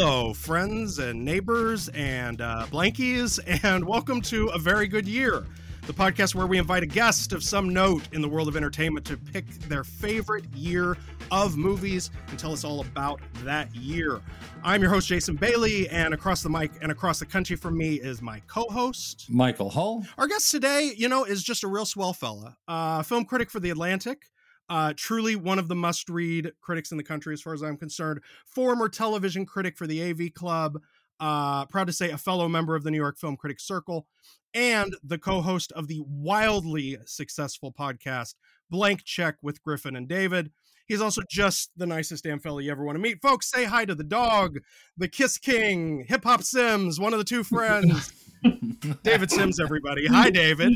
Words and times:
Hello, 0.00 0.32
friends 0.32 1.00
and 1.00 1.24
neighbors 1.24 1.88
and 1.88 2.40
uh, 2.40 2.66
blankies, 2.70 3.40
and 3.64 3.84
welcome 3.84 4.20
to 4.20 4.46
A 4.50 4.58
Very 4.58 4.86
Good 4.86 5.08
Year, 5.08 5.44
the 5.88 5.92
podcast 5.92 6.36
where 6.36 6.46
we 6.46 6.56
invite 6.56 6.84
a 6.84 6.86
guest 6.86 7.32
of 7.32 7.42
some 7.42 7.70
note 7.70 8.04
in 8.12 8.22
the 8.22 8.28
world 8.28 8.46
of 8.46 8.56
entertainment 8.56 9.04
to 9.06 9.16
pick 9.16 9.50
their 9.62 9.82
favorite 9.82 10.44
year 10.54 10.96
of 11.32 11.56
movies 11.56 12.12
and 12.28 12.38
tell 12.38 12.52
us 12.52 12.62
all 12.62 12.80
about 12.80 13.20
that 13.42 13.74
year. 13.74 14.20
I'm 14.62 14.82
your 14.82 14.90
host, 14.90 15.08
Jason 15.08 15.34
Bailey, 15.34 15.88
and 15.88 16.14
across 16.14 16.44
the 16.44 16.48
mic 16.48 16.70
and 16.80 16.92
across 16.92 17.18
the 17.18 17.26
country 17.26 17.56
from 17.56 17.76
me 17.76 17.94
is 17.94 18.22
my 18.22 18.40
co 18.46 18.68
host, 18.68 19.26
Michael 19.28 19.68
Hull. 19.68 20.06
Our 20.16 20.28
guest 20.28 20.48
today, 20.52 20.92
you 20.96 21.08
know, 21.08 21.24
is 21.24 21.42
just 21.42 21.64
a 21.64 21.66
real 21.66 21.84
swell 21.84 22.12
fella, 22.12 22.56
uh, 22.68 23.02
film 23.02 23.24
critic 23.24 23.50
for 23.50 23.58
The 23.58 23.70
Atlantic. 23.70 24.26
Uh, 24.68 24.92
truly 24.96 25.34
one 25.34 25.58
of 25.58 25.68
the 25.68 25.74
must 25.74 26.08
read 26.08 26.52
critics 26.60 26.90
in 26.90 26.98
the 26.98 27.04
country, 27.04 27.32
as 27.32 27.40
far 27.40 27.54
as 27.54 27.62
I'm 27.62 27.76
concerned. 27.76 28.20
Former 28.46 28.88
television 28.88 29.46
critic 29.46 29.76
for 29.76 29.86
the 29.86 30.02
AV 30.10 30.32
Club. 30.34 30.80
Uh, 31.20 31.66
proud 31.66 31.86
to 31.88 31.92
say 31.92 32.10
a 32.10 32.18
fellow 32.18 32.48
member 32.48 32.76
of 32.76 32.84
the 32.84 32.90
New 32.90 32.98
York 32.98 33.18
Film 33.18 33.36
Critics 33.36 33.66
Circle 33.66 34.06
and 34.54 34.94
the 35.02 35.18
co 35.18 35.40
host 35.40 35.72
of 35.72 35.88
the 35.88 36.00
wildly 36.06 36.96
successful 37.06 37.72
podcast 37.72 38.34
Blank 38.70 39.04
Check 39.04 39.36
with 39.42 39.62
Griffin 39.62 39.96
and 39.96 40.08
David. 40.08 40.50
He's 40.86 41.00
also 41.02 41.22
just 41.30 41.70
the 41.76 41.86
nicest 41.86 42.24
damn 42.24 42.38
fella 42.38 42.62
you 42.62 42.70
ever 42.70 42.84
want 42.84 42.96
to 42.96 43.02
meet. 43.02 43.20
Folks, 43.20 43.50
say 43.50 43.64
hi 43.64 43.84
to 43.84 43.94
the 43.94 44.04
dog, 44.04 44.58
the 44.96 45.08
Kiss 45.08 45.36
King, 45.36 46.06
Hip 46.08 46.24
Hop 46.24 46.42
Sims, 46.42 46.98
one 46.98 47.12
of 47.12 47.18
the 47.18 47.24
two 47.24 47.44
friends. 47.44 48.12
David 49.02 49.30
Sims, 49.30 49.60
everybody. 49.60 50.06
Hi, 50.06 50.30
David. 50.30 50.72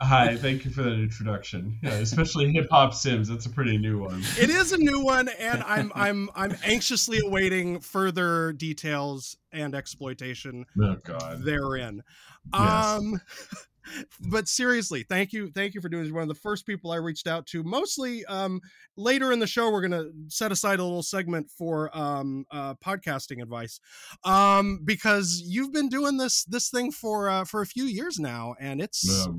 Hi, 0.00 0.36
thank 0.36 0.64
you 0.64 0.70
for 0.70 0.82
that 0.82 0.94
introduction. 0.94 1.78
Yeah, 1.82 1.94
especially 1.94 2.52
Hip 2.52 2.68
Hop 2.70 2.94
Sims. 2.94 3.28
That's 3.28 3.46
a 3.46 3.50
pretty 3.50 3.78
new 3.78 3.98
one. 3.98 4.22
It 4.38 4.50
is 4.50 4.72
a 4.72 4.78
new 4.78 5.00
one, 5.00 5.28
and 5.28 5.62
I'm 5.64 5.92
I'm 5.94 6.30
I'm 6.34 6.56
anxiously 6.64 7.20
awaiting 7.24 7.80
further 7.80 8.52
details 8.52 9.36
and 9.52 9.74
exploitation 9.74 10.66
oh, 10.80 10.96
God. 11.04 11.42
therein. 11.42 12.02
Yes. 12.52 12.62
Um 12.62 13.20
but 14.20 14.48
seriously, 14.48 15.04
thank 15.08 15.32
you, 15.32 15.50
thank 15.54 15.74
you 15.74 15.80
for 15.80 15.88
doing 15.88 16.04
this. 16.04 16.12
One 16.12 16.22
of 16.22 16.28
the 16.28 16.34
first 16.34 16.66
people 16.66 16.90
I 16.90 16.96
reached 16.96 17.26
out 17.26 17.46
to. 17.48 17.62
Mostly, 17.62 18.24
um, 18.26 18.60
later 18.96 19.32
in 19.32 19.38
the 19.38 19.46
show, 19.46 19.70
we're 19.70 19.82
gonna 19.82 20.06
set 20.28 20.52
aside 20.52 20.78
a 20.78 20.84
little 20.84 21.02
segment 21.02 21.50
for 21.50 21.96
um, 21.96 22.44
uh, 22.50 22.74
podcasting 22.74 23.42
advice, 23.42 23.80
um, 24.24 24.80
because 24.84 25.42
you've 25.44 25.72
been 25.72 25.88
doing 25.88 26.16
this 26.16 26.44
this 26.44 26.70
thing 26.70 26.90
for 26.90 27.28
uh, 27.28 27.44
for 27.44 27.62
a 27.62 27.66
few 27.66 27.84
years 27.84 28.18
now, 28.18 28.54
and 28.60 28.80
it's 28.80 29.26
oh, 29.26 29.34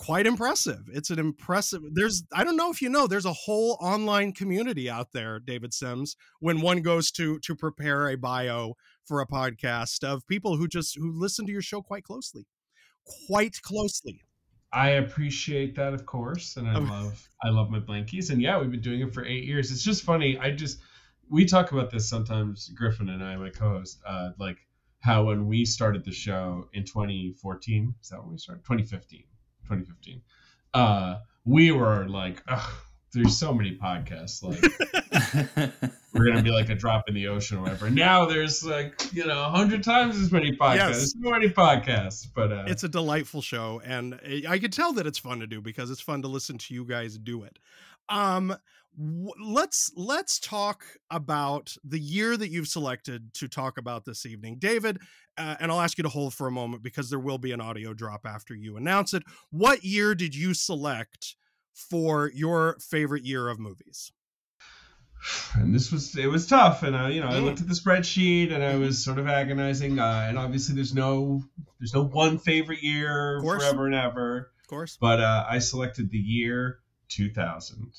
quite 0.00 0.26
impressive. 0.26 0.80
It's 0.92 1.10
an 1.10 1.18
impressive. 1.18 1.82
There's 1.92 2.24
I 2.32 2.42
don't 2.42 2.56
know 2.56 2.70
if 2.70 2.80
you 2.80 2.88
know, 2.88 3.06
there's 3.06 3.26
a 3.26 3.32
whole 3.32 3.76
online 3.80 4.32
community 4.32 4.88
out 4.88 5.12
there, 5.12 5.38
David 5.38 5.74
Sims, 5.74 6.16
when 6.40 6.62
one 6.62 6.80
goes 6.82 7.10
to 7.12 7.38
to 7.40 7.54
prepare 7.54 8.08
a 8.08 8.16
bio 8.16 8.74
for 9.04 9.20
a 9.20 9.26
podcast 9.26 10.02
of 10.02 10.26
people 10.26 10.56
who 10.56 10.66
just 10.66 10.96
who 10.96 11.12
listen 11.12 11.46
to 11.46 11.52
your 11.52 11.62
show 11.62 11.82
quite 11.82 12.04
closely 12.04 12.46
quite 13.26 13.60
closely. 13.62 14.22
I 14.72 14.90
appreciate 14.90 15.74
that, 15.76 15.94
of 15.94 16.06
course, 16.06 16.56
and 16.56 16.68
I 16.68 16.78
love 16.78 17.28
I 17.42 17.48
love 17.48 17.70
my 17.70 17.80
blankies, 17.80 18.30
and 18.30 18.40
yeah, 18.40 18.58
we've 18.60 18.70
been 18.70 18.80
doing 18.80 19.00
it 19.00 19.12
for 19.12 19.24
eight 19.24 19.44
years. 19.44 19.72
It's 19.72 19.82
just 19.82 20.04
funny. 20.04 20.38
I 20.38 20.52
just 20.52 20.78
we 21.28 21.44
talk 21.44 21.72
about 21.72 21.90
this 21.90 22.08
sometimes, 22.08 22.68
Griffin 22.68 23.08
and 23.08 23.22
I, 23.22 23.36
my 23.36 23.50
co-host, 23.50 24.00
uh, 24.06 24.30
like 24.38 24.58
how 25.00 25.24
when 25.24 25.46
we 25.46 25.64
started 25.64 26.04
the 26.04 26.12
show 26.12 26.68
in 26.72 26.84
2014, 26.84 27.94
is 28.00 28.08
that 28.10 28.20
when 28.20 28.32
we 28.32 28.38
started? 28.38 28.62
2015, 28.64 29.24
2015. 29.64 30.22
Uh, 30.74 31.16
we 31.44 31.72
were 31.72 32.06
like, 32.08 32.44
there's 33.12 33.36
so 33.36 33.52
many 33.52 33.76
podcasts, 33.76 34.42
like. 34.42 35.04
we're 36.14 36.26
gonna 36.26 36.42
be 36.42 36.50
like 36.50 36.68
a 36.68 36.74
drop 36.74 37.08
in 37.08 37.14
the 37.14 37.28
ocean 37.28 37.58
or 37.58 37.62
whatever. 37.62 37.90
Now 37.90 38.26
there's 38.26 38.64
like 38.64 39.12
you 39.12 39.26
know 39.26 39.44
a 39.44 39.50
hundred 39.50 39.82
times 39.82 40.16
as 40.16 40.32
many 40.32 40.52
podcasts. 40.52 40.76
Yes. 40.76 41.14
So 41.22 41.30
many 41.30 41.48
podcasts, 41.48 42.26
but 42.34 42.52
uh, 42.52 42.64
it's 42.66 42.84
a 42.84 42.88
delightful 42.88 43.42
show, 43.42 43.80
and 43.84 44.18
I 44.48 44.58
can 44.58 44.70
tell 44.70 44.92
that 44.94 45.06
it's 45.06 45.18
fun 45.18 45.40
to 45.40 45.46
do 45.46 45.60
because 45.60 45.90
it's 45.90 46.00
fun 46.00 46.22
to 46.22 46.28
listen 46.28 46.58
to 46.58 46.74
you 46.74 46.84
guys 46.84 47.18
do 47.18 47.42
it. 47.42 47.58
Um, 48.08 48.56
w- 48.98 49.32
let's 49.42 49.92
let's 49.96 50.38
talk 50.40 50.84
about 51.10 51.74
the 51.84 52.00
year 52.00 52.36
that 52.36 52.50
you've 52.50 52.68
selected 52.68 53.32
to 53.34 53.48
talk 53.48 53.78
about 53.78 54.04
this 54.04 54.26
evening, 54.26 54.56
David. 54.58 54.98
Uh, 55.38 55.56
and 55.60 55.70
I'll 55.70 55.80
ask 55.80 55.96
you 55.96 56.02
to 56.02 56.10
hold 56.10 56.34
for 56.34 56.48
a 56.48 56.52
moment 56.52 56.82
because 56.82 57.08
there 57.08 57.20
will 57.20 57.38
be 57.38 57.52
an 57.52 57.60
audio 57.60 57.94
drop 57.94 58.26
after 58.26 58.54
you 58.54 58.76
announce 58.76 59.14
it. 59.14 59.22
What 59.50 59.84
year 59.84 60.14
did 60.14 60.34
you 60.34 60.54
select 60.54 61.36
for 61.72 62.30
your 62.34 62.76
favorite 62.80 63.24
year 63.24 63.48
of 63.48 63.58
movies? 63.58 64.12
and 65.54 65.74
this 65.74 65.92
was 65.92 66.16
it 66.16 66.26
was 66.26 66.46
tough 66.46 66.82
and 66.82 66.96
I, 66.96 67.10
you 67.10 67.20
know 67.20 67.28
i 67.28 67.38
looked 67.38 67.60
at 67.60 67.68
the 67.68 67.74
spreadsheet 67.74 68.52
and 68.52 68.62
i 68.62 68.76
was 68.76 69.02
sort 69.02 69.18
of 69.18 69.26
agonizing 69.26 69.98
uh, 69.98 70.26
and 70.28 70.38
obviously 70.38 70.74
there's 70.74 70.94
no 70.94 71.42
there's 71.78 71.94
no 71.94 72.04
one 72.04 72.38
favorite 72.38 72.82
year 72.82 73.40
forever 73.42 73.86
and 73.86 73.94
ever. 73.94 74.52
Of 74.62 74.68
course. 74.68 74.98
But 75.00 75.20
uh, 75.20 75.46
i 75.48 75.58
selected 75.58 76.10
the 76.10 76.18
year 76.18 76.78
2000 77.08 77.92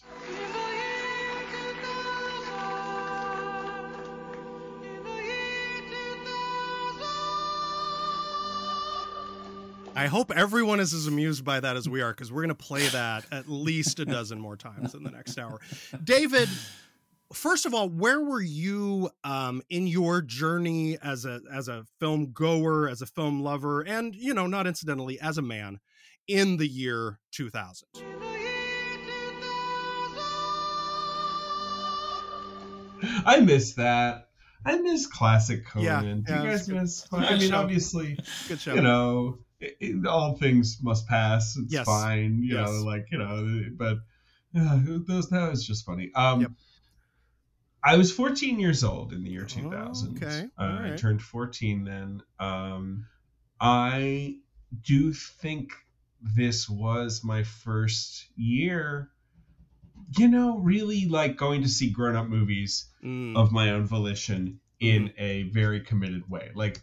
I 9.93 10.07
hope 10.07 10.31
everyone 10.31 10.79
is 10.79 10.93
as 10.93 11.05
amused 11.07 11.43
by 11.43 11.59
that 11.59 11.75
as 11.75 11.87
we 11.87 12.01
are 12.01 12.11
because 12.11 12.31
we're 12.31 12.41
going 12.41 12.49
to 12.49 12.55
play 12.55 12.87
that 12.87 13.25
at 13.31 13.49
least 13.49 13.99
a 13.99 14.05
dozen 14.05 14.39
more 14.39 14.55
times 14.55 14.95
in 14.95 15.03
the 15.03 15.11
next 15.11 15.37
hour. 15.37 15.59
David, 16.03 16.47
first 17.33 17.65
of 17.65 17.73
all, 17.73 17.89
where 17.89 18.21
were 18.21 18.41
you 18.41 19.09
um, 19.23 19.61
in 19.69 19.87
your 19.87 20.21
journey 20.21 20.97
as 21.01 21.25
a 21.25 21.41
as 21.51 21.67
a 21.67 21.85
film 21.99 22.31
goer, 22.31 22.87
as 22.89 23.01
a 23.01 23.05
film 23.05 23.41
lover, 23.41 23.81
and 23.81 24.15
you 24.15 24.33
know, 24.33 24.47
not 24.47 24.67
incidentally, 24.67 25.19
as 25.19 25.37
a 25.37 25.41
man 25.41 25.79
in 26.27 26.57
the 26.57 26.67
year 26.67 27.19
2000? 27.31 27.87
I 33.25 33.39
miss 33.39 33.73
that. 33.73 34.27
I 34.63 34.77
miss 34.77 35.07
classic 35.07 35.65
Conan. 35.65 35.85
Yeah, 35.85 36.01
yeah, 36.03 36.13
Do 36.41 36.43
you 36.43 36.51
guys 36.51 36.67
good, 36.67 36.75
miss? 36.75 37.07
I 37.11 37.37
mean, 37.37 37.49
show. 37.49 37.57
obviously, 37.57 38.19
good 38.47 38.59
show. 38.59 38.75
You 38.75 38.81
know, 38.81 39.39
it, 39.59 39.77
it, 39.79 40.05
all 40.05 40.37
things 40.37 40.77
must 40.83 41.07
pass. 41.07 41.57
It's 41.57 41.73
yes. 41.73 41.85
fine. 41.85 42.43
You 42.43 42.57
yes. 42.57 42.69
know, 42.69 42.83
like 42.83 43.07
you 43.11 43.17
know, 43.17 43.63
but 43.75 43.97
yeah, 44.53 44.79
those 44.83 45.29
that 45.29 45.49
was 45.49 45.65
just 45.65 45.85
funny. 45.85 46.11
Um, 46.13 46.41
yep. 46.41 46.51
I 47.83 47.97
was 47.97 48.11
14 48.11 48.59
years 48.59 48.83
old 48.83 49.11
in 49.11 49.23
the 49.23 49.31
year 49.31 49.45
2000. 49.45 50.19
Oh, 50.21 50.25
okay. 50.25 50.47
Uh, 50.57 50.79
right. 50.81 50.93
I 50.93 50.95
turned 50.97 51.21
14 51.21 51.83
then. 51.83 52.21
Um, 52.39 53.07
I 53.59 54.35
do 54.83 55.13
think 55.13 55.71
this 56.21 56.69
was 56.69 57.23
my 57.23 57.43
first 57.43 58.27
year, 58.35 59.09
you 60.17 60.27
know, 60.27 60.59
really 60.59 61.07
like 61.07 61.37
going 61.37 61.63
to 61.63 61.69
see 61.69 61.89
grown 61.89 62.15
up 62.15 62.27
movies 62.27 62.87
mm. 63.03 63.35
of 63.35 63.51
my 63.51 63.71
own 63.71 63.85
volition 63.85 64.59
in 64.79 65.09
mm. 65.09 65.13
a 65.17 65.43
very 65.43 65.81
committed 65.81 66.29
way. 66.29 66.51
Like, 66.53 66.81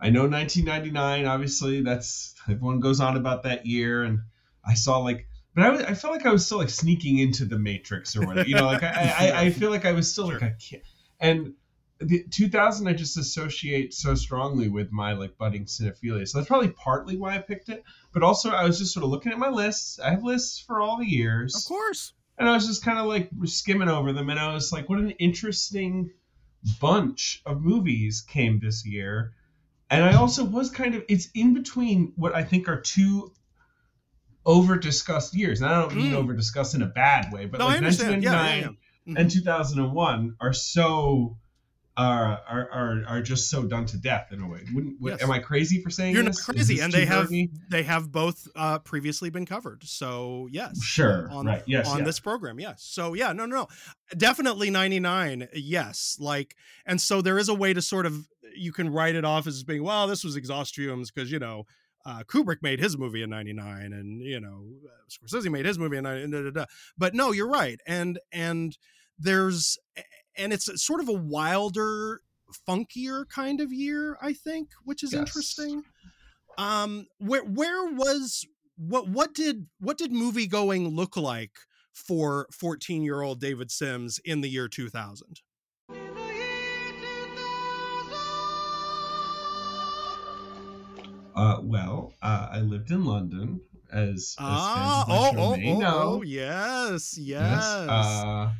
I 0.00 0.10
know 0.10 0.26
1999, 0.26 1.26
obviously, 1.26 1.82
that's 1.82 2.34
everyone 2.48 2.80
goes 2.80 3.00
on 3.00 3.16
about 3.16 3.44
that 3.44 3.66
year. 3.66 4.02
And 4.02 4.20
I 4.64 4.74
saw 4.74 4.98
like 4.98 5.28
but 5.54 5.64
I, 5.64 5.70
was, 5.70 5.80
I 5.82 5.94
felt 5.94 6.12
like 6.12 6.26
I 6.26 6.32
was 6.32 6.46
still 6.46 6.58
like 6.58 6.70
sneaking 6.70 7.18
into 7.18 7.44
the 7.44 7.58
Matrix 7.58 8.16
or 8.16 8.26
whatever. 8.26 8.48
You 8.48 8.56
know, 8.56 8.66
like 8.66 8.82
I, 8.82 9.14
I, 9.18 9.40
I 9.40 9.50
feel 9.50 9.70
like 9.70 9.84
I 9.84 9.92
was 9.92 10.10
still 10.10 10.30
sure. 10.30 10.38
like 10.38 10.52
a 10.52 10.56
kid. 10.58 10.82
And 11.18 11.54
the 12.00 12.24
2000 12.30 12.88
I 12.88 12.92
just 12.94 13.18
associate 13.18 13.92
so 13.92 14.14
strongly 14.14 14.68
with 14.68 14.90
my 14.90 15.12
like 15.12 15.36
budding 15.36 15.66
cinephilia. 15.66 16.26
So 16.26 16.38
that's 16.38 16.48
probably 16.48 16.70
partly 16.70 17.16
why 17.16 17.34
I 17.34 17.38
picked 17.38 17.68
it. 17.68 17.84
But 18.12 18.22
also 18.22 18.50
I 18.50 18.64
was 18.64 18.78
just 18.78 18.94
sort 18.94 19.04
of 19.04 19.10
looking 19.10 19.32
at 19.32 19.38
my 19.38 19.50
lists. 19.50 19.98
I 19.98 20.10
have 20.10 20.24
lists 20.24 20.60
for 20.60 20.80
all 20.80 20.98
the 20.98 21.08
years. 21.08 21.54
Of 21.54 21.64
course. 21.64 22.12
And 22.38 22.48
I 22.48 22.52
was 22.52 22.66
just 22.66 22.82
kind 22.82 22.98
of 22.98 23.06
like 23.06 23.30
skimming 23.44 23.88
over 23.88 24.12
them 24.12 24.30
and 24.30 24.40
I 24.40 24.54
was 24.54 24.72
like, 24.72 24.88
what 24.88 24.98
an 24.98 25.10
interesting 25.12 26.10
bunch 26.80 27.42
of 27.44 27.60
movies 27.60 28.22
came 28.22 28.60
this 28.60 28.86
year. 28.86 29.34
And 29.90 30.04
I 30.04 30.14
also 30.14 30.44
was 30.44 30.70
kind 30.70 30.94
of 30.94 31.04
it's 31.08 31.28
in 31.34 31.52
between 31.52 32.12
what 32.16 32.34
I 32.34 32.44
think 32.44 32.68
are 32.68 32.80
two 32.80 33.32
over 34.46 34.76
discussed 34.76 35.34
years. 35.34 35.60
And 35.60 35.70
I 35.70 35.80
don't 35.80 35.94
mean 35.94 36.12
mm. 36.12 36.16
over 36.16 36.34
discussed 36.34 36.74
in 36.74 36.82
a 36.82 36.86
bad 36.86 37.32
way, 37.32 37.46
but 37.46 37.58
no, 37.58 37.66
like 37.66 37.82
1999 37.82 38.22
yeah, 38.22 38.56
yeah, 38.56 38.68
yeah. 39.04 39.20
And 39.20 39.30
2001 39.30 40.36
are 40.40 40.52
so 40.52 41.36
are, 41.96 42.40
are 42.48 42.70
are 42.72 43.04
are 43.06 43.22
just 43.22 43.50
so 43.50 43.64
done 43.64 43.84
to 43.86 43.98
death 43.98 44.28
in 44.32 44.40
a 44.40 44.48
way. 44.48 44.60
Wouldn't 44.72 44.96
yes. 45.00 45.22
am 45.22 45.30
I 45.30 45.38
crazy 45.38 45.82
for 45.82 45.90
saying 45.90 46.14
You're 46.14 46.24
this? 46.24 46.48
not 46.48 46.54
crazy, 46.54 46.80
and 46.80 46.92
they 46.92 47.04
have 47.04 47.30
they 47.68 47.82
have 47.82 48.10
both 48.10 48.48
uh, 48.56 48.78
previously 48.78 49.30
been 49.30 49.46
covered. 49.46 49.84
So 49.84 50.48
yes, 50.50 50.82
sure, 50.82 51.28
on, 51.30 51.46
right, 51.46 51.62
yes, 51.66 51.88
on 51.88 52.04
this 52.04 52.20
program, 52.20 52.58
yes. 52.58 52.82
So 52.82 53.14
yeah, 53.14 53.32
no, 53.32 53.46
no, 53.46 53.56
no, 53.56 53.68
definitely 54.16 54.70
99. 54.70 55.48
Yes, 55.54 56.16
like, 56.20 56.56
and 56.86 57.00
so 57.00 57.20
there 57.20 57.38
is 57.38 57.48
a 57.48 57.54
way 57.54 57.74
to 57.74 57.82
sort 57.82 58.06
of 58.06 58.28
you 58.54 58.72
can 58.72 58.90
write 58.90 59.14
it 59.14 59.24
off 59.24 59.46
as 59.46 59.62
being 59.62 59.82
well, 59.82 60.06
this 60.06 60.24
was 60.24 60.38
exhaustiums 60.38 61.12
because 61.12 61.30
you 61.30 61.38
know 61.38 61.66
uh, 62.06 62.22
Kubrick 62.24 62.62
made 62.62 62.80
his 62.80 62.96
movie 62.96 63.22
in 63.22 63.30
'99, 63.30 63.92
and 63.92 64.22
you 64.22 64.40
know 64.40 64.66
uh, 64.86 65.08
Scorsese 65.08 65.50
made 65.50 65.66
his 65.66 65.78
movie 65.78 65.96
in 65.96 66.04
'99. 66.04 66.66
But 66.96 67.14
no, 67.14 67.32
you're 67.32 67.50
right, 67.50 67.80
and 67.86 68.18
and 68.32 68.76
there's 69.18 69.78
and 70.36 70.52
it's 70.52 70.82
sort 70.82 71.00
of 71.00 71.08
a 71.08 71.14
wilder 71.14 72.20
funkier 72.68 73.28
kind 73.28 73.60
of 73.60 73.72
year, 73.72 74.16
I 74.20 74.32
think, 74.32 74.70
which 74.84 75.02
is 75.02 75.12
Yes. 75.12 75.20
interesting. 75.20 75.82
Um, 76.58 77.06
where 77.18 77.44
where 77.44 77.92
was 77.92 78.46
what 78.76 79.08
what 79.08 79.34
did 79.34 79.66
what 79.78 79.98
did 79.98 80.12
movie 80.12 80.46
going 80.46 80.88
look 80.88 81.16
like 81.16 81.52
for 81.92 82.46
14 82.52 83.02
year 83.02 83.22
old 83.22 83.40
David 83.40 83.70
Sims 83.70 84.18
in 84.24 84.40
the 84.40 84.48
year 84.48 84.68
2000? 84.68 85.40
Uh, 91.40 91.60
well, 91.62 92.12
uh, 92.20 92.48
I 92.52 92.60
lived 92.60 92.90
in 92.90 93.04
London, 93.04 93.60
as, 93.90 94.10
as 94.12 94.36
Ah, 94.38 95.04
fans 95.06 95.36
oh, 95.38 95.42
oh, 95.42 95.56
may 95.56 95.72
oh, 95.72 95.78
know. 95.78 96.02
oh, 96.18 96.22
yes, 96.22 97.16
yes. 97.16 97.64
Uh, 97.64 98.50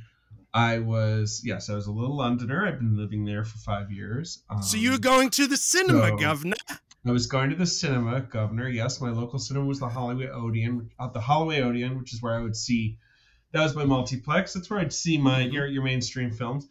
I 0.54 0.78
was 0.78 1.42
yes, 1.44 1.68
I 1.68 1.74
was 1.74 1.86
a 1.86 1.92
little 1.92 2.16
Londoner. 2.16 2.66
I've 2.66 2.78
been 2.78 2.96
living 2.96 3.24
there 3.26 3.44
for 3.44 3.58
five 3.58 3.92
years. 3.92 4.42
Um, 4.48 4.62
so 4.62 4.76
you 4.78 4.92
were 4.92 4.98
going 4.98 5.28
to 5.30 5.46
the 5.46 5.56
cinema, 5.58 6.08
so- 6.08 6.16
governor? 6.16 6.56
I 7.06 7.12
was 7.12 7.26
going 7.26 7.48
to 7.50 7.56
the 7.56 7.66
cinema, 7.66 8.20
Governor. 8.20 8.68
Yes, 8.68 9.00
my 9.00 9.08
local 9.10 9.38
cinema 9.38 9.64
was 9.66 9.80
the 9.80 9.88
Holloway 9.88 10.28
Odeon. 10.28 10.90
At 11.00 11.14
the 11.14 11.20
Holloway 11.20 11.60
Odeon, 11.62 11.98
which 11.98 12.12
is 12.12 12.20
where 12.22 12.34
I 12.38 12.42
would 12.42 12.56
see. 12.56 12.98
That 13.52 13.62
was 13.62 13.74
my 13.74 13.84
multiplex. 13.86 14.52
That's 14.52 14.68
where 14.70 14.80
I'd 14.80 14.92
see 14.92 15.16
my 15.16 15.44
Mhm. 15.44 15.52
your 15.52 15.66
your 15.66 15.82
mainstream 15.82 16.30
films. 16.30 16.68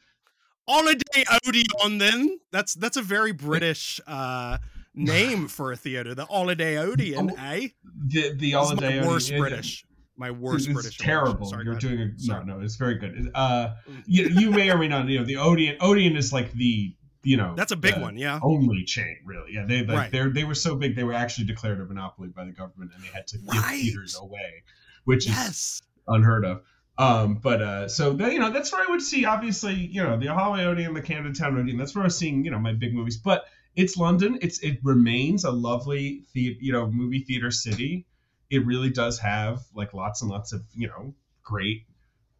Holiday 0.67 1.23
Odeon, 1.47 1.97
then. 1.97 2.39
That's 2.51 2.73
that's 2.75 2.97
a 2.97 3.01
very 3.01 3.31
British 3.31 3.99
uh, 4.05 4.59
name 5.05 5.47
for 5.47 5.71
a 5.71 5.75
theater. 5.77 6.13
The 6.15 6.25
Holiday 6.25 6.77
Odeon, 6.77 7.31
Oh, 7.31 7.35
eh? 7.37 7.69
The 8.07 8.33
the 8.35 8.51
Holiday 8.51 8.81
my 8.81 8.95
Odeon- 8.97 9.07
worst 9.07 9.31
it- 9.31 9.39
British. 9.39 9.85
My 10.17 10.31
worst 10.31 10.65
it's 10.67 10.73
British. 10.73 10.97
terrible. 10.97 11.47
Sorry, 11.47 11.63
You're 11.63 11.75
doing 11.75 11.99
a 12.01 12.19
Sorry. 12.19 12.43
no, 12.45 12.57
no. 12.57 12.63
It's 12.63 12.75
very 12.75 12.95
good. 12.95 13.31
Uh, 13.33 13.75
you, 14.05 14.27
you 14.27 14.51
may 14.51 14.69
or 14.69 14.77
may 14.77 14.89
not 14.89 15.07
You 15.07 15.19
know 15.19 15.25
the 15.25 15.37
Odeon. 15.37 15.77
Odeon 15.79 16.17
is 16.17 16.33
like 16.33 16.51
the 16.51 16.93
you 17.23 17.37
know 17.37 17.53
That's 17.55 17.71
a 17.71 17.77
big 17.77 17.97
one, 17.97 18.17
yeah. 18.17 18.39
Only 18.43 18.83
chain, 18.83 19.17
really. 19.25 19.53
Yeah, 19.53 19.65
they 19.65 19.79
like 19.85 19.89
Right. 19.97 20.11
they 20.11 20.27
they 20.29 20.43
were 20.43 20.55
so 20.55 20.75
big 20.75 20.95
they 20.97 21.03
were 21.05 21.13
actually 21.13 21.45
declared 21.45 21.79
a 21.79 21.85
monopoly 21.85 22.27
by 22.29 22.43
the 22.45 22.51
government 22.51 22.91
and 22.95 23.01
they 23.03 23.07
had 23.09 23.27
to 23.27 23.37
give 23.37 23.47
Right. 23.47 23.81
theaters 23.81 24.17
away, 24.21 24.63
which 25.05 25.27
is 25.29 25.81
unheard 26.07 26.43
of. 26.45 26.63
Um, 26.97 27.35
but 27.35 27.61
uh, 27.61 27.87
so 27.87 28.11
that, 28.13 28.33
you 28.33 28.39
know 28.39 28.51
that's 28.51 28.73
where 28.73 28.81
I 28.85 28.91
would 28.91 29.01
see 29.01 29.23
obviously 29.23 29.73
you 29.73 30.03
know 30.03 30.17
the 30.17 30.27
Holloway 30.27 30.65
Odeon, 30.65 30.93
the 30.93 31.01
Camden 31.01 31.33
Town 31.33 31.57
Odeon. 31.57 31.77
That's 31.77 31.95
where 31.95 32.03
I 32.03 32.07
was 32.07 32.17
seeing 32.17 32.43
you 32.43 32.51
know 32.51 32.59
my 32.59 32.73
big 32.73 32.93
movies. 32.93 33.15
But 33.17 33.45
it's 33.79 33.95
London. 33.95 34.39
It's 34.41 34.59
it 34.59 34.79
remains 34.83 35.45
a 35.45 35.51
lovely 35.51 36.25
the, 36.33 36.57
you 36.59 36.73
know 36.73 36.91
movie 36.91 37.23
theater 37.23 37.49
city. 37.49 38.05
It 38.49 38.65
really 38.65 38.89
does 38.89 39.19
have 39.19 39.61
like 39.73 39.93
lots 39.93 40.21
and 40.21 40.29
lots 40.29 40.51
of 40.51 40.63
you 40.75 40.87
know 40.87 41.15
great 41.43 41.85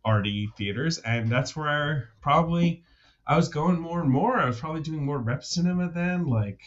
arty 0.04 0.50
theaters, 0.58 0.98
and 0.98 1.30
that's 1.30 1.56
where 1.56 2.10
probably 2.20 2.84
I 3.26 3.38
was 3.38 3.48
going 3.48 3.80
more 3.80 4.02
and 4.02 4.10
more. 4.10 4.38
I 4.38 4.46
was 4.48 4.60
probably 4.60 4.82
doing 4.82 5.06
more 5.06 5.18
rep 5.18 5.46
cinema 5.46 5.90
then, 5.90 6.28
like 6.28 6.62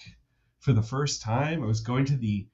for 0.61 0.73
the 0.73 0.83
first 0.83 1.21
time. 1.21 1.63
I 1.63 1.67
was 1.67 1.83
going 1.83 2.07
to 2.07 2.17
the 2.17 2.47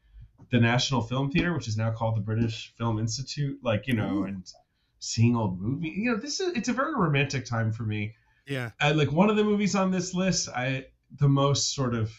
the 0.50 0.58
National 0.58 1.02
Film 1.02 1.30
Theater, 1.30 1.54
which 1.54 1.68
is 1.68 1.76
now 1.76 1.92
called 1.92 2.16
the 2.16 2.20
British 2.20 2.74
Film 2.76 2.98
Institute, 2.98 3.60
like 3.62 3.86
you 3.86 3.94
know, 3.94 4.22
mm-hmm. 4.22 4.28
and 4.28 4.52
seeing 4.98 5.36
old 5.36 5.60
movie. 5.60 5.90
You 5.90 6.10
know, 6.10 6.16
this 6.16 6.40
is 6.40 6.56
it's 6.56 6.68
a 6.68 6.72
very 6.72 6.96
romantic 6.96 7.44
time 7.44 7.70
for 7.70 7.84
me. 7.84 8.16
Yeah. 8.44 8.70
I, 8.80 8.90
like 8.92 9.12
one 9.12 9.30
of 9.30 9.36
the 9.36 9.44
movies 9.44 9.76
on 9.76 9.92
this 9.92 10.14
list, 10.14 10.48
I 10.48 10.86
the 11.16 11.28
most 11.28 11.74
sort 11.74 11.94
of 11.94 12.12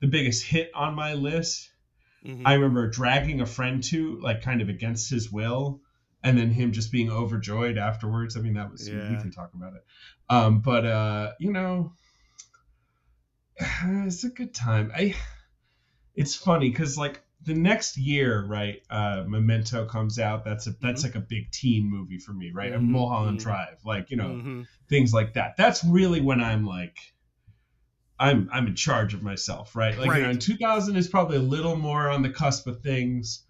the 0.00 0.06
biggest 0.06 0.44
hit 0.44 0.70
on 0.74 0.94
my 0.94 1.14
list. 1.14 1.70
Mhm. 2.24 2.44
I 2.46 2.54
remember 2.54 2.88
dragging 2.88 3.40
a 3.40 3.46
friend 3.46 3.82
to 3.84 4.18
like 4.20 4.42
kind 4.42 4.60
of 4.60 4.68
against 4.68 5.10
his 5.10 5.30
will, 5.30 5.80
and 6.22 6.36
then 6.38 6.50
him 6.50 6.72
just 6.72 6.92
being 6.92 7.10
overjoyed 7.10 7.78
afterwards. 7.78 8.36
I 8.36 8.40
mean, 8.40 8.54
that 8.54 8.70
was 8.70 8.88
we 8.90 9.16
can 9.18 9.30
talk 9.30 9.54
about 9.54 9.74
it. 9.74 9.82
Um, 10.28 10.60
but 10.60 10.84
uh, 10.86 11.32
you 11.38 11.52
know, 11.52 11.92
it's 13.84 14.24
a 14.24 14.28
good 14.30 14.54
time. 14.54 14.90
I 14.94 15.14
it's 16.14 16.34
funny 16.34 16.70
because 16.70 16.96
like 16.98 17.24
the 17.44 17.54
next 17.54 17.96
year, 17.96 18.44
right? 18.44 18.80
Uh, 18.90 19.24
Memento 19.26 19.84
comes 19.86 20.18
out. 20.18 20.44
That's 20.44 20.66
a 20.66 20.72
that's 20.80 21.02
like 21.04 21.14
a 21.14 21.20
big 21.20 21.50
teen 21.50 21.88
movie 21.88 22.18
for 22.18 22.32
me, 22.32 22.50
right? 22.52 22.72
And 22.72 22.84
Mhm, 22.84 22.88
Mulholland 22.90 23.38
mhm. 23.38 23.42
Drive, 23.42 23.78
like 23.84 24.10
you 24.10 24.16
know, 24.16 24.36
Mhm. 24.36 24.66
things 24.88 25.12
like 25.12 25.34
that. 25.34 25.56
That's 25.56 25.84
really 25.84 26.20
when 26.20 26.40
I'm 26.40 26.64
like, 26.64 26.98
I'm 28.20 28.48
I'm 28.52 28.66
in 28.66 28.74
charge 28.74 29.14
of 29.14 29.22
myself, 29.22 29.76
right? 29.76 29.96
Like 29.96 30.16
you 30.16 30.22
know, 30.24 30.30
in 30.30 30.38
2000 30.38 30.96
is 30.96 31.08
probably 31.08 31.36
a 31.36 31.42
little 31.42 31.76
more 31.76 32.08
on 32.10 32.22
the 32.22 32.30
cusp 32.30 32.66
of 32.66 32.80
things, 32.82 33.44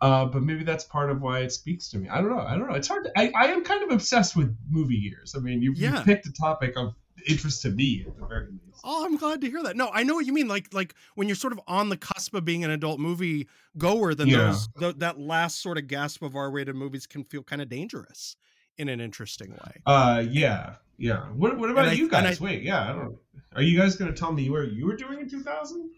uh, 0.00 0.24
but 0.26 0.42
maybe 0.42 0.64
that's 0.64 0.84
part 0.84 1.10
of 1.10 1.20
why 1.20 1.40
it 1.40 1.52
speaks 1.52 1.88
to 1.90 1.98
me. 1.98 2.08
I 2.08 2.20
don't 2.20 2.30
know. 2.30 2.40
I 2.40 2.56
don't 2.56 2.68
know. 2.68 2.74
It's 2.74 2.88
hard. 2.88 3.04
To, 3.04 3.12
I 3.18 3.30
I 3.36 3.46
am 3.48 3.62
kind 3.64 3.82
of 3.84 3.90
obsessed 3.90 4.36
with 4.36 4.56
movie 4.68 4.96
years. 4.96 5.34
I 5.36 5.40
mean, 5.40 5.62
you 5.62 5.72
Yeah. 5.76 5.98
you 5.98 6.04
picked 6.04 6.26
a 6.26 6.32
topic 6.32 6.76
of 6.76 6.94
interest 7.26 7.62
to 7.62 7.70
me 7.70 8.04
at 8.06 8.16
the 8.16 8.26
very 8.26 8.46
least. 8.46 8.80
Oh, 8.84 9.04
I'm 9.04 9.16
glad 9.16 9.40
to 9.40 9.50
hear 9.50 9.62
that. 9.64 9.76
No, 9.76 9.90
I 9.92 10.04
know 10.04 10.14
what 10.14 10.24
you 10.24 10.32
mean. 10.32 10.46
Like, 10.46 10.72
like 10.72 10.94
when 11.16 11.26
you're 11.26 11.34
sort 11.34 11.52
of 11.52 11.60
on 11.66 11.88
the 11.88 11.96
cusp 11.96 12.32
of 12.34 12.44
being 12.44 12.64
an 12.64 12.70
adult 12.70 13.00
movie 13.00 13.48
goer, 13.76 14.14
then 14.14 14.28
Yeah. 14.28 14.36
those 14.46 14.68
th- 14.78 14.96
that 14.98 15.18
last 15.18 15.60
sort 15.60 15.78
of 15.78 15.88
gasp 15.88 16.22
of 16.22 16.36
R-rated 16.36 16.76
movies 16.76 17.06
can 17.06 17.24
feel 17.24 17.42
kind 17.42 17.60
of 17.60 17.68
dangerous 17.68 18.36
in 18.76 18.88
an 18.88 19.00
interesting 19.00 19.50
way. 19.50 19.82
Uh, 19.84 20.24
yeah, 20.30 20.76
yeah. 20.98 21.26
What 21.28 21.56
what 21.58 21.70
about 21.70 21.88
I- 21.88 21.92
you 21.92 22.06
I- 22.06 22.10
guys? 22.10 22.40
Wait, 22.40 22.62
yeah. 22.62 22.82
I 22.90 22.92
don't. 22.92 23.16
Are 23.54 23.62
you 23.62 23.78
guys 23.78 23.96
going 23.96 24.12
to 24.12 24.18
tell 24.18 24.32
me 24.32 24.50
where 24.50 24.64
you 24.64 24.86
were 24.86 24.96
doing 24.96 25.20
in 25.20 25.28
2000? 25.28 25.90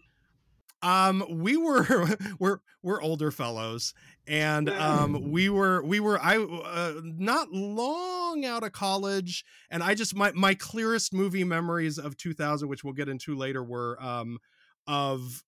Um, 0.83 1.23
we 1.29 1.57
were 1.57 1.85
we're 2.39 2.59
we're 2.81 3.01
older 3.01 3.29
fellows, 3.29 3.93
and 4.25 4.67
um, 4.69 5.31
we 5.31 5.47
were 5.49 5.83
we 5.83 5.99
were 5.99 6.19
I 6.19 6.37
uh, 6.37 6.93
not 7.03 7.51
long 7.51 8.45
out 8.45 8.63
of 8.63 8.71
college, 8.71 9.45
and 9.69 9.83
I 9.83 9.93
just 9.93 10.15
my 10.15 10.31
my 10.31 10.55
clearest 10.55 11.13
movie 11.13 11.43
memories 11.43 11.99
of 11.99 12.17
2000, 12.17 12.67
which 12.67 12.83
we'll 12.83 12.93
get 12.93 13.09
into 13.09 13.35
later, 13.35 13.63
were 13.63 14.01
um 14.01 14.39
of 14.87 15.43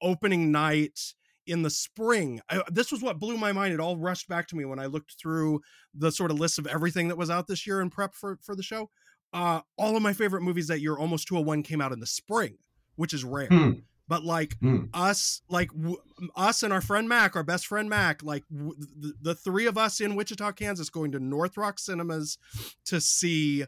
opening 0.00 0.50
night 0.50 0.98
in 1.46 1.62
the 1.62 1.70
spring. 1.70 2.40
I, 2.48 2.62
this 2.70 2.92
was 2.92 3.02
what 3.02 3.18
blew 3.18 3.36
my 3.36 3.52
mind. 3.52 3.74
It 3.74 3.80
all 3.80 3.96
rushed 3.96 4.28
back 4.28 4.46
to 4.48 4.56
me 4.56 4.64
when 4.64 4.78
I 4.78 4.86
looked 4.86 5.16
through 5.20 5.60
the 5.94 6.12
sort 6.12 6.30
of 6.30 6.38
list 6.40 6.58
of 6.58 6.66
everything 6.66 7.08
that 7.08 7.16
was 7.18 7.30
out 7.30 7.46
this 7.46 7.66
year 7.66 7.80
in 7.80 7.90
prep 7.90 8.14
for 8.14 8.38
for 8.42 8.54
the 8.54 8.62
show. 8.62 8.90
Uh, 9.32 9.60
all 9.78 9.96
of 9.96 10.02
my 10.02 10.12
favorite 10.12 10.42
movies 10.42 10.68
that 10.68 10.80
year, 10.80 10.96
almost 10.96 11.26
201, 11.28 11.62
came 11.62 11.80
out 11.80 11.90
in 11.92 12.00
the 12.00 12.06
spring, 12.06 12.58
which 12.96 13.14
is 13.14 13.24
rare. 13.24 13.48
Hmm. 13.48 13.70
But 14.08 14.24
like 14.24 14.56
Hmm. 14.60 14.84
us, 14.92 15.40
like 15.48 15.68
w- 15.72 15.96
us 16.36 16.62
and 16.62 16.70
our 16.72 16.82
friend 16.82 17.08
Mac, 17.08 17.34
our 17.34 17.42
best 17.42 17.66
friend 17.66 17.88
Mac, 17.88 18.22
like 18.22 18.44
w- 18.52 18.74
the, 18.78 19.14
the 19.22 19.34
three 19.34 19.64
of 19.66 19.78
us 19.78 20.00
in 20.02 20.16
Wichita, 20.16 20.52
Kansas, 20.52 20.90
going 20.90 21.12
to 21.12 21.18
North 21.18 21.56
Rock 21.56 21.78
Cinemas 21.78 22.36
to 22.84 23.00
see 23.00 23.64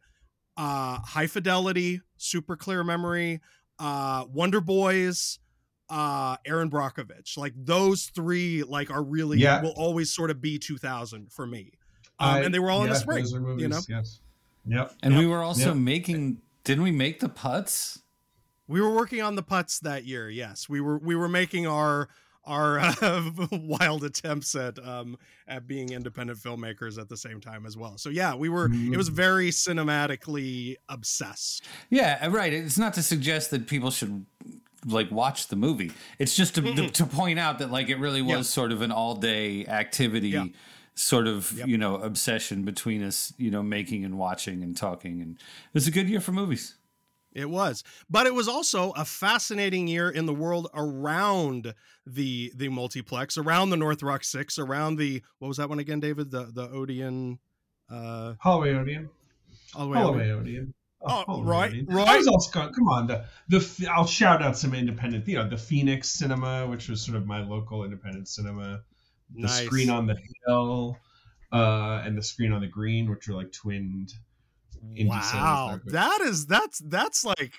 uh 0.57 0.99
High 1.01 1.27
Fidelity, 1.29 2.03
Super 2.19 2.57
Clear 2.57 2.85
Memory, 2.85 3.41
uh 3.79 4.27
Wonder 4.31 4.61
Boys, 4.61 5.39
uh 5.91 6.37
Erin 6.47 6.71
Brockovich. 6.71 7.37
Like 7.37 7.53
those 7.57 8.07
three, 8.15 8.63
like 8.63 8.91
are 8.91 9.03
really 9.03 9.39
Yeah. 9.39 9.63
will 9.63 9.75
always 9.77 10.13
sort 10.13 10.31
of 10.31 10.41
be 10.41 10.59
2000 10.59 11.31
for 11.33 11.47
me. 11.47 11.73
Um, 12.19 12.29
I- 12.31 12.41
and 12.43 12.55
they 12.55 12.59
were 12.59 12.71
all 12.71 12.83
in 12.85 12.91
the 12.91 12.95
spring. 12.97 13.25
Those 13.25 13.35
are 13.35 13.41
movies, 13.41 13.63
you 13.63 13.69
know? 13.69 13.81
Yes. 13.89 14.21
Yep. 14.67 14.95
And 15.03 15.15
Yep. 15.15 15.21
we 15.21 15.27
were 15.27 15.43
also 15.43 15.69
Yep. 15.69 15.77
making. 15.77 16.39
Didn't 16.65 16.85
we 16.85 16.93
make 16.93 17.21
the 17.21 17.29
putts? 17.29 18.01
We 18.67 18.81
were 18.81 18.95
working 18.95 19.21
on 19.21 19.35
the 19.35 19.43
putts 19.43 19.79
that 19.81 20.07
year. 20.07 20.31
Yes, 20.31 20.69
we 20.71 20.81
were 20.81 20.99
we 20.99 21.15
were 21.17 21.29
making 21.29 21.67
our 21.67 22.09
our 22.47 22.79
uh, 22.79 23.31
wild 23.53 24.05
attempts 24.05 24.55
at 24.55 24.79
um 24.87 25.19
at 25.47 25.67
being 25.67 25.91
independent 25.93 26.39
filmmakers 26.39 26.99
at 26.99 27.09
the 27.11 27.17
same 27.17 27.41
time 27.43 27.67
as 27.67 27.77
well. 27.77 27.99
So 27.99 28.09
yeah, 28.09 28.35
we 28.35 28.49
were 28.49 28.71
it 28.73 28.97
was 28.97 29.09
very 29.09 29.51
cinematically 29.51 30.77
obsessed. 30.89 31.65
Yeah, 31.91 32.27
right. 32.29 32.53
It's 32.53 32.79
not 32.79 32.95
to 32.95 33.03
suggest 33.03 33.51
that 33.51 33.67
people 33.67 33.91
should 33.91 34.25
like 34.87 35.11
watch 35.11 35.49
the 35.49 35.57
movie. 35.57 35.93
It's 36.19 36.35
just 36.37 36.55
to 36.57 36.63
to, 36.63 36.89
to 36.91 37.07
point 37.07 37.39
out 37.39 37.59
that 37.61 37.71
like 37.71 37.89
it 37.89 37.97
really 37.97 38.23
was 38.23 38.37
Yeah. 38.37 38.43
sort 38.43 38.73
of 38.73 38.83
an 38.83 38.93
all 38.93 39.15
day 39.17 39.67
activity. 39.67 40.31
Yeah. 40.31 40.47
Sort 40.97 41.27
of, 41.27 41.51
Yep. 41.59 41.67
you 41.67 41.77
know, 41.77 41.97
obsession 41.97 42.63
between 42.63 43.03
us, 43.03 43.33
you 43.37 43.51
know, 43.51 43.65
making 43.65 44.05
and 44.05 44.17
watching 44.17 44.63
and 44.63 44.77
talking, 44.77 45.21
and 45.21 45.33
it 45.35 45.75
was 45.75 45.89
a 45.89 45.91
good 45.91 46.09
year 46.09 46.21
for 46.21 46.31
movies. 46.31 46.77
It 47.33 47.51
was, 47.51 47.83
but 48.09 48.29
it 48.29 48.35
was 48.35 48.47
also 48.47 48.93
a 48.93 49.05
fascinating 49.05 49.89
year 49.89 50.09
in 50.09 50.27
the 50.27 50.33
world 50.35 50.69
around 50.73 51.75
the 52.07 52.53
the 52.55 52.69
multiplex, 52.69 53.37
around 53.37 53.71
the 53.71 53.77
North 53.77 54.05
Rock 54.05 54.23
Six, 54.23 54.57
around 54.57 54.97
the 54.97 55.21
what 55.41 55.49
was 55.49 55.57
that 55.57 55.69
one 55.69 55.81
again, 55.81 55.99
David? 55.99 56.31
The 56.31 56.45
the 56.45 56.69
Odeon, 56.71 57.41
uh, 57.91 58.35
Holloway 58.39 58.75
Odeon. 58.75 59.11
all 59.75 59.87
the 59.87 59.91
way 59.91 59.99
over. 59.99 60.07
Holloway 60.19 60.31
Odeon. 60.31 60.75
Oh, 61.07 61.25
Holloway 61.27 61.47
right, 61.47 61.85
right. 61.89 62.09
I 62.09 62.17
was 62.17 62.27
also 62.27 62.61
on, 62.61 63.07
the 63.49 63.89
I'll 63.91 64.07
shout 64.07 64.43
out 64.43 64.57
some 64.57 64.75
independent, 64.75 65.27
you 65.29 65.37
know, 65.37 65.49
the 65.49 65.57
Phoenix 65.57 66.11
Cinema, 66.11 66.67
which 66.67 66.89
was 66.89 67.01
sort 67.03 67.17
of 67.17 67.27
my 67.27 67.41
local 67.41 67.85
independent 67.85 68.29
cinema. 68.29 68.83
The 69.35 69.43
Nice. 69.43 69.65
screen 69.65 69.91
on 69.91 70.07
the 70.07 70.17
hill, 70.47 70.99
uh, 71.53 72.03
and 72.05 72.17
the 72.17 72.23
screen 72.23 72.53
on 72.53 72.61
the 72.61 72.67
green, 72.67 73.11
which 73.11 73.29
are 73.29 73.35
like 73.35 73.53
twinned. 73.53 74.13
Wow, 74.83 75.21
that 75.21 75.35
are 75.35 75.79
good. 75.79 75.93
that 75.93 76.21
is 76.21 76.47
that's 76.47 76.79
that's 76.81 77.25
like 77.25 77.53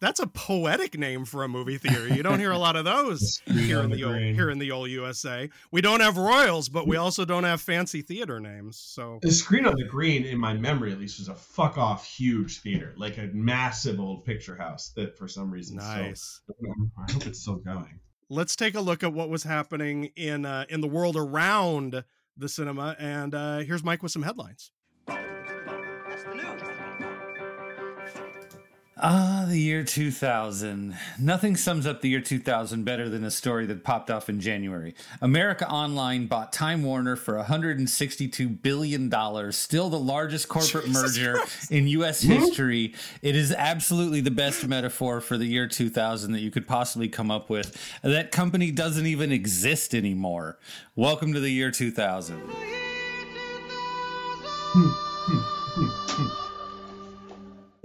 That's 0.00 0.20
a 0.20 0.26
poetic 0.26 0.98
name 0.98 1.24
for 1.24 1.42
a 1.42 1.48
movie 1.48 1.78
theater. 1.78 2.06
You 2.06 2.22
don't 2.22 2.38
hear 2.38 2.50
a 2.50 2.58
lot 2.58 2.76
of 2.76 2.84
those 2.84 3.40
here 3.46 3.80
in 3.80 3.90
the, 3.90 4.04
old, 4.04 4.16
here 4.16 4.50
in 4.50 4.58
the 4.58 4.70
old 4.70 4.90
USA. 4.90 5.48
We 5.72 5.80
don't 5.80 6.00
have 6.00 6.18
royals, 6.18 6.68
but 6.68 6.86
we 6.86 6.96
also 6.96 7.24
don't 7.24 7.44
have 7.44 7.62
fancy 7.62 8.02
theater 8.02 8.38
names. 8.38 8.78
So 8.78 9.18
the 9.22 9.30
screen 9.30 9.66
on 9.66 9.74
the 9.74 9.86
green, 9.86 10.24
in 10.24 10.38
my 10.38 10.52
memory 10.52 10.92
at 10.92 11.00
least, 11.00 11.18
was 11.18 11.28
a 11.28 11.34
fuck 11.34 11.78
off 11.78 12.06
huge 12.06 12.60
theater, 12.60 12.94
like 12.98 13.16
a 13.16 13.30
massive 13.32 13.98
old 13.98 14.24
picture 14.24 14.56
house 14.56 14.92
that 14.96 15.16
for 15.16 15.28
some 15.28 15.50
reason. 15.50 15.76
Nice. 15.76 16.42
So, 16.46 16.54
I 16.98 17.12
hope 17.12 17.26
it's 17.26 17.40
still 17.40 17.56
going. 17.56 18.00
Let's 18.28 18.54
take 18.54 18.74
a 18.74 18.80
look 18.80 19.02
at 19.02 19.14
what 19.14 19.30
was 19.30 19.44
happening 19.44 20.10
in 20.16 20.44
uh, 20.44 20.66
in 20.68 20.82
the 20.82 20.88
world 20.88 21.16
around 21.16 22.04
the 22.36 22.48
cinema, 22.48 22.96
and 22.98 23.34
uh, 23.34 23.58
here's 23.58 23.82
Mike 23.82 24.02
with 24.02 24.12
some 24.12 24.22
headlines. 24.22 24.72
Ah, 28.98 29.44
the 29.46 29.58
year 29.58 29.84
2000. 29.84 30.96
Nothing 31.18 31.54
sums 31.54 31.86
up 31.86 32.00
the 32.00 32.08
year 32.08 32.22
2000 32.22 32.82
better 32.82 33.10
than 33.10 33.24
a 33.24 33.30
story 33.30 33.66
that 33.66 33.84
popped 33.84 34.10
off 34.10 34.30
in 34.30 34.40
January. 34.40 34.94
America 35.20 35.68
Online 35.68 36.26
bought 36.26 36.50
Time 36.50 36.82
Warner 36.82 37.14
for 37.14 37.34
$162 37.34 38.62
billion, 38.62 39.52
still 39.52 39.90
the 39.90 39.98
largest 39.98 40.48
corporate 40.48 40.86
Jesus 40.86 41.02
merger 41.02 41.34
Christ. 41.34 41.70
in 41.70 41.86
U.S. 41.88 42.22
history. 42.22 42.94
It 43.20 43.36
is 43.36 43.52
absolutely 43.52 44.22
the 44.22 44.30
best 44.30 44.66
metaphor 44.66 45.20
for 45.20 45.36
the 45.36 45.44
year 45.44 45.66
2000 45.66 46.32
that 46.32 46.40
you 46.40 46.50
could 46.50 46.66
possibly 46.66 47.10
come 47.10 47.30
up 47.30 47.50
with. 47.50 47.76
That 48.02 48.32
company 48.32 48.70
doesn't 48.70 49.04
even 49.04 49.30
exist 49.30 49.94
anymore. 49.94 50.58
Welcome 50.94 51.34
to 51.34 51.40
the 51.40 51.50
year 51.50 51.70
2000. 51.70 52.40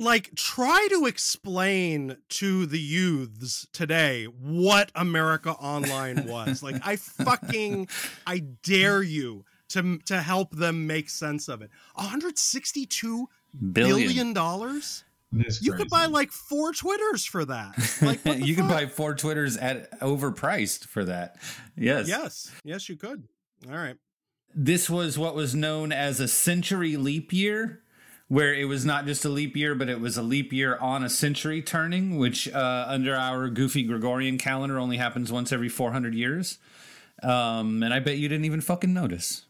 Like 0.02 0.34
try 0.36 0.88
to 0.90 1.06
explain 1.06 2.18
to 2.28 2.66
the 2.66 2.80
youths 2.80 3.68
today 3.72 4.26
what 4.26 4.92
America 4.96 5.52
Online 5.52 6.26
was. 6.28 6.64
like 6.64 6.76
I 6.84 6.96
fucking 6.96 7.88
I 8.26 8.40
dare 8.64 9.04
you 9.04 9.46
to 9.70 10.00
to 10.00 10.22
help 10.22 10.52
them 10.52 10.88
make 10.88 11.10
sense 11.10 11.48
of 11.48 11.62
it. 11.62 11.70
162 11.96 13.30
billion 13.72 14.34
dollars? 14.34 15.04
You 15.62 15.74
could 15.74 15.90
buy 15.90 16.08
like 16.08 16.32
four 16.32 16.74
Twitters 16.74 17.24
for 17.24 17.46
that. 17.46 17.76
Like 18.02 18.26
you 18.26 18.56
could 18.56 18.68
buy 18.68 18.88
four 18.88 19.16
Twitters 19.16 19.56
at 19.56 20.00
overpriced 20.02 20.86
for 20.88 21.06
that. 21.06 21.38
Yes. 21.78 22.08
Yes. 22.10 22.52
Yes, 22.66 22.90
you 22.90 22.98
could. 22.98 23.24
All 23.70 23.78
right. 23.78 23.96
This 24.54 24.90
was 24.90 25.18
what 25.18 25.36
was 25.36 25.56
known 25.56 25.94
as 25.94 26.20
a 26.20 26.28
century 26.28 26.98
leap 26.98 27.32
year 27.32 27.84
where 28.32 28.54
it 28.54 28.64
was 28.64 28.86
not 28.86 29.06
just 29.06 29.26
a 29.26 29.30
leap 29.30 29.58
year, 29.58 29.76
but 29.76 29.90
it 29.90 30.00
was 30.00 30.16
a 30.16 30.22
leap 30.22 30.54
year 30.54 30.78
on 30.78 31.04
a 31.04 31.10
century 31.10 31.62
turning, 31.62 32.18
which 32.18 32.48
uh, 32.48 32.86
under 32.88 33.14
our 33.14 33.50
goofy 33.50 33.84
Gregorian 33.84 34.38
calendar 34.38 34.80
only 34.80 34.96
happens 34.96 35.34
once 35.34 35.52
every 35.52 35.68
400 35.68 36.16
years. 36.16 36.58
Um, 37.22 37.84
and 37.84 37.94
I 37.94 38.00
bet 38.00 38.20
you 38.20 38.30
didn't 38.30 38.46
even 38.46 38.62
fucking 38.62 38.94
notice. 38.94 39.44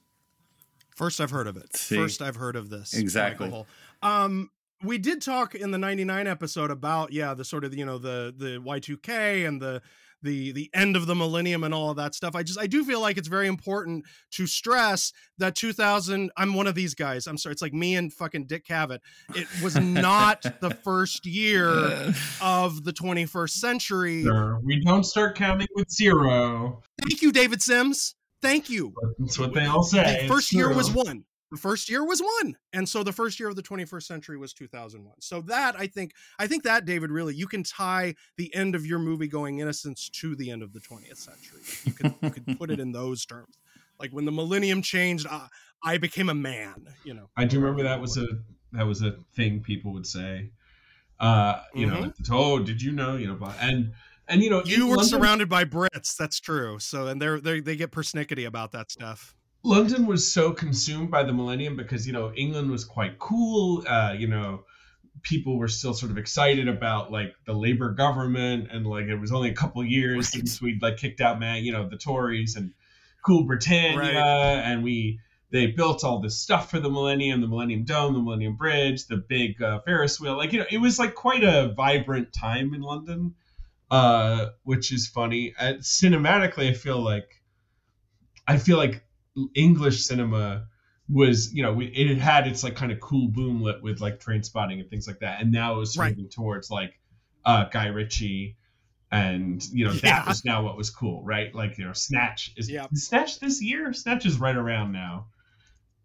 First 0.96 1.22
I've 1.22 1.30
heard 1.30 1.46
of 1.46 1.58
it. 1.58 1.76
See? 1.76 1.96
First 1.96 2.24
I've 2.24 2.38
heard 2.38 2.56
of 2.56 2.72
this. 2.72 2.96
Exactly. 2.96 3.54
Um, 4.02 4.50
we 4.82 4.98
did 4.98 5.22
talk 5.22 5.54
in 5.54 5.70
the 5.70 5.78
99 5.78 6.26
episode 6.26 6.72
about 6.72 7.14
yeah 7.14 7.36
the 7.36 7.46
sort 7.46 7.64
of 7.64 7.76
you 7.76 7.86
know 7.86 8.00
the 8.00 8.34
the 8.36 8.60
y2k 8.66 9.48
and 9.48 9.62
the 9.62 9.84
the 10.22 10.52
the 10.52 10.70
end 10.74 10.96
of 10.96 11.08
the 11.08 11.16
millennium 11.16 11.64
and 11.64 11.74
all 11.74 11.90
of 11.90 11.98
that 11.98 12.16
stuff. 12.16 12.36
I 12.36 12.44
just 12.44 12.60
I 12.60 12.68
do 12.68 12.84
feel 12.84 13.02
like 13.02 13.18
it's 13.18 13.28
very 13.28 13.48
important 13.48 14.06
to 14.32 14.48
stress 14.48 15.12
that 15.38 15.56
2000. 15.56 16.32
I'm 16.38 16.54
one 16.54 16.68
of 16.68 16.76
these 16.76 16.96
guys. 16.96 17.28
I'm 17.28 17.38
sorry. 17.38 17.54
It's 17.54 17.62
like 17.62 17.74
me 17.74 17.96
and 17.96 18.12
fucking 18.12 18.46
Dick 18.46 18.66
Cavett. 18.66 19.00
It 19.36 19.48
was 19.64 19.76
not 19.76 20.46
the 20.62 20.70
first 20.84 21.26
year 21.26 21.70
of 22.42 22.84
the 22.84 22.94
21st 22.94 23.52
century. 23.52 24.24
Sure. 24.24 24.60
We 24.64 24.82
don't 24.84 25.04
start 25.04 25.36
counting 25.36 25.68
with 25.76 25.90
zero. 25.92 26.82
Thank 27.02 27.22
you, 27.22 27.32
David 27.32 27.62
Sims. 27.62 28.16
Thank 28.42 28.70
you. 28.70 28.94
That's 29.20 29.38
what 29.38 29.54
they 29.54 29.66
all 29.66 29.84
say. 29.84 30.24
The 30.24 30.28
first 30.28 30.52
year 30.52 30.74
was 30.74 30.92
one 30.92 31.26
the 31.52 31.58
first 31.58 31.90
year 31.90 32.04
was 32.06 32.22
one 32.22 32.56
and 32.74 32.88
so 32.88 33.04
the 33.04 33.12
first 33.12 33.40
year 33.40 33.50
of 33.50 33.56
the 33.56 33.62
21st 33.62 34.04
century 34.04 34.38
was 34.38 34.54
2001 34.54 35.14
so 35.20 35.42
that 35.42 35.76
i 35.78 35.86
think 35.86 36.14
i 36.40 36.48
think 36.48 36.64
that 36.64 36.86
david 36.86 37.12
really 37.12 37.36
you 37.36 37.46
can 37.46 37.62
tie 37.64 38.16
the 38.38 38.54
end 38.56 38.74
of 38.74 38.86
your 38.86 39.00
movie 39.00 39.28
going 39.28 39.60
innocence 39.60 40.10
to 40.10 40.36
the 40.36 40.50
end 40.50 40.64
of 40.64 40.74
the 40.74 40.80
20th 40.80 41.18
century. 41.18 41.60
You 41.86 41.94
could 41.94 42.14
you 42.22 42.30
could 42.30 42.60
put 42.60 42.72
it 42.72 42.80
in 42.80 42.92
those 42.92 43.26
terms. 43.26 43.58
Like 44.00 44.12
when 44.12 44.26
the 44.26 44.32
millennium 44.32 44.82
changed 44.82 45.28
uh, 45.30 45.48
i 45.84 45.98
became 45.98 46.30
a 46.30 46.34
man 46.34 46.88
you 47.04 47.14
know? 47.14 47.30
I 47.38 47.46
do 47.46 47.60
remember 47.60 47.84
that 47.84 48.00
was 48.00 48.18
a 48.18 48.28
that 48.74 48.86
was 48.86 49.02
a 49.02 49.18
thing 49.36 49.62
people 49.62 49.94
would 49.94 50.08
say. 50.08 50.52
Uh 51.20 51.62
you 51.76 51.88
mm-hmm. 51.88 52.04
know 52.04 52.14
oh 52.32 52.60
did 52.60 52.82
you 52.82 52.92
know? 52.92 53.16
You 53.16 53.28
know 53.28 53.54
and 53.60 53.92
and 54.28 54.42
you 54.42 54.50
know 54.50 54.64
you 54.66 54.88
were 54.88 54.96
London, 54.96 55.10
surrounded 55.10 55.50
by 55.50 55.66
brits 55.66 56.16
that's 56.18 56.40
true. 56.40 56.80
So 56.80 57.08
and 57.08 57.22
they're, 57.22 57.40
they 57.40 57.60
they 57.60 57.76
get 57.76 57.92
persnickety 57.92 58.48
about 58.48 58.72
that 58.72 58.92
stuff 58.92 59.36
London 59.64 60.08
was 60.08 60.32
so 60.32 60.52
consumed 60.52 61.12
by 61.12 61.24
the 61.24 61.34
millennium 61.34 61.76
because 61.76 62.08
you 62.08 62.14
know 62.14 62.34
England 62.34 62.72
was 62.72 62.84
quite 62.84 63.20
cool. 63.20 63.86
Uh, 63.88 64.16
you 64.18 64.28
know, 64.28 64.64
people 65.22 65.58
were 65.58 65.68
still 65.68 65.94
sort 65.94 66.12
of 66.12 66.18
excited 66.18 66.68
about 66.68 67.12
like 67.12 67.34
the 67.46 67.54
Labour 67.54 67.92
government, 67.92 68.70
and 68.72 68.86
like 68.88 69.06
it 69.06 69.18
was 69.18 69.32
only 69.32 69.50
a 69.50 69.54
couple 69.54 69.84
years 69.84 70.18
right. 70.18 70.26
since 70.26 70.62
we'd 70.62 70.82
like 70.82 70.98
kicked 70.98 71.22
out 71.22 71.40
man, 71.40 71.64
you 71.64 71.72
know, 71.72 71.88
the 71.88 71.98
Tories 71.98 72.56
and 72.56 72.74
cool 73.24 73.44
Britannia, 73.44 74.00
right. 74.00 74.62
and 74.66 74.84
we 74.84 75.20
they 75.52 75.68
built 75.68 76.04
all 76.04 76.20
this 76.20 76.40
stuff 76.40 76.72
for 76.72 76.80
the 76.80 76.90
Millennium, 76.90 77.42
the 77.42 77.48
Millennium 77.48 77.84
Dome, 77.84 78.14
the 78.14 78.22
Millennium 78.22 78.56
Bridge, 78.56 79.06
the 79.08 79.18
big 79.18 79.62
uh, 79.62 79.82
Ferris 79.82 80.20
wheel. 80.20 80.38
Like 80.38 80.54
you 80.54 80.60
know, 80.60 80.66
it 80.72 80.80
was 80.80 80.98
like 80.98 81.14
quite 81.14 81.44
a 81.44 81.74
vibrant 81.76 82.34
time 82.34 82.74
in 82.74 82.82
London, 82.82 83.36
uh, 83.92 84.48
which 84.64 84.92
is 84.92 85.08
funny. 85.08 85.54
Uh, 85.60 85.74
cinematically, 85.82 86.70
I 86.70 86.74
feel 86.74 87.00
like 87.00 87.42
I 88.48 88.58
feel 88.58 88.78
like 88.78 89.04
English 89.56 90.06
cinema 90.06 90.68
was, 91.10 91.54
you 91.54 91.64
know, 91.64 91.80
it 91.82 92.18
had 92.18 92.48
its 92.48 92.64
like 92.64 92.76
kind 92.76 92.92
of 92.92 93.00
cool 93.00 93.30
boomlet 93.30 93.82
with 93.82 94.02
like 94.02 94.20
Trainspotting 94.20 94.80
and 94.80 94.90
things 94.90 95.08
like 95.08 95.20
that, 95.20 95.42
and 95.42 95.52
now 95.52 95.76
it 95.76 95.80
was 95.80 95.98
moving 95.98 96.24
right. 96.24 96.32
towards 96.32 96.70
like 96.72 97.00
uh, 97.46 97.66
Guy 97.66 97.88
Ritchie, 97.88 98.58
and 99.12 99.62
you 99.72 99.86
know 99.86 99.94
that 99.94 100.04
yeah. 100.04 100.28
was 100.28 100.46
now 100.46 100.64
what 100.64 100.78
was 100.78 100.90
cool, 100.90 101.24
right? 101.24 101.54
Like 101.54 101.78
you 101.78 101.86
know, 101.86 101.94
Snatch 101.94 102.54
is 102.58 102.70
yeah. 102.70 102.88
Snatch 102.94 103.40
this 103.40 103.62
year. 103.62 103.94
Snatch 103.94 104.26
is 104.26 104.40
right 104.40 104.56
around 104.56 104.92
now. 104.92 105.28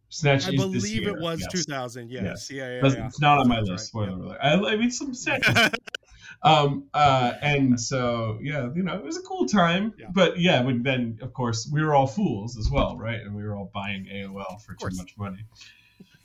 Snatch. 0.09 0.47
I 0.47 0.53
believe 0.53 1.07
it 1.07 1.19
was 1.19 1.41
yes. 1.41 1.53
2000. 1.53 2.11
Yes. 2.11 2.23
yes. 2.23 2.51
Yeah, 2.51 2.81
yeah, 2.81 2.89
yeah. 2.89 3.07
It's 3.07 3.21
not 3.21 3.39
on 3.39 3.49
my 3.49 3.61
list. 3.61 3.89
Spoiler 3.89 4.11
alert. 4.11 4.39
I, 4.43 4.55
I 4.55 4.77
mean, 4.77 4.91
some 4.91 5.15
Snatch. 5.15 5.47
um 6.43 6.85
uh 6.95 7.33
and 7.43 7.81
so 7.81 8.39
yeah 8.43 8.69
you 8.75 8.83
know 8.83 8.95
it 8.95 9.05
was 9.05 9.17
a 9.17 9.23
cool 9.23 9.47
time 9.47 9.93
yeah. 9.99 10.07
but 10.13 10.39
yeah 10.39 10.63
when 10.63 10.83
then 10.83 11.19
of 11.23 11.33
course 11.33 11.69
we 11.73 11.83
were 11.83 11.95
all 11.95 12.07
fools 12.07 12.57
as 12.59 12.71
well 12.71 12.97
right 12.97 13.21
and 13.21 13.35
we 13.35 13.43
were 13.43 13.55
all 13.57 13.71
buying 13.73 14.07
aol 14.13 14.61
for 14.63 14.75
too 14.75 14.97
much 14.97 15.15
money 15.19 15.45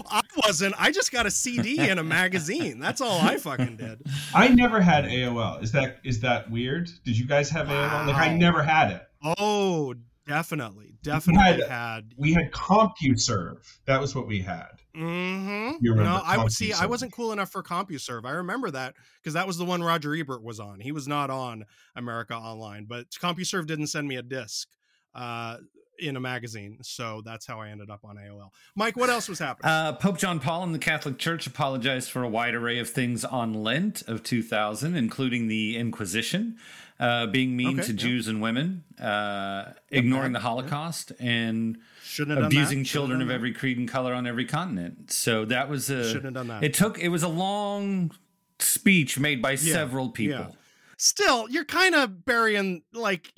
I 0.10 0.22
wasn't. 0.46 0.76
I 0.78 0.92
just 0.92 1.12
got 1.12 1.26
a 1.26 1.32
CD 1.32 1.80
and 1.80 2.00
a 2.00 2.04
magazine. 2.04 2.80
That's 2.80 3.02
all 3.02 3.20
I 3.20 3.38
fucking 3.38 3.78
did. 3.78 4.02
I 4.34 4.48
never 4.50 4.80
had 4.82 5.06
AOL. 5.06 5.62
Is 5.64 5.72
that 5.72 5.98
is 6.04 6.22
that 6.22 6.50
weird? 6.50 6.90
Did 7.04 7.18
you 7.18 7.26
guys 7.26 7.50
have 7.50 7.68
wow. 7.68 8.06
AOL? 8.06 8.08
Like 8.08 8.16
I 8.16 8.38
never 8.38 8.64
had 8.64 8.92
it. 8.92 9.02
Oh, 9.24 9.96
definitely, 10.28 10.96
definitely 11.04 11.44
we 11.44 11.62
had, 11.62 11.70
had, 11.70 12.14
We 12.18 12.34
had 12.34 12.52
CompuServe. 12.52 13.80
That 13.86 14.00
was 14.00 14.16
what 14.16 14.28
we 14.28 14.42
had. 14.42 14.81
Mm-hmm. 14.96 15.78
No, 15.82 16.22
I 16.26 16.38
would 16.38 16.52
see. 16.52 16.74
I 16.74 16.86
wasn't 16.86 17.14
cool 17.14 17.32
enough 17.32 17.52
for 17.52 17.64
CompuServe. 17.64 18.26
I 18.26 18.32
remember 18.32 18.72
that 18.72 18.96
because 19.22 19.34
that 19.34 19.48
was 19.48 19.58
the 19.58 19.66
one 19.66 19.82
Roger 19.82 20.16
Ebert 20.16 20.44
was 20.44 20.60
on. 20.60 20.80
He 20.80 20.92
was 20.92 21.08
not 21.08 21.30
on 21.30 21.66
America 21.96 22.36
Online, 22.36 22.86
but 22.86 23.10
CompuServe 23.12 23.68
didn't 23.68 23.88
send 23.88 24.08
me 24.08 24.18
a 24.18 24.24
disc 24.24 24.68
uh, 25.16 25.58
in 26.02 26.16
a 26.16 26.20
magazine, 26.20 26.80
so 26.82 27.22
that's 27.24 27.46
how 27.46 27.60
I 27.60 27.70
ended 27.70 27.90
up 27.90 28.02
on 28.04 28.18
AOL. 28.18 28.50
Mike, 28.76 28.98
what 28.98 29.10
else 29.10 29.30
was 29.30 29.40
happening? 29.40 29.72
Uh, 29.72 29.94
Pope 29.94 30.18
John 30.18 30.40
Paul 30.40 30.64
and 30.64 30.74
the 30.74 30.80
Catholic 30.80 31.18
Church 31.18 31.48
apologized 31.48 32.10
for 32.10 32.24
a 32.24 32.30
wide 32.30 32.56
array 32.56 32.80
of 32.80 32.90
things 32.90 33.24
on 33.24 33.54
Lent 33.54 34.02
of 34.04 34.24
2000, 34.24 34.96
including 34.96 35.48
the 35.48 35.78
Inquisition. 35.78 36.58
Uh, 37.00 37.26
being 37.26 37.56
mean 37.58 37.80
okay, 37.80 37.88
to 37.88 37.94
yeah. 37.94 37.98
Jews 37.98 38.28
and 38.28 38.44
women, 38.44 38.84
uh, 39.02 39.74
ignoring 39.90 40.34
the 40.34 40.40
Holocaust, 40.40 41.12
and 41.20 41.80
abusing 42.20 42.84
children 42.84 43.24
of 43.24 43.32
every 43.32 43.54
creed 43.54 43.80
and 43.80 43.90
color 43.90 44.14
on 44.14 44.28
every 44.28 44.46
continent. 44.46 45.12
So 45.12 45.46
that 45.46 45.68
was 45.68 45.90
a 45.90 46.04
shouldn't 46.04 46.26
have 46.26 46.34
done 46.36 46.48
that. 46.50 46.64
It 46.64 46.76
took 46.76 47.00
it 47.00 47.08
was 47.08 47.24
a 47.24 47.28
long 47.28 48.12
speech 48.60 49.18
made 49.18 49.42
by 49.42 49.52
yeah, 49.52 49.74
several 49.74 50.10
people. 50.10 50.40
Yeah. 50.40 50.52
Still, 50.98 51.50
you're 51.50 51.66
kind 51.66 51.96
of 51.96 52.24
burying 52.24 52.84
like 52.94 53.34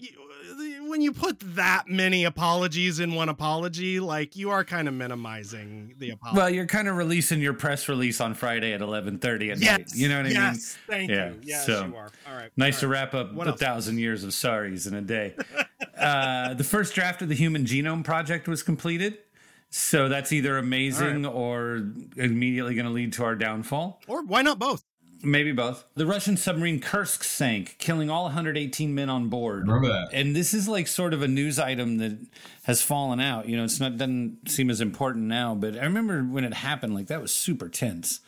when 0.94 1.02
you 1.02 1.12
put 1.12 1.40
that 1.56 1.86
many 1.88 2.24
apologies 2.24 3.00
in 3.00 3.16
one 3.16 3.28
apology, 3.28 4.00
like 4.00 4.36
you 4.36 4.52
are 4.52 4.64
kind 4.64 4.88
of 4.88 4.94
minimizing 4.94 5.96
the 5.98 6.12
apology. 6.12 6.38
Well, 6.38 6.50
you're 6.52 6.68
kind 6.68 6.88
of 6.88 6.98
releasing 6.98 7.42
your 7.42 7.56
press 7.56 7.90
release 7.90 8.22
on 8.22 8.36
Friday 8.36 8.74
at 8.74 8.80
11:30 8.80 9.54
at 9.54 9.58
yes, 9.58 9.60
night. 9.60 9.88
You 9.96 10.08
know 10.08 10.18
what 10.18 10.26
I 10.28 10.30
mean? 10.30 10.34
Yes, 10.34 10.78
thank 10.86 11.10
yeah. 11.10 11.30
you. 11.30 11.40
Yes, 11.42 11.66
so, 11.66 11.86
you 11.88 11.96
are. 11.96 12.12
All 12.30 12.36
right. 12.36 12.52
Nice 12.58 12.76
all 12.76 12.82
to 12.82 12.88
wrap 12.90 13.16
up 13.16 13.34
what 13.34 13.48
a 13.48 13.52
else? 13.52 13.60
thousand 13.60 13.98
years 13.98 14.24
of 14.24 14.30
sorries 14.30 14.88
in 14.88 14.94
a 14.94 15.02
day. 15.02 15.34
uh, 15.98 16.54
the 16.54 16.64
first 16.64 16.94
draft 16.94 17.24
of 17.24 17.30
the 17.30 17.36
Human 17.36 17.66
Genome 17.66 18.04
Project 18.04 18.48
was 18.48 18.62
completed. 18.62 19.18
So 19.72 20.10
that's 20.10 20.32
either 20.32 20.60
amazing 20.60 21.26
or 21.26 21.90
immediately 22.16 22.76
going 22.76 22.86
to 22.86 22.92
lead 22.92 23.14
to 23.14 23.24
our 23.24 23.36
downfall. 23.36 24.00
Or 24.08 24.22
why 24.22 24.44
not 24.44 24.60
both? 24.60 24.84
Maybe 25.26 25.54
both. 25.54 25.86
The 25.96 26.06
Russian 26.06 26.36
submarine 26.36 26.82
Kursk 26.82 27.24
sank, 27.24 27.78
killing 27.80 28.10
all 28.10 28.26
118 28.26 28.94
men 28.94 29.10
on 29.10 29.30
board. 29.30 29.68
Remember 29.68 29.88
that? 29.88 30.10
And 30.12 30.36
this 30.36 30.54
is 30.54 30.68
like 30.68 30.86
sort 30.88 31.14
of 31.14 31.22
a 31.22 31.28
news 31.30 31.58
item 31.58 31.98
that 32.00 32.18
has 32.64 32.82
fallen 32.82 33.22
out. 33.22 33.48
You 33.48 33.56
know, 33.56 33.64
it's 33.64 33.80
not 33.80 33.98
doesn't 33.98 34.50
seem 34.50 34.70
as 34.70 34.82
important 34.82 35.26
now, 35.26 35.56
but 35.56 35.78
I 35.78 35.84
remember 35.86 36.22
when 36.24 36.44
it 36.44 36.54
happened, 36.54 36.94
like 36.94 37.08
that 37.08 37.22
was 37.22 37.32
super 37.32 37.70
tense. 37.70 38.20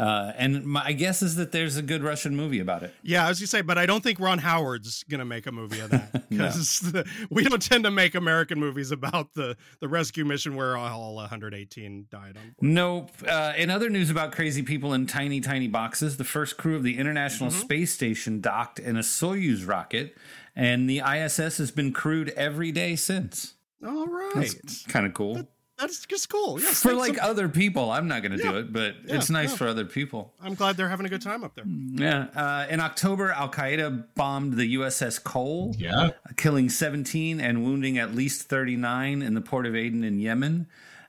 Uh, 0.00 0.32
and 0.38 0.64
my 0.64 0.92
guess 0.92 1.20
is 1.20 1.36
that 1.36 1.52
there's 1.52 1.76
a 1.76 1.82
good 1.82 2.02
Russian 2.02 2.34
movie 2.34 2.58
about 2.58 2.82
it. 2.82 2.94
Yeah, 3.02 3.28
as 3.28 3.38
you 3.38 3.46
say, 3.46 3.60
but 3.60 3.76
I 3.76 3.84
don't 3.84 4.02
think 4.02 4.18
Ron 4.18 4.38
Howard's 4.38 5.04
going 5.10 5.18
to 5.18 5.26
make 5.26 5.46
a 5.46 5.52
movie 5.52 5.80
of 5.80 5.90
that 5.90 6.26
because 6.30 6.90
no. 6.94 7.04
we 7.28 7.44
don't 7.44 7.60
tend 7.60 7.84
to 7.84 7.90
make 7.90 8.14
American 8.14 8.58
movies 8.58 8.92
about 8.92 9.34
the 9.34 9.58
the 9.80 9.88
rescue 9.88 10.24
mission 10.24 10.56
where 10.56 10.74
all 10.74 11.16
118 11.16 12.06
died 12.10 12.22
on. 12.28 12.32
Board. 12.32 12.54
Nope. 12.62 13.10
Uh, 13.28 13.52
in 13.58 13.68
other 13.68 13.90
news 13.90 14.08
about 14.08 14.32
crazy 14.32 14.62
people 14.62 14.94
in 14.94 15.06
tiny, 15.06 15.38
tiny 15.42 15.68
boxes, 15.68 16.16
the 16.16 16.24
first 16.24 16.56
crew 16.56 16.76
of 16.76 16.82
the 16.82 16.96
International 16.96 17.50
mm-hmm. 17.50 17.60
Space 17.60 17.92
Station 17.92 18.40
docked 18.40 18.78
in 18.78 18.96
a 18.96 19.00
Soyuz 19.00 19.68
rocket, 19.68 20.16
and 20.56 20.88
the 20.88 21.00
ISS 21.00 21.58
has 21.58 21.70
been 21.70 21.92
crewed 21.92 22.30
every 22.30 22.72
day 22.72 22.96
since. 22.96 23.54
All 23.86 24.06
right, 24.06 24.32
That's 24.34 24.86
kind 24.86 25.04
of 25.04 25.12
cool. 25.12 25.34
That, 25.34 25.48
that's 25.80 26.04
just 26.06 26.28
cool. 26.28 26.60
Yes, 26.60 26.82
for 26.82 26.92
like 26.92 27.16
some... 27.16 27.30
other 27.30 27.48
people, 27.48 27.90
I'm 27.90 28.08
not 28.08 28.22
going 28.22 28.36
to 28.36 28.44
yeah. 28.44 28.52
do 28.52 28.58
it, 28.58 28.72
but 28.72 28.94
yeah, 29.06 29.16
it's 29.16 29.30
nice 29.30 29.50
yeah. 29.50 29.56
for 29.56 29.68
other 29.68 29.84
people. 29.84 30.34
I'm 30.40 30.54
glad 30.54 30.76
they're 30.76 30.88
having 30.88 31.06
a 31.06 31.08
good 31.08 31.22
time 31.22 31.42
up 31.42 31.54
there. 31.54 31.64
Yeah. 31.66 32.26
Uh, 32.34 32.66
in 32.68 32.80
October, 32.80 33.30
Al 33.32 33.50
Qaeda 33.50 34.04
bombed 34.14 34.54
the 34.54 34.74
USS 34.74 35.22
Cole, 35.22 35.74
yeah, 35.78 36.10
killing 36.36 36.68
17 36.68 37.40
and 37.40 37.64
wounding 37.64 37.98
at 37.98 38.14
least 38.14 38.48
39 38.48 39.22
in 39.22 39.34
the 39.34 39.40
port 39.40 39.66
of 39.66 39.74
Aden 39.74 40.04
in 40.04 40.20
Yemen. 40.20 40.66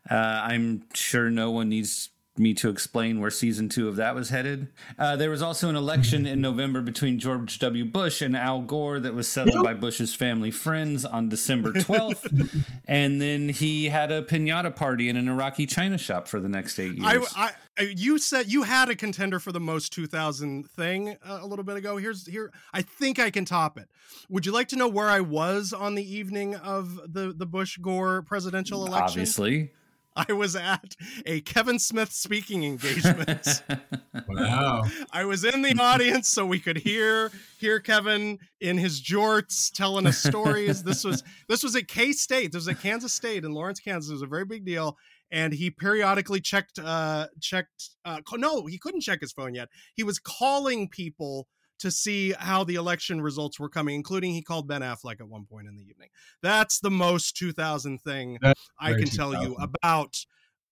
Uh, 0.10 0.16
I'm 0.16 0.84
sure 0.94 1.30
no 1.30 1.52
one 1.52 1.70
needs 1.70 2.11
me 2.38 2.54
to 2.54 2.70
explain 2.70 3.20
where 3.20 3.30
season 3.30 3.68
two 3.68 3.90
of 3.90 3.98
that 3.98 4.16
was 4.16 4.30
headed. 4.30 4.70
Uh, 4.98 5.16
there 5.16 5.30
was 5.30 5.42
also 5.42 5.68
an 5.68 5.76
election 5.76 6.26
in 6.26 6.40
November 6.40 6.82
between 6.82 7.20
George 7.20 7.60
W. 7.60 7.84
Bush 7.84 8.22
and 8.22 8.38
Al 8.38 8.62
Gore 8.62 9.00
that 9.00 9.14
was 9.14 9.28
settled 9.28 9.64
by 9.64 9.74
Bush's 9.74 10.16
family 10.16 10.50
friends 10.50 11.04
on 11.04 11.28
December 11.28 11.74
12th. 11.74 12.66
and 12.88 13.22
then 13.22 13.50
he 13.50 13.90
had 13.90 14.12
a 14.12 14.22
pinata 14.22 14.74
party 14.74 15.10
in 15.10 15.18
an 15.18 15.28
Iraqi 15.28 15.66
China 15.66 15.98
shop 15.98 16.28
for 16.28 16.40
the 16.40 16.48
next 16.48 16.80
eight 16.80 16.94
years. 16.94 17.34
I, 17.36 17.52
I, 17.78 17.82
you 17.96 18.18
said 18.18 18.52
you 18.52 18.64
had 18.64 18.90
a 18.90 18.96
contender 18.96 19.40
for 19.40 19.52
the 19.52 19.60
most 19.60 19.92
2000 19.92 20.70
thing 20.70 21.10
uh, 21.10 21.40
a 21.42 21.46
little 21.46 21.66
bit 21.66 21.76
ago. 21.76 21.98
Here's 21.98 22.26
here. 22.26 22.52
I 22.74 22.82
think 22.82 23.20
I 23.20 23.30
can 23.30 23.44
top 23.44 23.78
it. 23.78 23.90
Would 24.30 24.46
you 24.46 24.54
like 24.54 24.70
to 24.70 24.78
know 24.78 24.88
where 24.88 25.10
I 25.10 25.20
was 25.20 25.74
on 25.74 25.96
the 25.96 26.16
evening 26.16 26.56
of 26.56 26.96
the 27.12 27.34
the 27.36 27.46
Bush 27.46 27.78
Gore 27.78 28.22
presidential 28.22 28.86
election? 28.86 29.04
Obviously. 29.04 29.72
I 30.16 30.34
was 30.34 30.56
at 30.56 30.96
a 31.26 31.42
Kevin 31.42 31.80
Smith 31.80 32.12
speaking 32.12 32.64
engagement. 32.64 33.64
wow. 34.28 34.84
I 35.12 35.26
was 35.26 35.44
in 35.44 35.62
the 35.62 35.78
audience 35.80 36.28
so 36.30 36.46
we 36.46 36.60
could 36.60 36.78
hear 36.78 37.32
hear 37.60 37.80
Kevin 37.80 38.40
in 38.60 38.78
his 38.78 39.02
jorts 39.02 39.72
telling 39.72 40.06
us 40.06 40.18
stories. 40.18 40.84
this 40.84 41.04
was 41.04 41.24
this 41.48 41.64
was 41.64 41.76
at 41.76 41.88
K 41.88 42.12
State. 42.12 42.52
This 42.52 42.66
was 42.66 42.68
at 42.68 42.82
Kansas 42.82 43.14
State 43.14 43.46
in 43.46 43.52
Lawrence, 43.52 43.80
Kansas. 43.80 44.10
It 44.10 44.14
was 44.16 44.22
a 44.22 44.28
very 44.28 44.46
big 44.46 44.66
deal. 44.66 44.98
And 45.32 45.54
he 45.54 45.72
periodically 45.72 46.42
checked 46.42 46.78
uh 46.78 47.28
checked 47.40 47.92
uh 48.04 48.20
no, 48.34 48.66
he 48.66 48.78
couldn't 48.78 49.02
check 49.02 49.22
his 49.22 49.32
phone 49.32 49.54
yet. 49.54 49.70
He 49.96 50.04
was 50.04 50.20
calling 50.20 50.90
people 50.90 51.48
to 51.82 51.92
see 51.92 52.34
how 52.38 52.64
the 52.64 52.76
election 52.76 53.22
results 53.22 53.60
were 53.60 53.70
coming, 53.70 53.96
including 53.96 54.34
he 54.34 54.42
called 54.42 54.68
Ben 54.68 54.82
Affleck 54.82 55.20
at 55.20 55.28
one 55.28 55.46
point 55.46 55.68
in 55.68 55.76
the 55.76 55.84
evening. 55.84 56.10
That's 56.42 56.80
the 56.80 56.92
most 56.92 57.36
2000 57.38 58.00
thing 58.00 58.38
That's 58.42 58.62
I 58.80 58.94
can 58.94 59.06
tell 59.06 59.44
you 59.44 59.56
about 59.56 60.18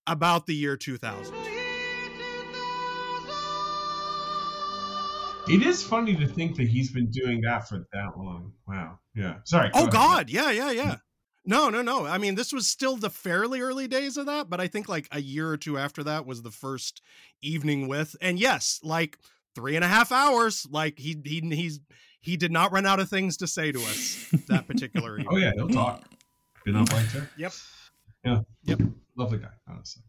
about 0.07 0.45
the 0.45 0.55
year 0.55 0.77
2000. 0.77 1.35
It 5.47 5.63
is 5.63 5.81
funny 5.81 6.15
to 6.15 6.27
think 6.27 6.57
that 6.57 6.67
he's 6.67 6.91
been 6.91 7.09
doing 7.09 7.41
that 7.41 7.67
for 7.67 7.87
that 7.91 8.17
long. 8.17 8.53
Wow. 8.67 8.99
Yeah. 9.15 9.37
Sorry. 9.45 9.69
Go 9.69 9.79
oh 9.79 9.81
ahead. 9.81 9.91
God. 9.91 10.29
Yeah. 10.29 10.51
Yeah. 10.51 10.71
Yeah. 10.71 10.95
No, 11.45 11.69
no, 11.69 11.81
no. 11.81 12.05
I 12.05 12.19
mean, 12.19 12.35
this 12.35 12.53
was 12.53 12.67
still 12.67 12.97
the 12.97 13.09
fairly 13.09 13.61
early 13.61 13.87
days 13.87 14.17
of 14.17 14.27
that, 14.27 14.51
but 14.51 14.59
I 14.59 14.67
think 14.67 14.87
like 14.87 15.07
a 15.11 15.19
year 15.19 15.49
or 15.49 15.57
two 15.57 15.79
after 15.79 16.03
that 16.03 16.27
was 16.27 16.43
the 16.43 16.51
first 16.51 17.01
evening 17.41 17.88
with. 17.88 18.15
And 18.21 18.39
yes, 18.39 18.79
like 18.84 19.17
three 19.60 19.76
and 19.76 19.84
a 19.84 19.88
half 19.88 20.12
hours. 20.12 20.65
Like 20.69 20.98
he 20.98 21.17
he 21.24 21.41
he's 21.41 21.80
he 22.22 22.38
did 22.38 22.52
not 22.52 22.72
run 22.72 22.86
out 22.86 23.00
of 23.00 23.10
things 23.10 23.38
to 23.38 23.48
say 23.48 23.72
to 23.72 23.80
us 23.80 24.28
that 24.48 24.67
particular 24.67 25.13
evening. 25.19 25.28
oh 25.32 25.38
yeah, 25.38 25.52
he'll 25.56 25.67
talk. 25.69 26.04
Been 26.65 26.76
on 26.76 26.86
bike 26.86 27.12
too. 27.12 27.24
Yep. 27.38 27.54
Yeah. 28.24 28.41
Yep. 28.65 28.82
Lovely 29.15 29.38
guy, 29.39 29.50
honestly. 29.67 30.04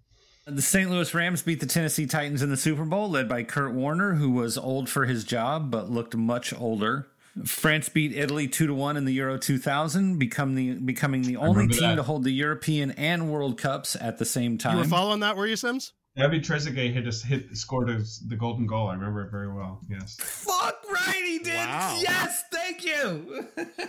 The 0.46 0.62
St. 0.62 0.90
Louis 0.90 1.12
Rams 1.14 1.42
beat 1.42 1.60
the 1.60 1.66
Tennessee 1.66 2.06
Titans 2.06 2.42
in 2.42 2.50
the 2.50 2.56
Super 2.56 2.84
Bowl, 2.84 3.08
led 3.10 3.28
by 3.28 3.44
Kurt 3.44 3.72
Warner, 3.72 4.14
who 4.14 4.30
was 4.30 4.58
old 4.58 4.88
for 4.88 5.04
his 5.04 5.22
job 5.22 5.70
but 5.70 5.90
looked 5.90 6.16
much 6.16 6.52
older. 6.58 7.08
France 7.44 7.88
beat 7.88 8.12
Italy 8.12 8.48
two 8.48 8.66
to 8.66 8.74
one 8.74 8.96
in 8.96 9.04
the 9.04 9.12
Euro 9.14 9.38
2000, 9.38 10.18
become 10.18 10.56
the 10.56 10.74
becoming 10.74 11.22
the 11.22 11.36
only 11.36 11.68
team 11.68 11.90
that. 11.90 11.96
to 11.96 12.02
hold 12.02 12.24
the 12.24 12.32
European 12.32 12.90
and 12.92 13.30
World 13.30 13.58
Cups 13.58 13.96
at 14.00 14.18
the 14.18 14.24
same 14.24 14.58
time. 14.58 14.76
You 14.76 14.82
were 14.82 14.88
following 14.88 15.20
that, 15.20 15.36
were 15.36 15.46
you, 15.46 15.56
Sims? 15.56 15.92
Abby 16.16 16.40
Trezeguet 16.40 16.92
hit 16.92 17.06
us 17.06 17.22
hit 17.22 17.56
scored 17.56 17.88
us 17.88 18.22
the 18.26 18.36
golden 18.36 18.66
goal. 18.66 18.88
I 18.88 18.94
remember 18.94 19.22
it 19.22 19.30
very 19.30 19.52
well. 19.52 19.80
Yes. 19.88 20.16
Fuck 20.18 20.82
right, 20.90 21.22
he 21.24 21.38
did. 21.38 21.54
Wow. 21.54 21.98
Yes, 22.00 22.44
thank 22.52 22.84
you. 22.84 23.46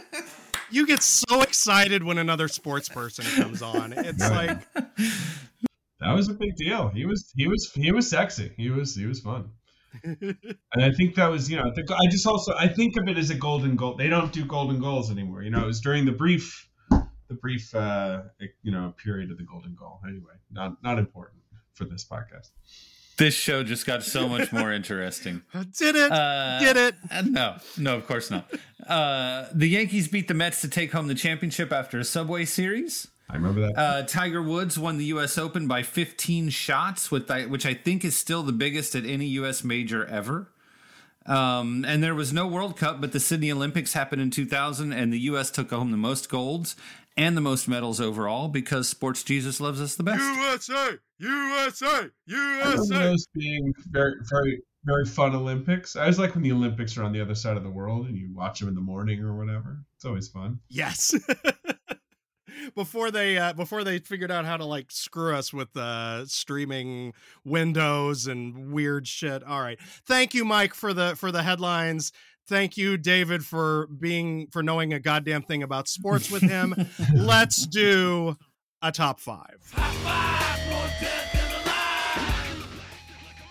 you 0.71 0.85
get 0.85 1.01
so 1.01 1.41
excited 1.41 2.03
when 2.03 2.19
another 2.19 2.47
sports 2.47 2.89
person 2.89 3.25
comes 3.41 3.61
on. 3.61 3.93
It's 3.97 4.29
like 4.29 4.61
that 5.99 6.13
was 6.13 6.29
a 6.29 6.33
big 6.33 6.55
deal. 6.57 6.89
He 6.89 7.05
was 7.05 7.31
he 7.35 7.47
was 7.47 7.71
he 7.73 7.91
was 7.91 8.09
sexy. 8.09 8.51
He 8.55 8.69
was 8.69 8.95
he 8.95 9.05
was 9.05 9.19
fun. 9.19 9.49
and 10.03 10.37
I 10.77 10.91
think 10.91 11.15
that 11.15 11.27
was 11.27 11.49
you 11.49 11.57
know 11.57 11.71
the, 11.75 11.83
I 11.93 12.09
just 12.09 12.27
also 12.27 12.53
I 12.57 12.67
think 12.67 12.97
of 12.97 13.07
it 13.07 13.17
as 13.17 13.31
a 13.31 13.35
golden 13.35 13.75
goal. 13.75 13.95
They 13.95 14.07
don't 14.07 14.31
do 14.31 14.45
golden 14.45 14.79
goals 14.79 15.09
anymore. 15.09 15.41
You 15.41 15.49
know, 15.49 15.63
it 15.63 15.67
was 15.67 15.81
during 15.81 16.05
the 16.05 16.11
brief 16.11 16.69
the 16.89 17.35
brief 17.41 17.73
uh 17.73 18.23
you 18.61 18.71
know 18.71 18.93
period 19.03 19.31
of 19.31 19.37
the 19.37 19.43
golden 19.43 19.75
goal. 19.75 19.99
Anyway, 20.07 20.33
not 20.51 20.83
not 20.83 20.99
important 20.99 21.40
for 21.81 21.85
this 21.91 22.05
podcast. 22.05 22.49
This 23.17 23.33
show 23.33 23.63
just 23.63 23.85
got 23.85 24.03
so 24.03 24.27
much 24.29 24.51
more 24.51 24.71
interesting. 24.79 25.41
Did 25.77 25.95
it? 25.95 26.11
Uh, 26.11 26.59
Did 26.59 26.77
it? 26.77 26.95
Uh, 27.11 27.21
no, 27.23 27.57
no, 27.77 27.95
of 27.95 28.07
course 28.07 28.31
not. 28.31 28.51
Uh, 28.87 29.45
the 29.53 29.67
Yankees 29.67 30.07
beat 30.07 30.27
the 30.27 30.33
Mets 30.33 30.61
to 30.61 30.67
take 30.67 30.91
home 30.91 31.07
the 31.07 31.15
championship 31.15 31.71
after 31.71 31.99
a 31.99 32.03
Subway 32.03 32.45
Series. 32.45 33.07
I 33.29 33.35
remember 33.35 33.61
that. 33.61 33.77
Uh, 33.77 34.03
Tiger 34.03 34.41
Woods 34.41 34.77
won 34.77 34.97
the 34.97 35.05
U.S. 35.05 35.37
Open 35.37 35.67
by 35.67 35.83
15 35.83 36.49
shots, 36.49 37.09
with 37.11 37.29
which 37.47 37.65
I 37.65 37.73
think 37.73 38.03
is 38.03 38.17
still 38.17 38.43
the 38.43 38.51
biggest 38.51 38.93
at 38.95 39.05
any 39.05 39.25
U.S. 39.27 39.63
major 39.63 40.05
ever. 40.05 40.49
Um, 41.25 41.85
and 41.87 42.03
there 42.03 42.15
was 42.15 42.33
no 42.33 42.47
World 42.47 42.75
Cup, 42.77 42.99
but 42.99 43.11
the 43.11 43.19
Sydney 43.19 43.51
Olympics 43.51 43.93
happened 43.93 44.21
in 44.21 44.31
2000, 44.31 44.91
and 44.91 45.13
the 45.13 45.19
U.S. 45.19 45.51
took 45.51 45.69
home 45.69 45.91
the 45.91 45.97
most 45.97 46.29
golds 46.29 46.75
and 47.17 47.35
the 47.35 47.41
most 47.41 47.67
medals 47.67 47.99
overall 47.99 48.47
because 48.47 48.87
Sports 48.87 49.23
Jesus 49.23 49.59
loves 49.59 49.81
us 49.81 49.95
the 49.95 50.03
best. 50.03 50.21
USA, 50.21 50.97
USA, 51.19 52.09
USA. 52.25 52.99
Those 52.99 53.27
being 53.33 53.73
very, 53.89 54.15
very, 54.29 54.61
very 54.83 55.05
fun 55.05 55.35
Olympics. 55.35 55.95
I 55.95 56.01
always 56.01 56.19
like 56.19 56.33
when 56.33 56.43
the 56.43 56.51
Olympics 56.51 56.97
are 56.97 57.03
on 57.03 57.11
the 57.11 57.21
other 57.21 57.35
side 57.35 57.57
of 57.57 57.63
the 57.63 57.69
world 57.69 58.07
and 58.07 58.17
you 58.17 58.29
watch 58.33 58.59
them 58.59 58.69
in 58.69 58.75
the 58.75 58.81
morning 58.81 59.19
or 59.21 59.35
whatever. 59.35 59.83
It's 59.95 60.05
always 60.05 60.29
fun. 60.29 60.59
Yes. 60.69 61.13
before 62.75 63.11
they 63.11 63.37
uh, 63.37 63.53
before 63.53 63.83
they 63.83 63.99
figured 63.99 64.31
out 64.31 64.45
how 64.45 64.57
to 64.57 64.65
like 64.65 64.91
screw 64.91 65.35
us 65.35 65.53
with 65.53 65.75
uh, 65.75 66.25
streaming 66.25 67.13
windows 67.43 68.27
and 68.27 68.71
weird 68.71 69.07
shit. 69.07 69.43
All 69.43 69.61
right, 69.61 69.79
thank 70.05 70.33
you, 70.33 70.45
Mike, 70.45 70.73
for 70.73 70.93
the 70.93 71.15
for 71.15 71.31
the 71.31 71.43
headlines. 71.43 72.11
Thank 72.47 72.75
you, 72.77 72.97
David, 72.97 73.45
for 73.45 73.87
being 73.87 74.47
for 74.51 74.61
knowing 74.61 74.93
a 74.93 74.99
goddamn 74.99 75.43
thing 75.43 75.63
about 75.63 75.87
sports 75.87 76.29
with 76.29 76.41
him. 76.41 76.75
Let's 77.15 77.65
do 77.65 78.37
a 78.81 78.91
top 78.91 79.19
five. 79.19 79.57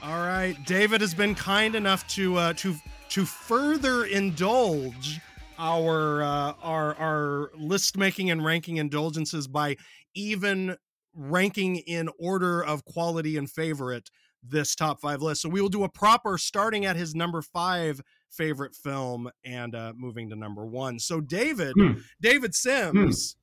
All 0.03 0.27
right, 0.27 0.57
David 0.67 1.01
has 1.01 1.15
been 1.15 1.35
kind 1.35 1.75
enough 1.75 2.07
to 2.09 2.37
uh, 2.37 2.53
to 2.55 2.75
to 3.11 3.25
further 3.25 4.05
indulge 4.05 5.21
our 5.59 6.23
uh, 6.23 6.55
our 6.63 6.95
our 6.97 7.51
list 7.57 7.97
making 7.97 8.31
and 8.31 8.45
ranking 8.45 8.79
indulgences 8.79 9.47
by 9.47 9.77
even 10.15 10.77
ranking 11.15 11.77
in 11.77 12.09
order 12.19 12.65
of 12.65 12.85
quality 12.85 13.37
and 13.37 13.51
favorite 13.51 14.11
this 14.43 14.75
top 14.75 15.01
five 15.01 15.21
list. 15.21 15.43
So 15.43 15.49
we 15.49 15.61
will 15.61 15.69
do 15.69 15.85
a 15.85 15.89
proper 15.89 16.39
starting 16.39 16.87
at 16.87 16.97
his 16.97 17.15
number 17.15 17.43
five 17.43 18.01
favorite 18.31 18.75
film 18.75 19.31
and 19.45 19.75
uh, 19.75 19.93
moving 19.97 20.31
to 20.31 20.37
number 20.37 20.65
one. 20.65 20.99
So 20.99 21.21
David, 21.21 21.75
hmm. 21.77 22.01
David 22.21 22.55
Sims, 22.55 23.37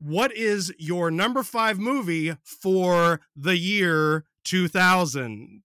hmm. 0.00 0.12
what 0.12 0.36
is 0.36 0.72
your 0.78 1.10
number 1.10 1.42
five 1.42 1.78
movie 1.78 2.36
for 2.44 3.20
the 3.36 3.56
year 3.56 4.24
2000? 4.44 5.62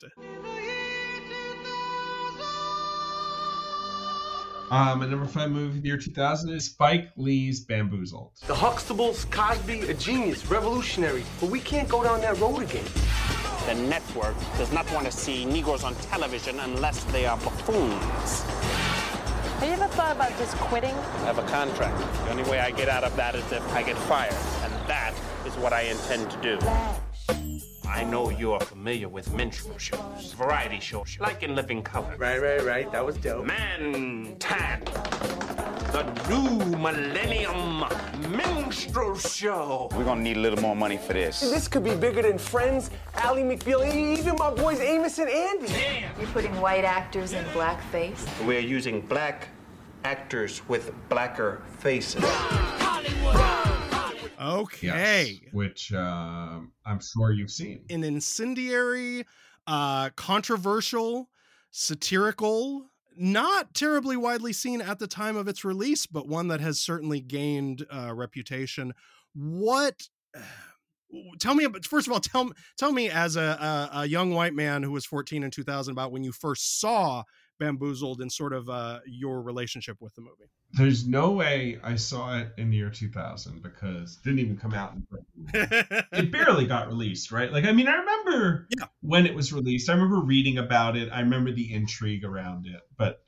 Um, 4.69 4.99
my 4.99 5.05
number 5.07 5.25
five 5.25 5.49
movie 5.49 5.77
of 5.77 5.81
the 5.81 5.87
year 5.87 5.97
2000 5.97 6.49
is 6.49 6.65
Spike 6.65 7.11
Lee's 7.15 7.61
Bamboozled. 7.61 8.33
The 8.47 8.53
Huxtables, 8.53 9.29
Cosby, 9.31 9.81
a 9.89 9.93
genius, 9.93 10.45
revolutionary. 10.47 11.23
But 11.39 11.49
we 11.49 11.61
can't 11.61 11.87
go 11.87 12.03
down 12.03 12.19
that 12.19 12.37
road 12.39 12.63
again. 12.63 12.83
The 13.67 13.75
network 13.75 14.33
does 14.57 14.71
not 14.71 14.89
want 14.93 15.07
to 15.07 15.11
see 15.11 15.43
Negroes 15.43 15.83
on 15.83 15.93
television 15.95 16.57
unless 16.61 17.03
they 17.11 17.25
are 17.25 17.35
buffoons. 17.35 18.43
Have 19.59 19.67
you 19.67 19.73
ever 19.73 19.87
thought 19.87 20.15
about 20.15 20.29
just 20.37 20.55
quitting? 20.55 20.95
I 20.95 21.25
have 21.25 21.37
a 21.37 21.43
contract. 21.43 21.99
The 22.23 22.31
only 22.31 22.43
way 22.43 22.59
I 22.61 22.71
get 22.71 22.87
out 22.87 23.03
of 23.03 23.13
that 23.17 23.35
is 23.35 23.43
if 23.51 23.73
I 23.73 23.83
get 23.83 23.97
fired. 23.97 24.31
And 24.63 24.71
that 24.87 25.13
is 25.45 25.53
what 25.55 25.73
I 25.73 25.81
intend 25.81 26.31
to 26.31 26.37
do. 26.37 26.57
I 27.89 28.03
know 28.03 28.29
you're 28.29 28.59
familiar 28.59 29.07
with 29.09 29.33
minstrel 29.33 29.77
shows, 29.77 30.33
variety 30.33 30.79
shows, 30.79 31.17
like 31.19 31.41
in 31.43 31.55
Living 31.55 31.81
Color. 31.81 32.15
Right, 32.17 32.41
right, 32.41 32.63
right. 32.63 32.91
That 32.91 33.05
was 33.05 33.17
dope. 33.17 33.45
Mantan, 33.45 34.83
the 35.91 36.03
new 36.29 36.77
millennium 36.77 37.85
minstrel 38.31 39.17
show. 39.17 39.89
We're 39.95 40.03
gonna 40.03 40.21
need 40.21 40.37
a 40.37 40.39
little 40.39 40.61
more 40.61 40.75
money 40.75 40.97
for 40.97 41.13
this. 41.13 41.39
This 41.39 41.67
could 41.67 41.83
be 41.83 41.95
bigger 41.95 42.21
than 42.21 42.37
Friends, 42.37 42.91
Ally 43.15 43.41
McBeal, 43.41 43.91
even 43.91 44.35
my 44.35 44.51
boys 44.51 44.79
Amos 44.79 45.17
and 45.17 45.29
Andy. 45.29 45.73
You're 46.19 46.29
putting 46.29 46.59
white 46.59 46.83
actors 46.83 47.33
in 47.33 47.43
blackface? 47.45 48.27
We're 48.45 48.59
using 48.59 49.01
black 49.01 49.47
actors 50.03 50.61
with 50.67 50.91
blacker 51.09 51.61
faces. 51.79 52.23
Okay. 54.39 55.39
Yes, 55.43 55.53
which 55.53 55.93
uh, 55.93 56.59
I'm 56.85 56.99
sure 56.99 57.31
you've 57.31 57.51
seen. 57.51 57.81
An 57.89 58.03
incendiary, 58.03 59.25
uh, 59.65 60.09
controversial, 60.11 61.29
satirical, 61.71 62.89
not 63.17 63.73
terribly 63.73 64.15
widely 64.15 64.53
seen 64.53 64.81
at 64.81 64.99
the 64.99 65.07
time 65.07 65.35
of 65.35 65.47
its 65.47 65.65
release, 65.65 66.05
but 66.05 66.27
one 66.27 66.47
that 66.49 66.61
has 66.61 66.79
certainly 66.79 67.19
gained 67.19 67.85
uh, 67.91 68.13
reputation. 68.13 68.93
What? 69.33 70.07
Tell 71.39 71.55
me 71.55 71.65
first 71.83 72.05
of 72.05 72.11
all. 72.11 72.19
Tell 72.19 72.51
tell 72.77 72.91
me 72.91 73.09
as 73.09 73.37
a, 73.37 73.41
a, 73.93 73.99
a 73.99 74.05
young 74.07 74.33
white 74.33 74.53
man 74.53 74.83
who 74.83 74.91
was 74.91 75.05
14 75.05 75.41
in 75.41 75.49
2000 75.49 75.93
about 75.93 76.11
when 76.11 76.21
you 76.21 76.33
first 76.33 76.81
saw 76.81 77.23
Bamboozled 77.59 78.21
in 78.21 78.29
sort 78.29 78.53
of 78.53 78.69
uh, 78.69 78.99
your 79.05 79.41
relationship 79.41 79.97
with 79.99 80.13
the 80.15 80.21
movie. 80.21 80.49
There's 80.73 81.07
no 81.07 81.31
way 81.31 81.79
I 81.83 81.95
saw 81.95 82.37
it 82.37 82.49
in 82.57 82.69
the 82.69 82.77
year 82.77 82.89
2000 82.89 83.61
because 83.61 84.17
it 84.17 84.23
didn't 84.23 84.39
even 84.39 84.57
come 84.57 84.73
out 84.73 84.93
in 84.93 85.07
it 85.53 86.31
barely 86.31 86.65
got 86.65 86.87
released, 86.87 87.31
right? 87.31 87.51
Like, 87.51 87.65
I 87.65 87.71
mean, 87.71 87.87
I 87.87 87.95
remember 87.95 88.67
Yeah. 88.77 88.85
when 89.01 89.25
it 89.25 89.33
was 89.33 89.53
released. 89.53 89.89
I 89.89 89.93
remember 89.93 90.19
reading 90.19 90.57
about 90.57 90.97
it. 90.97 91.09
I 91.11 91.21
remember 91.21 91.51
the 91.51 91.73
intrigue 91.73 92.23
around 92.25 92.67
it, 92.67 92.81
but 92.97 93.23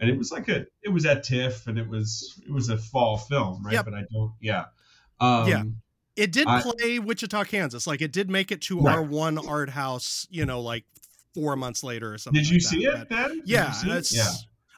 and 0.00 0.10
it 0.10 0.16
was 0.18 0.30
like 0.32 0.48
a 0.48 0.66
it 0.82 0.88
was 0.92 1.06
at 1.06 1.22
TIFF 1.24 1.66
and 1.66 1.78
it 1.78 1.88
was 1.88 2.40
it 2.46 2.52
was 2.52 2.68
a 2.68 2.76
fall 2.76 3.16
film, 3.18 3.64
right? 3.64 3.74
Yep. 3.74 3.84
But 3.84 3.94
I 3.94 4.02
don't, 4.12 4.32
yeah, 4.40 4.64
um, 5.20 5.48
Yeah. 5.48 5.62
It 6.16 6.30
did 6.30 6.46
I- 6.46 6.62
play 6.62 6.98
Wichita, 7.00 7.44
Kansas. 7.44 7.86
Like 7.88 8.00
it 8.00 8.12
did 8.12 8.30
make 8.30 8.52
it 8.52 8.60
to 8.62 8.80
Right. 8.80 8.94
our 8.94 9.02
one 9.02 9.36
art 9.36 9.70
house, 9.70 10.26
you 10.30 10.46
know, 10.46 10.60
like 10.60 10.84
four 11.34 11.56
months 11.56 11.82
later 11.82 12.14
or 12.14 12.18
something. 12.18 12.42
Did 12.42 12.50
you 12.50 12.56
like 12.56 12.62
see 12.62 12.86
that. 12.86 13.02
it 13.02 13.08
then? 13.10 13.42
Yeah, 13.44 13.74
it? 13.84 14.12
yeah. 14.12 14.30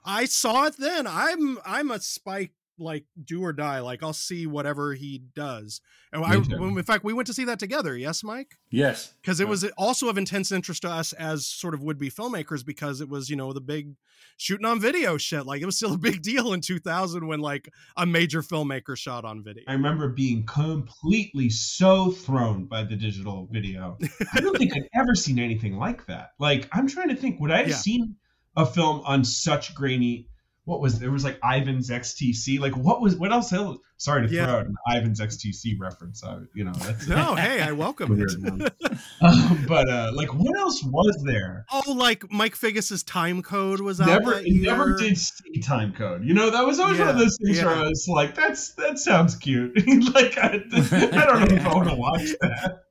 I 0.04 0.24
saw 0.24 0.66
it 0.66 0.76
then. 0.78 1.06
I'm 1.06 1.58
I'm 1.64 1.90
a 1.90 2.00
Spike 2.00 2.52
like 2.78 3.04
do 3.24 3.42
or 3.42 3.52
die. 3.52 3.80
Like 3.80 4.02
I'll 4.02 4.12
see 4.12 4.46
whatever 4.46 4.94
he 4.94 5.18
does. 5.34 5.80
And 6.12 6.24
I, 6.24 6.36
Me 6.36 6.46
in 6.78 6.82
fact, 6.82 7.04
we 7.04 7.12
went 7.12 7.26
to 7.26 7.34
see 7.34 7.44
that 7.44 7.58
together. 7.58 7.96
Yes, 7.96 8.22
Mike, 8.24 8.56
Yes. 8.70 9.14
because 9.22 9.40
it 9.40 9.44
Yeah. 9.44 9.50
was 9.50 9.64
uh, 9.64 9.68
also 9.78 10.08
of 10.08 10.18
intense 10.18 10.52
interest 10.52 10.82
to 10.82 10.90
us 10.90 11.12
as 11.14 11.46
sort 11.46 11.74
of 11.74 11.82
would 11.82 11.98
be 11.98 12.10
filmmakers 12.10 12.64
because 12.64 13.00
it 13.00 13.08
was 13.08 13.28
you 13.30 13.36
know 13.36 13.52
the 13.52 13.60
big 13.60 13.94
shooting 14.38 14.66
on 14.66 14.80
video 14.80 15.16
shit. 15.16 15.46
Like 15.46 15.62
it 15.62 15.66
was 15.66 15.76
still 15.76 15.94
a 15.94 15.98
big 16.08 16.22
deal 16.22 16.52
in 16.52 16.60
2000 16.60 17.26
when 17.26 17.40
like 17.40 17.68
a 17.96 18.06
major 18.06 18.42
filmmaker 18.42 18.96
shot 18.96 19.24
on 19.24 19.42
video. 19.42 19.64
I 19.66 19.72
remember 19.72 20.08
being 20.08 20.44
completely 20.46 21.48
so 21.50 22.10
thrown 22.10 22.66
by 22.66 22.84
the 22.84 22.96
digital 22.96 23.48
video. 23.50 23.98
I 24.34 24.40
don't 24.40 24.56
think 24.56 24.72
I'd 24.76 24.88
ever 24.94 25.14
seen 25.14 25.38
anything 25.38 25.76
like 25.76 26.06
that. 26.06 26.30
Like, 26.38 26.68
I'm 26.72 26.86
trying 26.86 27.08
to 27.08 27.16
think, 27.16 27.40
would 27.40 27.50
I 27.50 27.58
have 27.58 27.68
Yeah. 27.68 27.76
seen 27.76 28.16
a 28.56 28.64
film 28.66 29.00
on 29.04 29.24
such 29.24 29.74
grainy? 29.74 30.28
What 30.66 30.80
was 30.80 30.98
there 30.98 31.12
was 31.12 31.22
like 31.24 31.38
Ivan's 31.44 31.90
XTC? 31.90 32.58
Like, 32.58 32.76
what 32.76 33.00
was 33.00 33.14
what 33.16 33.32
else? 33.32 33.54
Sorry 33.98 34.26
to 34.26 34.34
Yeah. 34.34 34.46
throw 34.46 34.54
out 34.56 34.66
an 34.66 34.74
Ivan's 34.94 35.20
XTC 35.20 35.78
reference. 35.80 36.22
I, 36.24 36.40
you 36.54 36.64
know, 36.64 36.72
that's 36.72 37.06
No, 37.08 37.34
hey, 37.36 37.62
I 37.62 37.72
welcome 37.72 38.20
it. 38.20 38.72
Um, 39.20 39.64
but 39.68 39.88
uh, 39.88 40.10
like, 40.14 40.34
what 40.34 40.58
else 40.58 40.82
was 40.84 41.22
there? 41.24 41.64
Oh, 41.72 41.92
like 41.92 42.30
Mike 42.30 42.54
Figgis's 42.56 43.02
Timecode 43.04 43.80
was 43.80 44.00
out 44.00 44.08
Never, 44.08 44.42
year. 44.42 44.72
never 44.72 44.96
did 44.96 45.16
see 45.16 45.60
Timecode. 45.60 46.26
You 46.26 46.34
know, 46.34 46.50
that 46.50 46.66
was 46.66 46.78
always 46.80 46.98
one 46.98 47.08
of 47.08 47.18
those 47.18 47.38
things 47.42 47.62
where. 47.62 47.74
I 47.74 47.82
was 47.88 48.06
like, 48.08 48.34
"That's 48.34 48.74
that 48.74 48.98
sounds 48.98 49.36
cute." 49.36 49.74
like, 50.14 50.36
I, 50.36 50.48
I 50.48 50.58
don't 50.58 51.48
know 51.48 51.56
if 51.56 51.66
I 51.66 51.74
want 51.74 51.88
to 51.88 51.94
watch 51.94 52.28
that. 52.42 52.82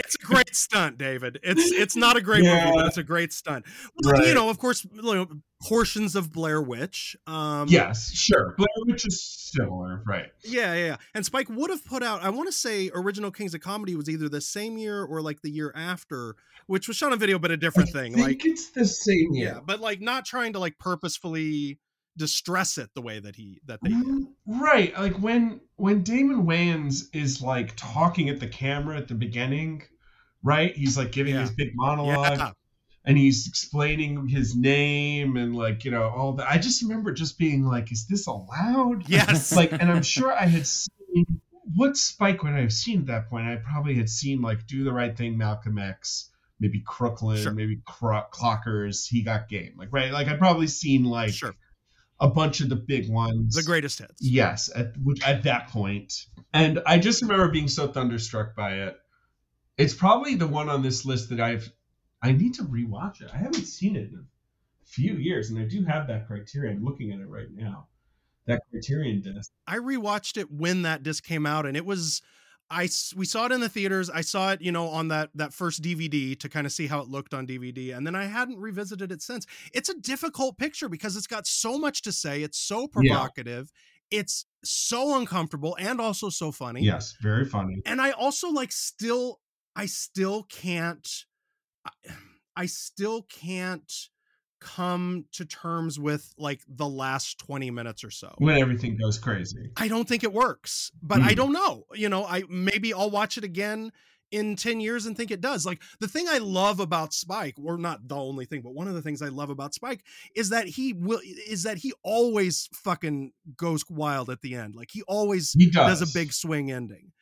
It's 0.00 0.16
a 0.16 0.26
great 0.26 0.54
stunt, 0.56 0.98
David. 0.98 1.38
It's 1.42 1.70
it's 1.72 1.96
not 1.96 2.16
a 2.16 2.20
great 2.20 2.44
Yeah. 2.44 2.64
movie, 2.66 2.76
but 2.78 2.86
it's 2.86 2.98
a 2.98 3.02
great 3.04 3.32
stunt. 3.32 3.64
Well, 4.02 4.14
Right. 4.14 4.26
You 4.26 4.34
know, 4.34 4.48
of 4.50 4.58
course, 4.58 4.84
you 4.92 5.00
know, 5.02 5.26
portions 5.62 6.16
of 6.16 6.32
Blair 6.32 6.60
Witch. 6.62 7.16
Um, 7.26 7.68
Yes, 7.68 8.10
sure. 8.12 8.54
Blair 8.56 8.68
Witch 8.86 9.06
is 9.06 9.22
similar, 9.22 10.02
right? 10.06 10.26
yeah, 10.44 10.74
yeah, 10.74 10.86
yeah. 10.86 10.96
And 11.14 11.24
Spike 11.26 11.48
would 11.50 11.70
have 11.70 11.84
put 11.84 12.02
out. 12.02 12.22
I 12.22 12.30
want 12.30 12.48
to 12.48 12.52
say 12.52 12.90
original 12.94 13.30
Kings 13.30 13.52
of 13.54 13.60
Comedy 13.60 13.94
was 13.96 14.08
either 14.08 14.28
the 14.28 14.40
same 14.40 14.78
year 14.78 15.04
or 15.04 15.20
like 15.22 15.42
the 15.42 15.50
year 15.50 15.72
after, 15.76 16.36
which 16.66 16.88
was 16.88 16.96
shot 16.96 17.12
on 17.12 17.18
video, 17.18 17.38
but 17.38 17.50
a 17.50 17.56
different 17.56 17.90
I 17.90 17.92
thing. 17.92 18.14
think 18.14 18.26
Like, 18.26 18.46
it's 18.46 18.70
the 18.70 18.84
same 18.86 19.32
year, 19.34 19.52
yeah. 19.54 19.60
but 19.64 19.80
like 19.80 20.00
not 20.00 20.24
trying 20.24 20.52
to 20.54 20.58
like 20.58 20.78
purposefully 20.78 21.78
distress 22.16 22.76
it 22.76 22.90
the 22.94 23.00
way 23.00 23.18
that 23.20 23.36
he 23.36 23.60
that 23.66 23.80
they 23.82 23.90
did. 23.90 24.04
Mm, 24.04 24.24
Right, 24.46 24.92
like 24.98 25.14
when 25.20 25.60
when 25.76 26.02
Damon 26.02 26.44
Wayans 26.44 27.04
is 27.14 27.40
like 27.40 27.72
talking 27.76 28.28
at 28.28 28.40
the 28.40 28.48
camera 28.48 28.96
at 28.96 29.08
the 29.08 29.14
beginning, 29.14 29.82
right? 30.42 30.74
He's 30.76 30.96
like 30.98 31.12
giving 31.12 31.34
Yeah. 31.34 31.42
his 31.42 31.50
big 31.52 31.70
monologue 31.74 32.38
Yeah, 32.38 32.52
and 33.04 33.16
he's 33.16 33.46
explaining 33.48 34.28
his 34.28 34.54
name 34.56 35.36
and 35.36 35.54
like 35.56 35.84
you 35.84 35.90
know 35.90 36.02
all 36.08 36.34
that. 36.34 36.50
I 36.50 36.58
just 36.58 36.82
remember 36.82 37.12
just 37.12 37.38
being 37.38 37.64
like, 37.64 37.90
"Is 37.92 38.06
this 38.06 38.26
allowed?" 38.26 39.08
yes, 39.08 39.52
like, 39.56 39.72
and 39.72 39.90
I'm 39.90 40.02
sure 40.02 40.32
I 40.32 40.46
had 40.46 40.66
seen 40.66 40.90
what 41.74 41.96
Spike 41.96 42.42
would 42.42 42.52
I 42.52 42.60
have 42.60 42.72
seen 42.72 43.00
at 43.00 43.06
that 43.06 43.30
point? 43.30 43.46
I 43.46 43.56
probably 43.56 43.94
had 43.94 44.08
seen 44.08 44.42
like 44.42 44.66
Do 44.66 44.84
the 44.84 44.92
Right 44.92 45.16
Thing, 45.16 45.38
Malcolm 45.38 45.78
X, 45.78 46.30
maybe 46.58 46.82
Crooklyn, 46.84 47.42
Sure. 47.42 47.52
maybe 47.52 47.80
Cro- 47.86 48.26
Clockers, 48.32 49.06
He 49.08 49.22
Got 49.22 49.48
Game, 49.48 49.74
like 49.76 49.88
right? 49.92 50.12
Like 50.12 50.28
I'd 50.28 50.38
probably 50.38 50.66
seen 50.66 51.04
like 51.04 51.32
sure, 51.32 51.54
a 52.18 52.28
bunch 52.28 52.60
of 52.60 52.68
the 52.68 52.76
big 52.76 53.08
ones. 53.08 53.54
the 53.54 53.62
greatest 53.62 53.98
hits. 54.00 54.14
Yes, 54.20 54.70
at 54.74 54.94
which 55.02 55.22
at 55.24 55.44
that 55.44 55.68
point, 55.68 56.26
and 56.52 56.80
I 56.86 56.98
just 56.98 57.22
remember 57.22 57.48
being 57.48 57.68
so 57.68 57.88
thunderstruck 57.88 58.54
by 58.56 58.74
it. 58.74 58.96
It's 59.78 59.94
probably 59.94 60.34
the 60.34 60.48
one 60.48 60.68
on 60.68 60.82
this 60.82 61.04
list 61.06 61.30
that 61.30 61.40
I've. 61.40 61.70
I 62.22 62.32
need 62.32 62.54
to 62.54 62.62
rewatch 62.64 63.22
it. 63.22 63.30
I 63.32 63.38
haven't 63.38 63.64
seen 63.64 63.96
it 63.96 64.10
in 64.10 64.18
a 64.18 64.86
few 64.86 65.14
years, 65.14 65.50
and 65.50 65.58
I 65.58 65.64
do 65.64 65.84
have 65.84 66.06
that 66.08 66.26
Criterion. 66.26 66.78
I'm 66.78 66.84
looking 66.84 67.12
at 67.12 67.20
it 67.20 67.28
right 67.28 67.50
now. 67.54 67.86
That 68.46 68.62
Criterion 68.70 69.22
disc. 69.22 69.50
I 69.66 69.76
rewatched 69.76 70.36
it 70.36 70.50
when 70.50 70.82
that 70.82 71.02
disc 71.02 71.24
came 71.24 71.46
out, 71.46 71.66
and 71.66 71.76
it 71.76 71.86
was 71.86 72.22
I 72.70 72.88
we 73.16 73.26
saw 73.26 73.46
it 73.46 73.52
in 73.52 73.60
the 73.60 73.68
theaters. 73.68 74.08
I 74.08 74.20
saw 74.20 74.52
it, 74.52 74.62
you 74.62 74.70
know, 74.70 74.88
on 74.88 75.08
that 75.08 75.30
that 75.34 75.52
first 75.52 75.82
DVD 75.82 76.38
to 76.38 76.48
kind 76.48 76.66
of 76.66 76.72
see 76.72 76.86
how 76.86 77.00
it 77.00 77.08
looked 77.08 77.34
on 77.34 77.46
DVD, 77.46 77.96
and 77.96 78.06
then 78.06 78.14
I 78.14 78.24
hadn't 78.24 78.58
revisited 78.58 79.10
it 79.10 79.22
since. 79.22 79.46
It's 79.74 79.88
a 79.88 79.94
difficult 79.94 80.56
picture 80.56 80.88
because 80.88 81.16
it's 81.16 81.26
got 81.26 81.46
so 81.46 81.78
much 81.78 82.02
to 82.02 82.12
say. 82.12 82.42
It's 82.42 82.58
so 82.58 82.86
provocative. 82.86 83.04
Yeah. 83.04 83.16
provocative. 83.16 83.72
It's 84.10 84.46
so 84.64 85.18
uncomfortable 85.18 85.76
and 85.80 86.00
also 86.00 86.30
so 86.30 86.52
funny. 86.52 86.82
Yes, 86.82 87.16
very 87.20 87.44
funny. 87.44 87.82
And 87.86 88.00
I 88.00 88.12
also 88.12 88.50
like 88.50 88.70
still 88.70 89.40
I 89.74 89.86
still 89.86 90.44
can't 90.44 91.24
I, 91.84 91.90
I 92.56 92.66
still 92.66 93.22
can't 93.22 93.90
come 94.60 95.24
to 95.32 95.44
terms 95.46 95.98
with 95.98 96.34
like 96.36 96.60
the 96.68 96.86
last 96.88 97.38
20 97.38 97.70
minutes 97.70 98.04
or 98.04 98.10
so. 98.10 98.34
When 98.38 98.58
everything 98.58 98.98
goes 98.98 99.18
crazy. 99.18 99.70
I 99.76 99.88
don't 99.88 100.06
think 100.06 100.22
it 100.24 100.32
works, 100.32 100.90
but 101.02 101.22
I 101.22 101.32
Mm. 101.32 101.36
don't 101.36 101.52
know. 101.52 101.84
You 101.94 102.08
know, 102.10 102.26
I 102.26 102.42
maybe 102.48 102.92
I'll 102.92 103.10
watch 103.10 103.38
it 103.38 103.44
again 103.44 103.92
in 104.30 104.54
10 104.56 104.80
years 104.80 105.06
and 105.06 105.16
think 105.16 105.30
it 105.30 105.40
does. 105.40 105.64
Like 105.64 105.82
the 106.00 106.06
thing 106.08 106.26
I 106.28 106.38
love 106.38 106.78
about 106.80 107.14
Spike, 107.14 107.54
or 107.62 107.78
not 107.78 108.06
the 108.06 108.16
only 108.16 108.44
thing, 108.44 108.60
but 108.60 108.74
one 108.74 108.86
of 108.88 108.94
the 108.94 109.02
things 109.02 109.22
I 109.22 109.28
love 109.28 109.48
about 109.48 109.72
Spike 109.72 110.04
is 110.36 110.50
that 110.50 110.66
he 110.66 110.92
will 110.92 111.20
is 111.48 111.62
that 111.62 111.78
he 111.78 111.94
always 112.02 112.68
fucking 112.74 113.32
goes 113.56 113.84
wild 113.88 114.28
at 114.28 114.42
the 114.42 114.54
end. 114.54 114.74
Like 114.76 114.90
he 114.92 115.02
always 115.02 115.54
He 115.54 115.70
does. 115.70 116.00
does 116.00 116.02
a 116.02 116.12
big 116.18 116.32
swing 116.34 116.70
ending. 116.70 117.12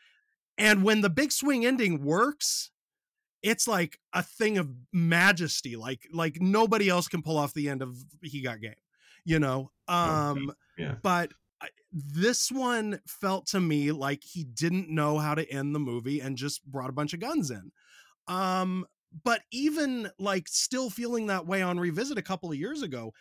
And 0.57 0.83
when 0.83 1.03
the 1.03 1.11
big 1.11 1.31
swing 1.31 1.65
ending 1.65 2.03
works, 2.03 2.73
it's 3.43 3.69
like 3.69 3.99
a 4.13 4.23
thing 4.23 4.59
of 4.59 4.69
majesty. 4.93 5.77
Like 5.77 6.07
like 6.13 6.41
nobody 6.41 6.89
else 6.89 7.09
can 7.09 7.23
pull 7.23 7.39
off 7.39 7.55
the 7.55 7.69
end 7.69 7.83
of 7.83 7.97
he 8.23 8.43
got 8.43 8.61
game. 8.61 8.75
You 9.25 9.39
know? 9.39 9.71
Um 9.87 10.53
Yeah. 10.77 10.97
but 11.03 11.33
I- 11.61 11.69
this 11.93 12.51
one 12.51 13.01
felt 13.07 13.47
to 13.49 13.61
me 13.61 13.93
like 13.93 14.23
he 14.25 14.45
didn't 14.45 14.91
know 14.91 15.19
how 15.19 15.35
to 15.35 15.51
end 15.51 15.75
the 15.75 15.79
movie 15.81 16.21
and 16.21 16.37
just 16.37 16.65
brought 16.65 16.91
a 16.91 16.93
bunch 16.95 17.15
of 17.15 17.21
guns 17.21 17.51
in. 17.51 17.71
Um 18.27 18.87
but 19.25 19.41
even 19.51 20.11
like 20.19 20.49
still 20.49 20.91
feeling 20.91 21.29
that 21.29 21.47
way 21.47 21.63
on 21.63 21.81
revisit 21.81 22.19
a 22.19 22.23
couple 22.23 22.51
of 22.51 22.59
years 22.59 22.83
ago, 22.83 23.13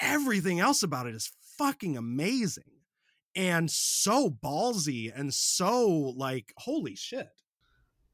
everything 0.00 0.60
else 0.60 0.82
about 0.82 1.06
it 1.06 1.14
is 1.14 1.30
fucking 1.58 1.96
amazing 1.96 2.64
and 3.36 3.70
so 3.70 4.30
ballsy 4.30 5.12
and 5.14 5.32
so 5.34 5.88
like 6.16 6.52
holy 6.56 6.94
shit. 6.94 7.28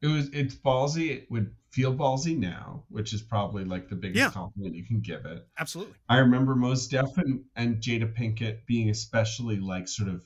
It 0.02 0.08
was 0.08 0.28
it's 0.32 0.54
ballsy. 0.54 1.10
It 1.10 1.30
would 1.30 1.54
feel 1.70 1.94
ballsy 1.94 2.36
now, 2.36 2.84
which 2.88 3.12
is 3.12 3.22
probably 3.22 3.64
like 3.64 3.88
the 3.88 3.96
biggest 3.96 4.18
Yeah. 4.18 4.30
compliment 4.30 4.74
you 4.74 4.84
can 4.84 5.00
give 5.00 5.24
it. 5.26 5.46
Absolutely. 5.58 5.94
I 6.08 6.18
remember 6.18 6.54
Mos 6.54 6.86
Def 6.88 7.16
and, 7.18 7.44
and 7.56 7.76
Jada 7.82 8.12
Pinkett 8.14 8.66
being 8.66 8.90
especially 8.90 9.56
like 9.58 9.88
sort 9.88 10.08
of 10.08 10.22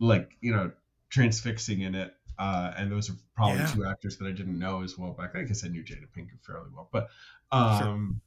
like 0.00 0.30
you 0.40 0.52
know 0.52 0.70
transfixing 1.10 1.80
in 1.82 1.94
it. 1.94 2.14
Uh, 2.38 2.72
and 2.76 2.92
those 2.92 3.10
are 3.10 3.16
probably 3.34 3.58
Yeah. 3.58 3.66
two 3.66 3.84
actors 3.84 4.16
that 4.18 4.26
I 4.26 4.32
didn't 4.32 4.58
know 4.58 4.82
as 4.82 4.96
well 4.96 5.12
back. 5.12 5.32
then. 5.32 5.42
I 5.42 5.44
guess 5.44 5.64
I 5.64 5.68
knew 5.68 5.82
Jada 5.82 6.06
Pinkett 6.16 6.44
fairly 6.46 6.68
well, 6.72 6.88
but 6.92 7.08
um, 7.50 8.20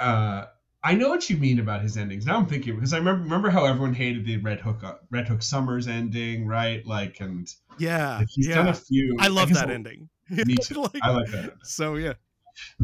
uh, 0.00 0.46
I 0.86 0.94
know 0.94 1.08
what 1.08 1.28
you 1.28 1.36
mean 1.36 1.58
about 1.58 1.82
his 1.82 1.96
endings. 1.96 2.24
Now 2.26 2.36
I'm 2.36 2.46
thinking 2.46 2.74
because 2.76 2.92
I 2.92 2.98
remember 2.98 3.24
remember 3.24 3.50
how 3.50 3.64
everyone 3.64 3.92
hated 3.94 4.24
the 4.24 4.36
Red 4.38 4.60
Hook 4.60 4.84
uh, 4.84 4.94
Red 5.10 5.26
Hook 5.26 5.42
Summers 5.42 5.88
ending, 5.88 6.46
right? 6.46 6.86
Like, 6.86 7.20
and 7.20 7.52
Yeah. 7.78 8.18
like, 8.18 8.28
he's 8.30 8.46
yeah. 8.48 8.54
done 8.54 8.68
a 8.68 8.74
few. 8.74 9.16
I 9.18 9.28
love 9.28 9.48
guess 9.48 9.58
that 9.58 9.68
I'll- 9.68 9.74
ending. 9.74 10.08
Me 10.30 10.54
too. 10.56 10.82
Like- 10.82 11.02
I 11.02 11.10
like 11.10 11.30
that. 11.32 11.38
ending. 11.38 11.56
So 11.64 11.96
yeah. 11.96 12.12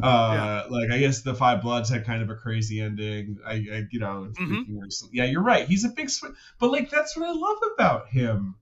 Uh, 0.02 0.64
like 0.68 0.90
I 0.90 0.98
guess 0.98 1.22
the 1.22 1.34
Five 1.34 1.62
Bloods 1.62 1.88
had 1.90 2.04
kind 2.04 2.22
of 2.22 2.28
a 2.30 2.34
crazy 2.34 2.80
ending. 2.80 3.38
I, 3.46 3.52
I 3.54 3.82
you 3.90 4.00
know, 4.00 4.30
Mhm. 4.38 4.64
recently, 4.82 5.16
yeah, 5.18 5.24
you're 5.24 5.42
right. 5.42 5.66
He's 5.66 5.84
a 5.84 5.88
big, 5.88 6.10
sw- 6.10 6.24
but 6.58 6.70
like 6.70 6.90
that's 6.90 7.16
what 7.16 7.26
I 7.28 7.32
love 7.32 7.58
about 7.74 8.08
him. 8.08 8.56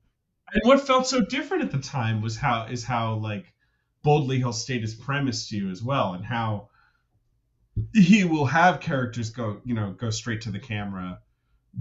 And 0.52 0.62
what 0.64 0.80
felt 0.86 1.06
so 1.06 1.20
different 1.20 1.64
at 1.64 1.72
the 1.72 1.78
time 1.78 2.20
was 2.22 2.36
how 2.36 2.66
is 2.66 2.84
how 2.84 3.14
like 3.16 3.52
boldly 4.02 4.38
he'll 4.38 4.52
state 4.52 4.82
his 4.82 4.94
premise 4.94 5.48
to 5.48 5.56
you 5.56 5.70
as 5.70 5.82
well, 5.82 6.14
and 6.14 6.24
how 6.24 6.68
he 7.94 8.24
will 8.24 8.46
have 8.46 8.80
characters 8.80 9.30
go, 9.30 9.60
you 9.64 9.74
know, 9.74 9.92
go 9.92 10.10
straight 10.10 10.42
to 10.42 10.50
the 10.50 10.58
camera, 10.58 11.20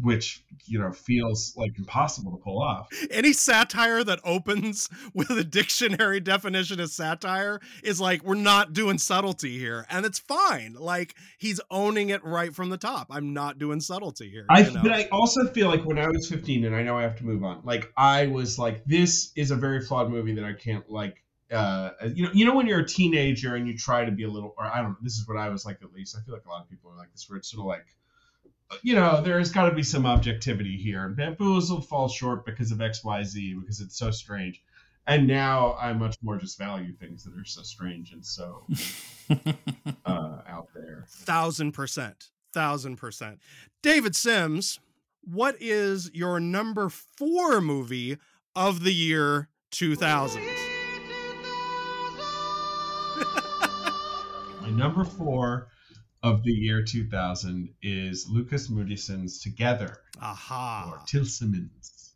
which 0.01 0.43
you 0.65 0.79
know 0.79 0.91
feels 0.91 1.53
like 1.57 1.71
impossible 1.77 2.31
to 2.31 2.37
pull 2.37 2.61
off. 2.61 2.89
Any 3.09 3.33
satire 3.33 4.03
that 4.03 4.19
opens 4.23 4.89
with 5.13 5.29
a 5.31 5.43
dictionary 5.43 6.19
definition 6.19 6.79
of 6.79 6.89
satire 6.89 7.59
is 7.83 7.99
like 7.99 8.23
we're 8.23 8.35
not 8.35 8.73
doing 8.73 8.97
subtlety 8.97 9.57
here, 9.57 9.85
and 9.89 10.05
it's 10.05 10.19
fine. 10.19 10.75
Like 10.77 11.15
he's 11.37 11.59
owning 11.71 12.09
it 12.09 12.23
right 12.23 12.53
from 12.53 12.69
the 12.69 12.77
top. 12.77 13.07
I'm 13.09 13.33
not 13.33 13.57
doing 13.57 13.81
subtlety 13.81 14.29
here. 14.29 14.45
I 14.49 14.61
you 14.61 14.71
know? 14.71 14.81
but 14.83 14.91
I 14.91 15.07
also 15.11 15.47
feel 15.47 15.67
like 15.67 15.85
when 15.85 15.97
I 15.97 16.07
was 16.07 16.27
15 16.29 16.65
and 16.65 16.75
I 16.75 16.83
know 16.83 16.97
I 16.97 17.03
have 17.03 17.17
to 17.17 17.25
move 17.25 17.43
on, 17.43 17.61
like 17.63 17.91
I 17.97 18.27
was 18.27 18.59
like, 18.59 18.83
this 18.85 19.31
is 19.35 19.51
a 19.51 19.55
very 19.55 19.81
flawed 19.81 20.09
movie 20.09 20.35
that 20.35 20.45
I 20.45 20.53
can't 20.53 20.89
like. 20.89 21.23
Uh, 21.51 21.91
you 22.13 22.23
know, 22.23 22.31
you 22.33 22.45
know 22.45 22.55
when 22.55 22.67
you're 22.67 22.79
a 22.79 22.87
teenager 22.87 23.55
and 23.55 23.67
you 23.67 23.77
try 23.77 24.05
to 24.05 24.11
be 24.11 24.23
a 24.23 24.29
little, 24.29 24.53
or 24.57 24.65
I 24.65 24.81
don't 24.81 24.91
know. 24.91 24.97
This 25.01 25.17
is 25.17 25.27
what 25.27 25.37
I 25.37 25.49
was 25.49 25.65
like 25.65 25.81
at 25.81 25.91
least. 25.91 26.15
I 26.15 26.21
feel 26.21 26.35
like 26.35 26.45
a 26.45 26.49
lot 26.49 26.61
of 26.61 26.69
people 26.69 26.91
are 26.91 26.97
like 26.97 27.11
this, 27.11 27.29
where 27.29 27.37
it's 27.37 27.49
sort 27.51 27.61
of 27.61 27.65
like, 27.65 27.85
you 28.83 28.93
know, 28.95 29.21
there's 29.21 29.51
got 29.51 29.67
to 29.69 29.75
be 29.75 29.83
some 29.83 30.05
objectivity 30.05 30.77
here. 30.77 31.05
And 31.05 31.15
Bamboozled 31.15 31.87
falls 31.87 32.13
short 32.13 32.45
because 32.45 32.71
of 32.71 32.81
X, 32.81 33.03
Y, 33.03 33.23
Z 33.23 33.55
because 33.59 33.81
it's 33.81 33.97
so 33.97 34.11
strange. 34.11 34.61
And 35.07 35.25
now 35.25 35.75
I 35.79 35.91
much 35.93 36.17
more 36.21 36.37
just 36.37 36.59
value 36.59 36.93
things 36.93 37.23
that 37.23 37.35
are 37.35 37.45
so 37.45 37.63
strange 37.63 38.11
and 38.11 38.23
so 38.23 38.67
uh, 40.05 40.41
out 40.47 40.67
there. 40.75 41.05
thousand 41.09 41.71
percent, 41.71 42.29
thousand 42.53 42.97
percent. 42.97 43.39
David 43.81 44.15
Sims, 44.15 44.79
what 45.23 45.55
is 45.59 46.11
your 46.13 46.39
number 46.39 46.89
four 46.89 47.59
movie 47.59 48.17
of 48.55 48.83
the 48.83 48.93
year 48.93 49.49
2000? 49.71 50.43
My 54.69 54.75
number 54.75 55.03
four 55.03 55.69
of 56.21 56.43
the 56.43 56.51
year 56.51 56.83
2000 56.83 57.69
is 57.81 58.27
Lukas 58.29 58.67
Moodysson's 58.69 59.39
Together 59.39 59.97
or 60.17 60.21
Aha. 60.21 61.03
Tillsammans. 61.07 62.11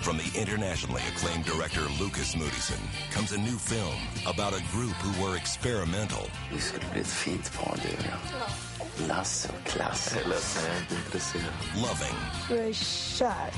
From 0.00 0.18
the 0.18 0.30
internationally 0.40 1.02
acclaimed 1.08 1.44
director 1.44 1.80
Lukas 2.00 2.34
Moodysson 2.36 2.78
comes 3.10 3.32
a 3.32 3.38
new 3.38 3.56
film 3.58 3.96
about 4.26 4.52
a 4.54 4.62
group 4.72 4.92
who 5.02 5.24
were 5.24 5.36
experimental, 5.36 6.28
Det 6.52 6.60
skulle 6.60 6.84
bli 6.92 7.00
ett 7.00 7.06
fint 7.06 7.52
par 7.58 7.76
du 7.76 7.88
och 7.88 8.04
jag. 8.04 9.08
Lasse 9.08 9.48
och 9.48 9.66
Klasse. 9.68 10.16
Jag 10.16 10.24
är 10.24 10.28
ledsen, 10.28 10.62
jag 10.66 10.76
är 10.76 10.80
inte 10.80 10.94
intresserad. 10.94 11.52
loving, 11.76 12.16
Du 12.48 12.54
är 12.68 12.72
kär. 12.72 13.50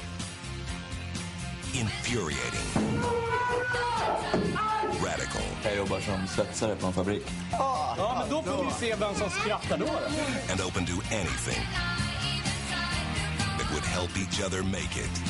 Infuriating, 1.74 2.68
radical, 5.04 5.42
Jag 5.64 5.76
jobbar 5.76 6.00
som 6.00 6.26
svetsare 6.26 6.76
på 6.76 6.86
en 6.86 6.92
fabrik. 6.92 7.22
Ja, 7.52 8.16
men 8.20 8.30
då 8.30 8.42
får 8.42 8.64
vi 8.64 8.70
se 8.70 8.94
vem 9.00 9.14
som 9.14 9.30
skrattar 9.30 9.78
då. 9.78 9.86
and 10.52 10.60
open 10.60 10.86
to 10.86 10.92
anything 11.14 11.62
that 13.58 13.70
would 13.72 13.84
help 13.84 14.16
each 14.18 14.40
other 14.46 14.62
make 14.62 14.96
it. 15.00 15.22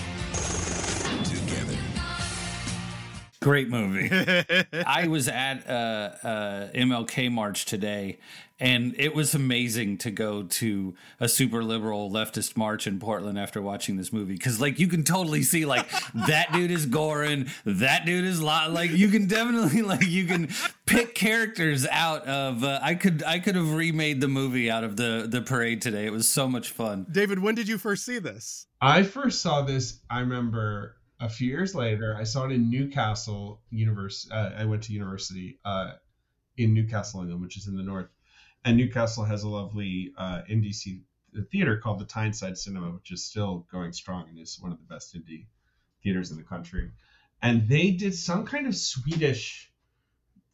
Great 3.41 3.69
movie. 3.69 4.11
I 4.87 5.07
was 5.07 5.29
at 5.29 5.69
uh, 5.69 6.27
uh, 6.27 6.69
MLK 6.73 7.31
March 7.31 7.67
today, 7.67 8.19
and 8.59 8.97
it 8.99 9.15
was 9.15 9.33
amazing 9.33 9.99
to 9.99 10.11
go 10.11 10.43
to 10.43 10.95
a 11.21 11.29
super 11.29 11.63
liberal 11.63 12.11
leftist 12.11 12.57
march 12.57 12.89
in 12.89 12.99
Portland 12.99 13.39
after 13.39 13.63
watching 13.63 13.97
this 13.97 14.13
movie 14.13 14.33
because, 14.33 14.61
like, 14.61 14.81
you 14.81 14.89
can 14.89 15.05
totally 15.05 15.45
see 15.45 15.67
like 15.67 15.89
that 16.27 16.53
dude 16.53 16.73
is 16.73 16.87
Göran, 16.87 17.49
that 17.65 18.05
dude 18.05 18.25
is 18.25 18.43
lo- 18.43 18.71
like 18.71 18.91
you 18.91 19.09
can 19.09 19.29
definitely 19.29 19.83
like 19.83 20.07
you 20.07 20.27
can 20.27 20.49
pick 20.87 21.15
characters 21.15 21.87
out 21.87 22.27
of. 22.27 22.65
Uh, 22.65 22.81
I 22.83 22.95
could 22.95 23.23
I 23.23 23.39
could 23.39 23.55
have 23.55 23.73
remade 23.73 24.21
the 24.21 24.29
movie 24.29 24.69
out 24.69 24.83
of 24.83 24.97
the 24.97 25.27
the 25.29 25.43
parade 25.43 25.81
today. 25.81 26.07
It 26.07 26.13
was 26.13 26.29
so 26.29 26.49
much 26.49 26.71
fun. 26.71 27.07
David, 27.11 27.39
when 27.39 27.55
did 27.55 27.69
you 27.69 27.79
first 27.79 28.05
see 28.05 28.19
this? 28.19 28.67
I 28.81 29.05
first 29.05 29.43
saw 29.43 29.63
this, 29.63 30.01
I 30.11 30.21
remember 30.21 30.98
a 31.21 31.29
few 31.29 31.49
years 31.49 31.75
later, 31.75 32.17
I 32.17 32.25
saw 32.25 32.47
it 32.47 32.53
in 32.53 32.71
Newcastle 32.71 33.61
University. 33.71 34.33
Uh, 34.33 34.51
I 34.57 34.65
went 34.65 34.85
to 34.85 34.93
university 34.93 35.59
uh, 35.65 35.93
in 36.57 36.75
Newcastle, 36.75 37.21
England, 37.21 37.43
which 37.43 37.57
is 37.57 37.67
in 37.67 37.77
the 37.77 37.83
north. 37.83 38.09
And 38.65 38.77
Newcastle 38.77 39.25
has 39.25 39.43
a 39.43 39.49
lovely 39.49 40.13
uh, 40.17 40.43
indie 40.51 40.75
theater 41.51 41.77
called 41.79 42.01
the 42.01 42.05
Tyneside 42.05 42.59
Cinema, 42.59 42.91
which 42.91 43.11
is 43.11 43.25
still 43.25 43.67
going 43.71 43.93
strong 43.93 44.29
and 44.29 44.39
is 44.39 44.59
one 44.61 44.73
of 44.73 44.79
the 44.79 44.95
best 44.95 45.15
indie 45.17 45.47
theaters 46.03 46.31
in 46.31 46.37
the 46.37 46.43
country. 46.43 46.91
And 47.43 47.69
they 47.69 47.91
did 47.93 48.15
some 48.15 48.47
kind 48.47 48.67
of 48.67 48.77
Swedish, 48.77 49.68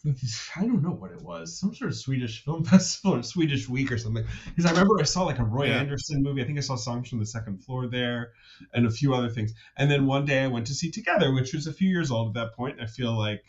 I 0.06 0.60
don't 0.66 0.82
know 0.82 0.90
what 0.90 1.12
it 1.12 1.22
was, 1.22 1.58
some 1.58 1.74
sort 1.74 1.90
of 1.90 1.96
Swedish 1.96 2.44
film 2.44 2.64
festival 2.74 3.14
or 3.16 3.22
Swedish 3.22 3.68
week 3.68 3.90
or 3.90 3.98
something. 3.98 4.24
Because 4.46 4.66
I 4.66 4.70
remember 4.70 5.00
I 5.00 5.04
saw 5.04 5.24
like 5.24 5.38
a 5.38 5.44
Roy 5.44 5.68
Yeah. 5.68 5.78
Andersson 5.80 6.22
movie. 6.22 6.42
I 6.42 6.44
think 6.44 6.58
I 6.58 6.62
saw 6.62 6.76
Songs 6.76 7.08
from 7.08 7.20
the 7.20 7.26
Second 7.26 7.64
Floor 7.64 7.86
there 7.86 8.32
and 8.74 8.86
a 8.86 8.90
few 8.90 9.14
other 9.14 9.28
things. 9.30 9.54
And 9.76 9.90
then 9.90 10.06
one 10.06 10.24
day 10.26 10.42
I 10.44 10.48
went 10.48 10.66
to 10.66 10.74
see 10.74 10.90
Together, 10.90 11.32
which 11.32 11.54
was 11.54 11.66
a 11.66 11.72
few 11.72 11.88
years 11.88 12.10
old 12.10 12.28
at 12.36 12.40
that 12.42 12.54
point. 12.54 12.80
I 12.80 12.86
feel 12.86 13.16
like 13.16 13.42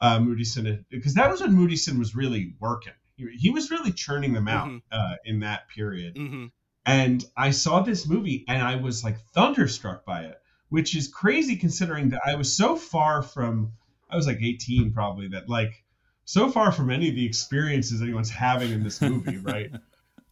uh, 0.00 0.18
Moodysson, 0.18 0.84
because 0.90 1.14
that 1.14 1.30
was 1.30 1.40
when 1.40 1.52
Moodysson 1.56 1.98
was 1.98 2.14
really 2.14 2.54
working. 2.60 2.92
He, 3.16 3.28
he 3.36 3.50
was 3.50 3.70
really 3.70 3.92
churning 3.92 4.32
them 4.32 4.48
out 4.48 4.68
Mhm. 4.68 4.82
uh, 4.92 5.14
in 5.24 5.40
that 5.40 5.68
period. 5.68 6.16
hmm 6.16 6.46
And 6.86 7.24
I 7.36 7.50
saw 7.50 7.80
this 7.80 8.08
movie 8.08 8.44
and 8.48 8.62
I 8.62 8.76
was 8.76 9.04
like 9.04 9.18
thunderstruck 9.34 10.04
by 10.04 10.22
it, 10.22 10.40
which 10.70 10.96
is 10.96 11.08
crazy 11.08 11.56
considering 11.56 12.08
that 12.10 12.20
I 12.26 12.34
was 12.36 12.56
so 12.56 12.76
far 12.76 13.22
from, 13.22 13.72
I 14.12 14.16
was 14.16 14.26
like 14.26 14.42
18 14.42 14.92
probably, 14.92 15.28
that 15.28 15.48
like 15.48 15.84
so 16.24 16.50
far 16.50 16.70
from 16.70 16.90
any 16.90 17.08
of 17.08 17.14
the 17.14 17.26
experiences 17.26 18.02
anyone's 18.02 18.30
having 18.30 18.70
in 18.70 18.82
this 18.82 19.00
movie, 19.00 19.36
right? 19.42 19.70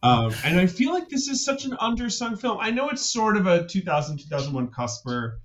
Um, 0.03 0.33
and 0.43 0.59
I 0.59 0.67
feel 0.67 0.93
like 0.93 1.09
this 1.09 1.27
is 1.27 1.43
such 1.45 1.65
an 1.65 1.71
undersung 1.71 2.39
film. 2.39 2.57
I 2.59 2.71
know 2.71 2.89
it's 2.89 3.05
sort 3.05 3.37
of 3.37 3.47
a 3.47 3.67
2000 3.67 4.17
2001 4.19 4.67
cusper. 4.71 5.39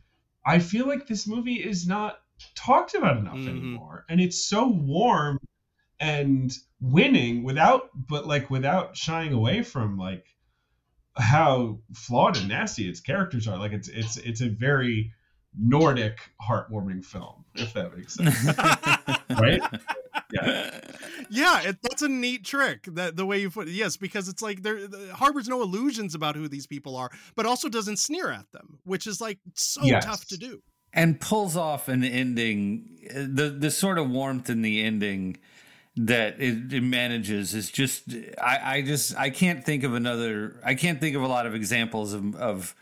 I 0.44 0.58
feel 0.60 0.86
like 0.86 1.06
this 1.06 1.26
movie 1.26 1.54
is 1.56 1.86
not 1.86 2.18
talked 2.54 2.94
about 2.94 3.16
enough 3.16 3.36
Mhm. 3.38 3.48
anymore, 3.48 4.04
and 4.08 4.20
it's 4.20 4.46
so 4.46 4.68
warm 4.68 5.38
and 5.98 6.52
winning 6.80 7.42
without, 7.42 7.90
but 7.94 8.26
like 8.26 8.50
without 8.50 8.96
shying 8.96 9.32
away 9.32 9.62
from 9.62 9.96
like 9.98 10.24
how 11.16 11.80
flawed 11.94 12.36
and 12.36 12.48
nasty 12.48 12.88
its 12.88 13.00
characters 13.00 13.48
are. 13.48 13.58
Like 13.58 13.72
it's 13.72 13.88
it's 13.88 14.16
it's 14.18 14.40
a 14.42 14.48
very 14.48 15.12
Nordic 15.58 16.18
heartwarming 16.42 17.04
film, 17.04 17.44
if 17.54 17.72
that 17.74 17.96
makes 17.96 18.14
sense, 18.14 18.44
right? 19.40 19.60
Yeah. 20.32 20.80
Yeah, 21.30 21.62
it, 21.62 21.78
that's 21.82 22.02
a 22.02 22.08
neat 22.08 22.44
trick. 22.44 22.84
That 22.92 23.16
the 23.16 23.26
way 23.26 23.38
you 23.40 23.50
put 23.50 23.68
it, 23.68 23.72
yes, 23.72 23.96
because 23.96 24.28
it's 24.28 24.42
like 24.42 24.62
there 24.62 24.86
the, 24.86 25.12
harbors 25.14 25.48
no 25.48 25.62
illusions 25.62 26.14
about 26.14 26.36
who 26.36 26.48
these 26.48 26.66
people 26.66 26.96
are, 26.96 27.10
but 27.34 27.46
also 27.46 27.68
doesn't 27.68 27.98
sneer 27.98 28.30
at 28.30 28.50
them, 28.52 28.78
which 28.84 29.06
is 29.06 29.20
like 29.20 29.38
so 29.54 29.80
Yes. 29.84 30.04
tough 30.04 30.24
to 30.26 30.36
do. 30.36 30.62
and 30.92 31.20
pulls 31.20 31.56
off 31.56 31.88
an 31.88 32.04
ending 32.04 32.98
the 33.14 33.48
the 33.50 33.70
sort 33.70 33.98
of 33.98 34.08
warmth 34.10 34.48
in 34.50 34.62
the 34.62 34.82
ending 34.82 35.36
that 35.96 36.40
it, 36.40 36.72
it 36.72 36.82
manages 36.82 37.54
is 37.54 37.70
just 37.70 38.04
I, 38.40 38.76
I 38.78 38.82
just 38.82 39.16
I 39.16 39.30
can't 39.30 39.64
think 39.64 39.82
of 39.84 39.94
another 39.94 40.60
I 40.64 40.74
can't 40.74 41.00
think 41.00 41.16
of 41.16 41.22
a 41.22 41.26
lot 41.28 41.46
of 41.46 41.54
examples 41.54 42.12
of, 42.12 42.34
of 42.36 42.74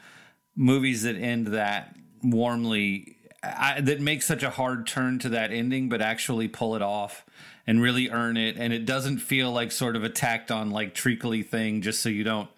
movies 0.57 1.03
that 1.05 1.17
end 1.17 1.49
that 1.49 1.95
warmly 2.25 3.17
I, 3.43 3.81
that 3.83 4.01
make 4.01 4.23
such 4.23 4.43
a 4.43 4.51
hard 4.51 4.87
turn 4.87 5.19
to 5.21 5.29
that 5.31 5.53
ending 5.53 5.89
but 5.89 6.01
actually 6.01 6.49
pull 6.49 6.75
it 6.77 6.83
off 6.83 7.25
and 7.67 7.81
really 7.83 8.09
earn 8.11 8.37
it 8.37 8.57
and 8.57 8.73
it 8.73 8.87
doesn't 8.87 9.19
feel 9.19 9.53
like 9.53 9.71
sort 9.71 9.97
of 9.97 10.05
a 10.05 10.09
tacked 10.09 10.51
on 10.51 10.71
like 10.71 10.95
treacly 10.95 11.43
thing 11.43 11.83
just 11.83 12.03
so 12.03 12.09
you 12.09 12.25
don't 12.25 12.49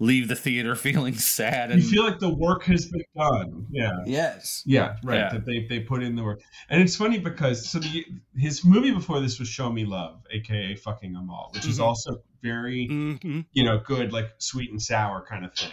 leave 0.00 0.26
the 0.26 0.34
theater 0.34 0.74
feeling 0.86 1.14
sad 1.14 1.70
and 1.70 1.80
you 1.80 1.88
feel 1.88 2.02
like 2.04 2.18
the 2.18 2.34
work 2.34 2.64
has 2.64 2.86
been 2.86 3.04
done 3.16 3.66
yeah 3.70 3.92
yes 4.04 4.62
yeah 4.66 4.96
right 5.04 5.18
Yeah. 5.18 5.32
that 5.32 5.46
they 5.46 5.66
they 5.68 5.78
put 5.80 6.02
in 6.02 6.16
the 6.16 6.24
work 6.24 6.40
and 6.68 6.82
it's 6.82 6.96
funny 6.96 7.18
because 7.20 7.68
so 7.70 7.78
the 7.78 8.04
his 8.36 8.64
movie 8.64 8.90
before 8.90 9.20
this 9.20 9.38
was 9.38 9.46
show 9.48 9.70
me 9.70 9.84
love 9.84 10.20
aka 10.32 10.74
Fucking 10.74 11.12
Åmål 11.14 11.52
which 11.54 11.66
is 11.66 11.78
Mhm. 11.78 11.84
also 11.84 12.16
very 12.42 12.88
Mhm. 12.90 13.44
you 13.52 13.62
know 13.62 13.78
good 13.78 14.12
like 14.12 14.30
sweet 14.38 14.70
and 14.72 14.82
sour 14.82 15.24
kind 15.24 15.44
of 15.44 15.54
thing 15.54 15.70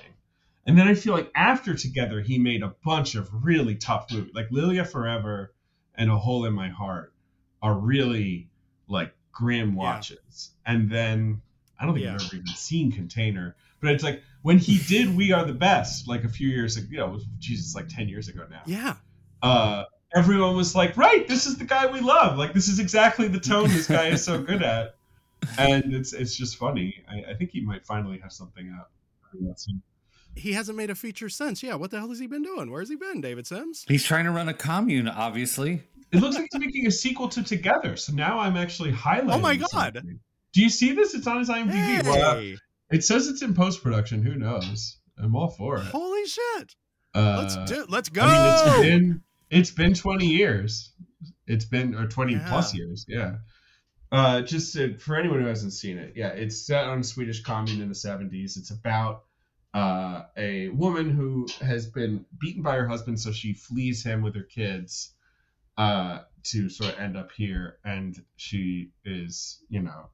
and 0.69 0.77
then 0.77 0.87
i 0.87 0.93
feel 0.93 1.13
like 1.13 1.31
after 1.35 1.73
together 1.73 2.21
he 2.21 2.37
made 2.37 2.61
a 2.61 2.73
bunch 2.85 3.15
of 3.15 3.27
really 3.43 3.75
tough 3.75 4.05
movies 4.13 4.31
like 4.35 4.47
lilja 4.51 4.87
forever 4.87 5.51
and 5.95 6.09
a 6.11 6.17
hole 6.17 6.45
in 6.45 6.53
my 6.53 6.69
heart 6.69 7.11
are 7.61 7.73
really 7.73 8.47
like 8.87 9.11
grim 9.31 9.75
watches 9.75 10.51
and 10.65 10.89
then 10.89 11.41
i 11.79 11.85
don't 11.85 11.95
think 11.95 12.05
Yeah. 12.05 12.13
i've 12.13 12.21
ever 12.21 12.35
even 12.35 12.47
seen 12.47 12.91
container 12.91 13.55
but 13.81 13.91
it's 13.91 14.03
like 14.03 14.21
when 14.43 14.57
he 14.59 14.77
did 14.87 15.15
we 15.17 15.31
are 15.33 15.43
the 15.43 15.53
best 15.53 16.07
like 16.07 16.23
a 16.23 16.29
few 16.29 16.47
years 16.47 16.77
ago 16.77 16.87
you 16.91 16.97
know 16.99 17.19
jesus 17.39 17.73
like 17.75 17.87
10 17.89 18.07
years 18.07 18.27
ago 18.27 18.45
now 18.49 18.61
Yeah. 18.65 18.93
uh 19.41 19.85
everyone 20.15 20.55
was 20.55 20.75
like 20.75 20.95
right 20.97 21.27
this 21.27 21.47
is 21.47 21.57
the 21.57 21.65
guy 21.65 21.91
we 21.91 21.99
love 21.99 22.37
like 22.37 22.53
this 22.53 22.67
is 22.67 22.79
exactly 22.79 23.27
the 23.27 23.39
tone 23.39 23.69
this 23.69 23.87
guy 23.87 24.07
is 24.07 24.23
so 24.23 24.41
good 24.49 24.61
at 24.61 24.95
and 25.57 25.93
it's 25.95 26.13
it's 26.13 26.35
just 26.35 26.57
funny 26.57 27.03
i, 27.09 27.31
I 27.31 27.33
think 27.33 27.49
he 27.51 27.61
might 27.61 27.85
finally 27.85 28.19
have 28.19 28.31
something 28.31 28.71
soon. 29.55 29.81
He 30.35 30.53
hasn't 30.53 30.77
made 30.77 30.89
a 30.89 30.95
feature 30.95 31.27
since. 31.29 31.61
Yeah. 31.63 31.75
What 31.75 31.91
the 31.91 31.97
hell 31.99 32.09
has 32.09 32.19
he 32.19 32.27
been 32.27 32.43
doing? 32.43 32.71
Where's 32.71 32.89
he 32.89 32.95
been, 32.95 33.19
David 33.21 33.45
Sims? 33.47 33.85
he's 33.87 34.03
trying 34.03 34.25
to 34.25 34.31
run 34.31 34.47
a 34.49 34.53
commune 34.53 35.07
obviously 35.07 35.83
it 36.11 36.19
looks 36.21 36.35
like 36.35 36.47
he's 36.51 36.59
making 36.59 36.87
a 36.87 36.91
sequel 36.91 37.29
to 37.29 37.43
together 37.43 37.95
so 37.95 38.11
now 38.13 38.39
i'm 38.39 38.57
actually 38.57 38.91
highlighting 38.91 39.33
Oh 39.33 39.39
my 39.39 39.55
God. 39.57 39.69
something. 39.69 40.19
do 40.53 40.61
you 40.61 40.69
see 40.69 40.93
this 40.93 41.13
it's 41.13 41.27
on 41.27 41.37
his 41.39 41.49
imdb 41.49 42.03
Well, 42.05 42.55
it 42.91 43.03
says 43.03 43.27
it's 43.27 43.41
in 43.43 43.53
post-production 43.53 44.23
who 44.23 44.35
knows 44.35 44.97
i'm 45.21 45.35
all 45.35 45.49
for 45.49 45.77
it 45.77 45.83
holy 45.85 46.25
shit. 46.25 46.75
uh, 47.13 47.37
Let's 47.47 47.71
do. 47.71 47.85
Let's 47.89 48.09
go. 48.09 48.21
I 48.23 48.27
mean, 48.27 48.53
it's 48.55 48.81
been 48.81 49.21
it's 49.51 49.71
been 49.71 49.93
20 49.95 50.25
years. 50.27 50.93
It's 51.47 51.65
been 51.65 51.95
or 51.95 52.07
20 52.07 52.39
plus 52.47 52.73
years. 52.75 53.05
Yeah. 53.07 53.35
Uh, 54.11 54.41
just 54.41 54.73
to, 54.73 54.97
for 54.99 55.15
anyone 55.15 55.39
who 55.41 55.47
hasn't 55.47 55.73
seen 55.73 55.97
it, 55.97 56.13
yeah, 56.15 56.29
it's 56.29 56.65
set 56.67 56.85
on 56.85 56.99
a 56.99 57.03
Swedish 57.03 57.41
commune 57.43 57.81
in 57.81 57.87
the 57.89 57.95
70s. 57.95 58.57
It's 58.57 58.69
about 58.71 59.23
uh, 59.73 60.23
a 60.37 60.69
woman 60.69 61.09
who 61.09 61.47
has 61.61 61.87
been 61.87 62.25
beaten 62.39 62.63
by 62.63 62.75
her 62.75 62.87
husband, 62.87 63.19
so 63.19 63.31
she 63.31 63.53
flees 63.53 64.03
him 64.03 64.21
with 64.21 64.35
her 64.35 64.43
kids 64.43 65.13
uh, 65.77 66.19
to 66.43 66.69
sort 66.69 66.93
of 66.93 66.99
end 66.99 67.15
up 67.15 67.31
here, 67.31 67.77
and 67.83 68.23
she 68.35 68.91
is, 69.05 69.63
you 69.69 69.81
know, 69.81 70.09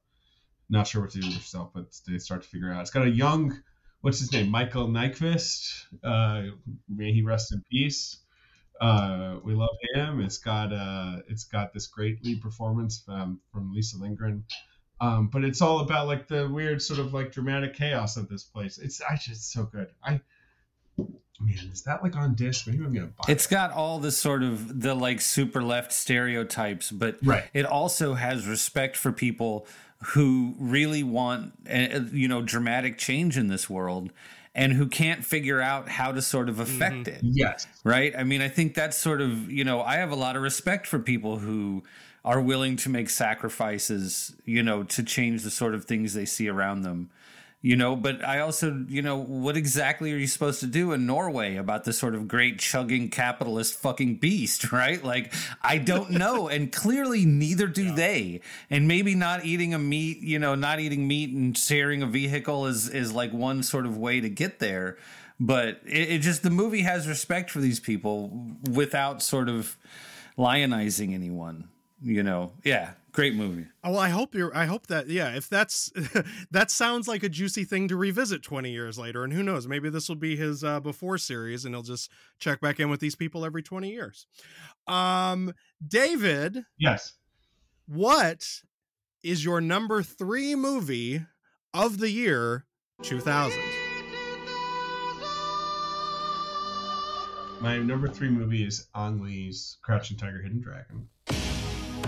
not 0.68 0.86
sure 0.86 1.02
what 1.02 1.10
to 1.10 1.20
do 1.20 1.26
with 1.26 1.36
herself, 1.36 1.70
but 1.74 1.86
they 2.06 2.18
start 2.18 2.42
to 2.42 2.48
figure 2.48 2.72
out. 2.72 2.82
It's 2.82 2.90
got 2.90 3.06
a 3.06 3.10
young, 3.10 3.62
what's 4.00 4.18
his 4.18 4.32
name, 4.32 4.50
Michael 4.50 4.88
Nyqvist. 4.88 5.86
Uh, 6.04 6.42
may 6.88 7.12
he 7.12 7.22
rest 7.22 7.52
in 7.52 7.62
peace. 7.70 8.18
Uh, 8.80 9.36
we 9.42 9.54
love 9.54 9.76
him. 9.94 10.20
It's 10.20 10.38
got 10.38 10.72
uh, 10.72 11.22
it's 11.28 11.44
got 11.44 11.72
this 11.72 11.86
great 11.86 12.22
lead 12.24 12.42
performance 12.42 13.02
um, 13.08 13.40
from 13.50 13.72
Lisa 13.72 13.96
Lindgren. 13.96 14.44
Um, 15.00 15.28
but 15.28 15.44
it's 15.44 15.60
all 15.60 15.80
about 15.80 16.06
like 16.06 16.26
the 16.26 16.48
weird 16.48 16.80
sort 16.80 16.98
of 16.98 17.12
like 17.12 17.32
dramatic 17.32 17.74
chaos 17.74 18.16
of 18.16 18.28
this 18.28 18.44
place. 18.44 18.78
It's 18.78 19.00
actually 19.02 19.34
it's 19.34 19.52
so 19.52 19.64
good. 19.64 19.88
I 20.02 20.20
man, 21.38 21.70
is 21.70 21.82
that 21.82 22.02
like 22.02 22.16
on 22.16 22.34
disc? 22.34 22.66
Maybe 22.66 22.84
I'm 22.84 22.94
gonna 22.94 23.06
buy 23.08 23.24
It's 23.28 23.46
got 23.46 23.72
all 23.72 23.98
the 23.98 24.10
sort 24.10 24.42
of 24.42 24.80
the 24.80 24.94
like 24.94 25.20
super 25.20 25.62
left 25.62 25.92
stereotypes, 25.92 26.90
but 26.90 27.18
Right. 27.22 27.44
it 27.52 27.66
also 27.66 28.14
has 28.14 28.46
respect 28.46 28.96
for 28.96 29.12
people 29.12 29.66
who 30.12 30.54
really 30.58 31.02
want, 31.02 31.52
uh, 31.70 32.00
you 32.12 32.28
know, 32.28 32.42
dramatic 32.42 32.98
change 32.98 33.36
in 33.36 33.48
this 33.48 33.68
world 33.68 34.12
and 34.54 34.72
who 34.72 34.88
can't 34.88 35.24
figure 35.24 35.60
out 35.60 35.88
how 35.88 36.12
to 36.12 36.22
sort 36.22 36.48
of 36.48 36.58
affect 36.58 37.08
it. 37.08 37.20
Yes. 37.22 37.66
Right? 37.84 38.14
I 38.16 38.24
mean, 38.24 38.40
I 38.40 38.48
think 38.48 38.74
that's 38.74 38.96
sort 38.96 39.20
of, 39.20 39.50
you 39.50 39.64
know, 39.64 39.82
I 39.82 39.96
have 39.96 40.10
a 40.10 40.16
lot 40.16 40.36
of 40.36 40.42
respect 40.42 40.86
for 40.86 40.98
people 40.98 41.38
who 41.38 41.82
are 42.26 42.40
willing 42.40 42.74
to 42.74 42.88
make 42.88 43.08
sacrifices, 43.08 44.34
you 44.44 44.60
know, 44.60 44.82
to 44.82 45.02
change 45.04 45.44
the 45.44 45.50
sort 45.50 45.74
of 45.74 45.84
things 45.84 46.12
they 46.12 46.24
see 46.24 46.48
around 46.48 46.82
them. 46.82 47.08
You 47.62 47.74
know, 47.74 47.96
but 47.96 48.22
I 48.24 48.40
also, 48.40 48.84
you 48.88 49.00
know, 49.00 49.16
what 49.16 49.56
exactly 49.56 50.12
are 50.12 50.16
you 50.16 50.26
supposed 50.26 50.60
to 50.60 50.66
do 50.66 50.92
in 50.92 51.06
Norway 51.06 51.56
about 51.56 51.84
this 51.84 51.98
sort 51.98 52.14
of 52.14 52.28
great 52.28 52.58
chugging 52.58 53.08
capitalist 53.08 53.74
fucking 53.78 54.16
beast, 54.16 54.72
right? 54.72 55.02
Like, 55.02 55.32
I 55.62 55.78
don't 55.78 56.10
know. 56.10 56.48
and 56.48 56.70
clearly 56.70 57.24
neither 57.24 57.66
do 57.68 57.94
they. 57.94 58.40
And 58.70 58.86
maybe 58.86 59.14
not 59.14 59.44
eating 59.44 59.72
a 59.72 59.78
meat, 59.78 60.18
you 60.18 60.38
know, 60.38 60.54
not 60.54 60.80
eating 60.80 61.08
meat 61.08 61.30
and 61.30 61.56
sharing 61.56 62.02
a 62.02 62.06
vehicle 62.06 62.66
is, 62.66 62.88
is 62.88 63.12
like 63.12 63.32
one 63.32 63.62
sort 63.62 63.86
of 63.86 63.96
way 63.96 64.20
to 64.20 64.28
get 64.28 64.58
there. 64.58 64.98
But 65.40 65.80
it, 65.86 66.10
it 66.10 66.18
just, 66.22 66.42
the 66.42 66.50
movie 66.50 66.82
has 66.82 67.08
respect 67.08 67.50
for 67.50 67.60
these 67.60 67.80
people 67.80 68.48
without 68.70 69.22
sort 69.22 69.48
of 69.48 69.76
lionizing 70.38 71.14
anyone, 71.14 71.68
you 72.02 72.22
know? 72.22 72.52
Yeah, 72.64 72.90
great 73.12 73.34
movie. 73.34 73.66
Oh, 73.82 73.92
well, 73.92 74.00
I 74.00 74.08
hope 74.10 74.34
you're. 74.34 74.54
I 74.56 74.66
hope 74.66 74.86
that 74.88 75.08
yeah. 75.08 75.34
If 75.36 75.48
that's 75.48 75.92
that 76.50 76.70
sounds 76.70 77.08
like 77.08 77.22
a 77.22 77.28
juicy 77.28 77.64
thing 77.64 77.88
to 77.88 77.96
revisit 77.96 78.42
twenty 78.42 78.70
years 78.72 78.98
later, 78.98 79.24
and 79.24 79.32
who 79.32 79.42
knows, 79.42 79.66
maybe 79.66 79.88
this 79.90 80.08
will 80.08 80.16
be 80.16 80.36
his 80.36 80.62
uh, 80.64 80.80
before 80.80 81.18
series, 81.18 81.64
and 81.64 81.74
he'll 81.74 81.82
just 81.82 82.10
check 82.38 82.60
back 82.60 82.78
in 82.80 82.90
with 82.90 83.00
these 83.00 83.14
people 83.16 83.44
every 83.44 83.62
twenty 83.62 83.90
years. 83.90 84.26
Um, 84.86 85.52
David, 85.86 86.64
Yes. 86.78 87.14
what 87.86 88.46
is 89.22 89.44
your 89.44 89.60
number 89.60 90.02
three 90.02 90.54
movie 90.54 91.24
of 91.74 91.98
the 91.98 92.10
year 92.10 92.66
two 93.02 93.20
thousand? 93.20 93.62
My 97.60 97.78
number 97.78 98.06
three 98.06 98.28
movie 98.28 98.64
is 98.64 98.86
Ang 98.94 99.22
Lee's 99.22 99.78
Crouching 99.82 100.16
Tiger, 100.18 100.42
Hidden 100.42 100.60
Dragon. 100.60 101.08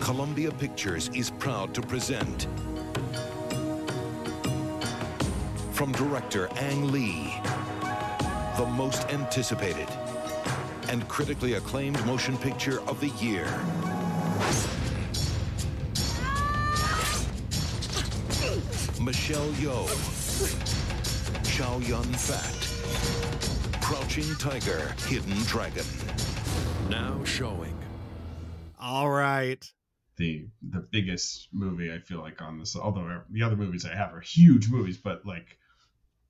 Columbia 0.08 0.50
Pictures 0.52 1.10
is 1.12 1.30
proud 1.32 1.74
to 1.74 1.82
present 1.82 2.48
from 5.70 5.92
director 5.92 6.48
Ang 6.56 6.90
Lee, 6.90 7.34
the 8.56 8.64
most 8.74 9.06
anticipated 9.10 9.86
and 10.88 11.06
critically 11.08 11.52
acclaimed 11.52 12.02
motion 12.06 12.38
picture 12.38 12.80
of 12.88 12.98
the 13.02 13.08
year. 13.22 13.44
Michelle 19.04 19.52
Yeoh, 19.60 19.88
Chow 21.54 21.76
Yun 21.80 22.02
Fat, 22.14 23.82
Crouching 23.82 24.34
Tiger, 24.36 24.94
Hidden 25.06 25.36
Dragon. 25.42 25.84
Now 26.88 27.22
showing. 27.24 27.78
All 28.80 29.10
right. 29.10 29.70
The 30.18 30.46
the 30.70 30.80
biggest 30.80 31.48
movie 31.52 31.92
I 31.92 31.98
feel 32.00 32.20
like 32.20 32.42
on 32.42 32.58
this. 32.58 32.76
Although 32.76 33.22
the 33.30 33.42
other 33.42 33.56
movies 33.56 33.86
I 33.86 33.94
have 33.96 34.12
are 34.12 34.20
huge 34.20 34.68
movies, 34.68 34.98
but 34.98 35.24
like 35.24 35.56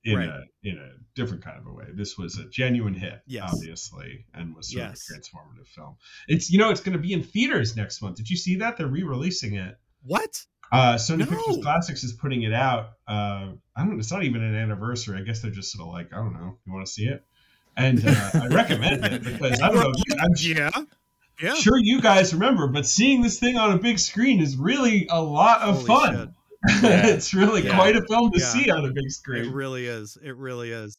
in 0.05 0.17
Right. 0.17 0.29
a 0.29 0.43
in 0.63 0.77
a 0.77 0.91
different 1.13 1.43
kind 1.43 1.57
of 1.59 1.67
a 1.67 1.73
way. 1.73 1.85
This 1.93 2.17
was 2.17 2.37
a 2.39 2.45
genuine 2.49 2.93
hit, 2.93 3.21
Yes. 3.27 3.51
obviously, 3.53 4.25
and 4.33 4.55
was 4.55 4.71
sort 4.71 4.85
Yes. 4.85 5.09
of 5.09 5.17
a 5.17 5.19
transformative 5.19 5.67
film. 5.67 5.95
It's 6.29 6.49
you 6.49 6.57
know 6.57 6.69
it's 6.69 6.79
going 6.81 6.93
to 6.93 7.01
be 7.01 7.11
in 7.11 7.21
theaters 7.23 7.75
next 7.75 8.01
month. 8.01 8.15
Did 8.15 8.29
you 8.29 8.37
see 8.37 8.55
that 8.57 8.77
they're 8.77 8.87
re-releasing 8.87 9.55
it? 9.55 9.77
What? 10.03 10.45
Uh, 10.71 10.95
Sony 10.95 11.19
No. 11.19 11.25
Pictures 11.25 11.57
Classics 11.63 12.03
is 12.03 12.13
putting 12.13 12.43
it 12.43 12.53
out. 12.53 12.91
Uh, 13.07 13.53
I 13.75 13.83
don't. 13.83 13.99
It's 13.99 14.11
not 14.11 14.23
even 14.23 14.41
an 14.43 14.55
anniversary. 14.55 15.19
I 15.19 15.23
guess 15.23 15.41
they're 15.41 15.51
just 15.51 15.71
sort 15.73 15.87
of 15.87 15.93
like 15.93 16.13
I 16.13 16.17
don't 16.17 16.33
know. 16.33 16.57
You 16.65 16.71
want 16.73 16.85
to 16.85 16.91
see 16.91 17.05
it? 17.07 17.23
And 17.75 18.01
uh, 18.05 18.29
I 18.35 18.47
recommend 18.47 19.03
it 19.05 19.23
because 19.23 19.59
I 19.61 19.67
don't 19.69 19.79
know. 19.81 19.93
you- 19.95 20.15
I'm 20.19 20.31
Yeah. 20.37 20.69
Yeah. 21.41 21.53
sure 21.55 21.77
you 21.77 22.01
guys 22.01 22.33
remember, 22.33 22.67
but 22.67 22.85
seeing 22.85 23.21
this 23.21 23.39
thing 23.39 23.57
on 23.57 23.71
a 23.71 23.77
big 23.77 23.99
screen 23.99 24.41
is 24.41 24.57
really 24.57 25.07
a 25.09 25.21
lot 25.21 25.61
of 25.61 25.75
Holy 25.75 25.85
fun. 25.87 26.35
Yeah. 26.83 27.07
it's 27.07 27.33
really 27.33 27.63
Yeah. 27.63 27.75
quite 27.75 27.95
a 27.95 28.05
film 28.05 28.31
to 28.31 28.39
Yeah. 28.39 28.45
see 28.45 28.69
on 28.69 28.83
a 28.85 28.91
big 28.91 29.09
screen. 29.09 29.45
It 29.45 29.53
really 29.53 29.85
is. 29.85 30.17
It 30.21 30.35
really 30.35 30.71
is. 30.71 30.97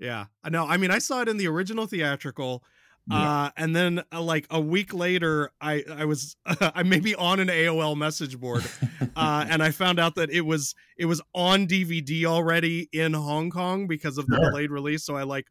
Yeah. 0.00 0.26
I 0.42 0.48
know. 0.50 0.66
I 0.66 0.76
mean, 0.76 0.90
I 0.90 0.98
saw 0.98 1.20
it 1.22 1.28
in 1.28 1.36
the 1.36 1.46
original 1.46 1.86
theatrical. 1.86 2.64
Uh, 3.10 3.48
and 3.56 3.74
then 3.74 4.02
uh, 4.12 4.20
like 4.20 4.46
a 4.50 4.60
week 4.60 4.92
later, 4.92 5.50
I 5.62 5.82
I 5.90 6.04
was 6.04 6.36
I 6.44 6.82
maybe 6.82 7.14
on 7.14 7.40
an 7.40 7.48
AOL 7.48 7.96
message 7.96 8.38
board, 8.38 8.62
uh, 9.16 9.46
and 9.48 9.62
I 9.62 9.70
found 9.70 9.98
out 9.98 10.14
that 10.16 10.28
it 10.30 10.42
was 10.42 10.74
it 10.98 11.06
was 11.06 11.22
on 11.34 11.66
DVD 11.66 12.26
already 12.26 12.86
in 12.92 13.14
Hong 13.14 13.48
Kong 13.48 13.86
because 13.86 14.18
of 14.18 14.26
the 14.26 14.36
Sure. 14.36 14.50
delayed 14.50 14.70
release. 14.70 15.04
So 15.06 15.16
I 15.16 15.22
like 15.22 15.46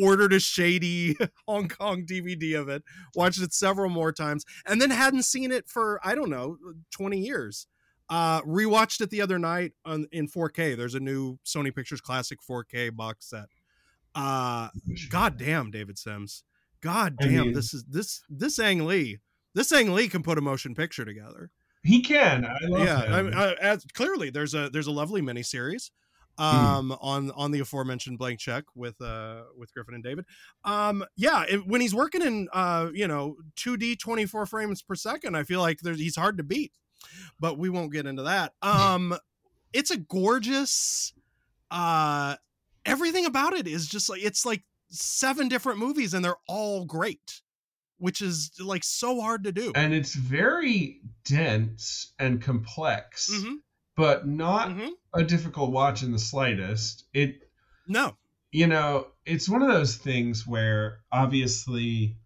ordered 0.00 0.32
a 0.32 0.40
shady 0.40 1.16
Hong 1.46 1.68
Kong 1.68 2.04
DVD 2.06 2.58
of 2.60 2.68
it, 2.68 2.82
watched 3.14 3.42
it 3.42 3.52
several 3.52 3.90
more 3.90 4.12
times, 4.12 4.44
and 4.66 4.80
then 4.80 4.90
hadn't 4.90 5.24
seen 5.24 5.52
it 5.52 5.68
for 5.68 6.00
I 6.04 6.14
don't 6.14 6.30
know 6.30 6.56
twenty 6.90 7.18
years. 7.18 7.66
Uh, 8.08 8.42
rewatched 8.42 9.00
it 9.00 9.08
the 9.08 9.22
other 9.22 9.38
night 9.38 9.72
on 9.86 10.06
in 10.12 10.28
4K. 10.28 10.76
There's 10.76 10.94
a 10.94 11.00
new 11.00 11.38
Sony 11.46 11.74
Pictures 11.74 12.02
Classic 12.02 12.38
4K 12.42 12.94
box 12.94 13.30
set. 13.30 13.46
Uh, 14.14 14.68
God 15.08 15.38
damn, 15.38 15.70
David 15.70 15.96
Sims. 15.96 16.44
God 16.82 17.16
I 17.20 17.24
damn, 17.24 17.32
mean- 17.46 17.52
this 17.54 17.72
is 17.72 17.84
this 17.84 18.22
this 18.28 18.58
Ang 18.58 18.86
Lee. 18.86 19.18
This 19.54 19.72
Ang 19.72 19.94
Lee 19.94 20.08
can 20.08 20.22
put 20.22 20.36
a 20.36 20.42
motion 20.42 20.74
picture 20.74 21.04
together. 21.04 21.50
He 21.84 22.02
can. 22.02 22.44
I 22.44 22.58
love 22.66 22.84
yeah. 22.84 22.98
I, 23.08 23.22
mean, 23.22 23.34
uh, 23.34 23.54
as, 23.60 23.84
clearly 23.92 24.30
there's 24.30 24.54
a 24.54 24.70
there's 24.70 24.86
a 24.86 24.92
lovely 24.92 25.20
miniseries 25.20 25.90
Hmm. 26.38 26.44
um 26.44 26.92
on 27.00 27.30
on 27.32 27.50
the 27.50 27.60
aforementioned 27.60 28.18
blank 28.18 28.38
check 28.40 28.64
with 28.74 29.00
uh 29.00 29.42
with 29.56 29.72
griffin 29.74 29.94
and 29.94 30.02
david. 30.02 30.24
Um 30.64 31.04
yeah 31.16 31.44
it, 31.48 31.66
when 31.66 31.80
he's 31.80 31.94
working 31.94 32.22
in 32.22 32.48
uh 32.52 32.90
you 32.94 33.06
know 33.06 33.36
2d 33.56 33.98
24 33.98 34.46
frames 34.46 34.82
per 34.82 34.94
second 34.94 35.36
i 35.36 35.42
feel 35.44 35.60
like 35.60 35.80
there's 35.80 35.98
he's 35.98 36.16
hard 36.16 36.36
to 36.38 36.42
beat 36.42 36.72
but 37.40 37.58
we 37.58 37.68
won't 37.68 37.92
get 37.92 38.06
into 38.06 38.22
that. 38.22 38.54
Um 38.62 39.14
it's 39.72 39.90
a 39.90 39.96
gorgeous 39.98 41.12
uh 41.70 42.36
everything 42.84 43.26
about 43.26 43.52
it 43.54 43.66
is 43.66 43.88
just 43.88 44.08
like 44.08 44.22
it's 44.22 44.44
like 44.46 44.62
seven 44.90 45.48
different 45.48 45.78
movies 45.78 46.14
and 46.14 46.24
they're 46.24 46.36
all 46.48 46.84
great 46.84 47.42
which 47.98 48.20
is 48.20 48.50
like 48.58 48.82
so 48.84 49.20
hard 49.20 49.44
to 49.44 49.52
do. 49.52 49.72
And 49.76 49.94
it's 49.94 50.14
very 50.14 51.00
dense 51.24 52.12
and 52.18 52.42
complex, 52.42 53.30
Mhm. 53.32 53.61
But 53.96 54.26
not 54.26 54.70
Mhm. 54.70 54.90
a 55.14 55.22
difficult 55.24 55.70
watch 55.70 56.02
in 56.02 56.12
the 56.12 56.18
slightest. 56.18 57.04
It 57.12 57.50
no 57.86 58.16
you 58.54 58.66
know, 58.66 59.06
it's 59.24 59.48
one 59.48 59.62
of 59.62 59.68
those 59.68 59.96
things 59.96 60.46
where 60.46 61.00
obviously 61.10 62.16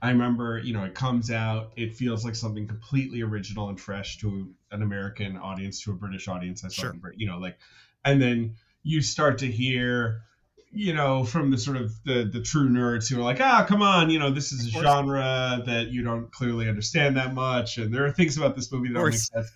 I 0.00 0.10
remember, 0.10 0.58
you 0.58 0.74
know, 0.74 0.84
it 0.84 0.94
comes 0.94 1.30
out, 1.30 1.72
it 1.76 1.94
feels 1.94 2.24
like 2.24 2.34
something 2.34 2.66
completely 2.66 3.22
original 3.22 3.70
and 3.70 3.80
fresh 3.80 4.18
to 4.18 4.54
an 4.70 4.82
American 4.82 5.36
audience, 5.38 5.82
to 5.84 5.92
a 5.92 5.94
British 5.94 6.28
audience. 6.28 6.62
I 6.64 6.68
Sure. 6.68 6.92
Brit- 6.92 7.18
you 7.18 7.26
know, 7.26 7.38
like, 7.38 7.58
and 8.04 8.20
then 8.20 8.56
you 8.82 9.00
start 9.00 9.38
to 9.38 9.50
hear, 9.50 10.22
you 10.70 10.92
know, 10.92 11.24
from 11.24 11.50
the 11.50 11.56
sort 11.56 11.78
of 11.78 11.92
the 12.04 12.24
the 12.24 12.42
true 12.42 12.68
nerds 12.68 13.08
who 13.08 13.18
are 13.18 13.22
like, 13.22 13.40
ah, 13.40 13.64
come 13.66 13.80
on, 13.80 14.10
you 14.10 14.18
know, 14.18 14.30
this 14.30 14.52
is 14.52 14.66
a 14.66 14.70
genre 14.78 15.62
that 15.64 15.88
you 15.88 16.02
don't 16.02 16.30
clearly 16.30 16.68
understand 16.68 17.16
that 17.16 17.32
much, 17.32 17.78
and 17.78 17.94
there 17.94 18.04
are 18.04 18.12
things 18.12 18.36
about 18.36 18.56
this 18.56 18.70
movie 18.70 18.88
that 18.88 18.94
don't 18.94 19.10
make 19.10 19.18
sense. 19.18 19.50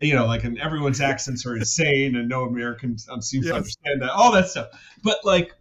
You 0.00 0.14
know, 0.14 0.26
like, 0.26 0.44
and 0.44 0.58
everyone's 0.58 1.00
accents 1.00 1.44
are 1.46 1.56
insane, 1.56 2.16
and 2.16 2.28
no 2.28 2.44
American 2.44 2.96
um, 3.10 3.20
seems 3.20 3.44
Yes. 3.46 3.52
to 3.52 3.56
understand 3.56 4.02
that, 4.02 4.10
all 4.10 4.32
that 4.32 4.48
stuff. 4.48 4.68
But 5.02 5.18
like, 5.24 5.54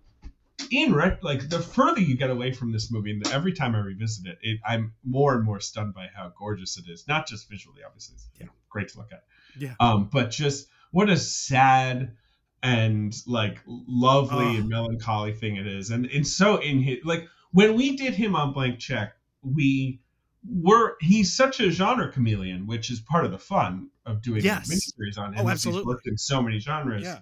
in 0.72 0.92
like 1.22 1.50
the 1.50 1.60
further 1.60 2.02
you 2.02 2.16
get 2.18 2.30
away 2.30 2.52
from 2.54 2.72
this 2.72 2.92
movie, 2.92 3.12
and 3.12 3.28
every 3.30 3.54
time 3.54 3.76
I 3.76 3.80
revisit 3.80 4.28
it, 4.28 4.38
it, 4.42 4.60
I'm 4.68 4.94
more 5.06 5.36
and 5.36 5.44
more 5.44 5.60
stunned 5.60 5.94
by 5.94 6.08
how 6.14 6.32
gorgeous 6.38 6.78
it 6.78 6.86
is. 6.90 7.06
Not 7.08 7.28
just 7.28 7.50
visually, 7.50 7.82
obviously, 7.86 8.16
it's 8.16 8.30
you 8.40 8.46
know, 8.46 8.52
great 8.70 8.90
to 8.90 8.98
look 9.00 9.12
at. 9.12 9.24
Yeah. 9.58 9.74
Um, 9.80 10.10
but 10.12 10.32
just 10.32 10.68
what 10.92 11.10
a 11.10 11.18
sad 11.18 12.16
and 12.62 13.16
like 13.26 13.60
lovely 13.66 14.46
Oh. 14.46 14.58
and 14.58 14.70
melancholy 14.70 15.34
thing 15.34 15.56
it 15.56 15.66
is, 15.68 15.90
and 15.92 16.06
it's 16.06 16.32
so 16.32 16.58
in 16.58 16.82
his 16.82 16.98
like 17.04 17.28
when 17.52 17.76
we 17.76 17.96
did 17.96 18.14
him 18.14 18.36
on 18.36 18.54
Blank 18.54 18.80
Check, 18.80 19.14
we 19.42 20.02
were 20.48 20.96
he's 21.02 21.36
such 21.36 21.60
a 21.60 21.70
genre 21.72 22.12
chameleon, 22.12 22.68
which 22.68 22.90
is 22.90 23.00
part 23.02 23.26
of 23.26 23.32
the 23.32 23.40
fun 23.40 23.90
of 24.06 24.22
doing 24.22 24.44
Yes. 24.44 24.70
miniseries 24.70 25.18
on 25.18 25.36
oh, 25.36 25.42
him. 25.42 25.48
Oh, 25.48 25.50
absolutely. 25.50 25.82
He's 25.82 25.88
worked 25.88 26.08
in 26.08 26.18
so 26.18 26.42
many 26.42 26.60
genres 26.60 27.04
yeah 27.04 27.20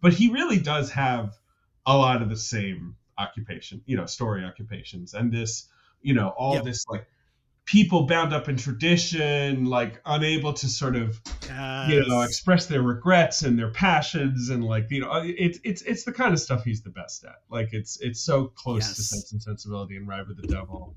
but 0.00 0.12
he 0.12 0.30
really 0.30 0.58
does 0.58 0.90
have 0.90 1.34
a 1.86 1.96
lot 1.96 2.22
of 2.22 2.28
the 2.28 2.36
same 2.36 2.96
occupation 3.18 3.82
you 3.86 3.96
know 3.96 4.06
story 4.06 4.44
occupations 4.44 5.14
and 5.14 5.32
this 5.32 5.68
you 6.02 6.14
know 6.14 6.28
all 6.28 6.54
Yep. 6.54 6.64
this 6.64 6.84
like 6.88 7.06
people 7.66 8.06
bound 8.06 8.32
up 8.32 8.48
in 8.48 8.56
tradition 8.56 9.66
like 9.66 10.00
unable 10.06 10.52
to 10.54 10.68
sort 10.68 10.96
of 10.96 11.20
you 11.88 12.04
know 12.06 12.22
express 12.22 12.66
their 12.66 12.82
regrets 12.82 13.42
and 13.42 13.58
their 13.58 13.70
passions 13.70 14.48
and 14.48 14.64
like 14.64 14.86
you 14.90 15.00
know 15.00 15.10
uh, 15.10 15.22
it's 15.24 15.58
it's 15.64 15.82
it's 15.82 16.04
the 16.04 16.12
kind 16.12 16.32
of 16.32 16.40
stuff 16.40 16.64
he's 16.64 16.82
the 16.82 16.90
best 16.90 17.24
at 17.24 17.42
like 17.50 17.68
it's 17.72 18.00
it's 18.00 18.20
so 18.20 18.46
close 18.46 18.94
to 18.96 19.02
sense 19.02 19.32
and 19.32 19.42
sensibility 19.42 19.96
and 19.96 20.08
ride 20.08 20.26
with 20.26 20.40
the 20.40 20.48
devil 20.48 20.96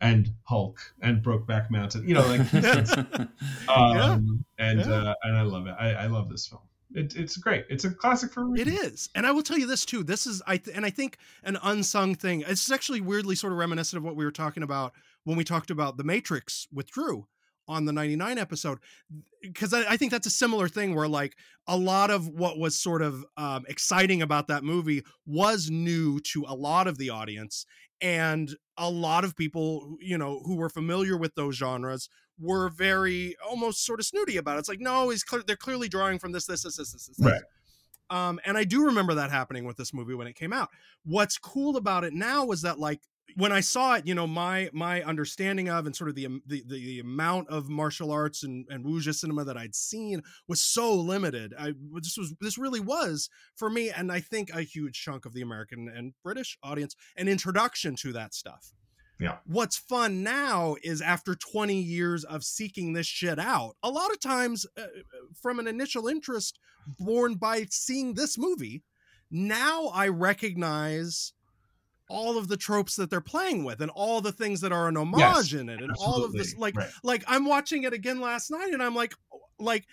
and 0.00 0.30
hulk 0.44 0.78
and 1.02 1.22
brokeback 1.22 1.70
mountain 1.70 2.06
you 2.08 2.14
know 2.14 2.26
like 2.26 2.40
um 3.68 4.44
and 4.58 4.80
Yeah. 4.80 4.86
uh 4.92 5.14
and 5.22 5.36
i 5.36 5.42
love 5.42 5.66
it 5.66 5.74
i 5.78 5.90
i 5.92 6.06
love 6.06 6.28
this 6.28 6.46
film 6.46 6.62
it, 6.92 7.14
it's 7.16 7.36
great 7.36 7.66
it's 7.68 7.84
a 7.84 7.90
classic 7.90 8.32
for 8.32 8.42
a 8.42 8.46
It 8.54 8.66
reason. 8.66 8.72
is, 8.86 9.08
and 9.14 9.24
I 9.24 9.30
will 9.30 9.44
tell 9.44 9.56
you 9.56 9.66
this 9.66 9.84
too. 9.84 10.02
This 10.02 10.26
is 10.26 10.42
I 10.44 10.56
th- 10.56 10.76
and 10.76 10.84
I 10.84 10.90
think 10.90 11.18
an 11.44 11.56
unsung 11.62 12.16
thing. 12.16 12.42
It's 12.44 12.68
actually 12.68 13.00
weirdly 13.00 13.36
sort 13.36 13.52
of 13.52 13.60
reminiscent 13.60 13.98
of 13.98 14.02
what 14.02 14.16
we 14.16 14.24
were 14.24 14.32
talking 14.32 14.64
about 14.64 14.92
when 15.22 15.36
we 15.36 15.44
talked 15.44 15.70
about 15.70 15.98
the 15.98 16.02
Matrix 16.02 16.66
with 16.72 16.90
Drew 16.90 17.28
on 17.68 17.84
the 17.84 17.92
99 17.92 18.38
episode 18.38 18.78
because 19.40 19.72
I, 19.72 19.84
I 19.92 19.96
think 19.98 20.10
that's 20.10 20.26
a 20.26 20.30
similar 20.30 20.66
thing 20.66 20.96
where 20.96 21.06
like 21.06 21.36
a 21.68 21.76
lot 21.76 22.10
of 22.10 22.26
what 22.26 22.58
was 22.58 22.76
sort 22.76 23.02
of 23.02 23.24
um, 23.36 23.64
exciting 23.68 24.20
about 24.20 24.48
that 24.48 24.64
movie 24.64 25.04
was 25.24 25.70
new 25.70 26.18
to 26.32 26.44
a 26.48 26.56
lot 26.56 26.88
of 26.88 26.98
the 26.98 27.10
audience 27.10 27.66
and 28.00 28.56
a 28.76 28.88
lot 28.90 29.24
of 29.24 29.36
people 29.36 29.96
you 30.00 30.16
know 30.16 30.40
who 30.44 30.56
were 30.56 30.68
familiar 30.68 31.16
with 31.16 31.34
those 31.34 31.56
genres 31.56 32.08
were 32.38 32.68
very 32.70 33.36
almost 33.48 33.84
sort 33.84 34.00
of 34.00 34.06
snooty 34.06 34.36
about 34.36 34.56
it 34.56 34.60
it's 34.60 34.68
like 34.68 34.80
no 34.80 35.10
he's 35.10 35.22
clear 35.22 35.42
they're 35.46 35.56
clearly 35.56 35.88
drawing 35.88 36.18
from 36.18 36.32
this 36.32 36.46
this 36.46 36.62
this 36.62 36.76
this 36.76 36.92
this, 36.92 37.06
this. 37.06 37.18
Right. 37.18 37.42
Um, 38.10 38.40
and 38.44 38.58
I 38.58 38.64
do 38.64 38.86
remember 38.86 39.14
that 39.14 39.30
happening 39.30 39.64
with 39.64 39.76
this 39.76 39.94
movie 39.94 40.14
when 40.14 40.26
it 40.26 40.34
came 40.34 40.52
out. 40.52 40.70
What's 41.04 41.38
cool 41.38 41.76
about 41.76 42.02
it 42.02 42.12
now 42.12 42.50
is 42.50 42.62
that 42.62 42.78
like 42.78 43.00
when 43.36 43.52
I 43.52 43.60
saw 43.60 43.94
it, 43.94 44.06
you 44.06 44.14
know, 44.14 44.26
my 44.26 44.70
my 44.72 45.02
understanding 45.02 45.68
of 45.68 45.86
and 45.86 45.94
sort 45.94 46.10
of 46.10 46.16
the 46.16 46.26
um, 46.26 46.42
the, 46.46 46.62
the, 46.66 46.74
the 46.74 47.00
amount 47.00 47.48
of 47.48 47.68
martial 47.68 48.10
arts 48.10 48.42
and, 48.42 48.66
and 48.68 48.84
wuxia 48.84 49.14
cinema 49.14 49.44
that 49.44 49.56
I'd 49.56 49.74
seen 49.74 50.22
was 50.48 50.60
so 50.60 50.94
limited. 50.94 51.54
I 51.58 51.72
this 51.94 52.16
was 52.16 52.34
this 52.40 52.58
really 52.58 52.80
was 52.80 53.28
for 53.56 53.70
me, 53.70 53.90
and 53.90 54.10
I 54.12 54.20
think 54.20 54.50
a 54.50 54.62
huge 54.62 55.00
chunk 55.00 55.26
of 55.26 55.32
the 55.32 55.42
American 55.42 55.88
and 55.94 56.12
British 56.22 56.58
audience 56.62 56.94
an 57.16 57.28
introduction 57.28 57.96
to 57.96 58.12
that 58.12 58.34
stuff. 58.34 58.72
Yeah. 59.20 59.36
What's 59.44 59.76
fun 59.76 60.22
now 60.22 60.76
is 60.82 61.02
after 61.02 61.34
20 61.34 61.74
years 61.74 62.24
of 62.24 62.42
seeking 62.42 62.94
this 62.94 63.06
shit 63.06 63.38
out, 63.38 63.76
a 63.82 63.90
lot 63.90 64.10
of 64.10 64.18
times 64.18 64.66
uh, 64.78 64.84
from 65.42 65.58
an 65.58 65.68
initial 65.68 66.08
interest 66.08 66.58
born 66.98 67.34
by 67.34 67.66
seeing 67.68 68.14
this 68.14 68.38
movie, 68.38 68.82
now 69.30 69.88
I 69.88 70.08
recognize 70.08 71.34
all 72.10 72.36
of 72.36 72.48
the 72.48 72.56
tropes 72.56 72.96
that 72.96 73.08
they're 73.08 73.20
playing 73.20 73.62
with 73.64 73.80
and 73.80 73.90
all 73.92 74.20
the 74.20 74.32
things 74.32 74.60
that 74.60 74.72
are 74.72 74.88
an 74.88 74.96
homage 74.96 75.20
Yes, 75.20 75.52
in 75.52 75.68
it 75.68 75.80
and 75.80 75.92
all 76.00 76.24
of 76.24 76.32
this 76.32 76.56
like 76.56 76.76
right. 76.76 76.90
like 77.04 77.22
I'm 77.28 77.44
watching 77.44 77.84
it 77.84 77.92
again 77.92 78.20
last 78.20 78.50
night 78.50 78.72
and 78.72 78.82
I'm 78.82 78.94
like 78.96 79.14
like 79.60 79.86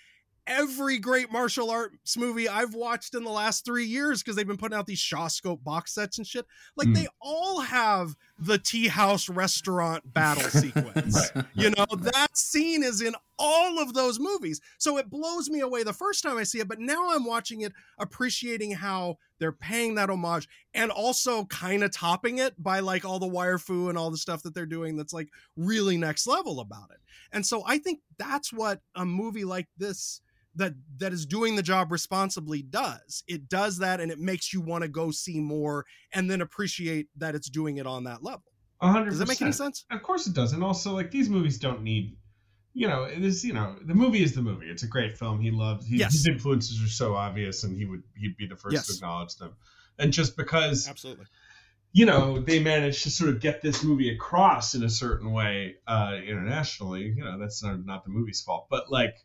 every 0.46 0.98
great 0.98 1.30
martial 1.30 1.70
arts 1.70 2.16
movie 2.16 2.48
I've 2.48 2.72
watched 2.74 3.14
in 3.14 3.22
the 3.22 3.30
last 3.30 3.66
three 3.66 3.84
years 3.84 4.22
because 4.22 4.34
they've 4.34 4.46
been 4.46 4.56
putting 4.56 4.78
out 4.78 4.86
these 4.86 4.98
Shawscope 5.00 5.62
box 5.62 5.92
sets 5.94 6.16
and 6.16 6.26
shit. 6.26 6.46
Like 6.74 6.88
Mm. 6.88 6.94
they 6.94 7.06
all 7.20 7.60
have 7.60 8.16
the 8.38 8.56
tea 8.56 8.88
house 8.88 9.28
restaurant 9.28 10.10
battle 10.12 10.42
sequence. 10.50 11.30
Right. 11.34 11.44
You 11.54 11.70
know, 11.70 11.84
that 11.98 12.36
scene 12.36 12.82
is 12.82 13.02
in 13.02 13.14
all 13.38 13.78
of 13.78 13.92
those 13.92 14.18
movies. 14.18 14.60
So 14.78 14.96
it 14.96 15.10
blows 15.10 15.50
me 15.50 15.60
away 15.60 15.82
the 15.82 15.92
first 15.92 16.22
time 16.22 16.38
I 16.38 16.44
see 16.44 16.60
it, 16.60 16.66
but 16.68 16.80
now 16.80 17.10
I'm 17.14 17.26
watching 17.26 17.60
it 17.60 17.72
appreciating 17.98 18.72
how 18.72 19.18
they're 19.38 19.52
paying 19.52 19.94
that 19.94 20.10
homage 20.10 20.48
and 20.74 20.90
also 20.90 21.44
kind 21.46 21.82
of 21.82 21.92
topping 21.92 22.38
it 22.38 22.60
by 22.62 22.80
like 22.80 23.04
all 23.04 23.18
the 23.18 23.26
wire 23.26 23.58
fu 23.58 23.88
and 23.88 23.98
all 23.98 24.10
the 24.10 24.16
stuff 24.16 24.42
that 24.42 24.54
they're 24.54 24.66
doing 24.66 24.96
that's 24.96 25.12
like 25.12 25.28
really 25.56 25.96
next 25.96 26.26
level 26.26 26.60
about 26.60 26.90
it. 26.90 26.98
And 27.32 27.46
so 27.46 27.62
I 27.66 27.78
think 27.78 28.00
that's 28.18 28.52
what 28.52 28.80
a 28.94 29.04
movie 29.04 29.44
like 29.44 29.68
this 29.76 30.20
that 30.56 30.74
that 30.96 31.12
is 31.12 31.24
doing 31.24 31.56
the 31.56 31.62
job 31.62 31.92
responsibly 31.92 32.62
does. 32.62 33.22
It 33.28 33.48
does 33.48 33.78
that 33.78 34.00
and 34.00 34.10
it 34.10 34.18
makes 34.18 34.52
you 34.52 34.60
want 34.60 34.82
to 34.82 34.88
go 34.88 35.10
see 35.10 35.40
more 35.40 35.86
and 36.12 36.30
then 36.30 36.40
appreciate 36.40 37.08
that 37.16 37.34
it's 37.34 37.48
doing 37.48 37.76
it 37.76 37.86
on 37.86 38.04
that 38.04 38.22
level. 38.22 38.44
A 38.80 38.90
hundred 38.90 39.10
Does 39.10 39.18
that 39.18 39.28
make 39.28 39.42
any 39.42 39.52
sense? 39.52 39.84
Of 39.90 40.02
course 40.02 40.26
it 40.26 40.34
does. 40.34 40.52
And 40.52 40.62
also, 40.62 40.94
like 40.94 41.10
these 41.10 41.28
movies 41.28 41.58
don't 41.58 41.82
need, 41.82 42.16
you 42.74 42.86
know, 42.88 43.08
this. 43.18 43.44
You 43.44 43.54
know, 43.54 43.76
the 43.84 43.94
movie 43.94 44.22
is 44.22 44.34
the 44.34 44.42
movie. 44.42 44.66
It's 44.66 44.82
a 44.82 44.86
great 44.86 45.18
film. 45.18 45.40
He 45.40 45.50
loves. 45.50 45.86
He, 45.86 45.96
Yes. 45.98 46.12
His 46.12 46.26
influences 46.26 46.82
are 46.82 46.88
so 46.88 47.14
obvious, 47.14 47.64
and 47.64 47.76
he 47.76 47.84
would 47.84 48.02
he'd 48.16 48.36
be 48.36 48.46
the 48.46 48.56
first 48.56 48.86
to 48.86 48.94
acknowledge 48.94 49.36
them. 49.36 49.52
And 49.98 50.12
just 50.12 50.36
because 50.36 50.88
Absolutely. 50.88 51.26
you 51.92 52.06
know 52.06 52.38
they 52.38 52.60
managed 52.62 53.02
to 53.04 53.10
sort 53.10 53.30
of 53.30 53.40
get 53.40 53.62
this 53.62 53.82
movie 53.82 54.14
across 54.14 54.74
in 54.74 54.82
a 54.84 54.90
certain 54.90 55.32
way 55.32 55.76
uh 55.86 56.16
internationally, 56.24 57.12
you 57.16 57.24
know, 57.24 57.38
that's 57.38 57.62
not, 57.62 57.84
not 57.84 58.04
the 58.04 58.10
movie's 58.10 58.40
fault. 58.42 58.68
But 58.70 58.90
like, 58.90 59.16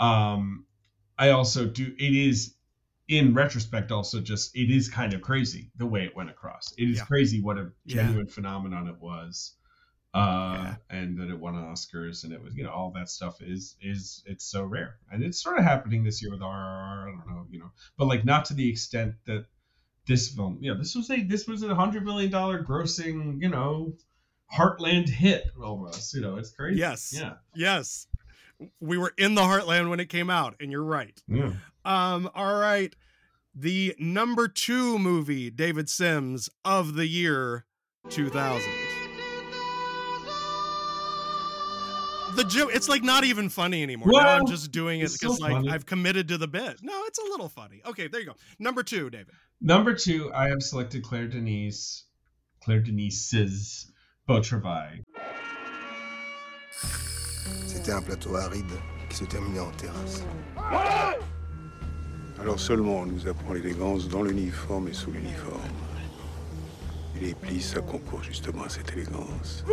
um, 0.00 0.66
I 1.18 1.30
also 1.30 1.66
do. 1.66 1.94
It 1.98 2.14
is 2.14 2.54
in 3.08 3.34
retrospect 3.34 3.92
also 3.92 4.20
just 4.20 4.56
it 4.56 4.68
is 4.68 4.88
kind 4.88 5.14
of 5.14 5.22
crazy 5.22 5.70
the 5.76 5.86
way 5.86 6.02
it 6.04 6.16
went 6.16 6.28
across. 6.30 6.72
It 6.76 6.90
is 6.90 6.96
Yeah. 6.98 7.04
crazy 7.04 7.40
what 7.40 7.56
a 7.56 7.70
Yeah. 7.84 8.02
genuine 8.02 8.26
phenomenon 8.26 8.88
it 8.88 8.98
was. 8.98 9.54
Uh, 10.14 10.74
and 10.88 11.18
that 11.18 11.28
it 11.28 11.38
won 11.38 11.54
Oscars 11.54 12.24
and 12.24 12.32
it 12.32 12.42
was, 12.42 12.54
you 12.54 12.64
know, 12.64 12.70
all 12.70 12.90
that 12.90 13.10
stuff 13.10 13.42
is 13.42 13.76
is 13.82 14.22
it's 14.26 14.44
so 14.44 14.64
rare. 14.64 14.96
And 15.12 15.22
it's 15.22 15.42
sort 15.42 15.58
of 15.58 15.64
happening 15.64 16.04
this 16.04 16.22
year 16.22 16.30
with 16.30 16.40
RRR, 16.40 17.02
I 17.02 17.04
don't 17.04 17.26
know, 17.28 17.46
you 17.50 17.58
know, 17.58 17.70
but 17.98 18.06
like 18.06 18.24
not 18.24 18.46
to 18.46 18.54
the 18.54 18.70
extent 18.70 19.14
that 19.26 19.44
this 20.06 20.30
film, 20.30 20.58
you 20.60 20.72
know, 20.72 20.78
this 20.78 20.94
was 20.94 21.10
a 21.10 21.22
this 21.22 21.46
was 21.46 21.62
a 21.62 21.74
hundred 21.74 22.04
million 22.04 22.30
dollar 22.30 22.62
grossing, 22.62 23.42
you 23.42 23.50
know, 23.50 23.92
heartland 24.52 25.08
hit 25.08 25.44
almost. 25.62 26.14
You 26.14 26.22
know, 26.22 26.36
it's 26.36 26.50
crazy. 26.50 26.78
Yes. 26.78 27.12
Yeah. 27.14 27.34
Yes. 27.54 28.06
We 28.80 28.96
were 28.96 29.12
in 29.18 29.34
the 29.34 29.42
heartland 29.42 29.90
when 29.90 30.00
it 30.00 30.08
came 30.08 30.30
out, 30.30 30.56
and 30.60 30.72
you're 30.72 30.82
right. 30.84 31.20
Yeah. 31.28 31.52
Um, 31.84 32.30
all 32.34 32.58
right. 32.58 32.94
The 33.54 33.94
number 33.98 34.48
two 34.48 34.98
movie, 34.98 35.50
David 35.50 35.88
Sims, 35.88 36.48
of 36.64 36.94
the 36.94 37.06
year 37.06 37.66
2000. 38.08 39.05
The 42.36 42.44
joke 42.44 42.70
it's 42.74 42.88
like 42.88 43.02
not 43.02 43.24
even 43.24 43.48
funny 43.48 43.82
anymore. 43.82 44.08
Well, 44.12 44.22
now 44.22 44.36
I'm 44.36 44.46
just 44.46 44.70
doing 44.70 45.00
it 45.00 45.04
it's 45.04 45.18
because 45.18 45.36
still 45.36 45.46
like 45.46 45.56
funny. 45.56 45.70
I've 45.70 45.86
committed 45.86 46.28
to 46.28 46.36
the 46.36 46.46
bit. 46.46 46.82
No, 46.82 47.04
it's 47.06 47.18
a 47.18 47.22
little 47.22 47.48
funny. 47.48 47.80
Okay, 47.86 48.08
there 48.08 48.20
you 48.20 48.26
go. 48.26 48.34
Number 48.58 48.82
two, 48.82 49.08
David. 49.08 49.32
Number 49.62 49.94
two, 49.94 50.30
I 50.34 50.48
have 50.48 50.62
selected 50.62 51.02
Claire 51.02 51.28
Denis, 51.28 52.04
Claire 52.62 52.80
Denis's 52.80 53.90
Beau 54.26 54.40
Travail. 54.40 55.02
C'était 57.66 57.92
un 57.92 58.02
plateau 58.02 58.36
aride 58.36 58.70
qui 59.08 59.16
se 59.16 59.24
terminait 59.24 59.60
en 59.60 59.70
terrasse. 59.72 60.22
Alors 62.38 62.60
seulement 62.60 62.98
on 62.98 63.06
nous 63.06 63.26
apprend 63.26 63.54
l'élégance 63.54 64.08
dans 64.08 64.22
l'uniforme 64.22 64.88
et 64.88 64.92
sous 64.92 65.10
l'uniforme. 65.10 65.62
Et 67.16 67.20
les 67.20 67.34
plis, 67.34 67.62
ça 67.62 67.80
concourt 67.80 68.22
justement 68.22 68.64
à 68.64 68.68
cette 68.68 68.92
élégance. 68.92 69.64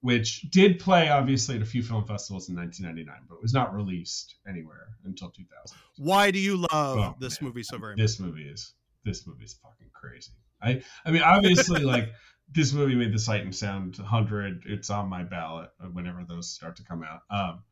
Which 0.00 0.42
did 0.50 0.78
play 0.78 1.08
obviously 1.08 1.56
at 1.56 1.62
a 1.62 1.66
few 1.66 1.82
film 1.82 2.04
festivals 2.04 2.48
in 2.48 2.56
1999, 2.56 3.26
but 3.28 3.42
was 3.42 3.52
not 3.52 3.74
released 3.74 4.36
anywhere 4.48 4.88
until 5.04 5.30
2000. 5.30 5.76
Why 5.96 6.30
do 6.30 6.38
you 6.38 6.56
love 6.56 6.98
Oh, 6.98 7.14
this 7.18 7.40
movie 7.40 7.62
so 7.62 7.78
very 7.78 7.94
much? 7.94 8.02
This 8.02 8.20
movie 8.20 8.48
is 8.48 8.74
this 9.04 9.26
movie 9.26 9.44
is 9.44 9.54
fucking 9.62 9.90
crazy. 9.92 10.32
I 10.62 10.82
I 11.04 11.10
mean 11.10 11.22
obviously 11.22 11.80
like 11.84 12.12
this 12.52 12.72
movie 12.72 12.94
made 12.94 13.12
the 13.12 13.18
Sight 13.18 13.42
and 13.42 13.54
Sound 13.54 13.96
100. 13.98 14.62
It's 14.66 14.90
on 14.90 15.08
my 15.08 15.24
ballot 15.24 15.70
whenever 15.92 16.24
those 16.28 16.50
start 16.50 16.76
to 16.76 16.84
come 16.84 17.02
out. 17.02 17.22
Um, 17.30 17.62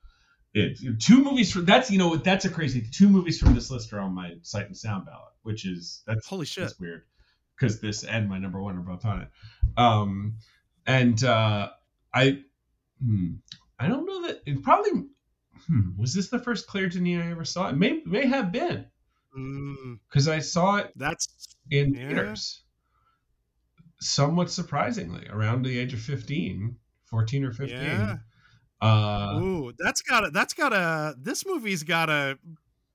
it 0.55 0.79
two 1.01 1.23
movies 1.23 1.53
from 1.53 1.65
that's 1.65 1.91
you 1.91 1.99
know 1.99 2.17
that's 2.17 2.45
a 2.45 2.51
crazy 2.51 2.83
two 2.93 3.09
movies 3.09 3.39
from 3.39 3.55
this 3.55 3.71
list 3.71 3.93
are 3.93 4.01
on 4.01 4.15
my 4.15 4.35
Sight 4.43 4.67
and 4.67 4.77
Sound 4.77 5.07
ballot, 5.07 5.33
which 5.43 5.67
is 5.67 6.03
that's 6.07 6.27
holy 6.27 6.47
shit. 6.47 6.65
That's 6.65 6.79
weird 6.79 7.03
because 7.57 7.81
this 7.81 8.05
and 8.05 8.29
my 8.29 8.39
number 8.39 8.61
one 8.63 8.77
are 8.77 8.83
both 8.83 9.05
on 9.05 9.23
it. 9.23 9.29
Um, 9.77 10.37
and 10.87 11.23
uh, 11.25 11.71
I 12.15 12.41
hmm, 13.03 13.35
I 13.79 13.89
don't 13.89 14.07
know 14.07 14.27
that 14.27 14.43
it 14.47 14.63
probably 14.63 15.05
hmm, 15.67 15.91
was 15.99 16.15
this 16.15 16.29
the 16.31 16.39
first 16.39 16.67
Claire 16.67 16.89
Denis 16.89 17.23
I 17.25 17.31
ever 17.31 17.45
saw. 17.45 17.69
It 17.69 17.77
may 17.77 18.03
may 18.07 18.27
have 18.27 18.53
been 18.53 18.87
Mm, 19.37 19.99
because 20.09 20.29
I 20.29 20.39
saw 20.39 20.77
it 20.77 20.93
that's 20.95 21.27
in 21.71 21.95
yeah. 21.95 22.07
theaters 22.09 22.63
somewhat 24.01 24.51
surprisingly 24.51 25.27
around 25.29 25.63
the 25.65 25.79
age 25.79 25.93
of 25.93 26.01
15 26.01 26.77
14 27.07 27.45
or 27.45 27.53
15 27.53 27.69
Yeah. 27.71 28.17
uh 28.81 29.41
Ooh, 29.41 29.73
that's 29.79 30.03
gotta 30.03 30.31
that's 30.31 30.55
gotta 30.55 31.15
this 31.19 31.45
movie's 31.47 31.83
gotta 31.83 32.39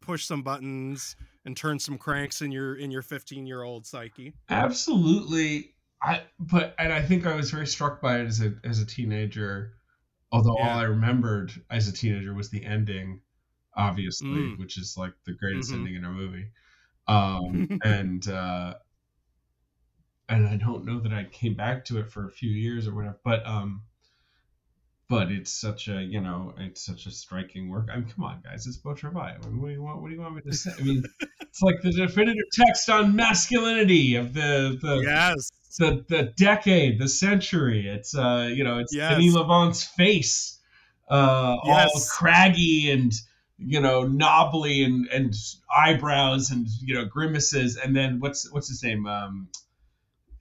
push 0.02 0.26
some 0.26 0.44
buttons 0.44 1.16
and 1.46 1.58
turn 1.58 1.80
some 1.80 1.98
cranks 1.98 2.42
in 2.42 2.52
your 2.52 2.76
in 2.76 2.92
your 2.92 3.02
15 3.02 3.46
year 3.46 3.64
old 3.64 3.86
psyche. 3.86 4.34
absolutely 4.50 5.74
i 6.02 6.22
but 6.40 6.76
and 6.80 6.94
i 6.94 7.02
think 7.02 7.26
i 7.26 7.36
was 7.36 7.52
very 7.52 7.68
struck 7.68 8.02
by 8.02 8.20
it 8.20 8.26
as 8.26 8.42
a 8.42 8.54
as 8.64 8.80
a 8.80 8.86
teenager 8.86 9.74
although 10.32 10.56
Yeah. 10.58 10.74
all 10.74 10.80
i 10.80 10.84
remembered 10.84 11.52
as 11.70 11.88
a 11.88 11.94
teenager 11.94 12.34
was 12.34 12.50
the 12.50 12.64
ending 12.64 13.22
obviously 13.76 14.28
Mm. 14.28 14.60
which 14.60 14.78
is 14.78 14.96
like 14.98 15.14
the 15.26 15.34
greatest 15.34 15.72
Mhm. 15.72 15.76
ending 15.80 15.96
in 15.96 16.06
a 16.06 16.12
movie 16.12 16.52
um 17.08 17.68
and 17.84 18.28
uh 18.28 18.76
and 20.28 20.48
i 20.48 20.56
don't 20.56 20.86
know 20.86 21.00
that 21.00 21.14
i 21.14 21.24
came 21.26 21.56
back 21.56 21.86
to 21.86 21.98
it 22.00 22.10
for 22.12 22.26
a 22.28 22.32
few 22.32 22.50
years 22.52 22.88
or 22.88 22.96
whatever 22.96 23.20
but 23.24 23.46
um 23.46 23.84
but 25.08 25.32
it's 25.32 25.52
such 25.52 25.88
a 25.88 26.02
you 26.04 26.22
know 26.22 26.54
it's 26.58 26.86
such 26.86 27.06
a 27.06 27.12
striking 27.12 27.70
work 27.70 27.88
i 27.92 27.96
mean 27.98 28.08
come 28.10 28.24
on 28.24 28.42
guys 28.44 28.68
it's 28.68 28.78
Beau 28.78 28.94
Travail. 28.94 29.22
I 29.22 29.38
mean, 29.48 29.60
what 29.62 29.68
do 29.70 29.74
you 29.74 29.82
want 29.82 30.02
what 30.02 30.10
do 30.10 30.14
you 30.16 30.22
want 30.22 30.36
me 30.36 30.42
to 30.44 30.54
say 30.54 30.72
i 30.80 30.84
mean 30.84 31.04
it's 31.42 31.62
like 31.62 31.82
the 31.82 31.92
definitive 31.92 32.46
text 32.54 32.90
on 32.90 33.16
masculinity 33.16 34.16
of 34.16 34.34
the 34.34 34.78
the 34.82 35.02
Yes. 35.04 35.50
The, 35.78 36.04
the 36.08 36.24
decade 36.36 37.00
the 37.00 37.08
century 37.08 37.88
it's 37.88 38.16
uh 38.16 38.50
you 38.52 38.64
know 38.64 38.80
it's 38.80 38.94
Yes. 38.94 39.12
Denis 39.12 39.36
Lavant's 39.36 39.84
face 39.84 40.60
uh 41.10 41.58
all 41.64 41.68
Yes. 41.94 42.12
craggy 42.12 42.92
and 42.92 43.14
you 43.60 43.80
know 43.80 44.04
knobbly 44.04 44.84
and 44.84 45.08
and 45.08 45.34
eyebrows 45.74 46.50
and 46.52 46.68
you 46.82 46.96
know 46.96 47.06
grimaces 47.06 47.78
and 47.78 47.96
then 47.96 48.20
what's 48.20 48.52
what's 48.52 48.68
his 48.68 48.82
name 48.84 49.06
um 49.06 49.48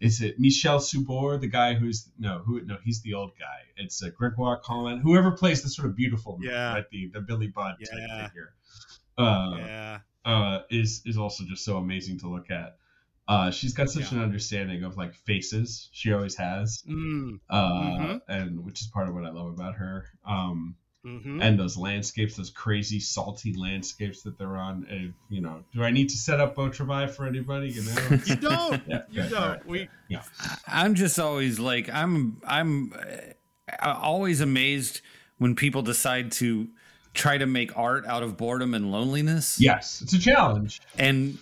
is 0.00 0.20
it 0.22 0.38
Michel 0.38 0.78
Subor, 0.78 1.40
the 1.40 1.48
guy 1.48 1.74
who's 1.74 2.08
no, 2.18 2.38
who 2.38 2.64
no, 2.64 2.76
he's 2.84 3.02
the 3.02 3.14
old 3.14 3.32
guy. 3.38 3.62
It's 3.76 4.00
uh, 4.02 4.10
Gregoire 4.16 4.60
Colin, 4.60 5.00
whoever 5.00 5.32
plays 5.32 5.62
the 5.62 5.68
sort 5.68 5.88
of 5.88 5.96
beautiful, 5.96 6.38
man, 6.38 6.50
Yeah. 6.50 6.74
right? 6.74 6.88
The 6.90 7.10
the 7.12 7.20
Billy 7.20 7.48
Budd 7.48 7.76
type 7.80 8.28
figure, 8.28 8.54
uh, 9.18 9.56
yeah. 9.58 9.98
uh, 10.24 10.60
is 10.70 11.02
is 11.04 11.18
also 11.18 11.44
just 11.44 11.64
so 11.64 11.78
amazing 11.78 12.20
to 12.20 12.28
look 12.28 12.48
at. 12.50 12.76
Uh, 13.28 13.50
she's 13.50 13.74
got 13.74 13.90
such 13.90 14.10
Yeah. 14.10 14.18
an 14.18 14.24
understanding 14.24 14.82
of 14.84 14.96
like 14.96 15.14
faces. 15.14 15.90
She 15.92 16.12
always 16.12 16.34
has, 16.36 16.82
Mm, 16.88 17.40
uh, 17.50 17.72
Mhm. 17.82 18.20
and 18.26 18.64
which 18.64 18.80
is 18.80 18.86
part 18.86 19.06
of 19.08 19.14
what 19.14 19.26
I 19.26 19.30
love 19.30 19.48
about 19.48 19.74
her. 19.74 20.06
Um, 20.24 20.76
mhm. 21.04 21.42
and 21.42 21.58
those 21.58 21.76
landscapes, 21.76 22.36
those 22.36 22.48
crazy 22.50 22.98
salty 23.00 23.52
landscapes 23.52 24.22
that 24.22 24.38
they're 24.38 24.56
on. 24.56 24.86
Uh, 24.90 25.12
you 25.28 25.42
know, 25.42 25.62
do 25.74 25.84
I 25.84 25.90
need 25.90 26.08
to 26.08 26.16
set 26.16 26.40
up 26.40 26.54
Beau 26.56 26.70
for 26.70 27.26
anybody? 27.26 27.68
You 27.68 27.82
know, 27.82 28.18
You 28.24 28.36
don't. 28.36 28.82
Yeah, 28.88 29.02
you 29.10 29.22
good, 29.22 29.30
don't. 29.30 29.42
all 29.42 29.48
right, 29.50 29.66
we 29.66 29.88
yeah. 30.08 30.22
I'm 30.66 30.94
just 30.94 31.18
always 31.18 31.58
like 31.58 31.90
I'm 31.92 32.40
I'm 32.46 32.94
uh, 32.94 33.94
always 34.00 34.40
amazed 34.40 35.02
when 35.36 35.54
people 35.54 35.82
decide 35.82 36.32
to 36.32 36.68
try 37.12 37.36
to 37.36 37.46
make 37.46 37.76
art 37.76 38.06
out 38.06 38.22
of 38.22 38.36
boredom 38.38 38.72
and 38.74 38.90
loneliness. 38.90 39.60
Yes, 39.60 40.00
it's 40.00 40.14
a 40.14 40.18
challenge. 40.18 40.80
And 40.98 41.38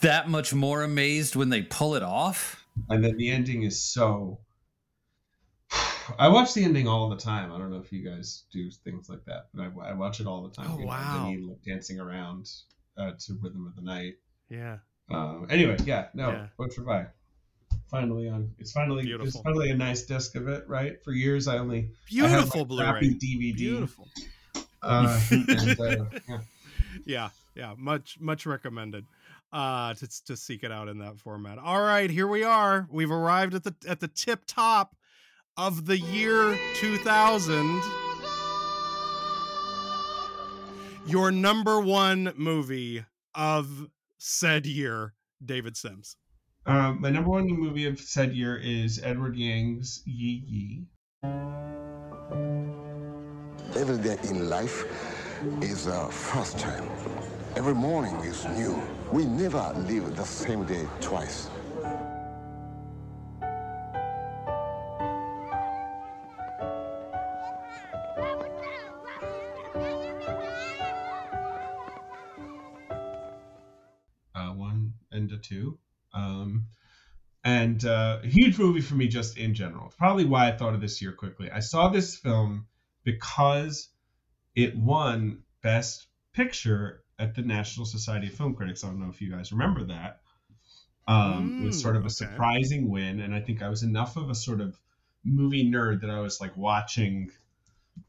that 0.00 0.28
much 0.28 0.54
more 0.54 0.82
amazed 0.82 1.36
when 1.36 1.48
they 1.48 1.62
pull 1.62 1.94
it 1.94 2.02
off. 2.02 2.64
and 2.88 3.02
then 3.04 3.16
the 3.16 3.30
ending 3.30 3.62
is 3.64 3.82
so 3.82 4.40
I 6.18 6.28
watch 6.28 6.54
the 6.54 6.64
ending 6.64 6.88
all 6.88 7.08
the 7.10 7.16
time. 7.16 7.52
I 7.52 7.58
don't 7.58 7.70
know 7.70 7.78
if 7.80 7.92
you 7.92 8.08
guys 8.08 8.44
do 8.52 8.70
things 8.84 9.08
like 9.08 9.24
that, 9.26 9.48
but 9.52 9.62
I, 9.62 9.90
I 9.90 9.92
watch 9.94 10.20
it 10.20 10.26
all 10.26 10.42
the 10.48 10.54
time. 10.54 10.66
Oh, 10.70 10.78
you 10.78 10.84
know, 10.84 10.88
wow. 10.88 11.34
Like, 11.48 11.62
dancing 11.66 12.00
around 12.00 12.48
uh, 12.96 13.12
to 13.18 13.38
Rhythm 13.42 13.66
of 13.66 13.76
the 13.76 13.82
Night. 13.82 14.14
yeah. 14.48 14.78
Um, 15.10 15.46
anyway, 15.48 15.78
yeah, 15.86 16.08
no, 16.12 16.30
Yeah. 16.30 16.46
for 16.54 16.68
Travail. 16.68 17.06
Finally 17.90 18.28
on. 18.28 18.50
It's 18.58 18.72
finally 18.72 19.10
it's 19.10 19.40
finally 19.40 19.70
a 19.70 19.74
nice 19.74 20.02
disc 20.02 20.34
of 20.36 20.48
it, 20.48 20.68
right? 20.68 21.02
For 21.02 21.12
years, 21.12 21.48
I 21.48 21.56
only 21.56 21.78
I 21.78 21.80
had, 21.80 21.96
Beautiful 22.06 22.60
like, 22.60 22.68
Blu-ray. 22.68 22.90
crappy 22.90 23.14
DVD. 23.14 23.56
Beautiful. 23.56 24.06
Uh, 24.82 25.18
and, 25.30 25.80
uh, 25.80 26.04
yeah. 26.28 26.38
yeah 27.06 27.28
yeah 27.54 27.74
much 27.78 28.18
much 28.20 28.44
recommended 28.44 29.04
uh 29.52 29.94
to, 29.94 30.24
to 30.24 30.36
seek 30.36 30.62
it 30.62 30.72
out 30.72 30.88
in 30.88 30.98
that 30.98 31.18
format. 31.18 31.58
All 31.58 31.80
right 31.80 32.10
here 32.10 32.26
we 32.26 32.44
are. 32.44 32.86
We've 32.90 33.10
arrived 33.10 33.54
at 33.54 33.64
the 33.64 33.74
at 33.86 34.00
the 34.00 34.08
tip 34.08 34.44
top 34.46 34.94
of 35.56 35.86
the 35.86 35.98
year 35.98 36.56
2000 36.74 37.82
your 41.06 41.32
number 41.32 41.80
one 41.80 42.32
movie 42.36 43.04
of 43.34 43.88
said 44.18 44.66
year 44.66 45.14
david 45.44 45.76
sims. 45.76 46.16
Um, 46.66 47.00
my 47.00 47.10
number 47.10 47.30
one 47.30 47.46
movie 47.46 47.86
of 47.86 47.98
said 47.98 48.34
year 48.34 48.56
is 48.56 49.00
Edward 49.02 49.36
Yang's 49.36 50.02
Yi 50.04 50.44
Yi. 50.46 50.86
Every 53.74 53.98
day 53.98 54.18
in 54.24 54.48
life 54.48 55.17
is 55.62 55.86
a 55.86 56.08
first 56.10 56.58
time. 56.58 56.88
Every 57.56 57.74
morning 57.74 58.14
is 58.24 58.44
new. 58.56 58.80
We 59.12 59.24
never 59.24 59.72
live 59.88 60.16
the 60.16 60.24
same 60.24 60.64
day 60.64 60.86
twice. 61.00 61.48
uh, 74.34 74.52
one 74.54 74.94
and 75.10 75.30
a 75.32 75.38
two. 75.38 75.78
Um, 76.12 76.66
and 77.44 77.84
uh, 77.84 78.20
a 78.22 78.26
huge 78.26 78.58
movie 78.58 78.80
for 78.80 78.94
me 78.94 79.08
just 79.08 79.38
in 79.38 79.54
general. 79.54 79.92
Probably 79.96 80.24
why 80.24 80.48
I 80.48 80.56
thought 80.56 80.74
of 80.74 80.80
this 80.80 81.00
year 81.00 81.12
quickly. 81.12 81.50
I 81.50 81.60
saw 81.60 81.88
this 81.88 82.16
film 82.16 82.66
because 83.04 83.88
it 84.58 84.76
won 84.76 85.44
Best 85.62 86.08
Picture 86.32 87.04
at 87.18 87.34
the 87.36 87.42
National 87.42 87.86
Society 87.86 88.26
of 88.26 88.34
Film 88.34 88.54
Critics. 88.56 88.82
I 88.82 88.88
don't 88.88 88.98
know 88.98 89.08
if 89.08 89.20
you 89.20 89.30
guys 89.30 89.52
remember 89.52 89.84
that. 89.84 90.20
Um, 91.06 91.54
it 91.58 91.64
was 91.64 91.76
Mm, 91.76 91.82
sort 91.82 91.96
of 91.96 92.04
a 92.04 92.10
okay. 92.10 92.10
surprising 92.10 92.90
win, 92.90 93.20
and 93.20 93.34
I 93.34 93.40
think 93.40 93.62
I 93.62 93.68
was 93.68 93.84
enough 93.84 94.16
of 94.16 94.30
a 94.30 94.34
sort 94.34 94.60
of 94.60 94.78
movie 95.24 95.70
nerd 95.70 96.00
that 96.00 96.10
I 96.10 96.20
was 96.20 96.40
like 96.40 96.56
watching, 96.56 97.30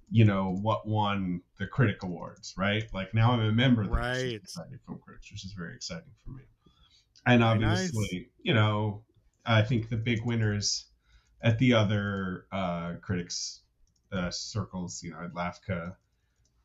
you 0.10 0.26
know, 0.26 0.52
what 0.62 0.88
won 0.88 1.42
the 1.60 1.68
critic 1.68 2.04
awards, 2.04 2.54
right? 2.58 2.84
Like 2.94 3.14
now 3.14 3.32
I'm 3.32 3.42
a 3.42 3.52
member 3.52 3.84
of 3.84 3.92
the 3.92 3.98
National 3.98 4.34
Right. 4.34 4.42
Society 4.44 4.76
of 4.76 4.82
Film 4.82 5.00
Critics, 5.00 5.32
which 5.32 5.46
is 5.46 5.54
very 5.54 5.76
exciting 5.76 6.12
for 6.26 6.32
me. 6.32 6.44
And 7.26 7.44
Very 7.44 7.60
nice. 7.60 7.92
obviously, 7.94 8.32
you 8.44 8.54
know, 8.54 9.04
I 9.46 9.62
think 9.64 9.90
the 9.90 9.98
big 9.98 10.26
winners 10.26 10.88
at 11.42 11.60
the 11.60 11.74
other 11.74 12.48
uh, 12.52 12.96
critics 13.02 13.62
uh, 14.12 14.32
circles, 14.32 15.04
you 15.04 15.12
know, 15.12 15.22
at 15.24 15.34
LAFCA 15.34 15.96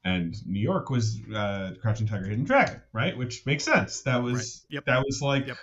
and 0.04 0.34
New 0.46 0.60
York 0.60 0.90
was 0.90 1.18
uh, 1.34 1.72
Crouching 1.80 2.06
Tiger, 2.06 2.26
Hidden 2.26 2.44
Dragon, 2.44 2.80
right? 2.92 3.16
Which 3.16 3.44
makes 3.46 3.64
sense. 3.64 4.02
That 4.02 4.22
was 4.22 4.34
Right. 4.70 4.74
Yep. 4.76 4.84
that 4.86 5.04
was 5.04 5.20
like 5.22 5.46
Yep. 5.46 5.56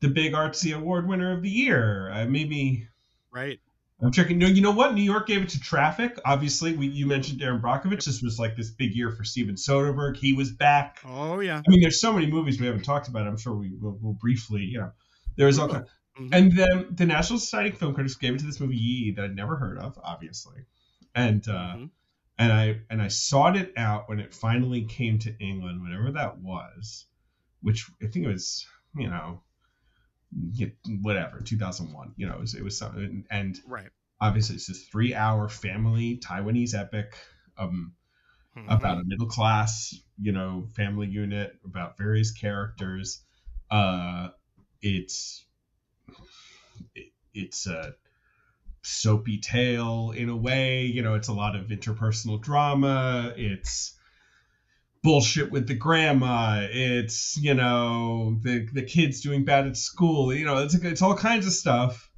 the 0.00 0.08
big 0.08 0.32
artsy 0.32 0.74
award 0.76 1.06
winner 1.08 1.32
of 1.36 1.42
the 1.42 1.50
year. 1.50 2.10
Uh, 2.10 2.24
maybe 2.26 2.88
right 3.30 3.60
I'm 4.00 4.12
checking. 4.12 4.38
No, 4.38 4.46
you 4.46 4.62
know 4.62 4.70
what? 4.70 4.94
New 4.94 5.02
York 5.02 5.26
gave 5.26 5.42
it 5.42 5.48
to 5.50 5.60
Traffic. 5.60 6.20
Obviously, 6.24 6.72
we 6.76 6.86
you 6.86 7.04
mentioned 7.06 7.42
Erin 7.42 7.60
Brockovich. 7.60 8.04
This 8.04 8.22
was 8.22 8.38
like 8.38 8.56
this 8.56 8.70
big 8.70 8.94
year 8.94 9.10
for 9.10 9.24
Steven 9.24 9.56
Soderbergh. 9.56 10.16
He 10.16 10.32
was 10.34 10.52
back. 10.52 11.00
Oh 11.04 11.40
yeah. 11.40 11.58
I 11.58 11.62
mean, 11.68 11.80
there's 11.80 12.00
so 12.00 12.12
many 12.12 12.26
movies 12.28 12.60
we 12.60 12.66
haven't 12.66 12.84
talked 12.84 13.08
about. 13.08 13.26
I'm 13.26 13.36
sure 13.36 13.54
we 13.56 13.72
will 13.74 13.98
we'll 14.00 14.12
briefly, 14.14 14.62
you 14.62 14.78
know, 14.78 14.92
there 15.36 15.46
was 15.46 15.58
all 15.58 15.68
kind. 15.68 15.84
Mhm. 16.16 16.28
And 16.32 16.52
then 16.56 16.86
the 16.92 17.06
National 17.06 17.40
Society 17.40 17.70
of 17.70 17.78
Film 17.78 17.92
Critics 17.94 18.14
gave 18.14 18.34
it 18.34 18.38
to 18.38 18.46
this 18.46 18.60
movie 18.60 18.76
Yi 18.76 19.12
that 19.16 19.24
I'd 19.24 19.34
never 19.36 19.56
heard 19.56 19.78
of, 19.78 19.98
obviously, 20.02 20.66
and 21.16 21.46
uh, 21.48 21.74
Mhm. 21.76 21.90
And 22.38 22.52
I 22.52 22.80
and 22.90 23.02
I 23.02 23.08
sought 23.08 23.56
it 23.56 23.72
out 23.76 24.08
when 24.08 24.20
it 24.20 24.34
finally 24.34 24.84
came 24.84 25.18
to 25.20 25.36
England, 25.38 25.82
whenever 25.82 26.12
that 26.12 26.38
was, 26.38 27.06
which 27.62 27.90
I 28.02 28.06
think 28.06 28.26
it 28.26 28.28
was, 28.28 28.66
you 28.94 29.08
know, 29.08 29.42
whatever, 31.02 31.40
2001. 31.40 32.14
You 32.16 32.28
know, 32.28 32.34
it 32.34 32.40
was, 32.40 32.54
it 32.54 32.62
was 32.64 32.78
something, 32.78 33.24
and 33.30 33.58
Right. 33.66 33.90
obviously 34.20 34.56
it's 34.56 34.66
this 34.66 34.84
three-hour 34.84 35.48
family 35.48 36.18
Taiwanese 36.18 36.74
epic. 36.78 37.16
Um, 37.56 37.92
Mhm. 38.56 38.68
about 38.68 38.98
a 38.98 39.04
middle 39.04 39.26
class, 39.26 39.98
you 40.20 40.32
know, 40.32 40.66
family 40.76 41.06
unit, 41.06 41.58
about 41.64 41.96
various 41.96 42.32
characters. 42.32 43.22
Uh, 43.70 44.28
it's 44.82 45.44
it, 46.94 47.12
it's 47.34 47.66
a 47.66 47.94
soapy 48.82 49.38
tale 49.38 50.12
in 50.16 50.28
a 50.28 50.36
way. 50.36 50.82
You 50.82 51.02
know, 51.02 51.14
it's 51.14 51.28
a 51.28 51.32
lot 51.32 51.56
of 51.56 51.66
interpersonal 51.66 52.40
drama. 52.40 53.32
It's 53.36 53.98
bullshit 55.02 55.50
with 55.50 55.66
the 55.66 55.74
grandma. 55.74 56.66
It's 56.70 57.36
you 57.36 57.54
know 57.54 58.38
the 58.42 58.66
the 58.72 58.82
kids 58.82 59.20
doing 59.20 59.44
bad 59.44 59.66
at 59.66 59.76
school. 59.76 60.32
You 60.32 60.44
know, 60.44 60.58
it's 60.58 60.74
it's 60.74 61.02
all 61.02 61.16
kinds 61.16 61.46
of 61.46 61.52
stuff. 61.52 62.10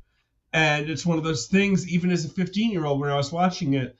And 0.52 0.90
it's 0.90 1.06
one 1.06 1.18
of 1.18 1.24
those 1.24 1.46
things. 1.46 1.88
Even 1.88 2.10
as 2.10 2.24
a 2.24 2.28
15 2.28 2.72
year 2.72 2.84
old, 2.84 3.00
when 3.00 3.10
I 3.10 3.16
was 3.16 3.30
watching 3.30 3.74
it, 3.74 3.96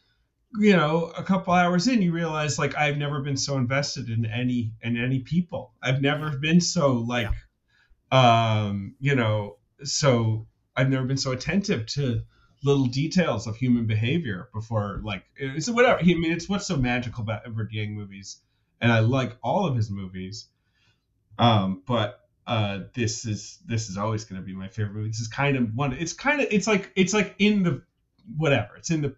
you 0.59 0.73
know, 0.73 1.13
a 1.17 1.23
couple 1.23 1.53
hours 1.53 1.87
in, 1.87 2.03
you 2.03 2.13
realize 2.13 2.59
like 2.59 2.77
I've 2.77 2.97
never 2.97 3.23
been 3.23 3.37
so 3.37 3.57
invested 3.57 4.09
in 4.09 4.27
any 4.27 4.73
in 4.83 4.97
any 4.97 5.21
people. 5.21 5.75
I've 5.83 6.03
never 6.03 6.37
been 6.39 6.61
so 6.61 6.95
like, 6.95 7.29
um, 8.11 8.97
you 8.99 9.15
know, 9.15 9.59
so 9.85 10.49
I've 10.77 10.91
never 10.91 11.07
been 11.07 11.17
so 11.17 11.33
attentive 11.33 11.87
to 11.87 12.23
little 12.63 12.87
details 12.87 13.47
of 13.47 13.57
human 13.57 13.87
behavior 13.87 14.49
before. 14.53 15.01
Like, 15.03 15.25
it's 15.37 15.69
whatever. 15.71 15.99
I 16.01 16.03
mean, 16.05 16.33
it's 16.33 16.49
what's 16.49 16.67
so 16.67 16.77
magical 16.77 17.23
about 17.23 17.43
Edward 17.47 17.73
Yang 17.73 17.95
movies, 17.95 18.39
and 18.81 18.93
I 18.93 19.01
like 19.01 19.37
all 19.43 19.67
of 19.67 19.77
his 19.77 19.91
movies. 19.91 20.47
Um, 21.39 21.83
but 21.87 22.21
uh, 22.47 22.81
this 22.95 23.25
is 23.25 23.59
this 23.67 23.89
is 23.89 23.97
always 23.97 24.25
going 24.25 24.41
to 24.41 24.45
be 24.45 24.55
my 24.55 24.69
favorite 24.69 24.95
movie. 24.95 25.09
This 25.09 25.21
is 25.21 25.29
kind 25.29 25.57
of 25.57 25.75
one. 25.75 25.93
It's 25.93 26.13
kind 26.13 26.41
of 26.41 26.49
it's 26.51 26.67
like 26.67 26.93
it's 26.97 27.15
like 27.15 27.35
in 27.39 27.63
the 27.63 27.83
whatever. 28.37 28.77
It's 28.77 28.91
in 28.91 29.03
the 29.03 29.17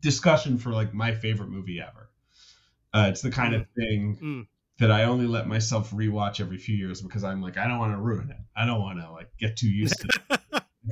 discussion 0.00 0.58
for 0.58 0.70
like 0.70 0.92
my 0.92 1.14
favorite 1.14 1.48
movie 1.48 1.80
ever. 1.80 2.10
Uh, 2.92 3.08
it's 3.10 3.22
the 3.22 3.30
kind 3.30 3.54
of 3.54 3.66
thing 3.76 4.18
Mm. 4.22 4.46
that 4.78 4.90
I 4.90 5.04
only 5.04 5.26
let 5.26 5.46
myself 5.48 5.90
rewatch 5.90 6.40
every 6.40 6.58
few 6.58 6.76
years 6.76 7.00
because 7.02 7.24
I'm 7.24 7.40
like 7.40 7.56
I 7.56 7.66
don't 7.68 7.78
want 7.78 7.92
to 7.92 7.98
ruin 7.98 8.30
it. 8.30 8.36
I 8.54 8.66
don't 8.66 8.80
want 8.80 9.00
to 9.00 9.10
like 9.10 9.30
get 9.38 9.56
too 9.56 9.68
used 9.68 10.00
to 10.00 10.08
it. 10.30 10.35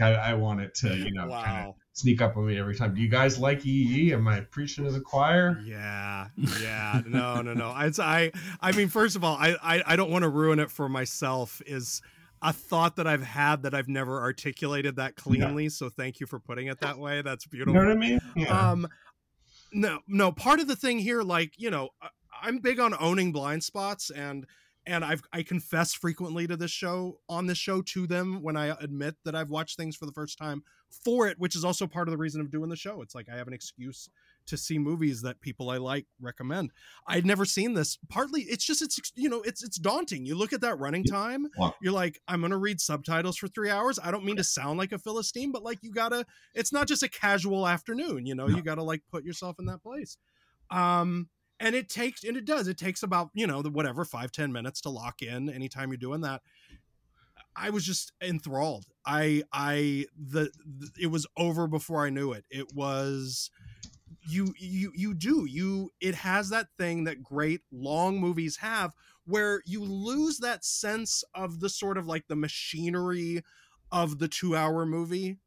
I, 0.03 0.15
I 0.15 0.35
want 0.35 0.61
it 0.61 0.75
to 0.77 0.97
you 0.97 1.13
know 1.13 1.29
kind 1.29 1.69
of 1.69 1.75
sneak 1.93 2.21
up 2.21 2.37
on 2.37 2.47
me 2.47 2.59
every 2.59 2.75
time. 2.75 2.95
Do 2.95 3.01
you 3.01 3.09
guys 3.09 3.39
like 3.39 3.65
EE? 3.65 4.13
Am 4.13 4.27
I 4.27 4.41
preaching 4.41 4.85
to 4.85 4.91
the 4.91 5.01
choir? 5.01 5.61
Yeah, 5.65 6.29
yeah, 6.61 7.03
no, 7.07 7.41
no, 7.41 7.55
no. 7.55 7.69
I, 7.69 7.91
I, 7.99 8.33
I 8.61 8.73
mean, 8.73 8.89
first 8.89 9.17
of 9.17 9.25
all, 9.25 9.37
I, 9.37 9.57
I, 9.63 9.83
I 9.87 9.97
don't 9.97 10.11
want 10.11 10.25
to 10.25 10.29
ruin 10.29 10.59
it 10.59 10.71
for 10.71 10.89
myself. 10.89 11.63
Is 11.67 12.03
a 12.43 12.53
thought 12.53 12.97
that 12.97 13.07
I've 13.07 13.23
had 13.23 13.63
that 13.63 13.75
I've 13.75 13.89
never 13.89 14.21
articulated 14.21 14.97
that 14.97 15.17
cleanly. 15.17 15.71
So 15.71 15.89
thank 15.89 16.21
you 16.21 16.27
for 16.27 16.39
putting 16.39 16.67
it 16.67 16.79
that 16.81 16.99
way. 16.99 17.23
That's 17.23 17.47
beautiful. 17.47 17.73
You 17.73 17.81
know 17.81 17.87
what 17.87 17.97
I 17.97 17.99
mean? 17.99 18.21
Yeah. 18.37 18.71
Um, 18.71 18.87
no, 19.73 20.01
no. 20.07 20.31
Part 20.31 20.61
of 20.61 20.69
the 20.69 20.77
thing 20.77 20.99
here, 20.99 21.23
like 21.23 21.53
you 21.57 21.71
know, 21.71 21.91
I'm 22.43 22.59
big 22.59 22.81
on 22.81 22.95
owning 23.01 23.33
blind 23.33 23.65
spots, 23.65 24.11
and 24.11 24.47
and 24.87 25.05
I've 25.05 25.23
I 25.33 25.43
confess 25.43 25.95
frequently 25.95 26.47
to 26.47 26.57
this 26.57 26.71
show 26.71 27.21
on 27.29 27.47
this 27.47 27.59
show 27.59 27.83
to 27.83 28.07
them 28.07 28.43
when 28.43 28.57
I 28.57 28.77
admit 28.81 29.17
that 29.25 29.35
I've 29.35 29.51
watched 29.51 29.77
things 29.77 29.97
for 29.97 30.07
the 30.07 30.13
first 30.13 30.39
time 30.39 30.63
for 31.05 31.27
it, 31.27 31.39
which 31.41 31.57
is 31.57 31.65
also 31.65 31.87
part 31.87 32.07
of 32.07 32.13
the 32.13 32.19
reason 32.19 32.41
of 32.41 32.51
doing 32.51 32.69
the 32.69 32.77
show. 32.77 33.03
It's 33.03 33.15
like 33.15 33.29
I 33.33 33.37
have 33.37 33.49
an 33.49 33.55
excuse 33.55 34.09
to 34.47 34.57
see 34.57 34.79
movies 34.79 35.23
that 35.23 35.41
people 35.41 35.71
I 35.71 35.79
like 35.79 36.07
recommend. 36.21 36.71
I'd 37.09 37.25
never 37.27 37.45
seen 37.47 37.73
this. 37.75 37.99
Partly, 38.11 38.43
it's 38.43 38.65
just 38.65 38.83
it's 38.83 39.01
you 39.17 39.29
know 39.29 39.41
it's 39.43 39.65
it's 39.65 39.79
daunting. 39.79 40.27
You 40.27 40.37
look 40.37 40.53
at 40.53 40.61
that 40.61 40.79
running 40.79 41.05
time, 41.05 41.49
you're 41.81 41.93
like, 41.93 42.21
I'm 42.29 42.43
gonna 42.43 42.59
read 42.59 42.81
subtitles 42.81 43.37
for 43.39 43.49
three 43.49 43.71
hours. 43.71 43.99
I 44.03 44.11
don't 44.11 44.25
mean 44.25 44.37
to 44.37 44.45
sound 44.45 44.79
like 44.79 44.93
a 44.93 44.99
philistine, 44.99 45.51
but 45.51 45.63
like 45.63 45.79
you 45.83 45.91
gotta. 45.93 46.27
It's 46.55 46.73
not 46.73 46.87
just 46.89 47.03
a 47.03 47.09
casual 47.09 47.67
afternoon. 47.67 48.27
You 48.27 48.35
know, 48.35 48.47
No. 48.47 48.57
you 48.57 48.63
gotta 48.63 48.83
like 48.85 49.03
put 49.11 49.25
yourself 49.25 49.57
in 49.59 49.65
that 49.67 49.83
place. 49.83 50.19
Um, 50.71 51.29
and 51.61 51.75
it 51.75 51.89
takes 51.89 52.25
and 52.25 52.37
it 52.37 52.45
does. 52.45 52.69
It 52.69 52.79
takes 52.79 53.03
about 53.03 53.31
you 53.35 53.47
know 53.47 53.63
the 53.63 53.71
whatever 53.71 54.05
five 54.05 54.33
ten 54.33 54.53
minutes 54.53 54.81
to 54.83 54.91
lock 54.91 55.23
in. 55.23 55.49
Anytime 55.49 55.91
you're 55.91 55.97
doing 55.97 56.23
that. 56.23 56.43
I 57.57 57.71
was 57.71 57.85
just 57.85 58.13
enthralled. 58.21 58.85
I 59.07 59.45
I 59.53 60.07
the, 60.19 60.51
the 60.65 60.91
it 61.01 61.07
was 61.07 61.27
over 61.37 61.67
before 61.67 62.05
I 62.05 62.11
knew 62.11 62.33
it. 62.33 62.45
It 62.51 62.75
was 62.75 63.51
you 64.27 64.55
you 64.59 64.91
you 64.95 65.15
do 65.15 65.47
you 65.49 65.91
it 66.01 66.15
has 66.15 66.49
that 66.49 66.69
thing 66.79 67.05
that 67.05 67.23
great 67.23 67.61
long 67.71 68.19
movies 68.19 68.57
have 68.57 68.93
where 69.27 69.63
you 69.67 69.83
lose 69.85 70.39
that 70.39 70.65
sense 70.65 71.25
of 71.35 71.61
the 71.61 71.69
sort 71.69 71.99
of 71.99 72.07
like 72.07 72.27
the 72.29 72.37
machinery 72.37 73.43
of 73.93 74.19
the 74.19 74.29
2 74.29 74.57
hour 74.57 74.85
movie 74.87 75.39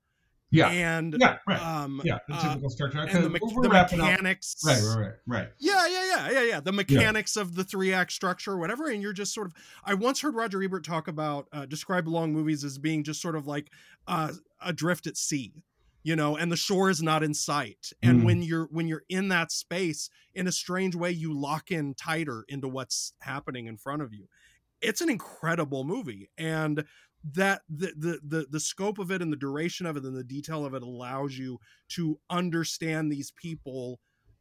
yeah. 0.52 0.70
and 0.70 1.16
yeah. 1.20 1.38
Right. 1.48 1.62
um 1.62 2.02
yeah. 2.04 2.20
The 2.28 2.36
uh, 2.36 2.42
typical 2.50 2.70
structure. 2.70 3.00
and 3.00 3.24
the, 3.26 3.30
me- 3.30 3.40
the 3.40 3.70
wrapping 3.70 4.00
up. 4.00 4.10
mechanics 4.12 4.56
Right. 4.66 4.82
Right. 4.82 4.98
Right. 4.98 5.14
Right. 5.28 5.48
yeah, 5.60 5.88
yeah, 5.88 6.06
yeah, 6.06 6.32
yeah, 6.32 6.42
yeah. 6.44 6.60
The 6.60 6.72
mechanics 6.72 7.36
of 7.36 7.56
the 7.56 7.64
three 7.64 7.94
act 7.94 8.12
structure, 8.12 8.52
or 8.54 8.58
whatever, 8.58 8.88
and 8.90 9.02
you're 9.02 9.14
just 9.14 9.34
sort 9.34 9.48
of. 9.48 9.54
I 9.84 9.94
once 9.94 10.22
heard 10.22 10.36
Roger 10.36 10.62
Ebert 10.64 10.84
talk 10.86 11.08
about 11.08 11.48
uh, 11.52 11.66
describe 11.66 12.08
long 12.08 12.34
movies 12.34 12.64
as 12.64 12.78
being 12.78 13.04
just 13.04 13.22
sort 13.22 13.36
of 13.36 13.46
like 13.48 13.70
uh, 14.08 14.32
adrift 14.62 15.06
at 15.08 15.18
sea, 15.18 15.64
you 16.04 16.16
know, 16.16 16.38
and 16.38 16.52
the 16.52 16.56
shore 16.58 16.90
is 16.90 17.02
not 17.02 17.24
in 17.24 17.34
sight. 17.34 17.92
And 18.02 18.22
Mm. 18.22 18.26
when 18.26 18.42
you're 18.44 18.68
when 18.72 18.88
you're 18.88 19.04
in 19.10 19.28
that 19.30 19.52
space, 19.52 20.10
in 20.34 20.48
a 20.48 20.52
strange 20.52 20.96
way, 20.96 21.12
you 21.12 21.34
lock 21.38 21.72
in 21.72 21.94
tighter 21.94 22.46
into 22.48 22.68
what's 22.68 23.14
happening 23.22 23.68
in 23.68 23.78
front 23.78 24.02
of 24.02 24.14
you. 24.14 24.28
It's 24.80 25.02
an 25.02 25.10
incredible 25.10 25.84
movie, 25.84 26.30
and 26.38 26.86
that 27.24 27.62
the, 27.70 27.94
the 27.98 28.20
the 28.24 28.46
the 28.50 28.60
scope 28.60 29.00
of 29.00 29.12
it 29.12 29.22
and 29.22 29.32
the 29.32 29.38
duration 29.38 29.86
of 29.86 29.98
it 29.98 30.04
and 30.04 30.16
the 30.16 30.24
detail 30.24 30.66
of 30.66 30.74
it 30.74 30.84
allows 30.84 31.38
you 31.38 31.60
to 31.90 32.20
understand 32.30 33.12
these 33.12 33.32
people 33.32 34.00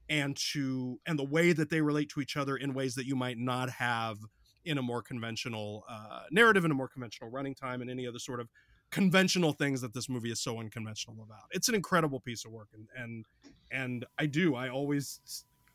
and 0.09 0.37
to 0.37 1.01
and 1.07 1.19
the 1.19 1.25
way 1.25 1.53
that 1.53 1.71
they 1.71 1.81
relate 1.81 2.09
to 2.11 2.21
each 2.21 2.37
other 2.37 2.57
in 2.57 2.75
ways 2.75 2.95
that 2.95 3.07
you 3.07 3.17
might 3.17 3.39
not 3.39 3.71
have 3.71 4.19
in 4.65 4.79
a 4.79 4.83
more 4.83 5.03
conventional 5.03 5.85
uh, 5.89 6.23
narrative 6.31 6.65
in 6.65 6.71
a 6.71 6.75
more 6.75 6.89
conventional 6.89 7.31
running 7.31 7.55
time 7.55 7.81
and 7.81 7.91
any 7.91 8.07
other 8.07 8.19
sort 8.19 8.41
of 8.41 8.49
conventional 8.91 9.53
things 9.53 9.81
that 9.81 9.93
this 9.95 10.09
movie 10.09 10.31
is 10.31 10.41
so 10.41 10.59
unconventional 10.59 11.17
about. 11.23 11.45
It's 11.51 11.69
an 11.69 11.75
incredible 11.75 12.21
piece 12.21 12.45
of 12.45 12.53
work 12.53 12.69
and 12.75 12.89
and 12.97 13.25
and 13.71 14.05
i 14.19 14.27
do. 14.27 14.55
I 14.55 14.69
always 14.69 15.21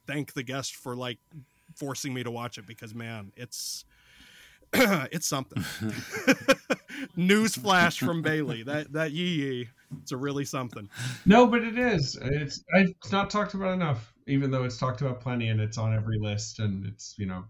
thank 0.07 0.33
the 0.33 0.43
guest 0.43 0.75
for 0.75 0.95
like 0.95 1.19
forcing 1.75 2.13
me 2.13 2.23
to 2.23 2.31
watch 2.31 2.57
it 2.57 2.67
because 2.67 2.93
man 2.93 3.31
it's 3.35 3.85
it's 5.11 5.27
something 5.27 5.63
news 7.15 7.55
flash 7.55 7.99
from 7.99 8.21
bailey 8.21 8.63
that 8.63 8.91
that 8.93 9.11
Yi 9.11 9.25
Yi 9.25 9.69
it's 10.01 10.11
a 10.11 10.17
really 10.17 10.45
something 10.45 10.89
No, 11.25 11.47
but 11.47 11.63
it 11.63 11.77
is. 11.77 12.17
It's 12.21 12.63
it's 12.75 13.11
not 13.11 13.29
talked 13.29 13.53
about 13.53 13.73
enough, 13.73 14.13
even 14.27 14.49
though 14.51 14.63
it's 14.63 14.77
talked 14.77 15.01
about 15.01 15.19
plenty 15.19 15.49
and 15.49 15.59
it's 15.59 15.77
on 15.77 15.93
every 15.93 16.17
list 16.19 16.59
and 16.59 16.85
it's 16.85 17.15
you 17.17 17.25
know 17.25 17.43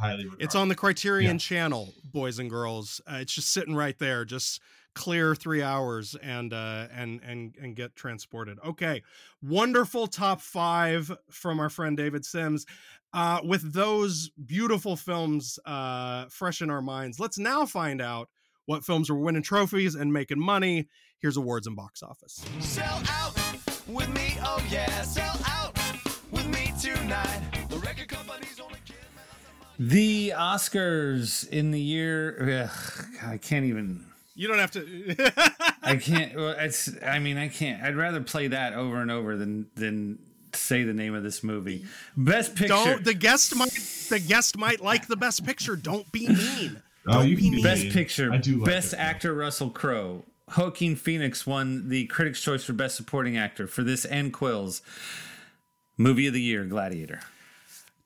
highly. 0.00 0.24
Regarded. 0.24 0.42
It's 0.44 0.54
on 0.54 0.68
the 0.68 0.74
Criterion 0.74 1.34
Yeah. 1.34 1.38
channel, 1.38 1.92
boys 2.04 2.38
and 2.38 2.48
girls. 2.48 3.00
Uh, 3.06 3.16
it's 3.20 3.34
just 3.34 3.52
sitting 3.52 3.74
right 3.74 3.98
there. 3.98 4.24
Just 4.24 4.60
clear 4.94 5.34
three 5.34 5.62
hours 5.62 6.14
and 6.22 6.52
uh, 6.54 6.86
and 6.94 7.20
and 7.22 7.54
and 7.60 7.76
get 7.76 7.94
transported. 7.96 8.58
Okay, 8.64 9.02
wonderful 9.42 10.06
top 10.06 10.40
five 10.40 11.12
from 11.30 11.60
our 11.60 11.68
friend 11.68 11.96
David 11.98 12.24
Sims. 12.24 12.64
Uh, 13.14 13.38
with 13.44 13.72
those 13.72 14.28
beautiful 14.44 14.96
films 14.96 15.56
uh, 15.66 16.24
fresh 16.30 16.60
in 16.60 16.68
our 16.68 16.82
minds, 16.82 17.20
let's 17.20 17.38
now 17.38 17.64
find 17.64 18.02
out 18.02 18.28
what 18.66 18.84
films 18.84 19.08
are 19.08 19.14
winning 19.14 19.40
trophies 19.42 19.94
and 19.94 20.12
making 20.12 20.40
money. 20.40 20.88
Here's 21.20 21.36
awards 21.36 21.68
and 21.68 21.76
box 21.76 22.02
office. 22.02 22.44
Sell 22.58 23.00
out 23.08 23.38
with 23.86 24.12
me, 24.12 24.36
oh 24.42 24.60
yeah, 24.68 25.02
sell 25.02 25.38
out 25.46 25.78
with 26.32 26.46
me 26.48 26.72
tonight. 26.80 27.40
The 27.68 27.78
record 27.78 28.08
company's 28.08 28.58
only 28.58 28.80
The 29.78 30.32
Oscars 30.36 31.48
in 31.48 31.70
the 31.70 31.80
year, 31.80 32.68
ugh, 32.68 33.06
I 33.24 33.38
can't 33.38 33.64
even. 33.64 34.06
You 34.34 34.48
don't 34.48 34.58
have 34.58 34.72
to. 34.72 35.32
I 35.84 35.94
can't. 35.94 36.34
Well, 36.34 36.56
it's. 36.58 36.90
I 37.06 37.20
mean, 37.20 37.38
I 37.38 37.46
can't. 37.46 37.80
I'd 37.80 37.94
rather 37.94 38.20
play 38.20 38.48
that 38.48 38.72
over 38.72 39.00
and 39.00 39.12
over 39.12 39.36
than 39.36 39.68
than 39.76 40.18
say 40.56 40.82
the 40.84 40.94
name 40.94 41.14
of 41.14 41.22
this 41.22 41.42
movie. 41.42 41.84
Best 42.16 42.54
picture. 42.54 42.68
Don't 42.74 43.04
the 43.04 43.14
guest 43.14 43.54
might 43.56 43.72
the 44.08 44.18
guest 44.18 44.56
might 44.56 44.80
like 44.80 45.06
the 45.06 45.16
best 45.16 45.44
picture. 45.44 45.76
Don't 45.76 46.10
be 46.12 46.28
mean. 46.28 46.82
Oh, 47.06 47.12
Don't 47.14 47.28
you 47.28 47.36
be 47.36 47.42
can 47.42 47.50
mean. 47.56 47.62
Best 47.64 47.90
picture. 47.90 48.32
I 48.32 48.38
do 48.38 48.56
like 48.56 48.66
Best 48.66 48.92
it. 48.94 48.98
actor 48.98 49.34
Russell 49.34 49.70
Crowe. 49.70 50.24
Joaquin 50.56 50.94
Phoenix 50.96 51.46
won 51.46 51.88
the 51.88 52.06
Critics' 52.06 52.40
Choice 52.40 52.64
for 52.64 52.74
Best 52.74 52.96
Supporting 52.96 53.36
Actor 53.36 53.66
for 53.66 53.82
this 53.82 54.04
and 54.04 54.32
Quills. 54.32 54.82
Movie 55.96 56.26
of 56.26 56.34
the 56.34 56.40
Year, 56.40 56.64
Gladiator. 56.64 57.20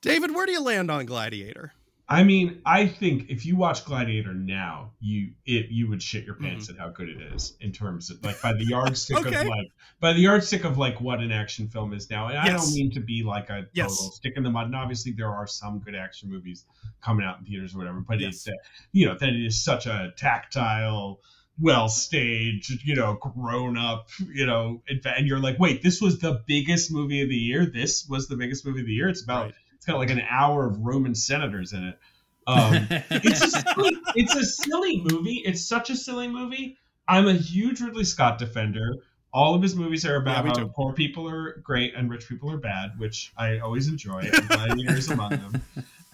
David, 0.03 0.34
where 0.34 0.46
do 0.46 0.53
you 0.53 0.62
land 0.62 0.90
on 0.90 1.05
Gladiator? 1.07 1.72
I 2.11 2.23
mean, 2.25 2.63
I 2.65 2.87
think 2.87 3.29
if 3.29 3.45
you 3.45 3.55
watch 3.57 3.85
Gladiator 3.85 4.33
now, 4.33 4.93
you 4.99 5.33
it 5.45 5.67
you 5.69 5.89
would 5.91 6.03
shit 6.03 6.25
your 6.25 6.37
pants 6.37 6.67
Mm-hmm. 6.71 6.81
at 6.81 6.87
how 6.87 6.91
good 6.91 7.11
it 7.11 7.21
is 7.35 7.55
in 7.61 7.71
terms 7.71 8.11
of 8.11 8.25
like 8.25 8.41
by 8.41 8.55
the 8.55 8.65
yardstick 8.65 9.19
Okay. 9.19 9.43
of 9.43 9.47
like 9.47 9.71
by 10.01 10.15
the 10.15 10.21
yardstick 10.21 10.65
of 10.65 10.79
like 10.79 11.01
what 11.03 11.21
an 11.21 11.31
action 11.33 11.69
film 11.69 11.93
is 11.93 12.09
now. 12.09 12.29
And 12.29 12.39
I 12.39 12.49
don't 12.49 12.73
mean 12.73 12.91
to 12.93 13.01
be 13.01 13.23
like 13.25 13.51
a 13.51 13.63
total 13.63 13.69
Yes. 13.75 14.11
stick 14.15 14.33
in 14.37 14.43
the 14.43 14.51
mud. 14.51 14.67
And 14.67 14.75
obviously 14.75 15.13
there 15.13 15.29
are 15.29 15.47
some 15.47 15.81
good 15.81 15.95
action 15.95 16.31
movies 16.31 16.65
coming 17.03 17.27
out 17.27 17.41
in 17.41 17.45
theaters 17.45 17.75
or 17.75 17.79
whatever, 17.79 18.01
but 18.01 18.21
Yes. 18.21 18.37
it's 18.37 18.49
uh, 18.49 18.53
you 18.93 19.05
know 19.05 19.15
that 19.19 19.29
it 19.29 19.45
is 19.45 19.63
such 19.63 19.85
a 19.87 20.13
tactile, 20.17 21.21
well 21.61 21.89
staged, 21.91 22.83
you 22.85 22.95
know, 22.95 23.15
grown 23.21 23.77
up, 23.77 24.09
you 24.33 24.47
know, 24.47 24.81
and 24.89 25.27
you're 25.27 25.41
like, 25.41 25.59
wait, 25.59 25.83
this 25.83 26.01
was 26.01 26.19
the 26.21 26.43
biggest 26.47 26.91
movie 26.91 27.21
of 27.21 27.29
the 27.29 27.37
year. 27.37 27.67
This 27.67 28.07
was 28.09 28.29
the 28.29 28.37
biggest 28.37 28.65
movie 28.65 28.81
of 28.81 28.87
the 28.87 28.93
year. 28.95 29.09
It's 29.11 29.23
about 29.23 29.47
Right. 29.47 29.55
Got 29.89 29.99
like 29.99 30.11
an 30.11 30.22
hour 30.28 30.66
of 30.66 30.78
Roman 30.78 31.14
senators 31.14 31.72
in 31.72 31.84
it. 31.84 31.99
Um, 32.47 32.86
it's 33.11 33.43
a 33.43 33.51
silly, 33.51 33.97
it's 34.14 34.34
a 34.34 34.45
silly 34.45 35.03
movie. 35.03 35.43
It's 35.45 35.66
such 35.66 35.91
a 35.91 35.97
silly 35.97 36.28
movie. 36.28 36.78
I'm 37.09 37.26
a 37.26 37.34
huge 37.34 37.80
Ridley 37.80 38.05
Scott 38.05 38.39
defender. 38.39 38.95
All 39.32 39.55
of 39.55 39.62
his 39.62 39.74
movies 39.74 40.07
are 40.07 40.16
about 40.16 40.45
Yeah, 40.45 40.62
how 40.62 40.68
poor 40.68 40.93
people 40.93 41.28
are 41.28 41.59
great 41.62 41.95
and 41.95 42.11
rich 42.11 42.28
people 42.28 42.51
are 42.51 42.59
bad, 42.59 42.99
which 42.99 43.32
I 43.36 43.59
always 43.59 43.89
enjoy. 43.89 44.20
And 44.20 44.49
Gladiator 44.49 44.97
is 44.97 45.11
among 45.11 45.30
them. 45.30 45.62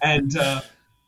And 0.01 0.37
uh, 0.37 0.61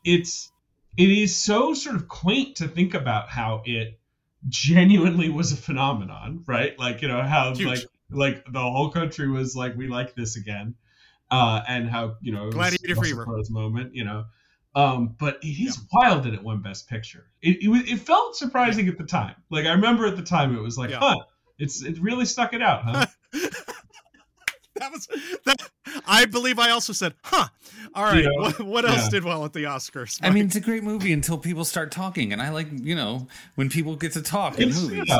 it's 0.06 0.52
it 0.98 1.10
is 1.10 1.36
so 1.36 1.74
sort 1.74 1.96
of 1.96 2.08
quaint 2.08 2.58
to 2.58 2.68
think 2.68 2.94
about 2.94 3.30
how 3.30 3.62
it 3.66 4.00
genuinely 4.48 5.30
was 5.30 5.52
a 5.52 5.58
phenomenon, 5.58 6.44
right? 6.48 6.78
Like 6.80 7.02
you 7.02 7.08
know 7.08 7.22
how 7.22 7.54
Huge. 7.54 7.68
like 7.68 7.86
like 8.10 8.52
the 8.52 8.62
whole 8.62 8.90
country 8.90 9.30
was 9.30 9.56
like 9.56 9.76
we 9.76 9.88
like 9.88 10.16
this 10.16 10.38
again, 10.38 10.76
uh, 11.32 11.62
and 11.68 11.90
how 11.90 12.16
you 12.22 12.32
know 12.32 12.44
it 12.44 12.46
was 12.48 12.56
Gladiator 12.56 12.96
fever. 13.02 13.26
Moment, 13.50 13.94
you 13.96 14.04
know. 14.04 14.26
Um, 14.76 15.16
but 15.20 15.40
it 15.42 15.60
is 15.60 15.80
wild 15.92 16.24
that 16.26 16.34
it 16.36 16.44
won 16.44 16.62
Best 16.62 16.88
Picture. 16.88 17.26
It, 17.42 17.58
it, 17.64 17.92
it 17.92 18.00
felt 18.00 18.36
surprising 18.36 18.88
at 18.88 18.98
the 19.00 19.06
time. 19.06 19.34
Like 19.50 19.66
I 19.66 19.72
remember 19.72 20.06
at 20.06 20.16
the 20.16 20.22
time, 20.24 20.56
it 20.56 20.62
was 20.62 20.78
like, 20.78 20.92
Yeah. 20.92 21.00
huh, 21.00 21.16
it's 21.58 21.82
it 21.84 22.00
really 22.00 22.26
stuck 22.26 22.54
it 22.54 22.62
out, 22.62 22.84
huh? 22.84 23.06
That 24.80 24.92
was 24.92 25.08
that. 25.46 25.58
I 26.06 26.26
believe 26.26 26.60
I 26.60 26.70
also 26.70 26.94
said, 26.94 27.16
"Huh." 27.24 27.48
All 27.96 28.04
right. 28.04 28.24
Yeah. 28.24 28.30
What, 28.38 28.62
what 28.62 28.86
else 28.86 29.06
Yeah. 29.06 29.10
did 29.10 29.24
well 29.24 29.44
at 29.44 29.54
the 29.54 29.64
Oscars? 29.64 30.20
I 30.22 30.30
mean, 30.30 30.46
it's 30.46 30.56
a 30.56 30.60
great 30.60 30.84
movie 30.84 31.14
until 31.14 31.40
people 31.40 31.66
start 31.66 31.92
talking, 31.92 32.32
and 32.32 32.42
I 32.44 32.50
like, 32.50 32.68
you 32.72 32.96
know, 32.96 33.28
when 33.56 33.70
people 33.70 33.96
get 33.96 34.12
to 34.14 34.22
talk 34.22 34.60
in 34.60 34.70
It's, 34.70 34.80
movies. 34.80 35.12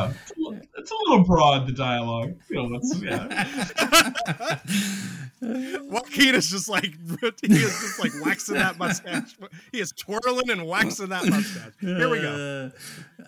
Yeah, 0.88 0.92
it's 0.92 0.92
a 0.92 0.96
little- 0.96 1.22
it's 1.22 1.30
a 1.30 1.32
little 1.32 1.36
broad 1.36 1.68
the 1.68 1.74
dialogue. 1.74 2.36
You 2.50 2.56
know, 2.56 2.80
that's, 2.80 3.02
yeah. 3.02 4.60
Joaquin 5.90 6.34
is 6.36 6.50
just 6.50 6.68
like 6.68 6.86
he 7.42 7.54
is 7.54 7.80
just 7.80 8.00
like 8.00 8.12
waxing 8.26 8.56
that 8.56 8.80
mustache. 8.80 9.36
He 9.72 9.80
is 9.80 9.92
twirling 9.92 10.50
and 10.50 10.66
waxing 10.68 11.10
that 11.10 11.26
mustache. 11.28 11.74
Here 11.80 12.10
we 12.10 12.22
go. 12.22 12.72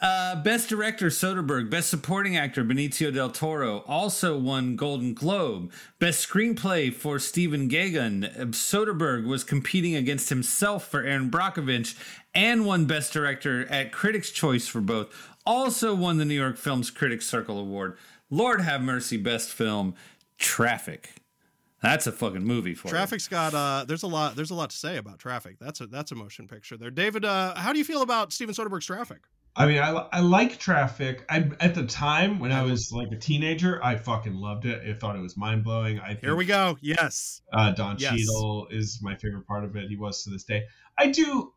Uh, 0.02 0.06
uh, 0.06 0.42
Best 0.42 0.70
Director 0.70 1.08
Soderbergh, 1.08 1.70
Best 1.70 1.90
Supporting 1.90 2.36
Actor 2.36 2.64
Benicio 2.64 3.14
del 3.14 3.30
Toro 3.30 3.80
also 3.88 4.38
won 4.40 4.76
Golden 4.76 5.14
Globe. 5.14 5.72
Best 6.00 6.28
Screenplay 6.28 6.92
for 6.94 7.20
Stephen 7.20 7.70
Gaghan. 7.70 8.24
Soderbergh 8.54 9.28
was 9.28 9.44
competing 9.44 9.96
against 9.96 10.30
himself 10.30 10.88
for 10.88 11.04
Erin 11.04 11.30
Brockovich 11.30 11.96
and 12.34 12.66
won 12.66 12.86
Best 12.86 13.14
Director 13.14 13.68
at 13.70 13.92
Critics' 13.92 14.32
Choice 14.32 14.68
for 14.68 14.82
both. 14.82 15.14
Also 15.46 15.96
won 15.96 16.18
the 16.18 16.26
New 16.26 16.36
York 16.36 16.58
Films 16.58 16.92
Critics 16.92 17.26
Circle 17.26 17.60
Award. 17.60 17.98
Lord 18.30 18.62
have 18.62 18.82
mercy, 18.82 19.18
Best 19.18 19.52
Film 19.52 19.96
Traffic. 20.38 21.16
That's 21.82 22.08
a 22.08 22.12
fucking 22.12 22.44
movie 22.44 22.74
for 22.76 22.90
you. 22.90 22.92
Traffic's 22.94 23.28
got 23.28 23.54
uh 23.54 23.86
there's 23.88 24.04
a 24.04 24.08
lot 24.08 24.36
there's 24.36 24.52
a 24.52 24.56
lot 24.56 24.70
to 24.70 24.76
say 24.76 24.98
about 24.98 25.20
Traffic. 25.20 25.58
That's 25.60 25.80
a 25.82 25.88
that's 25.88 26.12
a 26.12 26.16
motion 26.16 26.48
picture 26.48 26.78
there. 26.78 26.92
David, 26.92 27.24
uh 27.26 27.56
how 27.56 27.72
do 27.72 27.80
you 27.80 27.86
feel 27.86 28.02
about 28.02 28.34
Steven 28.34 28.54
Soderbergh's 28.54 28.86
Traffic? 28.86 29.20
I 29.56 29.66
mean, 29.66 29.80
I, 29.80 29.90
I 30.12 30.20
like 30.20 30.60
Traffic. 30.60 31.26
I 31.30 31.50
at 31.60 31.76
the 31.76 31.86
time 31.86 32.40
when 32.40 32.52
I 32.52 32.64
was 32.64 32.92
like 32.92 33.12
a 33.12 33.18
teenager, 33.18 33.84
I 33.84 33.96
fucking 33.96 34.36
loved 34.36 34.66
it. 34.66 34.88
I 34.88 34.94
thought 34.94 35.16
it 35.16 35.22
was 35.22 35.36
mind 35.38 35.64
blowing. 35.64 36.00
I 36.00 36.10
think, 36.10 36.22
Here 36.22 36.36
we 36.36 36.46
go. 36.46 36.78
Yes. 36.82 37.42
Uh, 37.52 37.72
Don 37.72 37.98
Yes. 37.98 38.18
Cheadle 38.18 38.68
is 38.70 39.00
my 39.02 39.16
favorite 39.16 39.48
part 39.48 39.64
of 39.64 39.76
it. 39.76 39.90
He 39.90 39.96
was 39.96 40.24
to 40.24 40.30
this 40.30 40.44
day. 40.44 40.64
I 40.98 41.08
do. 41.08 41.54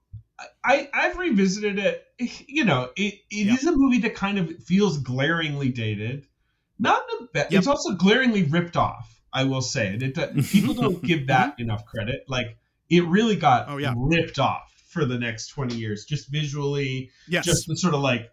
I 0.64 0.88
I've 0.92 1.16
revisited 1.18 1.78
it. 1.78 2.04
You 2.46 2.64
know, 2.64 2.90
it 2.96 3.14
it 3.30 3.48
is 3.48 3.64
a 3.66 3.72
movie 3.76 4.00
that 4.00 4.14
kind 4.14 4.38
of 4.38 4.62
feels 4.64 4.98
glaringly 4.98 5.70
dated. 5.70 6.26
Not 6.78 7.02
in 7.12 7.24
a 7.24 7.28
ba- 7.32 7.46
It's 7.50 7.66
also 7.66 7.94
glaringly 7.94 8.44
ripped 8.44 8.76
off. 8.76 9.20
I 9.32 9.44
will 9.44 9.62
say 9.62 9.94
it. 9.94 10.02
it 10.02 10.44
people 10.46 10.74
don't 10.74 11.02
give 11.02 11.28
that 11.28 11.52
mm-hmm. 11.52 11.62
enough 11.62 11.86
credit. 11.86 12.24
Like 12.28 12.56
it 12.90 13.04
really 13.04 13.36
got 13.36 13.68
Oh, 13.68 13.78
yeah. 13.78 13.94
ripped 13.96 14.38
off 14.38 14.72
for 14.88 15.04
the 15.04 15.18
next 15.18 15.48
twenty 15.48 15.76
years, 15.76 16.04
just 16.04 16.28
visually. 16.28 17.10
Yes. 17.28 17.44
Just 17.44 17.66
the 17.66 17.76
sort 17.76 17.94
of 17.94 18.00
like 18.00 18.30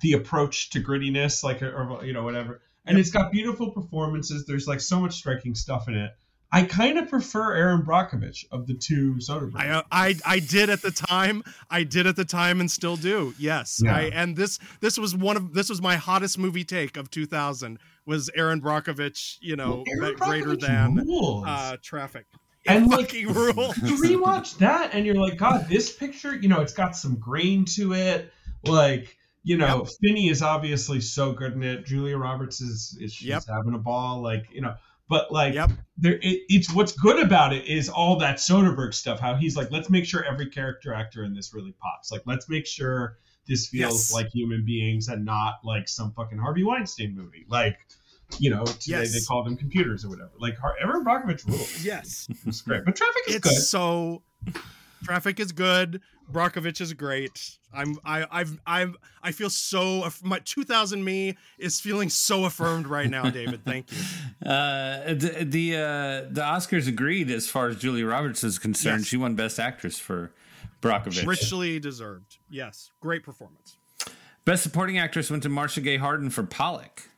the 0.00 0.12
approach 0.12 0.70
to 0.70 0.80
grittiness, 0.80 1.42
like 1.44 1.62
or 1.62 2.00
you 2.04 2.12
know 2.12 2.24
whatever. 2.24 2.62
And 2.84 2.98
it's 2.98 3.10
got 3.10 3.30
beautiful 3.30 3.70
performances. 3.70 4.44
There's 4.44 4.66
like 4.66 4.80
so 4.80 4.98
much 4.98 5.14
striking 5.14 5.54
stuff 5.54 5.86
in 5.86 5.94
it. 5.94 6.10
I 6.54 6.64
kind 6.64 6.98
of 6.98 7.08
prefer 7.08 7.54
Erin 7.54 7.82
Brockovich 7.82 8.44
of 8.52 8.66
the 8.66 8.74
two 8.74 9.14
Soderbergh. 9.14 9.56
I, 9.56 9.68
uh, 9.70 9.82
I 9.90 10.14
I 10.26 10.38
did 10.38 10.68
at 10.68 10.82
the 10.82 10.90
time. 10.90 11.42
I 11.70 11.82
did 11.82 12.06
at 12.06 12.14
the 12.16 12.26
time 12.26 12.60
and 12.60 12.70
still 12.70 12.96
do. 12.96 13.34
Yes. 13.38 13.80
Yeah. 13.82 13.96
I, 13.96 14.00
and 14.12 14.36
this 14.36 14.58
this 14.80 14.98
was 14.98 15.16
one 15.16 15.36
of 15.38 15.54
this 15.54 15.70
was 15.70 15.80
my 15.80 15.96
hottest 15.96 16.38
movie 16.38 16.64
take 16.64 16.96
of 16.98 17.10
2000 17.10 17.78
was 18.04 18.28
Erin 18.34 18.60
Brockovich, 18.60 19.38
you 19.40 19.56
know, 19.56 19.82
Well, 19.98 20.12
greater 20.14 20.54
than 20.56 21.06
uh 21.46 21.76
Traffic. 21.82 22.26
And, 22.66 22.86
like, 22.88 23.12
rules. 23.28 23.76
you 23.78 23.96
rewatch 24.00 24.58
that 24.58 24.94
and 24.94 25.04
you're 25.04 25.16
like, 25.16 25.36
God, 25.36 25.68
this 25.68 25.92
picture, 25.92 26.36
you 26.36 26.48
know, 26.48 26.60
it's 26.60 26.72
got 26.74 26.94
some 26.96 27.16
grain 27.16 27.64
to 27.76 27.92
it. 27.94 28.32
Like, 28.64 29.16
you 29.42 29.56
know, 29.56 29.84
Finney 30.00 30.28
is 30.28 30.42
obviously 30.42 31.00
so 31.00 31.32
good 31.32 31.54
in 31.54 31.62
it. 31.64 31.84
Julia 31.86 32.16
Roberts 32.16 32.60
is, 32.60 32.96
is 33.00 33.12
she's 33.12 33.26
Yep. 33.28 33.42
having 33.48 33.74
a 33.74 33.78
ball. 33.78 34.22
Like, 34.22 34.44
you 34.52 34.60
know, 34.60 34.74
but 35.08 35.30
like, 35.32 35.54
there, 35.96 36.14
it, 36.14 36.42
it's 36.48 36.72
what's 36.72 36.92
good 36.92 37.22
about 37.24 37.52
it 37.52 37.66
is 37.66 37.88
all 37.88 38.18
that 38.18 38.36
Soderbergh 38.36 38.94
stuff. 38.94 39.20
How 39.20 39.34
he's 39.34 39.56
like, 39.56 39.70
let's 39.70 39.90
make 39.90 40.04
sure 40.06 40.24
every 40.24 40.48
character 40.48 40.94
actor 40.94 41.24
in 41.24 41.34
this 41.34 41.52
really 41.54 41.72
pops. 41.72 42.10
Like, 42.10 42.22
let's 42.26 42.48
make 42.48 42.66
sure 42.66 43.18
this 43.46 43.66
feels 43.68 44.10
Yes. 44.10 44.12
like 44.12 44.28
human 44.28 44.64
beings 44.64 45.08
and 45.08 45.24
not 45.24 45.56
like 45.64 45.88
some 45.88 46.12
fucking 46.12 46.38
Harvey 46.38 46.62
Weinstein 46.64 47.14
movie. 47.16 47.44
Like, 47.48 47.76
you 48.38 48.48
know, 48.50 48.64
today 48.64 49.00
Yes. 49.00 49.12
they 49.12 49.20
call 49.20 49.44
them 49.44 49.56
computers 49.56 50.04
or 50.04 50.08
whatever. 50.08 50.30
Like, 50.38 50.56
Erin 50.80 51.04
Brockovich 51.04 51.46
rules. 51.46 51.84
Yes. 51.84 52.28
It's 52.46 52.62
great. 52.62 52.84
But 52.84 52.96
Traffic 52.96 53.22
is 53.28 53.34
it's 53.36 53.48
good. 53.48 53.62
so 53.62 54.22
traffic 55.02 55.40
is 55.40 55.52
good 55.52 56.00
Brockovich 56.30 56.80
is 56.80 56.92
great 56.92 57.58
i'm 57.74 57.96
i 58.04 58.24
i've 58.30 58.58
i'm 58.66 58.96
i 59.22 59.32
feel 59.32 59.50
so 59.50 60.08
my 60.22 60.38
2000 60.44 61.04
me 61.04 61.36
is 61.58 61.80
feeling 61.80 62.08
so 62.08 62.44
affirmed 62.44 62.86
right 62.86 63.10
now 63.10 63.28
david 63.30 63.64
thank 63.64 63.90
you 63.90 63.98
Uh, 64.44 65.14
the 65.14 65.44
the, 65.44 65.76
uh, 65.76 65.80
the 66.32 66.40
Oscars 66.40 66.88
agreed 66.88 67.30
as 67.30 67.48
far 67.48 67.68
as 67.68 67.76
Julia 67.76 68.04
Roberts 68.06 68.42
is 68.42 68.58
concerned. 68.58 69.02
Yes. 69.02 69.06
She 69.06 69.16
won 69.16 69.36
Best 69.36 69.60
Actress 69.60 70.00
for 70.00 70.32
Brockovich. 70.80 71.24
richly 71.24 71.78
deserved 71.78 72.38
yes 72.50 72.90
great 73.00 73.22
performance 73.22 73.76
Best 74.44 74.64
Supporting 74.64 74.98
Actress 74.98 75.30
went 75.30 75.44
to 75.44 75.48
Marcia 75.48 75.80
Gay 75.80 75.96
Harden 75.98 76.28
for 76.28 76.42
Pollock. 76.42 77.08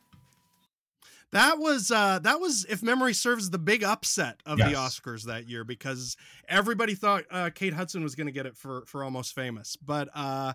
That 1.35 1.59
was 1.59 1.91
uh 1.91 2.17
that 2.19 2.39
was 2.39 2.65
if 2.69 2.81
memory 2.81 3.13
serves 3.13 3.49
the 3.49 3.57
big 3.59 3.83
upset 3.83 4.39
of 4.45 4.57
the 4.57 4.63
oscars 4.63 5.23
that 5.23 5.47
year 5.49 5.63
because 5.63 6.15
everybody 6.47 6.95
thought 6.95 7.23
uh 7.29 7.49
kate 7.53 7.73
hudson 7.73 8.01
was 8.03 8.15
going 8.15 8.27
to 8.27 8.31
get 8.33 8.45
it 8.45 8.55
for 8.57 8.85
for 8.85 9.03
almost 9.03 9.35
famous 9.35 9.75
but 9.75 10.07
uh 10.15 10.53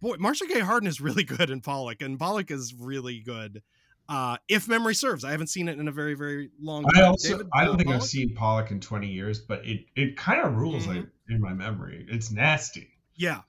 boy 0.00 0.14
marcia 0.18 0.46
gay 0.46 0.60
harden 0.60 0.86
is 0.88 1.00
really 1.00 1.24
good 1.36 1.50
in 1.50 1.60
pollock 1.60 2.00
and 2.00 2.18
pollock 2.18 2.50
is 2.50 2.72
really 2.74 3.18
good 3.20 3.60
uh 4.08 4.36
if 4.48 4.68
memory 4.68 4.94
serves 4.94 5.24
i 5.24 5.30
haven't 5.32 5.48
seen 5.48 5.68
it 5.68 5.78
in 5.78 5.88
a 5.88 5.92
very 5.92 6.14
very 6.14 6.50
long 6.60 6.84
time 6.84 7.02
I 7.02 7.06
also 7.06 7.28
David, 7.30 7.46
I 7.52 7.62
uh, 7.62 7.64
don't 7.66 7.76
think 7.78 7.90
I've 7.90 8.02
seen 8.02 8.34
Pollock 8.34 8.70
in 8.70 8.80
20 8.80 9.06
years, 9.08 9.40
but 9.40 9.64
it 9.66 9.86
it 9.96 10.16
kind 10.16 10.40
of 10.40 10.54
rules 10.56 10.86
like 10.86 11.06
in 11.28 11.40
my 11.40 11.52
memory. 11.52 12.06
It's 12.08 12.30
nasty. 12.30 12.88
yeah 13.16 13.40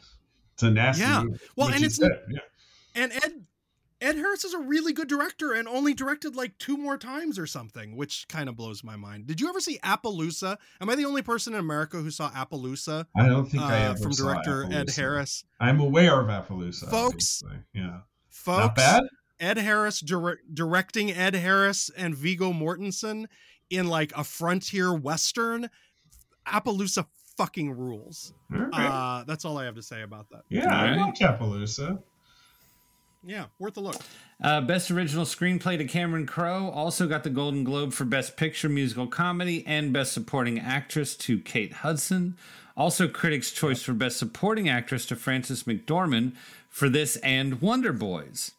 It's 0.54 0.64
a 0.64 0.72
nasty. 0.72 1.02
Yeah. 1.04 1.24
movie, 1.24 1.40
Well, 1.56 1.70
and 1.70 1.84
it's- 1.84 2.00
yeah. 2.00 2.40
and 2.96 3.12
ed 3.12 3.46
ed 4.02 4.16
harris 4.16 4.44
is 4.44 4.54
a 4.54 4.60
really 4.60 4.92
good 4.94 5.08
director 5.08 5.54
and 5.54 5.68
only 5.68 5.94
directed 5.94 6.36
like 6.36 6.58
two 6.58 6.76
more 6.78 6.98
times 6.98 7.38
or 7.38 7.46
something 7.46 7.96
which 7.96 8.28
kind 8.28 8.50
of 8.50 8.56
blows 8.56 8.84
my 8.84 8.96
mind 8.96 9.28
did 9.28 9.40
you 9.40 9.48
ever 9.48 9.60
see 9.60 9.78
appaloosa 9.84 10.58
am 10.82 10.90
i 10.90 10.96
the 10.96 11.06
only 11.06 11.22
person 11.22 11.54
in 11.54 11.60
america 11.60 11.98
who 11.98 12.10
saw 12.12 12.30
appaloosa 12.32 13.06
I 13.16 13.28
don't 13.28 13.46
think 13.46 13.64
I 13.64 13.86
uh, 13.86 13.90
ever 13.92 14.00
from 14.00 14.14
saw 14.14 14.26
director 14.34 14.68
ed 14.72 14.90
harris 14.90 15.44
I'm 15.60 15.80
aware 15.80 16.20
of 16.20 16.28
Appaloosa, 16.28 16.90
Folks- 16.90 17.44
obviously. 17.44 17.64
Yeah. 17.74 18.00
folks 18.30 18.60
Not 18.60 18.76
bad. 18.76 19.04
ed 19.40 19.58
harris 19.58 20.00
dir- 20.02 20.40
directing 20.54 21.12
ed 21.12 21.36
harris 21.36 21.90
and 21.96 22.16
viggo 22.16 22.52
mortensen 22.52 23.26
in 23.70 23.88
like 23.88 24.12
a 24.18 24.24
frontier 24.24 24.94
western 24.94 25.70
appaloosa 26.48 27.06
fucking 27.38 27.72
rules 27.72 28.34
All 28.54 28.60
right. 28.60 28.74
uh 29.20 29.24
that's 29.26 29.46
all 29.46 29.58
i 29.58 29.66
have 29.66 29.76
to 29.76 29.82
say 29.84 30.02
about 30.02 30.30
that 30.32 30.42
yeah, 30.50 30.68
I 30.74 30.98
watch 30.98 31.20
Appaloosa. 31.22 32.02
Yeah 33.24 33.46
worth 33.60 33.78
a 33.78 33.80
look 33.80 34.02
Uh, 34.42 34.60
Best 34.60 34.90
Original 34.90 35.26
Screenplay 35.26 35.78
to 35.78 35.86
Cameron 35.86 36.26
Crowe. 36.26 36.72
Also 36.72 37.08
got 37.08 37.24
the 37.24 37.30
Golden 37.30 37.64
Globe 37.64 37.94
for 37.94 38.06
Best 38.06 38.36
Picture 38.38 38.70
Musical 38.70 39.06
Comedy 39.06 39.64
and 39.68 39.94
Best 39.94 40.14
Supporting 40.14 40.58
Actress 40.58 41.16
to 41.18 41.40
Kate 41.40 41.74
Hudson. 41.74 42.36
Also, 42.76 43.08
Critics' 43.08 43.52
Choice 43.52 43.84
for 43.84 43.94
Best 43.94 44.18
Supporting 44.18 44.68
Actress 44.68 45.06
to 45.06 45.16
Frances 45.16 45.64
McDormand 45.66 46.34
for 46.70 46.90
this 46.90 47.18
and 47.18 47.62
Wonder 47.62 47.94
Boys. 47.94 48.54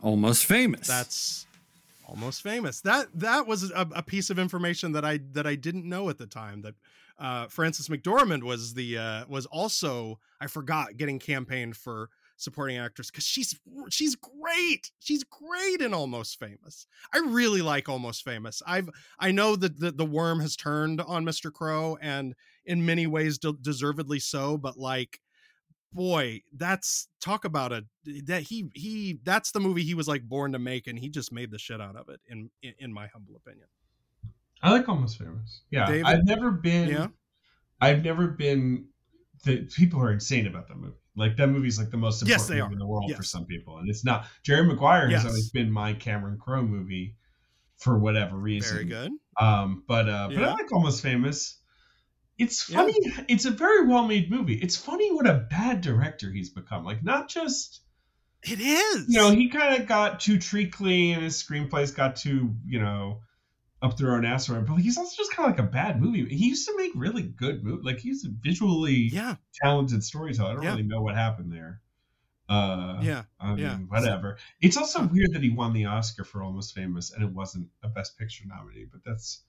Almost 0.00 0.46
famous. 0.46 0.86
That's 0.86 1.46
almost 2.06 2.42
famous. 2.42 2.80
That 2.80 3.08
that 3.14 3.46
was 3.46 3.70
a, 3.70 3.86
a 3.94 4.02
piece 4.02 4.30
of 4.30 4.38
information 4.38 4.92
that 4.92 5.04
I 5.04 5.20
that 5.32 5.46
I 5.46 5.54
didn't 5.54 5.84
know 5.86 6.08
at 6.08 6.16
the 6.16 6.26
time. 6.26 6.62
That 6.62 6.74
uh, 7.18 7.48
Frances 7.48 7.88
McDormand 7.88 8.42
was 8.42 8.72
the 8.72 8.96
uh, 8.96 9.24
was 9.28 9.44
also 9.44 10.18
I 10.40 10.46
forgot 10.46 10.96
getting 10.96 11.18
campaigned 11.18 11.76
for 11.76 12.08
supporting 12.40 12.78
actress 12.78 13.10
because 13.10 13.24
she's 13.24 13.58
she's 13.90 14.16
great. 14.16 14.90
She's 15.00 15.24
great 15.24 15.80
in 15.80 15.94
Almost 15.94 16.38
Famous. 16.38 16.86
I 17.12 17.18
really 17.18 17.62
like 17.62 17.88
Almost 17.88 18.24
Famous. 18.24 18.62
I've 18.66 18.88
I 19.18 19.30
know 19.30 19.56
that 19.56 19.78
the, 19.78 19.92
the 19.92 20.04
worm 20.04 20.40
has 20.40 20.56
turned 20.56 21.00
on 21.00 21.24
Mr. 21.24 21.52
Crowe 21.52 21.98
and 22.00 22.34
in 22.64 22.84
many 22.84 23.06
ways 23.06 23.38
de- 23.38 23.52
deservedly 23.60 24.18
so, 24.18 24.56
but 24.56 24.76
like 24.76 25.20
boy 25.92 26.40
that's 26.56 27.08
talk 27.20 27.44
about 27.44 27.72
a 27.72 27.84
that 28.24 28.42
he 28.42 28.70
he 28.74 29.18
that's 29.24 29.50
the 29.50 29.58
movie 29.58 29.82
he 29.82 29.94
was 29.94 30.06
like 30.06 30.22
born 30.22 30.52
to 30.52 30.58
make 30.58 30.86
and 30.86 30.96
he 30.96 31.08
just 31.08 31.32
made 31.32 31.50
the 31.50 31.58
shit 31.58 31.80
out 31.80 31.96
of 31.96 32.08
it 32.08 32.20
in 32.28 32.48
in, 32.62 32.72
in 32.78 32.92
my 32.92 33.08
humble 33.08 33.34
opinion 33.34 33.66
I 34.62 34.70
like 34.72 34.88
Almost 34.88 35.18
Famous. 35.18 35.62
Yeah, 35.70 35.86
David? 35.86 36.06
I've 36.06 36.24
never 36.24 36.50
been. 36.50 36.88
Yeah? 36.88 37.06
I've 37.80 38.04
never 38.04 38.26
been. 38.26 38.86
The 39.44 39.64
people 39.76 40.00
are 40.00 40.12
insane 40.12 40.46
about 40.46 40.68
that 40.68 40.76
movie. 40.76 40.96
Like 41.16 41.36
that 41.36 41.48
movie's 41.48 41.78
like 41.78 41.90
the 41.90 41.96
most 41.96 42.22
important 42.22 42.50
Yes, 42.56 42.62
movie 42.64 42.74
in 42.74 42.78
the 42.78 42.86
world 42.86 43.12
for 43.16 43.22
some 43.22 43.46
people, 43.46 43.78
and 43.78 43.88
it's 43.88 44.04
not. 44.04 44.26
Jerry 44.42 44.64
Maguire 44.64 45.08
Yes. 45.10 45.22
has 45.22 45.30
always 45.30 45.50
been 45.50 45.70
my 45.70 45.92
Cameron 45.94 46.38
Crowe 46.38 46.62
movie 46.62 47.16
for 47.78 47.98
whatever 47.98 48.36
reason. 48.36 48.76
very 48.76 48.84
good 48.84 49.12
Um, 49.40 49.84
but 49.88 50.08
uh, 50.08 50.28
but 50.34 50.44
I 50.44 50.52
like 50.52 50.72
Almost 50.72 51.02
Famous. 51.02 51.58
It's 52.38 52.62
Yeah. 52.62 52.76
funny. 52.78 52.94
It's 53.28 53.44
a 53.44 53.50
very 53.50 53.86
well 53.86 54.06
made 54.06 54.30
movie. 54.30 54.54
It's 54.54 54.76
funny 54.76 55.12
what 55.12 55.26
a 55.28 55.46
bad 55.50 55.80
director 55.80 56.30
he's 56.30 56.50
become. 56.50 56.84
Like 56.84 57.02
not 57.04 57.28
just 57.28 57.82
it 58.42 58.60
is 58.60 59.06
you 59.08 59.18
know 59.18 59.30
he 59.30 59.48
kind 59.48 59.80
of 59.80 59.86
got 59.88 60.20
too 60.20 60.38
treacly 60.38 61.12
and 61.12 61.22
his 61.22 61.42
screenplays 61.42 61.94
got 61.94 62.16
too 62.16 62.54
you 62.66 62.80
know 62.80 63.20
up 63.82 63.96
through 63.96 64.10
our 64.10 64.22
ass 64.24 64.48
around, 64.50 64.66
but 64.66 64.76
he's 64.76 64.98
also 64.98 65.16
just 65.16 65.32
kind 65.32 65.50
of 65.50 65.56
like 65.58 65.66
a 65.66 65.70
bad 65.70 66.00
movie. 66.00 66.26
He 66.34 66.48
used 66.48 66.66
to 66.68 66.76
make 66.76 66.92
really 66.94 67.22
good 67.22 67.64
movies. 67.64 67.84
Like 67.84 67.98
he's 67.98 68.24
a 68.24 68.28
visually 68.28 69.08
yeah 69.12 69.36
talented 69.62 70.04
storyteller. 70.04 70.50
I 70.50 70.54
don't 70.54 70.62
Yeah. 70.62 70.70
really 70.70 70.82
know 70.82 71.00
what 71.02 71.14
happened 71.14 71.52
there. 71.52 71.80
Uh, 72.48 72.98
Yeah, 73.00 73.22
I 73.38 73.50
mean, 73.50 73.58
yeah. 73.58 73.76
whatever. 73.76 74.36
It's 74.60 74.76
also 74.76 75.04
weird 75.06 75.32
that 75.34 75.42
he 75.42 75.50
won 75.50 75.72
the 75.72 75.84
Oscar 75.86 76.24
for 76.24 76.42
Almost 76.42 76.74
Famous 76.74 77.12
and 77.12 77.22
it 77.22 77.30
wasn't 77.30 77.68
a 77.84 77.88
Best 77.88 78.18
Picture 78.18 78.44
nominee, 78.46 78.86
but 78.90 79.00
that's 79.04 79.44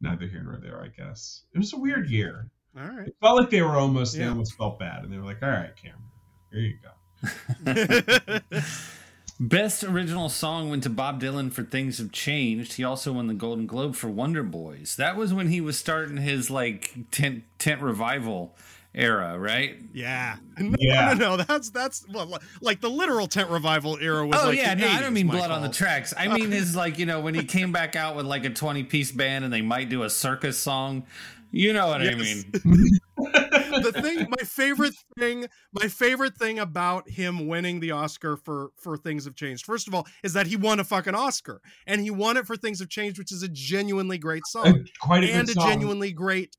neither 0.00 0.26
here 0.26 0.42
nor 0.42 0.58
there, 0.58 0.82
I 0.82 0.88
guess. 0.88 1.44
It 1.54 1.58
was 1.58 1.72
a 1.72 1.78
weird 1.78 2.10
year. 2.10 2.50
all 2.76 2.82
right 2.88 3.08
It 3.08 3.16
felt 3.20 3.38
like 3.40 3.50
they 3.50 3.62
were 3.62 3.76
almost, 3.76 4.16
they 4.16 4.24
almost 4.26 4.54
felt 4.54 4.78
bad, 4.78 5.04
and 5.04 5.12
they 5.12 5.16
were 5.18 5.24
like, 5.24 5.42
"All 5.42 5.48
right, 5.50 5.74
Cameron, 5.76 6.02
here 6.50 6.60
you 6.60 6.78
go." 6.82 8.40
Best 9.42 9.82
original 9.82 10.28
song 10.28 10.68
went 10.68 10.82
to 10.82 10.90
Bob 10.90 11.18
Dylan 11.22 11.50
for 11.50 11.62
Things 11.62 11.96
Have 11.96 12.12
Changed. 12.12 12.74
He 12.74 12.84
also 12.84 13.14
won 13.14 13.26
the 13.26 13.32
Golden 13.32 13.66
Globe 13.66 13.94
for 13.96 14.08
Wonder 14.08 14.42
Boys. 14.42 14.96
That 14.96 15.16
was 15.16 15.32
when 15.32 15.48
he 15.48 15.62
was 15.62 15.78
starting 15.78 16.18
his 16.18 16.50
like 16.50 16.92
tent 17.10 17.44
tent 17.58 17.80
revival 17.80 18.54
era, 18.94 19.38
right? 19.38 19.76
yeah 19.94 20.36
no, 20.58 20.76
Yeah. 20.78 21.14
no 21.14 21.36
no 21.36 21.42
that's 21.42 21.70
that's 21.70 22.04
well, 22.08 22.38
like 22.60 22.82
the 22.82 22.90
literal 22.90 23.28
tent 23.28 23.48
revival 23.48 23.96
era 23.98 24.26
was 24.26 24.38
oh 24.42 24.48
like 24.48 24.58
yeah, 24.58 24.74
the 24.74 24.82
no, 24.82 24.88
I 24.88 25.00
don't 25.00 25.14
mean 25.14 25.28
blood 25.28 25.50
on 25.50 25.62
the 25.62 25.70
tracks. 25.70 26.12
I 26.14 26.28
mean 26.28 26.50
his 26.50 26.76
like 26.76 26.98
you 26.98 27.06
know 27.06 27.20
when 27.20 27.34
he 27.34 27.44
came 27.44 27.72
back 27.72 27.96
out 27.96 28.16
with 28.16 28.26
like 28.26 28.44
a 28.44 28.50
twenty 28.50 28.82
piece 28.82 29.10
band 29.10 29.44
and 29.44 29.52
they 29.52 29.62
might 29.62 29.88
do 29.88 30.02
a 30.02 30.10
circus 30.10 30.58
song. 30.58 31.04
You 31.50 31.72
know 31.72 31.88
what 31.88 32.02
I 32.02 32.14
mean? 32.14 32.52
the 33.24 33.92
thing 34.02 34.26
my 34.30 34.44
favorite 34.44 34.94
thing 35.18 35.46
my 35.72 35.88
favorite 35.88 36.36
thing 36.36 36.58
about 36.58 37.08
him 37.08 37.46
winning 37.46 37.80
the 37.80 37.90
oscar 37.90 38.36
for 38.36 38.70
for 38.76 38.96
things 38.96 39.24
have 39.24 39.34
changed 39.34 39.64
first 39.64 39.86
of 39.88 39.94
all 39.94 40.06
is 40.22 40.32
that 40.32 40.46
he 40.46 40.56
won 40.56 40.80
a 40.80 40.84
fucking 40.84 41.14
oscar 41.14 41.60
and 41.86 42.00
he 42.00 42.10
won 42.10 42.36
it 42.36 42.46
for 42.46 42.56
things 42.56 42.78
have 42.80 42.88
changed 42.88 43.18
which 43.18 43.32
is 43.32 43.42
a 43.42 43.48
genuinely 43.48 44.18
great 44.18 44.42
Uh, 44.54 44.64
song 44.64 44.86
quite 45.00 45.24
a 45.24 45.32
and 45.32 45.48
a 45.48 45.52
song. 45.52 45.68
genuinely 45.68 46.12
great 46.12 46.56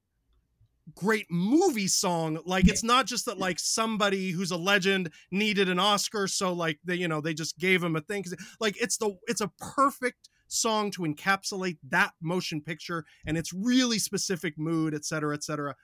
great 0.95 1.27
movie 1.29 1.87
song. 1.87 2.39
Like 2.45 2.67
it's 2.67 2.83
not 2.83 3.05
just 3.05 3.25
that 3.27 3.37
like 3.37 3.59
somebody 3.59 4.31
who's 4.31 4.51
a 4.51 4.57
legend 4.57 5.11
needed 5.29 5.69
an 5.69 5.79
oscar 5.79 6.27
so 6.27 6.51
like 6.53 6.79
they 6.83 6.95
you 6.95 7.07
know 7.07 7.21
they 7.21 7.33
just 7.33 7.57
gave 7.59 7.83
him 7.83 7.95
a 7.95 8.01
thing 8.01 8.25
like 8.59 8.81
it's 8.81 8.97
the 8.97 9.15
it's 9.27 9.41
a 9.41 9.51
perfect 9.59 10.27
song 10.47 10.91
to 10.91 11.03
encapsulate 11.03 11.77
that 11.87 12.11
motion 12.21 12.59
picture 12.61 13.05
and 13.25 13.37
its 13.37 13.53
really 13.53 13.99
specific 13.99 14.55
mood 14.57 14.93
et 14.93 15.05
cetera 15.05 15.33
et 15.33 15.43
cetera 15.43 15.75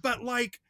but 0.00 0.22
like 0.22 0.60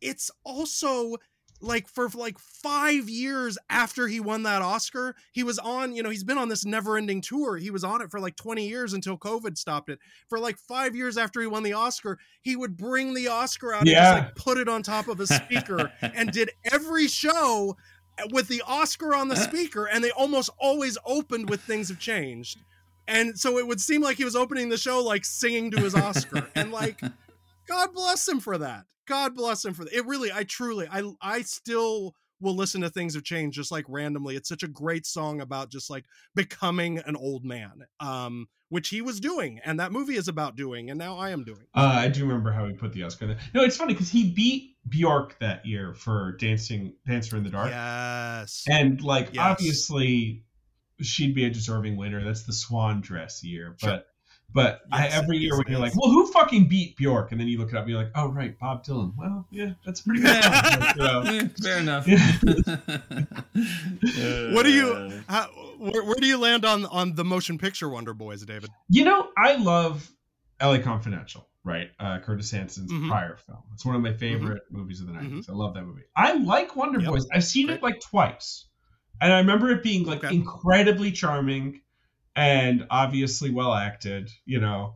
it's 0.00 0.30
also 0.44 1.16
like 1.62 1.88
for 1.88 2.08
like 2.10 2.38
five 2.38 3.08
years 3.08 3.56
after 3.70 4.08
he 4.08 4.20
won 4.20 4.42
that 4.42 4.60
Oscar, 4.60 5.16
he 5.32 5.42
was 5.42 5.58
on, 5.58 5.94
you 5.96 6.02
know, 6.02 6.10
he's 6.10 6.22
been 6.22 6.36
on 6.36 6.50
this 6.50 6.66
never 6.66 6.98
ending 6.98 7.22
tour. 7.22 7.56
He 7.56 7.70
was 7.70 7.82
on 7.82 8.02
it 8.02 8.10
for 8.10 8.20
like 8.20 8.36
20 8.36 8.68
years 8.68 8.92
until 8.92 9.16
COVID 9.16 9.56
stopped 9.56 9.88
it. 9.88 9.98
For 10.28 10.38
like 10.38 10.58
five 10.58 10.94
years 10.94 11.16
after 11.16 11.40
he 11.40 11.46
won 11.46 11.62
the 11.62 11.72
Oscar, 11.72 12.18
he 12.42 12.56
would 12.56 12.76
bring 12.76 13.14
the 13.14 13.28
Oscar 13.28 13.72
out 13.72 13.86
Yeah. 13.86 14.16
and 14.16 14.24
just 14.26 14.26
like 14.26 14.34
put 14.36 14.58
it 14.58 14.68
on 14.68 14.82
top 14.82 15.08
of 15.08 15.18
a 15.18 15.26
speaker 15.26 15.90
and 16.02 16.30
did 16.30 16.50
every 16.70 17.08
show 17.08 17.74
with 18.30 18.48
the 18.48 18.62
Oscar 18.66 19.14
on 19.14 19.28
the 19.28 19.36
speaker. 19.36 19.86
And 19.86 20.04
they 20.04 20.10
almost 20.10 20.50
always 20.58 20.98
opened 21.06 21.48
with 21.48 21.62
Things 21.62 21.88
Have 21.88 21.98
Changed. 21.98 22.58
And 23.08 23.38
so 23.38 23.56
it 23.56 23.66
would 23.66 23.80
seem 23.80 24.02
like 24.02 24.18
he 24.18 24.24
was 24.24 24.36
opening 24.36 24.68
the 24.68 24.76
show 24.76 25.02
like 25.02 25.24
singing 25.24 25.70
to 25.70 25.80
his 25.80 25.94
Oscar. 25.94 26.48
and 26.54 26.70
like, 26.70 27.00
God 27.68 27.94
bless 27.94 28.26
him 28.28 28.40
for 28.40 28.58
that. 28.58 28.84
God 29.06 29.34
bless 29.34 29.64
him 29.64 29.74
for 29.74 29.84
that. 29.84 29.92
It 29.92 30.06
really, 30.06 30.30
I 30.32 30.44
truly, 30.44 30.88
I, 30.90 31.10
I 31.20 31.42
still 31.42 32.14
will 32.40 32.54
listen 32.56 32.80
to 32.82 32.90
Things 32.90 33.14
Have 33.14 33.24
Changed 33.24 33.56
just 33.56 33.70
like 33.72 33.84
randomly. 33.88 34.36
It's 34.36 34.48
such 34.48 34.62
a 34.62 34.68
great 34.68 35.06
song 35.06 35.40
about 35.40 35.70
just 35.70 35.88
like 35.88 36.04
becoming 36.34 36.98
an 36.98 37.16
old 37.16 37.44
man, 37.44 37.86
um, 38.00 38.48
which 38.68 38.88
he 38.88 39.00
was 39.00 39.20
doing, 39.20 39.60
and 39.64 39.78
that 39.80 39.92
movie 39.92 40.16
is 40.16 40.26
about 40.28 40.56
doing, 40.56 40.90
and 40.90 40.98
now 40.98 41.16
I 41.16 41.30
am 41.30 41.44
doing. 41.44 41.66
Uh, 41.74 41.98
I 42.00 42.08
do 42.08 42.24
remember 42.24 42.50
how 42.50 42.66
he 42.66 42.72
put 42.74 42.92
the 42.92 43.04
Oscar 43.04 43.28
there. 43.28 43.38
No, 43.54 43.62
it's 43.62 43.76
funny 43.76 43.94
because 43.94 44.10
he 44.10 44.32
beat 44.32 44.76
Bjork 44.88 45.38
that 45.38 45.64
year 45.64 45.94
for 45.94 46.32
Dancing 46.32 46.94
Dancer 47.06 47.36
in 47.36 47.44
the 47.44 47.50
Dark. 47.50 47.70
Yes. 47.70 48.64
And 48.68 49.00
like 49.02 49.30
Yes. 49.32 49.44
obviously 49.52 50.44
she'd 51.00 51.34
be 51.34 51.44
a 51.44 51.50
deserving 51.50 51.96
winner. 51.96 52.24
That's 52.24 52.42
the 52.42 52.52
swan 52.52 53.00
dress 53.00 53.44
year. 53.44 53.76
Sure. 53.80 54.00
But 54.54 54.80
but 54.88 54.98
I, 55.00 55.08
every 55.08 55.36
year 55.36 55.52
when 55.56 55.64
you're 55.68 55.78
yes. 55.80 55.94
like, 55.94 56.02
well, 56.02 56.10
who 56.10 56.26
fucking 56.32 56.66
beat 56.68 56.96
Bjork? 56.96 57.30
And 57.30 57.38
then 57.40 57.46
you 57.46 57.58
look 57.58 57.68
it 57.68 57.74
up 57.76 57.82
and 57.82 57.90
you're 57.90 57.98
like, 58.02 58.12
oh 58.14 58.28
right, 58.28 58.58
Bob 58.58 58.84
Dylan. 58.84 59.12
Well, 59.16 59.46
yeah, 59.50 59.72
that's 59.84 60.00
pretty 60.00 60.22
good. 60.22 60.42
song. 60.42 60.92
You 60.96 61.02
know? 61.02 61.20
Eh, 61.26 61.48
fair 61.62 61.78
enough. 61.78 62.06
What 64.54 64.62
do 64.64 64.70
you, 64.72 65.22
how, 65.28 65.46
where, 65.78 66.04
where 66.04 66.14
do 66.16 66.26
you 66.26 66.38
land 66.38 66.64
on 66.64 66.86
on 66.86 67.14
the 67.14 67.24
motion 67.24 67.58
picture 67.58 67.88
Wonder 67.88 68.14
Boys, 68.14 68.44
David? 68.44 68.70
You 68.88 69.04
know, 69.04 69.28
I 69.36 69.56
love 69.56 70.10
LA 70.62 70.78
Confidential, 70.78 71.46
right? 71.64 71.90
Uh, 72.00 72.18
Curtis 72.20 72.50
Hanson's 72.50 72.90
Mhm. 72.90 73.08
prior 73.08 73.36
film. 73.36 73.58
It's 73.74 73.84
one 73.84 73.94
of 73.96 74.02
my 74.02 74.12
favorite 74.12 74.62
movies 74.70 75.00
of 75.00 75.06
the 75.08 75.12
90s. 75.12 75.48
I 75.50 75.52
love 75.52 75.74
that 75.74 75.82
movie. 75.84 76.02
I 76.16 76.34
like 76.34 76.76
Wonder 76.76 77.00
Yep. 77.00 77.10
Boys. 77.10 77.26
I've 77.32 77.44
seen 77.44 77.68
it 77.70 77.82
like 77.82 78.00
twice. 78.00 78.66
And 79.20 79.32
I 79.32 79.38
remember 79.38 79.70
it 79.70 79.82
being 79.82 80.04
like 80.04 80.24
Okay. 80.24 80.34
incredibly 80.34 81.10
charming 81.12 81.80
and 82.36 82.86
obviously 82.90 83.50
well 83.50 83.72
acted, 83.74 84.30
you 84.44 84.60
know, 84.60 84.94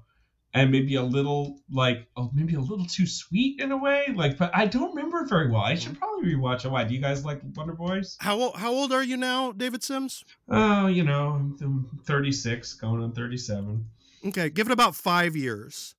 and 0.53 0.71
maybe 0.71 0.97
a 0.97 1.03
little 1.03 1.61
like 1.71 2.07
oh, 2.17 2.31
maybe 2.35 2.55
a 2.55 2.61
little 2.61 2.85
too 2.87 3.07
sweet 3.07 3.61
in 3.61 3.73
a 3.73 3.77
way. 3.77 4.07
Like, 4.15 4.37
but 4.39 4.51
I 4.55 4.67
don't 4.67 4.95
remember 4.95 5.21
it 5.21 5.29
very 5.29 5.51
well. 5.51 5.63
I 5.63 5.75
should 5.75 5.99
probably 5.99 6.35
rewatch 6.35 6.65
it. 6.65 6.71
Why? 6.71 6.85
Do 6.85 6.95
you 6.95 7.01
guys 7.01 7.25
like 7.25 7.41
Wonder 7.57 7.73
Boys? 7.73 8.17
How 8.21 8.39
old, 8.39 8.57
how 8.57 8.71
old 8.73 8.93
are 8.93 9.03
you 9.03 9.17
now, 9.17 9.53
David 9.53 9.83
Sims? 9.83 10.25
Oh, 10.49 10.87
you 10.87 11.03
know, 11.05 11.31
I'm- 11.33 11.57
I'm 11.63 12.01
36, 12.05 12.75
going 12.75 13.03
on 13.03 13.13
37. 13.13 13.87
Okay, 14.27 14.51
give 14.51 14.67
it 14.67 14.73
about 14.73 14.95
five 14.95 15.35
years, 15.35 15.95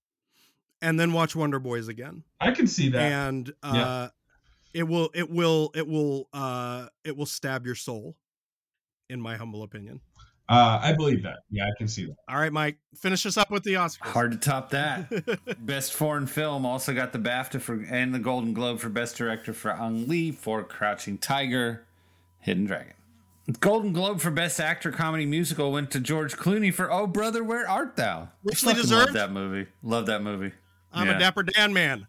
and 0.82 1.00
then 1.00 1.12
watch 1.12 1.36
Wonder 1.36 1.60
Boys 1.60 1.88
again. 1.88 2.24
I 2.40 2.52
can 2.52 2.68
see 2.68 2.90
that. 2.90 3.02
and 3.02 3.52
uh 3.64 3.72
Yeah. 3.74 4.10
it 4.74 4.84
will 4.84 5.10
it 5.16 5.30
will 5.30 5.72
it 5.74 5.88
will 5.88 6.28
uh 6.34 6.88
it 7.04 7.16
will 7.18 7.26
stab 7.26 7.66
your 7.66 7.76
soul 7.76 8.16
in 9.10 9.20
my 9.20 9.38
humble 9.38 9.64
opinion 9.64 10.02
Uh, 10.52 10.80
I 10.84 10.92
believe 10.94 11.24
that. 11.24 11.40
Yeah, 11.50 11.64
I 11.66 11.72
can 11.78 11.88
see 11.88 12.06
that. 12.06 12.16
all 12.28 12.38
right 12.38 12.52
mike 12.52 12.78
finish 12.96 13.26
us 13.26 13.38
up 13.38 13.50
with 13.52 13.64
the 13.64 13.74
oscars 13.76 14.08
Hard 14.08 14.32
to 14.34 14.38
top 14.38 14.70
that. 14.72 15.10
Best 15.66 15.94
foreign 15.94 16.28
film 16.28 16.66
also 16.66 16.94
got 16.94 17.14
the 17.14 17.20
BAFTA 17.20 17.62
for 17.62 17.82
and 17.90 18.14
the 18.14 18.20
Golden 18.20 18.54
Globe 18.54 18.80
for 18.80 18.90
Best 18.90 19.16
Director 19.18 19.54
for 19.54 19.72
Ang 19.72 20.08
Lee 20.08 20.32
for 20.32 20.64
Crouching 20.64 21.18
Tiger, 21.18 21.86
Hidden 22.40 22.66
Dragon. 22.66 22.94
Golden 23.60 23.92
Globe 23.94 24.22
for 24.22 24.30
Best 24.30 24.60
Actor 24.60 24.92
Comedy 24.92 25.26
Musical 25.26 25.72
went 25.72 25.90
to 25.92 26.00
George 26.00 26.36
Clooney 26.38 26.74
for 26.74 26.92
Oh 26.92 27.08
Brother 27.08 27.44
Where 27.44 27.68
Art 27.68 27.96
Thou? 27.96 28.30
Richly 28.44 28.74
Fucking 28.74 28.82
deserved. 28.84 29.06
Love 29.08 29.14
that 29.16 29.32
movie. 29.32 29.68
Love 29.84 30.06
that 30.08 30.22
movie. 30.22 30.52
i'm 30.94 31.08
Yeah. 31.08 31.16
a 31.16 31.20
dapper 31.20 31.44
dan 31.44 31.72
man 31.74 32.06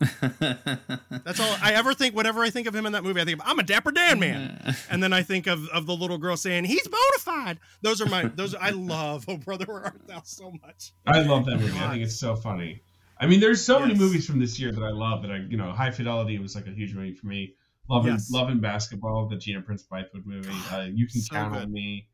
That's 0.40 1.40
all 1.40 1.56
I 1.62 1.72
ever 1.74 1.92
think. 1.94 2.14
Whenever 2.14 2.40
I 2.42 2.50
think 2.50 2.66
of 2.68 2.74
him 2.74 2.86
in 2.86 2.92
that 2.92 3.02
movie, 3.04 3.20
I 3.20 3.24
think 3.24 3.40
of, 3.40 3.46
I'm 3.48 3.58
a 3.58 3.62
Dapper 3.62 3.90
Dan 3.90 4.20
man, 4.20 4.74
and 4.90 5.02
then 5.02 5.12
I 5.12 5.22
think 5.22 5.46
of 5.46 5.68
of 5.68 5.86
the 5.86 5.94
little 5.94 6.18
girl 6.18 6.36
saying 6.36 6.64
he's 6.64 6.86
bona 6.86 7.18
fide. 7.18 7.58
Those 7.82 8.00
are 8.00 8.06
my 8.06 8.24
those. 8.34 8.54
I 8.54 8.70
love 8.70 9.24
Oh 9.28 9.36
Brother 9.36 9.64
Where 9.66 9.84
Art 9.84 10.06
Thou 10.06 10.22
so 10.24 10.52
much. 10.62 10.92
I 11.06 11.22
love 11.22 11.46
that 11.46 11.56
movie. 11.58 11.76
I 11.78 11.90
think 11.90 12.02
it's 12.04 12.18
so 12.18 12.36
funny. 12.36 12.82
I 13.20 13.26
mean, 13.26 13.40
there's 13.40 13.64
so 13.64 13.80
many 13.80 13.94
movies 13.94 14.26
from 14.26 14.38
this 14.38 14.60
year 14.60 14.70
that 14.70 14.82
I 14.82 14.90
love. 14.90 15.22
That 15.22 15.32
I, 15.32 15.36
you 15.48 15.56
know, 15.56 15.72
High 15.72 15.90
Fidelity 15.90 16.38
was 16.38 16.54
like 16.54 16.66
a 16.68 16.70
huge 16.72 16.94
movie 16.94 17.14
for 17.14 17.26
me. 17.26 17.54
Loving, 17.90 18.12
Yes. 18.12 18.30
loving 18.30 18.60
basketball, 18.60 19.26
the 19.28 19.36
Gina 19.36 19.62
Prince 19.62 19.84
Bythewood 19.90 20.24
movie. 20.26 20.50
Uh, 20.70 20.86
you 20.92 21.08
can 21.08 21.22
So 21.22 21.34
count 21.34 21.54
good. 21.54 21.62
on 21.62 21.72
me. 21.72 22.06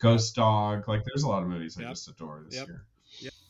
Ghost 0.00 0.34
Dog. 0.36 0.86
Like, 0.88 1.02
there's 1.06 1.22
a 1.22 1.28
lot 1.28 1.42
of 1.42 1.48
movies 1.48 1.76
I 1.78 1.84
just 1.84 2.06
adore 2.08 2.44
this 2.44 2.58
Yep. 2.58 2.66
year. 2.68 2.84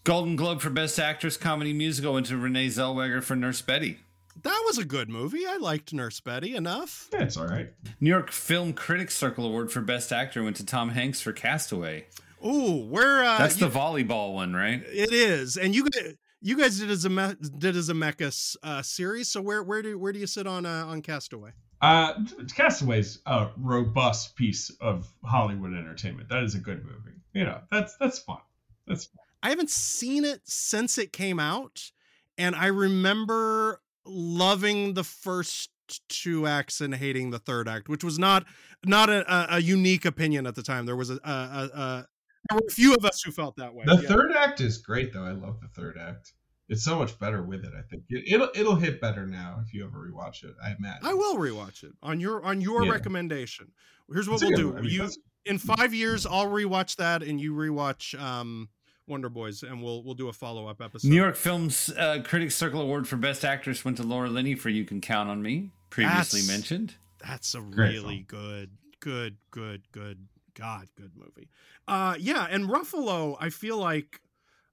Golden 0.06 0.36
Globe 0.36 0.60
for 0.60 0.70
Best 0.70 1.00
Actress 1.00 1.36
Comedy 1.36 1.72
Musical 1.72 2.12
went 2.12 2.26
to 2.26 2.36
Renee 2.38 2.68
Zellweger 2.68 3.20
for 3.24 3.34
Nurse 3.34 3.60
Betty. 3.60 3.98
That 4.44 4.62
was 4.64 4.78
a 4.78 4.84
good 4.84 5.08
movie. 5.08 5.44
I 5.44 5.56
liked 5.56 5.92
Nurse 5.92 6.20
Betty 6.20 6.54
enough. 6.54 7.08
Yeah, 7.12 7.22
it's 7.24 7.36
all 7.36 7.48
right. 7.48 7.72
New 8.00 8.10
York 8.10 8.30
Film 8.30 8.72
Critics 8.72 9.16
Circle 9.16 9.44
Award 9.46 9.72
for 9.72 9.80
Best 9.80 10.12
Actor 10.12 10.44
went 10.44 10.54
to 10.56 10.64
Tom 10.64 10.90
Hanks 10.90 11.20
for 11.20 11.32
Castaway. 11.32 12.06
Ooh, 12.46 12.86
where 12.86 13.24
uh, 13.24 13.36
That's 13.38 13.60
you- 13.60 13.66
the 13.68 13.76
volleyball 13.76 14.32
one, 14.34 14.54
right? 14.54 14.80
It 14.86 15.12
is, 15.12 15.56
and 15.56 15.74
you 15.74 15.88
guys, 15.90 16.14
you 16.40 16.56
guys 16.56 16.78
did 16.78 16.88
a 16.88 16.94
Zeme- 16.94 17.58
did 17.58 17.74
a 17.74 17.80
Zemeckis 17.80 18.54
uh, 18.62 18.82
series. 18.82 19.26
So 19.28 19.42
where 19.42 19.64
where 19.64 19.82
do 19.82 19.98
where 19.98 20.12
do 20.12 20.20
you 20.20 20.28
sit 20.28 20.46
on 20.46 20.66
uh, 20.66 20.86
on 20.86 21.02
Castaway? 21.02 21.50
Uh, 21.82 22.14
Castaway's 22.54 23.18
a 23.26 23.48
robust 23.56 24.36
piece 24.36 24.70
of 24.80 25.12
Hollywood 25.24 25.72
entertainment. 25.74 26.28
That 26.28 26.44
is 26.44 26.54
a 26.54 26.58
good 26.60 26.84
movie. 26.84 27.16
You 27.34 27.42
know, 27.44 27.58
that's 27.72 27.96
that's 27.96 28.20
fun. 28.20 28.38
That's 28.86 29.06
fun. 29.06 29.24
I 29.46 29.50
haven't 29.50 29.70
seen 29.70 30.24
it 30.24 30.40
since 30.42 30.98
it 30.98 31.12
came 31.12 31.38
out, 31.38 31.92
and 32.36 32.56
I 32.56 32.66
remember 32.66 33.80
loving 34.04 34.94
the 34.94 35.04
first 35.04 35.70
two 36.08 36.48
acts 36.48 36.80
and 36.80 36.92
hating 36.92 37.30
the 37.30 37.38
third 37.38 37.68
act, 37.68 37.88
which 37.88 38.02
was 38.02 38.18
not 38.18 38.44
not 38.84 39.08
a, 39.08 39.54
a, 39.54 39.60
unique 39.60 40.04
opinion 40.04 40.48
at 40.48 40.56
the 40.56 40.64
time. 40.64 40.84
There 40.84 40.96
was 40.96 41.10
a, 41.10 41.20
a, 41.22 41.30
a, 41.30 41.78
a 41.80 42.06
there 42.50 42.56
were 42.56 42.66
a 42.68 42.72
few 42.72 42.92
of 42.96 43.04
us 43.04 43.22
who 43.22 43.30
felt 43.30 43.54
that 43.58 43.72
way. 43.72 43.84
The 43.86 44.00
yeah. 44.02 44.08
third 44.08 44.32
act 44.32 44.60
is 44.60 44.78
great, 44.78 45.12
though. 45.12 45.22
I 45.22 45.30
love 45.30 45.60
the 45.60 45.68
third 45.80 45.96
act. 45.96 46.32
It's 46.68 46.82
so 46.82 46.98
much 46.98 47.16
better 47.20 47.44
with 47.44 47.64
it. 47.64 47.70
I 47.72 47.82
think 47.88 48.02
it, 48.08 48.24
it'll 48.26 48.50
it'll 48.52 48.74
hit 48.74 49.00
better 49.00 49.28
now 49.28 49.62
if 49.64 49.72
you 49.72 49.84
ever 49.84 50.10
rewatch 50.10 50.42
it. 50.42 50.56
I 50.60 50.74
imagine. 50.76 51.06
I 51.06 51.14
will 51.14 51.36
rewatch 51.36 51.84
it 51.84 51.92
on 52.02 52.18
your 52.18 52.44
on 52.44 52.60
your 52.60 52.84
Yeah. 52.84 52.90
recommendation. 52.90 53.70
Here's 54.12 54.28
what 54.28 54.42
It's 54.42 54.50
we'll 54.50 54.58
do. 54.58 54.68
one. 54.70 54.78
I 54.78 54.80
mean, 54.80 54.90
you 54.90 55.08
in 55.44 55.58
five 55.58 55.94
years, 55.94 56.26
I'll 56.26 56.48
rewatch 56.48 56.96
that, 56.96 57.22
and 57.22 57.40
you 57.40 57.54
rewatch 57.54 58.20
um, 58.20 58.70
Wonder 59.06 59.28
Boys, 59.28 59.62
and 59.62 59.82
we'll 59.82 60.02
we'll 60.02 60.14
do 60.14 60.28
a 60.28 60.32
follow 60.32 60.66
up 60.66 60.80
episode. 60.82 61.08
New 61.08 61.16
York 61.16 61.36
Films 61.36 61.90
uh, 61.96 62.20
Critics 62.24 62.54
Circle 62.56 62.80
Award 62.80 63.06
for 63.06 63.16
Best 63.16 63.44
Actress 63.44 63.84
went 63.84 63.96
to 63.98 64.02
Laura 64.02 64.28
Linney 64.28 64.54
for 64.54 64.68
You 64.68 64.84
Can 64.84 65.00
Count 65.00 65.28
on 65.30 65.42
Me, 65.42 65.70
previously 65.90 66.40
That's- 66.40 66.48
mentioned. 66.48 66.94
That's 67.18 67.54
a 67.54 67.60
Great 67.60 67.94
really 67.94 68.24
good, 68.28 68.70
good, 69.00 69.36
good, 69.50 69.82
good, 69.90 70.26
God, 70.54 70.86
good 70.96 71.12
movie. 71.16 71.48
Uh, 71.88 72.14
yeah, 72.18 72.46
and 72.50 72.68
Ruffalo, 72.68 73.36
I 73.40 73.48
feel 73.50 73.78
like 73.78 74.20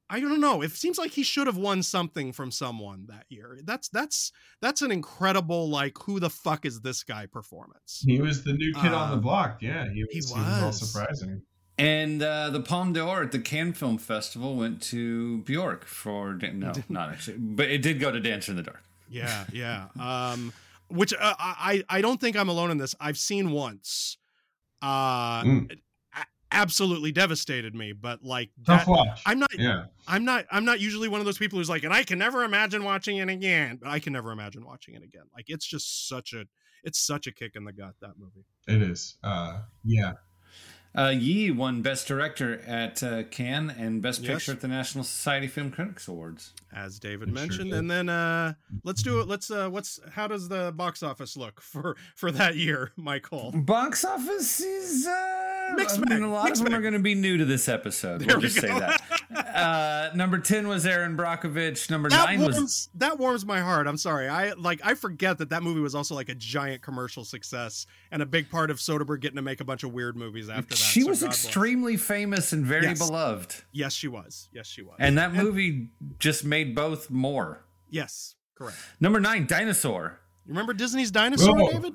I 0.09 0.19
don't 0.19 0.41
know. 0.41 0.61
It 0.61 0.71
seems 0.71 0.97
like 0.99 1.11
he 1.11 1.23
should 1.23 1.47
have 1.47 1.57
won 1.57 1.81
something 1.81 2.31
from 2.33 2.51
someone 2.51 3.05
that 3.07 3.25
year. 3.29 3.59
That's 3.63 3.87
that's 3.89 4.31
that's 4.61 4.81
an 4.81 4.91
incredible 4.91 5.69
like 5.69 5.97
who 6.03 6.19
the 6.19 6.29
fuck 6.29 6.65
is 6.65 6.81
this 6.81 7.03
guy 7.03 7.25
performance. 7.25 8.03
He 8.05 8.19
was 8.21 8.43
the 8.43 8.53
new 8.53 8.73
kid 8.73 8.93
on 8.93 9.11
the 9.11 9.17
Uh, 9.17 9.19
block. 9.21 9.61
Yeah, 9.61 9.85
he 9.91 10.03
was. 10.03 10.11
he 10.11 10.15
He 10.35 10.39
was, 10.39 10.61
all 10.61 10.67
was. 10.67 10.91
surprising. 10.91 11.41
And 11.77 12.21
uh, 12.21 12.49
the 12.51 12.59
Palme 12.61 12.93
d'Or 12.93 13.23
at 13.23 13.31
the 13.31 13.39
Cannes 13.39 13.73
Film 13.73 13.97
Festival 13.97 14.55
went 14.55 14.81
to 14.83 15.39
Bjork 15.39 15.85
for 15.85 16.33
Dan- 16.33 16.59
no, 16.59 16.71
not 16.87 17.09
actually, 17.09 17.37
but 17.37 17.69
it 17.69 17.81
did 17.81 17.99
go 17.99 18.11
to 18.11 18.19
Dancer 18.19 18.51
in 18.51 18.57
the 18.57 18.63
Dark. 18.63 18.83
Yeah, 19.09 19.45
yeah. 19.51 19.87
Um, 19.99 20.53
which 20.89 21.13
uh, 21.13 21.33
I 21.39 21.83
I 21.89 22.01
don't 22.01 22.21
think 22.21 22.35
I'm 22.35 22.49
alone 22.49 22.69
in 22.71 22.77
this. 22.77 22.93
I've 22.99 23.17
seen 23.17 23.51
once. 23.51 24.17
Uh, 24.81 25.43
Mm. 25.43 25.77
absolutely 26.51 27.11
devastated 27.11 27.73
me. 27.73 27.93
But 27.93 28.23
like, 28.23 28.51
Tough 28.65 28.81
that- 28.85 28.87
watch. 28.87 29.21
I'm 29.25 29.39
not. 29.39 29.49
Yeah. 29.57 29.85
I'm 30.07 30.25
not. 30.25 30.45
I'm 30.51 30.65
not 30.65 30.79
usually 30.79 31.07
one 31.09 31.19
of 31.21 31.25
those 31.25 31.37
people 31.39 31.57
who's 31.57 31.69
like, 31.69 31.83
and 31.83 31.93
I 31.93 32.03
can 32.03 32.19
never 32.19 32.43
imagine 32.43 32.83
watching 32.83 33.17
it 33.17 33.29
again. 33.29 33.77
But 33.81 33.89
I 33.89 33.97
can 33.99 34.13
never 34.13 34.31
imagine 34.31 34.63
watching 34.63 34.93
it 34.93 35.01
again. 35.03 35.23
Like, 35.35 35.45
it's 35.47 35.65
just 35.65 36.07
such 36.07 36.33
a. 36.33 36.45
It's 36.83 36.99
such 36.99 37.25
a 37.27 37.31
kick 37.31 37.55
in 37.55 37.63
the 37.63 37.71
gut 37.73 37.95
that 38.01 38.19
movie. 38.19 38.45
It 38.67 38.81
is. 38.81 39.17
Uh, 39.23 39.61
yeah. 39.85 40.13
Uh, 40.95 41.09
Yi 41.09 41.49
won 41.51 41.81
Best 41.81 42.07
Director 42.07 42.59
at 42.67 43.01
uh, 43.01 43.23
Cannes 43.23 43.71
and 43.71 44.01
Best 44.01 44.21
Yes. 44.21 44.31
Picture 44.35 44.51
at 44.51 44.61
the 44.61 44.67
National 44.67 45.03
Society 45.03 45.47
Film 45.47 45.71
Critics 45.71 46.07
Awards. 46.07 46.53
as 46.71 46.99
David 46.99 47.29
It 47.29 47.31
sure 47.31 47.41
mentioned. 47.41 47.69
did. 47.71 47.79
and 47.79 47.89
then 47.91 48.09
uh 48.09 48.53
let's 48.83 49.01
do 49.01 49.19
it. 49.19 49.27
Let's 49.27 49.49
uh 49.49 49.69
what's 49.69 49.99
how 50.11 50.27
does 50.27 50.49
the 50.49 50.71
box 50.75 51.01
office 51.03 51.35
look 51.35 51.61
for 51.61 51.95
for 52.15 52.31
that 52.31 52.55
year, 52.55 52.91
Michael? 52.97 53.51
Box 53.55 54.05
office 54.05 54.59
is 54.61 55.07
uh, 55.07 55.73
Mixed 55.75 55.95
I 55.97 55.99
mean, 56.01 56.09
bag, 56.09 56.21
a 56.21 56.27
lot 56.27 56.45
mixed 56.45 56.61
of 56.61 56.65
them 56.65 56.73
bag. 56.73 56.79
are 56.79 56.81
going 56.83 56.93
to 56.93 56.99
be 56.99 57.15
new 57.15 57.37
to 57.37 57.45
this 57.45 57.67
episode. 57.67 58.19
There 58.19 58.27
we'll 58.27 58.37
we 58.37 58.43
just 58.43 58.59
say 58.59 58.67
that. 58.67 59.01
Uh, 59.33 60.11
number 60.15 60.37
ten 60.37 60.67
was 60.67 60.85
Erin 60.85 61.17
Brockovich. 61.17 61.89
Number 61.89 62.07
That 62.09 62.25
nine 62.27 62.39
warms 62.41 62.55
was 62.59 62.89
that 62.95 63.17
warms 63.19 63.45
my 63.45 63.61
heart. 63.61 63.87
I'm 63.87 63.97
sorry. 63.97 64.27
I 64.27 64.53
like 64.53 64.79
I 64.83 64.93
forget 64.93 65.39
that 65.39 65.49
that 65.49 65.63
movie 65.63 65.79
was 65.79 65.95
also 65.95 66.13
like 66.13 66.29
a 66.29 66.35
giant 66.35 66.81
commercial 66.83 67.23
success 67.23 67.85
and 68.11 68.21
a 68.21 68.25
big 68.27 68.49
part 68.51 68.69
of 68.71 68.77
Soderbergh 68.77 69.21
getting 69.21 69.35
to 69.37 69.41
make 69.41 69.59
a 69.59 69.63
bunch 69.65 69.83
of 69.83 69.91
weird 69.91 70.15
movies 70.15 70.49
after 70.49 70.75
that. 70.75 70.82
She 70.83 71.01
so 71.01 71.07
was 71.09 71.19
God 71.21 71.27
bless. 71.27 71.45
extremely 71.45 71.97
famous 71.97 72.53
and 72.53 72.65
very 72.65 72.85
Yes. 72.87 72.99
beloved, 72.99 73.55
Yes, 73.71 73.93
she 73.93 74.07
was. 74.07 74.49
Yes, 74.53 74.67
she 74.67 74.81
was. 74.81 74.95
and 74.99 75.17
that 75.17 75.33
movie 75.33 75.89
just 76.19 76.43
made 76.45 76.75
both 76.75 77.09
more. 77.09 77.65
yes, 77.89 78.35
correct. 78.55 78.77
Number 78.99 79.19
nine, 79.19 79.45
Dinosaur. 79.47 80.19
You 80.45 80.49
remember 80.53 80.73
Disney's 80.73 81.11
Dinosaur, 81.11 81.55
Whoa. 81.57 81.71
David? 81.71 81.93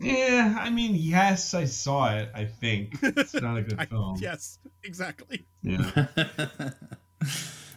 Yeah. 0.00 0.56
I 0.60 0.70
mean, 0.70 0.94
yes, 0.96 1.54
I 1.54 1.64
saw 1.66 2.14
it. 2.16 2.28
I 2.34 2.44
think 2.44 2.98
it's 3.02 3.32
not 3.34 3.56
a 3.58 3.62
good 3.68 3.78
I- 3.78 3.86
film. 3.86 4.16
yes, 4.20 4.58
exactly. 4.82 5.46
Yeah. 5.62 6.06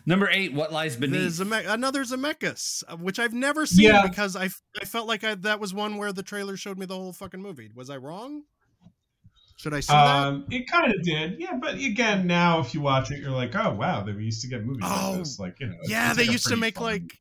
Number 0.05 0.29
eight, 0.29 0.53
What 0.53 0.71
Lies 0.71 0.95
Beneath. 0.95 1.33
Zeme- 1.33 1.69
another 1.69 2.03
Zemeckis, 2.05 2.81
uh, 2.87 2.95
which 2.95 3.19
I've 3.19 3.33
never 3.33 3.65
seen 3.65 3.89
Yeah. 3.89 4.07
because 4.07 4.37
I, 4.37 4.45
f- 4.45 4.61
I 4.81 4.85
felt 4.85 5.05
like 5.05 5.25
I, 5.25 5.35
that 5.35 5.59
was 5.59 5.73
one 5.73 5.97
where 5.97 6.13
the 6.13 6.23
trailer 6.23 6.55
showed 6.55 6.77
me 6.77 6.85
the 6.85 6.95
whole 6.95 7.11
fucking 7.11 7.41
movie. 7.41 7.69
Was 7.75 7.89
I 7.89 7.97
wrong? 7.97 8.43
Should 9.57 9.73
I 9.73 9.79
see 9.81 9.91
that? 9.91 10.27
Um, 10.27 10.45
it 10.51 10.69
kind 10.69 10.93
of 10.93 11.01
did, 11.03 11.39
yeah. 11.39 11.57
But 11.59 11.75
again, 11.75 12.25
now 12.27 12.59
if 12.59 12.73
you 12.73 12.81
watch 12.81 13.11
it, 13.11 13.19
you're 13.19 13.31
like, 13.31 13.55
oh 13.55 13.71
wow, 13.73 14.03
they 14.03 14.11
used 14.13 14.41
to 14.43 14.47
get 14.47 14.63
movies 14.65 14.83
Oh, 14.85 15.09
like 15.11 15.19
this, 15.19 15.39
like 15.39 15.59
you 15.59 15.67
know. 15.67 15.75
Yeah, 15.83 16.13
they 16.13 16.23
like 16.23 16.31
used 16.31 16.47
to 16.47 16.55
make 16.55 16.75
fun- 16.75 16.83
like 16.85 17.13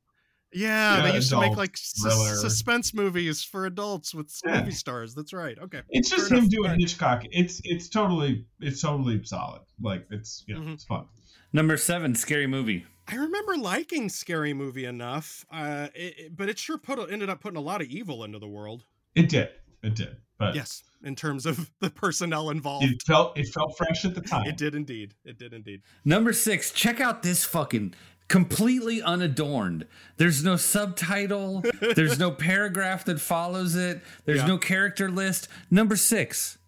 yeah, 0.52 0.96
Yeah, 0.98 1.02
they 1.10 1.14
used 1.16 1.30
to 1.30 1.40
make 1.40 1.56
like 1.56 1.76
sus- 1.76 2.40
suspense 2.40 2.94
movies 2.94 3.42
for 3.42 3.66
adults 3.66 4.14
with 4.14 4.30
Yeah. 4.46 4.60
movie 4.60 4.70
stars. 4.72 5.14
That's 5.14 5.32
right. 5.32 5.58
Okay. 5.58 5.80
It's 5.90 6.08
just 6.10 6.28
Fair 6.28 6.38
him 6.38 6.48
doing 6.48 6.64
Alright. 6.66 6.80
Hitchcock. 6.80 7.22
It's 7.30 7.60
it's 7.64 7.88
totally 7.88 8.44
it's 8.60 8.80
totally 8.80 9.22
solid. 9.24 9.62
Like 9.80 10.06
it's 10.10 10.44
you 10.46 10.54
know 10.54 10.60
Mhm. 10.60 10.74
it's 10.74 10.84
fun. 10.84 11.06
Number 11.52 11.76
seven, 11.76 12.14
Scary 12.14 12.46
Movie. 12.46 12.84
I 13.08 13.14
remember 13.16 13.56
liking 13.56 14.08
Scary 14.08 14.52
Movie 14.52 14.84
enough, 14.84 15.44
uh, 15.50 15.88
it, 15.94 16.14
it- 16.18 16.36
but 16.36 16.48
it 16.48 16.58
sure 16.58 16.76
put 16.76 16.98
a, 16.98 17.02
ended 17.10 17.30
up 17.30 17.40
putting 17.40 17.56
a 17.56 17.60
lot 17.62 17.80
of 17.80 17.86
evil 17.88 18.24
into 18.24 18.38
the 18.38 18.48
world. 18.48 18.84
It 19.14 19.28
did, 19.30 19.48
it 19.82 19.94
did, 19.94 20.16
but 20.38 20.54
Yes, 20.54 20.82
in 21.04 21.14
terms 21.14 21.46
of 21.46 21.70
the 21.80 21.90
personnel 21.90 22.50
involved, 22.50 22.84
it 22.84 23.02
felt 23.06 23.38
it 23.38 23.46
felt 23.54 23.76
fresh 23.76 24.04
at 24.04 24.14
the 24.14 24.20
time. 24.20 24.46
it 24.46 24.56
did 24.56 24.74
indeed. 24.74 25.14
It 25.24 25.38
did 25.38 25.52
indeed. 25.52 25.82
Number 26.04 26.32
six, 26.32 26.70
check 26.70 27.00
out 27.00 27.22
this 27.22 27.44
fucking 27.44 27.94
completely 28.28 29.00
unadorned. 29.00 29.86
There's 30.16 30.42
no 30.44 30.56
subtitle. 30.56 31.62
There's 31.94 32.18
no 32.18 32.30
paragraph 32.32 33.04
that 33.04 33.20
follows 33.20 33.76
it. 33.76 34.02
There's 34.24 34.38
Yeah. 34.40 34.46
no 34.46 34.58
character 34.58 35.08
list. 35.10 35.48
Number 35.70 35.94
six, 35.96 36.58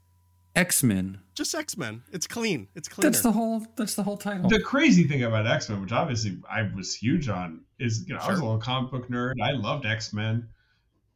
X 0.55 0.83
Men. 0.83 1.19
Just 1.35 1.55
X 1.55 1.77
Men. 1.77 2.03
It's 2.13 2.27
clean. 2.27 2.69
It's 2.75 2.89
cleaner. 2.89 3.11
That's 3.11 3.23
the 3.23 3.33
whole. 3.33 3.67
That's 3.77 3.95
the 3.95 4.03
whole 4.03 4.17
title. 4.17 4.49
The 4.49 4.61
crazy 4.61 5.05
thing 5.05 5.23
about 5.25 5.47
X 5.47 5.69
Men, 5.69 5.81
which 5.81 5.93
obviously 5.93 6.39
I 6.51 6.63
was 6.75 6.95
huge 6.95 7.29
on, 7.29 7.61
is 7.79 8.05
you 8.09 8.15
know 8.15 8.21
I 8.21 8.31
was 8.31 8.39
a 8.41 8.43
little 8.45 8.59
comic 8.59 8.91
book 8.91 9.09
nerd. 9.09 9.35
I 9.43 9.53
loved 9.53 9.85
X 9.87 10.13
Men, 10.13 10.49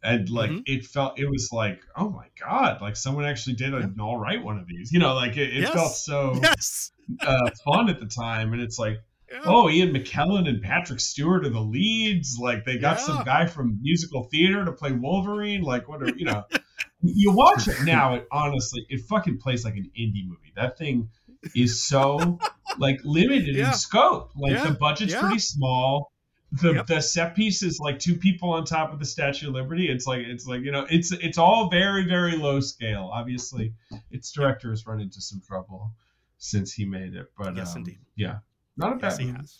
and 0.02 0.28
like 0.30 0.50
Mhm. 0.50 0.62
it 0.66 0.84
felt 0.84 1.18
it 1.18 1.28
was 1.30 1.50
like 1.52 1.80
oh 1.96 2.10
my 2.10 2.26
god, 2.40 2.80
like 2.80 2.96
someone 2.96 3.24
actually 3.24 3.54
did 3.54 3.72
an 3.74 3.96
all 4.00 4.16
right 4.18 4.42
one 4.42 4.58
of 4.58 4.66
these. 4.66 4.92
You 4.92 4.98
know, 4.98 5.14
like 5.14 5.36
it, 5.36 5.50
it 5.56 5.60
Yes. 5.62 5.72
felt 5.72 5.92
so 5.92 6.38
yes. 6.42 6.92
uh, 7.20 7.50
fun 7.64 7.88
at 7.88 8.00
the 8.00 8.06
time, 8.06 8.52
and 8.52 8.60
it's 8.62 8.78
like 8.78 9.00
Yeah. 9.30 9.40
oh, 9.44 9.70
Ian 9.70 9.92
McKellen 9.94 10.48
and 10.48 10.60
Patrick 10.62 11.00
Stewart 11.00 11.46
are 11.46 11.50
the 11.50 11.60
leads. 11.60 12.38
Like 12.38 12.64
they 12.64 12.78
got 12.78 12.98
Yeah. 12.98 13.04
some 13.04 13.24
guy 13.24 13.46
from 13.46 13.78
musical 13.80 14.24
theater 14.24 14.64
to 14.64 14.72
play 14.72 14.92
Wolverine. 14.92 15.62
Like 15.62 15.88
what 15.88 16.02
are 16.02 16.14
you 16.16 16.24
know? 16.26 16.44
you 17.02 17.32
watch 17.32 17.66
it 17.68 17.82
now, 17.84 18.14
it 18.14 18.26
honestly 18.30 18.84
it 18.88 19.00
fucking 19.08 19.38
plays 19.38 19.64
like 19.64 19.74
an 19.76 19.90
indie 19.98 20.26
movie. 20.26 20.52
That 20.56 20.76
thing 20.78 21.08
is 21.56 21.82
so 21.82 22.38
like 22.78 23.00
limited 23.04 23.56
in 23.56 23.72
scope. 23.72 24.30
Like 24.36 24.62
the 24.62 24.72
budget's 24.74 25.14
pretty 25.14 25.38
small. 25.40 26.12
The 26.60 26.74
Yep. 26.74 26.86
the 26.86 27.00
set 27.00 27.34
piece 27.34 27.62
is 27.62 27.80
like 27.80 27.98
two 27.98 28.14
people 28.14 28.50
on 28.50 28.64
top 28.66 28.92
of 28.92 28.98
the 28.98 29.06
Statue 29.06 29.48
of 29.48 29.54
Liberty. 29.54 29.88
It's 29.88 30.06
like 30.06 30.20
it's 30.20 30.46
like 30.46 30.60
you 30.62 30.70
know 30.70 30.86
it's 30.90 31.10
it's 31.12 31.38
all 31.38 31.70
very 31.70 32.04
very 32.04 32.36
low 32.36 32.60
scale. 32.60 33.10
Obviously, 33.12 33.72
its 34.10 34.30
director 34.32 34.68
has 34.70 34.86
run 34.86 35.00
into 35.00 35.20
some 35.22 35.40
trouble 35.46 35.90
since 36.38 36.72
he 36.72 36.84
made 36.84 37.14
it. 37.14 37.30
But 37.38 37.56
Yes, 37.56 37.72
um, 37.72 37.78
indeed. 37.78 37.98
yeah, 38.16 38.38
Not 38.76 38.92
a 38.92 38.96
bad 38.96 39.02
Yes, 39.12 39.18
he 39.18 39.24
movie. 39.26 39.38
has. 39.38 39.58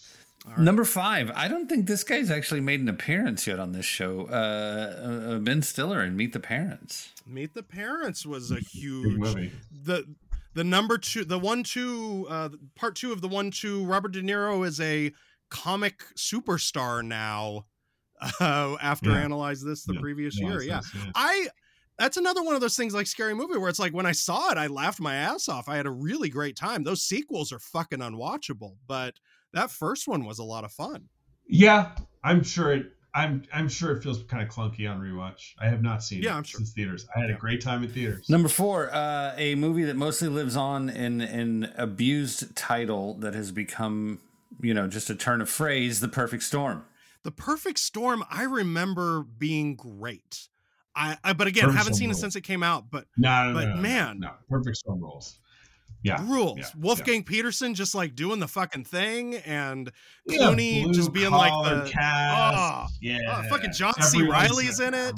Number 0.59 0.85
five. 0.85 1.31
I 1.37 1.47
don't 1.49 1.69
think 1.69 1.87
this 1.87 2.03
guy's 2.03 2.29
actually 2.29 2.61
made 2.61 2.81
an 2.81 2.89
appearance 2.89 3.47
yet 3.47 3.61
on 3.61 3.71
this 3.73 3.87
show. 3.87 4.27
Uh, 4.27 5.35
uh, 5.35 5.39
ben 5.39 5.63
Stiller 5.63 6.03
in 6.03 6.17
Meet 6.17 6.33
the 6.33 6.41
Parents. 6.41 7.11
Meet 7.27 7.55
the 7.55 7.63
Parents 7.63 8.27
was 8.27 8.51
a 8.51 8.59
huge 8.59 9.17
movie. 9.19 9.53
the 9.71 10.05
the 10.55 10.65
number 10.65 10.99
two 10.99 11.25
the 11.25 11.39
one 11.39 11.63
two 11.63 12.27
uh 12.29 12.49
part 12.75 12.97
two 12.97 13.13
of 13.13 13.21
the 13.23 13.29
one 13.29 13.51
two 13.51 13.85
Robert 13.87 14.13
De 14.13 14.21
Niro 14.21 14.67
is 14.67 14.79
a 14.81 15.13
comic 15.53 16.01
superstar 16.17 17.05
now 17.05 17.67
uh 18.41 18.77
after 18.81 19.17
Yeah. 19.17 19.17
analyze 19.17 19.63
this 19.63 19.85
the 19.85 19.95
Yeah, 19.95 20.03
previous 20.05 20.41
year 20.41 20.63
analyze 20.63 20.65
yeah 20.65 20.81
this, 20.81 20.93
yeah. 20.95 21.13
I 21.15 21.49
that's 21.99 22.17
another 22.17 22.43
one 22.43 22.55
of 22.55 22.61
those 22.61 22.77
things 22.77 22.95
like 22.95 23.07
scary 23.07 23.35
movie 23.35 23.59
where 23.59 23.69
it's 23.69 23.79
like 23.79 23.93
when 23.95 24.07
I 24.07 24.13
saw 24.13 24.51
it 24.53 24.59
I 24.59 24.69
laughed 24.69 25.01
my 25.01 25.15
ass 25.17 25.49
off 25.49 25.69
I 25.69 25.77
had 25.77 25.87
a 25.87 25.91
really 25.91 26.31
great 26.31 26.57
time 26.57 26.85
those 26.85 27.03
sequels 27.03 27.53
are 27.53 27.59
fucking 27.61 28.01
unwatchable 28.01 28.77
but 28.87 29.17
that 29.53 29.71
first 29.71 30.09
one 30.09 30.25
was 30.25 30.39
a 30.39 30.45
lot 30.45 30.65
of 30.65 30.73
fun 30.73 31.09
Yeah, 31.47 31.95
I'm 32.25 32.43
sure 32.43 32.73
it. 32.73 32.87
I'm 33.15 33.45
I'm 33.53 33.69
sure 33.69 33.95
it 33.97 34.03
feels 34.03 34.23
kind 34.25 34.43
of 34.43 34.49
clunky 34.49 34.91
on 34.91 35.01
rewatch. 35.01 35.53
I 35.59 35.69
have 35.69 35.83
not 35.83 36.03
seen 36.03 36.23
Yeah, 36.23 36.37
it 36.37 36.37
I'm 36.37 36.45
sure. 36.45 36.63
since 36.63 36.73
theaters. 36.73 37.07
I 37.15 37.21
had 37.21 37.31
a 37.31 37.35
great 37.35 37.61
time 37.61 37.83
in 37.85 37.91
theaters. 37.91 38.27
Number 38.29 38.49
four, 38.49 38.91
uh, 38.93 39.35
a 39.37 39.55
movie 39.55 39.85
that 39.85 39.97
mostly 39.97 40.29
lives 40.29 40.57
on 40.57 40.89
in 40.89 41.21
an 41.21 41.73
abused 41.77 42.55
title 42.57 43.15
that 43.15 43.35
has 43.35 43.53
become, 43.53 44.21
you 44.61 44.75
know, 44.75 44.89
just 44.89 45.11
a 45.11 45.15
turn 45.15 45.41
of 45.41 45.49
phrase, 45.49 46.01
The 46.01 46.09
Perfect 46.09 46.43
Storm. 46.43 46.85
The 47.23 47.31
Perfect 47.31 47.79
Storm, 47.79 48.25
I 48.31 48.45
remember 48.45 49.23
being 49.23 49.77
great. 49.77 50.49
I, 50.95 51.17
I 51.25 51.33
but 51.33 51.47
again, 51.47 51.65
Perfect 51.65 51.79
haven't 51.79 51.95
Storm 51.95 52.01
seen 52.01 52.11
it 52.11 52.17
since 52.17 52.37
it 52.37 52.43
came 52.43 52.63
out. 52.63 52.91
But 52.91 53.07
No, 53.17 53.49
no, 53.49 53.55
but 53.55 53.69
no, 53.69 53.75
no, 53.77 53.81
man, 53.81 54.21
no, 54.21 54.33
perfect 54.49 54.77
storm 54.77 55.01
rules. 55.01 55.39
Yeah, 56.05 56.21
rules. 56.29 56.59
yeah, 56.59 56.67
Wolfgang 56.77 57.23
Petersen 57.23 57.75
just 57.75 57.95
like 57.95 58.17
doing 58.17 58.41
the 58.41 58.49
fucking 58.49 58.85
thing, 58.85 59.37
and 59.37 59.91
Yeah, 60.27 60.53
just 60.91 61.13
being 61.13 61.31
like 61.31 61.53
the 61.65 61.89
cast. 61.91 62.59
oh, 62.59 62.87
yeah, 63.01 63.19
oh, 63.29 63.49
fucking 63.49 63.73
John 63.73 63.95
C. 64.03 64.23
Reilly's 64.23 64.81
in 64.81 64.95
it. 64.95 65.15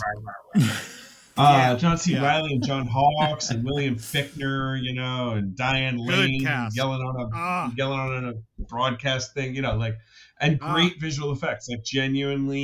Uh, 1.37 1.75
John 1.77 1.99
C. 1.99 2.13
yeah. 2.13 2.23
Reilly 2.23 2.53
and 2.55 2.65
John 2.65 2.87
Hawkes 2.87 3.51
and 3.51 3.65
William 3.65 3.97
Fichtner, 3.97 4.81
you 4.81 4.95
know, 4.95 5.31
and 5.31 5.57
Diane 5.57 5.97
Lane 5.97 6.41
yelling 6.75 7.01
on 7.01 7.21
a 7.21 7.29
Ah. 7.35 7.73
yelling 7.77 7.99
on 7.99 8.25
a 8.27 8.63
broadcast 8.65 9.35
thing, 9.35 9.55
you 9.57 9.63
know, 9.63 9.75
like 9.77 9.97
and 10.41 10.59
Ah. 10.63 10.73
great 10.75 11.01
visual 11.01 11.33
effects, 11.33 11.69
like 11.69 11.83
genuinely 11.85 12.63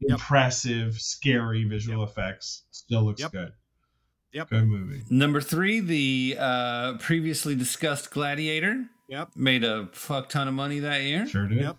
Yep. 0.00 0.10
impressive, 0.10 0.94
scary 1.00 1.64
visual 1.64 2.04
effects. 2.04 2.64
Still 2.70 3.04
looks 3.04 3.20
Yep. 3.22 3.32
good. 3.32 3.52
Yep. 4.32 4.50
Good 4.50 4.66
movie. 4.68 5.02
Number 5.10 5.40
three, 5.40 5.80
the 5.80 6.36
uh, 6.38 6.98
previously 6.98 7.54
discussed 7.54 8.10
Gladiator. 8.10 8.86
Yep. 9.08 9.30
Made 9.36 9.64
a 9.64 9.88
fuck 9.92 10.28
ton 10.28 10.46
of 10.48 10.54
money 10.54 10.78
that 10.80 11.02
year. 11.02 11.26
Sure 11.26 11.48
did. 11.48 11.58
Yep. 11.62 11.76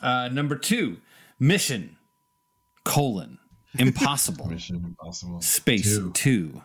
Uh, 0.00 0.28
number 0.28 0.56
two, 0.56 0.98
Mission, 1.40 1.96
colon, 2.84 3.38
Impossible, 3.78 4.46
Mission 4.48 4.76
Impossible. 4.84 5.40
Space 5.40 5.96
Two. 5.96 6.10
two. 6.12 6.62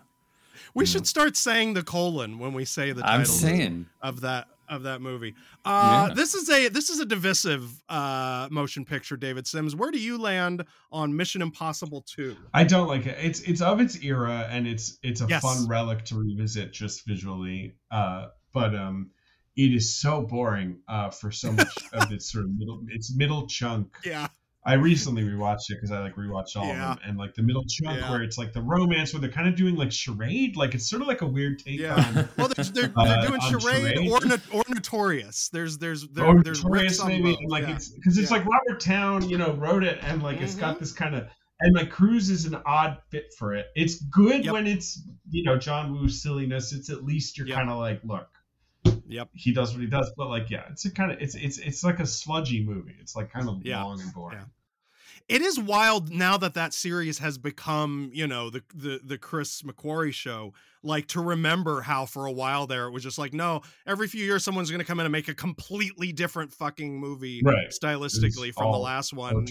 We 0.73 0.85
should 0.85 1.07
start 1.07 1.37
saying 1.37 1.73
the 1.73 1.83
colon 1.83 2.37
when 2.39 2.53
we 2.53 2.65
say 2.65 2.91
the 2.91 3.05
I'm 3.05 3.25
saying. 3.25 3.85
of 4.01 4.21
that 4.21 4.47
of 4.67 4.83
that 4.83 4.99
movie. 4.99 5.35
Uh, 5.63 6.07
Yeah. 6.09 6.13
This 6.15 6.33
is 6.33 6.49
a 6.49 6.67
this 6.69 6.89
is 6.89 6.99
a 6.99 7.05
divisive 7.05 7.81
uh, 7.87 8.47
motion 8.51 8.83
picture. 8.83 9.15
David 9.15 9.45
Sims, 9.47 9.75
where 9.75 9.91
do 9.91 9.99
you 9.99 10.17
land 10.17 10.65
on 10.91 11.15
Mission 11.15 11.41
Impossible 11.41 12.01
Two? 12.07 12.35
I 12.53 12.63
don't 12.65 12.87
like 12.87 13.05
it. 13.05 13.15
It's 13.21 13.39
it's 13.41 13.61
of 13.61 13.79
its 13.79 14.03
era 14.03 14.47
and 14.49 14.67
it's 14.67 14.97
it's 15.03 15.21
a 15.21 15.27
Yes. 15.29 15.41
fun 15.43 15.67
relic 15.67 16.03
to 16.05 16.15
revisit 16.17 16.73
just 16.73 17.05
visually. 17.05 17.75
Uh, 17.91 18.29
but 18.53 18.73
um, 18.75 19.11
it 19.55 19.73
is 19.73 19.95
so 19.95 20.23
boring 20.23 20.79
uh, 20.89 21.09
for 21.11 21.31
so 21.31 21.51
much 21.53 21.77
of 21.93 22.11
its 22.11 22.31
sort 22.31 22.45
of 22.45 22.51
middle 22.57 22.81
its 22.89 23.15
middle 23.15 23.47
chunk. 23.47 23.95
Yeah. 24.03 24.27
I 24.67 24.73
recently 24.73 25.21
rewatched 25.23 25.69
it 25.69 25.75
because 25.75 25.91
I 25.91 25.99
like 25.99 26.15
rewatched 26.15 26.55
all 26.55 26.65
Yeah. 26.65 26.93
of 26.93 26.99
them, 26.99 27.09
and 27.09 27.17
like 27.19 27.35
the 27.35 27.43
middle 27.43 27.63
chunk 27.69 27.99
Yeah. 27.99 28.09
where 28.09 28.23
it's 28.23 28.37
like 28.37 28.51
the 28.51 28.61
romance 28.63 29.13
where 29.13 29.21
they're 29.21 29.29
kind 29.29 29.47
of 29.47 29.55
doing 29.55 29.75
like 29.75 29.91
charade, 29.91 30.55
like 30.57 30.73
it's 30.73 30.89
sort 30.89 31.01
of 31.03 31.07
like 31.07 31.21
a 31.21 31.27
weird 31.27 31.59
take 31.59 31.79
Yeah. 31.79 31.93
on. 31.95 32.29
Well, 32.37 32.47
they're, 32.49 32.65
they're, 32.65 32.91
Uh, 32.95 33.05
they're 33.21 33.27
doing 33.27 33.41
charade, 33.41 33.95
Charade? 33.95 34.09
or 34.09 34.57
or 34.57 34.63
notorious. 34.69 35.49
There's 35.49 35.77
there's 35.77 36.07
there, 36.09 36.25
or 36.25 36.41
there's 36.43 36.63
Notorious 36.63 37.03
maybe, 37.05 37.35
and 37.39 37.49
like 37.49 37.67
it's 37.69 37.89
because 37.89 38.17
it's 38.17 38.31
like 38.31 38.43
Robert 38.45 38.79
Towne, 38.79 39.29
you 39.29 39.37
know, 39.37 39.53
wrote 39.53 39.83
it, 39.83 39.99
and 40.01 40.23
like 40.23 40.41
it's 40.41 40.53
Mm-hmm. 40.53 40.61
got 40.61 40.79
this 40.79 40.91
kind 40.93 41.13
of 41.15 41.27
and 41.61 41.73
like 41.75 41.89
Cruise 41.91 42.29
is 42.29 42.45
an 42.45 42.57
odd 42.65 42.97
fit 43.11 43.33
for 43.37 43.53
it. 43.53 43.67
It's 43.75 44.01
good 44.05 44.45
Yep. 44.45 44.53
when 44.53 44.67
it's 44.67 45.01
you 45.29 45.43
know 45.43 45.57
John 45.57 45.93
Woo 45.93 46.09
silliness. 46.09 46.73
It's 46.73 46.89
at 46.89 47.03
least 47.05 47.37
you're 47.37 47.47
Yep. 47.47 47.55
kind 47.57 47.69
of 47.69 47.77
like, 47.77 48.01
look, 48.03 48.27
Yep. 49.07 49.29
he 49.33 49.53
does 49.53 49.71
what 49.73 49.81
he 49.81 49.87
does, 49.87 50.11
but 50.17 50.29
like 50.29 50.49
yeah, 50.49 50.63
it's 50.71 50.85
a 50.85 50.91
kind 50.91 51.11
of 51.11 51.21
it's 51.21 51.35
it's 51.35 51.57
it's 51.59 51.83
like 51.83 51.99
a 51.99 52.07
sludgy 52.07 52.63
movie. 52.63 52.95
It's 52.99 53.15
like 53.15 53.31
kind 53.31 53.47
of 53.49 53.61
Yeah. 53.65 53.83
long 53.83 54.01
and 54.01 54.13
boring. 54.13 54.37
Yeah. 54.39 54.45
It 55.27 55.41
is 55.41 55.59
wild 55.59 56.11
now 56.11 56.37
that 56.37 56.53
that 56.53 56.71
series 56.73 57.17
has 57.17 57.37
become, 57.39 58.11
you 58.13 58.27
know, 58.27 58.49
the 58.51 58.61
the 58.75 58.99
the 59.03 59.17
Chris 59.17 59.63
McQuarrie 59.63 60.13
show. 60.13 60.53
Like 60.83 61.07
to 61.09 61.21
remember 61.21 61.81
how 61.81 62.05
for 62.05 62.27
a 62.27 62.31
while 62.31 62.67
there 62.67 62.85
it 62.85 62.91
was 62.91 63.01
just 63.01 63.17
like, 63.17 63.33
no, 63.33 63.61
every 63.87 64.07
few 64.07 64.23
years 64.23 64.43
someone's 64.43 64.69
going 64.69 64.81
to 64.81 64.85
come 64.85 64.99
in 64.99 65.05
and 65.07 65.11
make 65.11 65.27
a 65.27 65.33
completely 65.33 66.11
different 66.11 66.53
fucking 66.53 66.99
movie 66.99 67.41
Right. 67.43 67.69
stylistically 67.69 68.49
It's 68.49 68.57
from 68.57 68.71
the 68.71 68.77
last 68.77 69.13
one. 69.13 69.45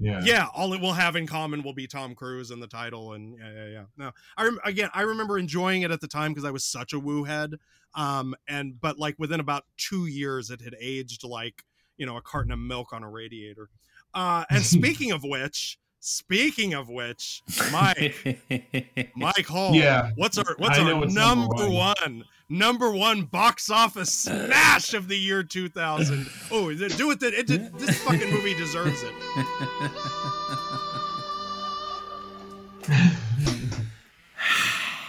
Yeah. 0.00 0.20
yeah 0.24 0.46
all 0.54 0.72
it 0.72 0.80
will 0.80 0.94
have 0.94 1.14
in 1.14 1.26
common 1.26 1.62
will 1.62 1.74
be 1.74 1.86
tom 1.86 2.14
cruise 2.14 2.50
and 2.50 2.62
the 2.62 2.66
title 2.66 3.12
and 3.12 3.36
yeah 3.38 3.52
yeah 3.52 3.66
yeah 3.68 3.84
no 3.98 4.12
i 4.36 4.44
rem- 4.44 4.58
again 4.64 4.88
i 4.94 5.02
remember 5.02 5.38
enjoying 5.38 5.82
it 5.82 5.90
at 5.90 6.00
the 6.00 6.08
time 6.08 6.32
because 6.32 6.44
i 6.44 6.50
was 6.50 6.64
such 6.64 6.92
a 6.94 6.98
woo 6.98 7.24
head 7.24 7.56
um 7.94 8.34
and 8.48 8.80
but 8.80 8.98
like 8.98 9.14
within 9.18 9.40
about 9.40 9.64
two 9.76 10.06
years 10.06 10.50
it 10.50 10.60
had 10.62 10.74
aged 10.80 11.22
like 11.22 11.64
you 11.98 12.06
know 12.06 12.16
a 12.16 12.22
carton 12.22 12.50
of 12.52 12.58
milk 12.58 12.92
on 12.94 13.02
a 13.02 13.10
radiator 13.10 13.68
uh 14.14 14.44
and 14.50 14.62
speaking 14.64 15.10
of 15.12 15.22
which 15.22 15.78
speaking 16.00 16.72
of 16.72 16.88
which 16.88 17.42
mike 17.70 18.14
mike 19.16 19.46
hall 19.46 19.74
Yeah. 19.74 20.12
what's 20.16 20.38
our 20.38 20.54
what's 20.56 20.78
I 20.78 20.82
our 20.90 20.96
what's 20.98 21.12
number, 21.14 21.54
number 21.56 21.70
one. 21.70 21.94
one. 22.00 22.24
Number 22.50 22.90
one 22.90 23.22
box 23.22 23.70
office 23.70 24.12
smash 24.12 24.92
of 24.92 25.06
the 25.08 25.16
year 25.16 25.42
2000 25.42 26.26
oh 26.50 26.72
do 26.74 27.10
it 27.12 27.22
it 27.22 27.46
did 27.46 27.72
this 27.78 28.02
fucking 28.02 28.30
movie 28.30 28.54
deserves 28.54 29.02
it 29.02 29.14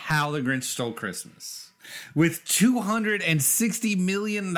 How 0.06 0.32
the 0.32 0.42
Grinch 0.42 0.64
Stole 0.64 0.92
Christmas. 0.92 1.72
With 2.14 2.44
$260 2.46 3.98
million 3.98 4.54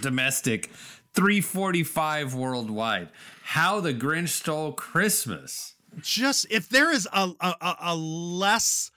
domestic, 0.00 0.66
345 1.14 2.34
worldwide. 2.34 3.08
How 3.44 3.80
the 3.80 3.92
Grinch 3.94 4.28
Stole 4.28 4.72
Christmas. 4.72 5.74
just 6.00 6.46
if 6.50 6.68
there 6.68 6.90
is 6.92 7.06
a, 7.12 7.30
a- 7.40 7.76
a 7.80 7.96
less 7.96 8.90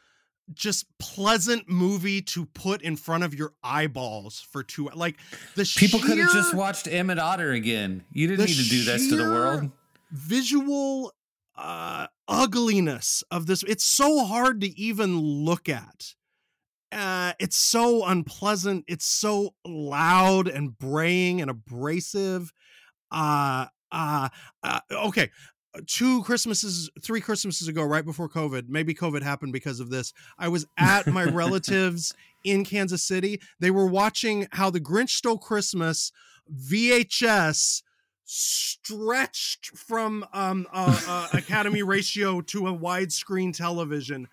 just 0.53 0.85
pleasant 0.99 1.67
movie 1.67 2.21
to 2.21 2.45
put 2.45 2.81
in 2.81 2.95
front 2.95 3.23
of 3.23 3.33
your 3.33 3.53
eyeballs 3.63 4.45
for 4.51 4.63
two 4.63 4.89
like 4.93 5.17
the 5.55 5.71
People 5.77 5.99
could 5.99 6.17
have 6.17 6.31
just 6.31 6.53
watched 6.53 6.87
Emmet 6.87 7.17
Otter 7.19 7.51
again. 7.51 8.03
You 8.11 8.27
didn't 8.27 8.45
need 8.45 8.55
to 8.57 8.69
do 8.69 8.83
this 8.83 9.09
to 9.09 9.15
the 9.15 9.23
world. 9.23 9.71
visual 10.11 11.11
uh 11.57 12.07
ugliness 12.27 13.23
of 13.31 13.45
this 13.47 13.63
it's 13.63 13.83
so 13.83 14.25
hard 14.25 14.59
to 14.61 14.67
even 14.79 15.17
look 15.19 15.69
at 15.69 16.13
uh 16.91 17.31
it's 17.39 17.55
so 17.57 18.05
unpleasant 18.05 18.83
it's 18.87 19.05
so 19.05 19.53
loud 19.65 20.47
and 20.47 20.77
braying 20.77 21.41
and 21.41 21.49
abrasive 21.49 22.51
uh 23.11 23.65
uh, 23.91 24.27
uh 24.63 24.79
okay 24.91 25.29
two 25.87 26.23
christmases 26.23 26.89
three 27.01 27.21
christmases 27.21 27.67
ago 27.67 27.83
right 27.83 28.05
before 28.05 28.29
covid 28.29 28.69
maybe 28.69 28.93
covid 28.93 29.21
happened 29.21 29.51
because 29.53 29.79
of 29.79 29.89
this 29.89 30.13
i 30.37 30.47
was 30.47 30.65
at 30.77 31.07
my 31.07 31.23
relatives 31.23 32.13
in 32.43 32.63
kansas 32.63 33.03
city. 33.03 33.41
They 33.59 33.71
were 33.71 33.87
watching 33.87 34.47
how 34.51 34.69
the 34.69 34.79
grinch 34.79 35.09
stole 35.09 35.37
christmas 35.37 36.11
vhs 36.53 37.81
stretched 38.23 39.77
from 39.77 40.25
um 40.33 40.67
uh, 40.71 40.99
uh, 41.07 41.37
academy 41.37 41.83
ratio 41.83 42.41
to 42.41 42.67
a 42.67 42.73
widescreen 42.73 43.55
television 43.55 44.27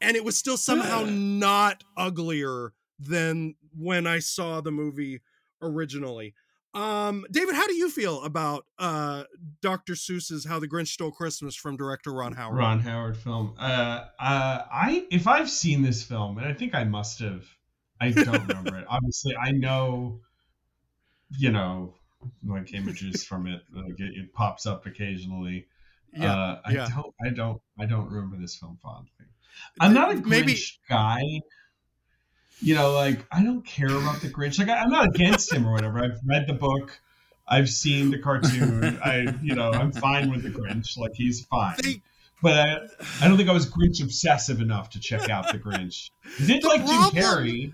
and 0.00 0.16
it 0.16 0.24
was 0.24 0.36
still 0.36 0.56
somehow 0.56 1.04
not 1.08 1.84
uglier 1.96 2.72
than 2.98 3.54
when 3.78 4.06
i 4.06 4.18
saw 4.18 4.60
the 4.60 4.70
movie 4.70 5.20
originally 5.62 6.34
um 6.74 7.24
david 7.30 7.54
how 7.54 7.66
do 7.66 7.74
you 7.74 7.90
feel 7.90 8.22
about 8.22 8.64
uh 8.78 9.24
dr 9.60 9.92
seuss's 9.92 10.46
how 10.46 10.58
the 10.58 10.66
grinch 10.66 10.88
stole 10.88 11.10
christmas 11.10 11.54
from 11.54 11.76
director 11.76 12.12
ron 12.12 12.32
howard 12.32 12.56
Ron 12.58 12.80
Howard 12.80 13.16
film. 13.16 13.54
Uh, 13.58 14.04
uh, 14.18 14.62
I 14.72 15.06
if 15.10 15.26
I've 15.26 15.50
seen 15.50 15.82
this 15.82 16.02
film, 16.02 16.38
and 16.38 16.46
I 16.46 16.54
think 16.54 16.74
I 16.74 16.84
must 16.84 17.18
have. 17.20 17.44
I 18.00 18.10
don't 18.10 18.48
remember 18.48 18.78
it. 18.78 18.86
Obviously, 18.88 19.36
I 19.36 19.50
know. 19.52 20.20
You 21.38 21.50
know, 21.52 21.94
like 22.46 22.72
images 22.74 23.24
from 23.24 23.46
it, 23.46 23.62
like 23.72 23.98
it, 23.98 24.12
it 24.16 24.32
pops 24.32 24.66
up 24.66 24.86
occasionally. 24.86 25.66
Yeah, 26.14 26.34
uh, 26.34 26.60
I 26.64 26.72
yeah. 26.72 26.88
don't. 26.94 27.14
I 27.24 27.30
don't. 27.30 27.60
I 27.78 27.86
don't 27.86 28.10
remember 28.10 28.36
this 28.38 28.56
film 28.56 28.78
fondly. 28.82 29.10
I'm 29.80 29.94
not 29.94 30.10
a 30.10 30.14
Grinch 30.14 30.26
Maybe- 30.26 30.60
guy. 30.88 31.20
You 32.62 32.74
know, 32.74 32.92
like 32.92 33.24
I 33.32 33.42
don't 33.42 33.64
care 33.66 33.88
about 33.94 34.20
the 34.20 34.28
Grinch. 34.28 34.58
Like 34.58 34.68
I, 34.68 34.78
I'm 34.78 34.90
not 34.90 35.06
against 35.08 35.52
him 35.52 35.66
or 35.66 35.72
whatever. 35.72 35.98
I've 35.98 36.18
read 36.24 36.46
the 36.46 36.54
book. 36.54 37.00
I've 37.46 37.68
seen 37.68 38.10
the 38.10 38.18
cartoon. 38.18 38.98
I, 39.04 39.34
you 39.42 39.54
know, 39.54 39.70
I'm 39.72 39.92
fine 39.92 40.30
with 40.30 40.42
the 40.42 40.50
Grinch. 40.50 40.96
Like 40.96 41.12
he's 41.14 41.44
fine. 41.46 41.76
They- 41.82 42.02
but 42.40 42.54
I, 42.58 42.78
I 43.20 43.28
don't 43.28 43.36
think 43.36 43.48
I 43.48 43.52
was 43.52 43.70
Grinch 43.70 44.02
obsessive 44.02 44.60
enough 44.60 44.90
to 44.90 45.00
check 45.00 45.28
out 45.30 45.52
the 45.52 45.58
Grinch. 45.58 46.10
I 46.40 46.44
did 46.46 46.62
The 46.62 46.68
like 46.68 46.80
Jim 46.86 47.22
Carrey. 47.22 47.72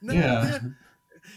No, 0.00 0.12
Yeah. 0.12 0.44
the- 0.44 0.74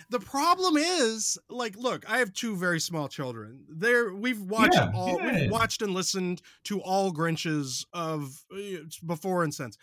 The 0.10 0.20
problem 0.20 0.78
is, 0.78 1.38
like, 1.50 1.76
look, 1.76 2.08
I 2.10 2.20
have 2.20 2.32
two 2.34 2.56
very 2.56 2.80
small 2.80 3.08
children. 3.08 3.64
There, 3.70 4.14
we've 4.14 4.40
watched 4.42 4.76
Yeah, 4.76 4.92
all, 4.94 5.20
yeah. 5.20 5.42
we've 5.42 5.52
watched 5.52 5.82
and 5.82 5.94
listened 5.94 6.42
to 6.66 6.80
all 6.82 7.12
Grinches 7.12 7.86
of 7.94 8.46
uh, 8.56 8.84
before 9.06 9.44
and 9.44 9.54
since. 9.54 9.78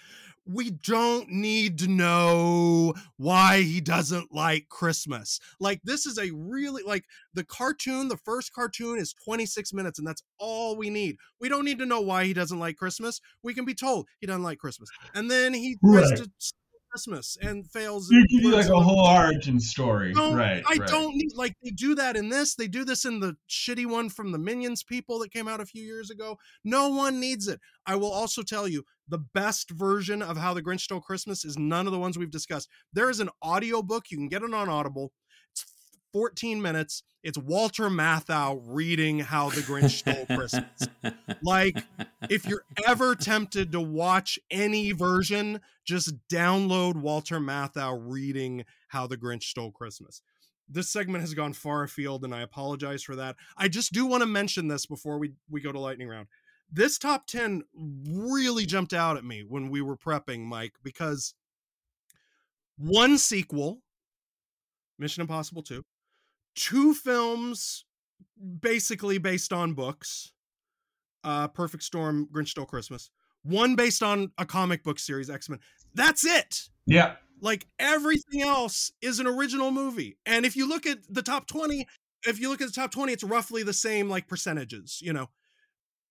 We 0.53 0.71
don't 0.71 1.31
need 1.31 1.79
to 1.79 1.89
know 1.89 2.95
why 3.17 3.63
he 3.63 3.81
doesn't 3.81 4.33
like 4.35 4.69
Christmas. 4.69 5.39
Like, 5.61 5.81
this 5.85 6.07
is 6.07 6.19
a 6.19 6.31
really 6.35 6.83
like 6.83 7.05
the 7.35 7.45
cartoon. 7.45 8.09
The 8.09 8.17
first 8.17 8.53
cartoon 8.53 8.99
is 8.99 9.15
26 9.25 9.73
minutes, 9.73 9.99
and 9.99 10.09
that's 10.09 10.23
all 10.39 10.77
we 10.77 10.91
need. 10.91 11.17
We 11.41 11.49
don't 11.49 11.65
need 11.65 11.79
to 11.79 11.87
know 11.87 12.01
why 12.01 12.25
he 12.25 12.33
doesn't 12.33 12.59
like 12.59 12.77
Christmas. 12.77 13.21
We 13.43 13.55
can 13.55 13.65
be 13.65 13.75
told 13.75 14.07
he 14.21 14.27
doesn't 14.27 14.43
like 14.43 14.59
Christmas, 14.59 14.89
and 15.15 15.31
then 15.31 15.55
he 15.55 15.77
tries 15.85 16.11
Right. 16.11 16.19
to 16.19 16.31
Christmas 16.91 17.37
and 17.41 17.71
fails. 17.71 18.11
You 18.11 18.27
you 18.31 18.51
like 18.51 18.67
a 18.69 18.81
whole 18.81 19.07
origin 19.07 19.61
story, 19.61 20.13
don't- 20.13 20.35
right? 20.35 20.61
I 20.69 20.75
right. 20.75 20.89
don't 20.89 21.15
need 21.15 21.31
like 21.37 21.55
they 21.63 21.71
do 21.71 21.95
that 21.95 22.17
in 22.17 22.31
this. 22.31 22.57
They 22.57 22.67
do 22.67 22.85
this 22.85 23.05
in 23.05 23.21
the 23.21 23.37
shitty 23.49 23.87
one 23.87 24.09
from 24.09 24.33
the 24.33 24.39
Minions 24.39 24.83
people 24.83 25.21
that 25.21 25.33
came 25.33 25.47
out 25.47 25.61
a 25.61 25.67
few 25.67 25.85
years 25.85 26.11
ago. 26.11 26.37
No 26.65 26.89
one 26.89 27.21
needs 27.21 27.47
it. 27.47 27.61
I 27.87 27.95
will 27.95 28.11
also 28.11 28.43
tell 28.43 28.67
you 28.67 28.85
the 29.11 29.19
best 29.19 29.71
version 29.71 30.23
of 30.23 30.37
How 30.37 30.55
the 30.55 30.63
Grinch 30.63 30.83
Stole 30.83 31.01
Christmas 31.01 31.45
is 31.45 31.59
none 31.59 31.87
of 31.87 31.93
the 31.93 31.99
ones 31.99 32.17
we've 32.17 32.31
discussed. 32.31 32.69
There 32.93 33.11
is 33.11 33.21
an 33.21 33.29
audiobook, 33.45 34.11
you 34.11 34.17
can 34.17 34.29
get 34.29 34.43
it 34.43 34.55
on 34.55 34.69
Audible. 34.69 35.13
It's 35.53 35.65
14 36.13 36.63
minutes. 36.63 37.03
It's 37.23 37.37
Walter 37.37 37.91
Matthau 37.91 38.61
reading 38.65 39.19
How 39.19 39.51
the 39.51 39.61
Grinch 39.61 39.91
Stole 39.91 40.27
Christmas. 40.27 40.89
Like, 41.43 41.85
if 42.31 42.47
you're 42.47 42.65
ever 42.87 43.15
tempted 43.15 43.73
to 43.73 43.81
watch 43.81 44.39
any 44.51 44.93
version, 44.93 45.61
just 45.85 46.15
download 46.33 46.95
Walter 46.95 47.41
Matthau 47.41 48.01
reading 48.01 48.65
How 48.89 49.07
the 49.07 49.19
Grinch 49.19 49.43
Stole 49.43 49.73
Christmas. 49.73 50.23
This 50.69 50.89
segment 50.89 51.23
has 51.23 51.35
gone 51.35 51.53
far 51.53 51.83
afield, 51.83 52.25
and 52.25 52.33
I 52.33 52.43
apologize 52.43 53.03
for 53.03 53.17
that. 53.17 53.35
I 53.57 53.67
just 53.67 53.93
do 53.93 54.07
want 54.07 54.23
to 54.23 54.27
mention 54.27 54.69
this 54.69 54.87
before 54.87 55.19
we, 55.19 55.33
we 55.51 55.61
go 55.61 55.73
to 55.73 55.81
lightning 55.81 56.07
round. 56.07 56.29
This 56.73 56.99
top 56.99 57.27
10 57.27 57.65
really 58.09 58.65
jumped 58.65 58.93
out 58.93 59.17
at 59.17 59.25
me 59.25 59.45
when 59.47 59.71
we 59.71 59.81
were 59.81 59.97
prepping, 59.97 60.45
Mike, 60.45 60.75
because 60.83 61.35
one 62.77 63.19
sequel, 63.19 63.81
Mission 64.99 65.21
Impossible 65.23 65.63
2, 65.63 65.85
two 66.55 66.95
films 66.95 67.85
basically 68.61 69.19
based 69.19 69.53
on 69.53 69.75
books, 69.75 70.33
uh, 71.25 71.49
Perfect 71.49 71.83
Storm, 71.83 72.29
Grinch 72.33 72.49
Stole 72.49 72.67
Christmas, 72.67 73.11
one 73.43 73.75
based 73.75 74.03
on 74.03 74.33
a 74.39 74.47
comic 74.47 74.83
book 74.83 74.99
series, 74.99 75.31
X 75.31 75.49
Men. 75.49 75.61
That's 75.95 76.25
it. 76.25 76.69
Yeah. 76.87 77.17
Like 77.41 77.67
everything 77.79 78.43
else 78.43 78.93
is 79.01 79.19
an 79.19 79.27
original 79.27 79.71
movie. 79.71 80.19
And 80.27 80.45
if 80.45 80.57
you 80.57 80.69
look 80.69 80.87
at 80.87 80.99
the 81.09 81.23
top 81.23 81.47
20, 81.47 81.87
if 82.27 82.39
you 82.39 82.51
look 82.51 82.61
at 82.61 82.69
the 82.69 82.75
top 82.75 82.91
20, 82.91 83.13
it's 83.13 83.25
roughly 83.25 83.63
the 83.63 83.73
same 83.73 84.09
like 84.09 84.29
percentages, 84.29 85.01
you 85.03 85.13
know. 85.13 85.29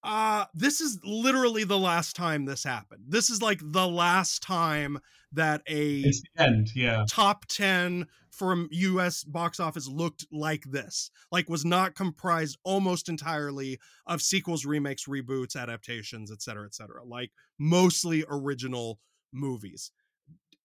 Uh 0.04 0.46
this 0.54 0.80
is 0.80 1.00
literally 1.04 1.64
the 1.64 1.78
last 1.78 2.16
time 2.16 2.46
this 2.46 2.64
happened. 2.64 3.04
This 3.08 3.30
is 3.30 3.42
like 3.42 3.60
the 3.62 3.88
last 3.88 4.42
time 4.42 5.00
that 5.34 5.62
a 5.70 6.12
end. 6.38 6.70
Yeah. 6.76 7.06
top 7.10 7.46
10 7.48 8.08
from 8.32 8.68
US 8.72 9.24
box 9.24 9.60
office 9.60 9.88
looked 9.88 10.26
like 10.32 10.64
this. 10.64 11.12
Like 11.32 11.50
was 11.50 11.66
not 11.66 11.96
comprised 11.96 12.58
almost 12.64 13.10
entirely 13.10 13.80
of 14.08 14.22
sequels, 14.22 14.66
remakes, 14.66 15.06
reboots, 15.06 15.56
adaptations, 15.56 16.32
et 16.32 16.42
cetera, 16.42 16.66
et 16.66 16.74
cetera. 16.74 17.04
Like 17.04 17.32
mostly 17.60 18.24
original 18.30 19.00
movies. 19.34 19.92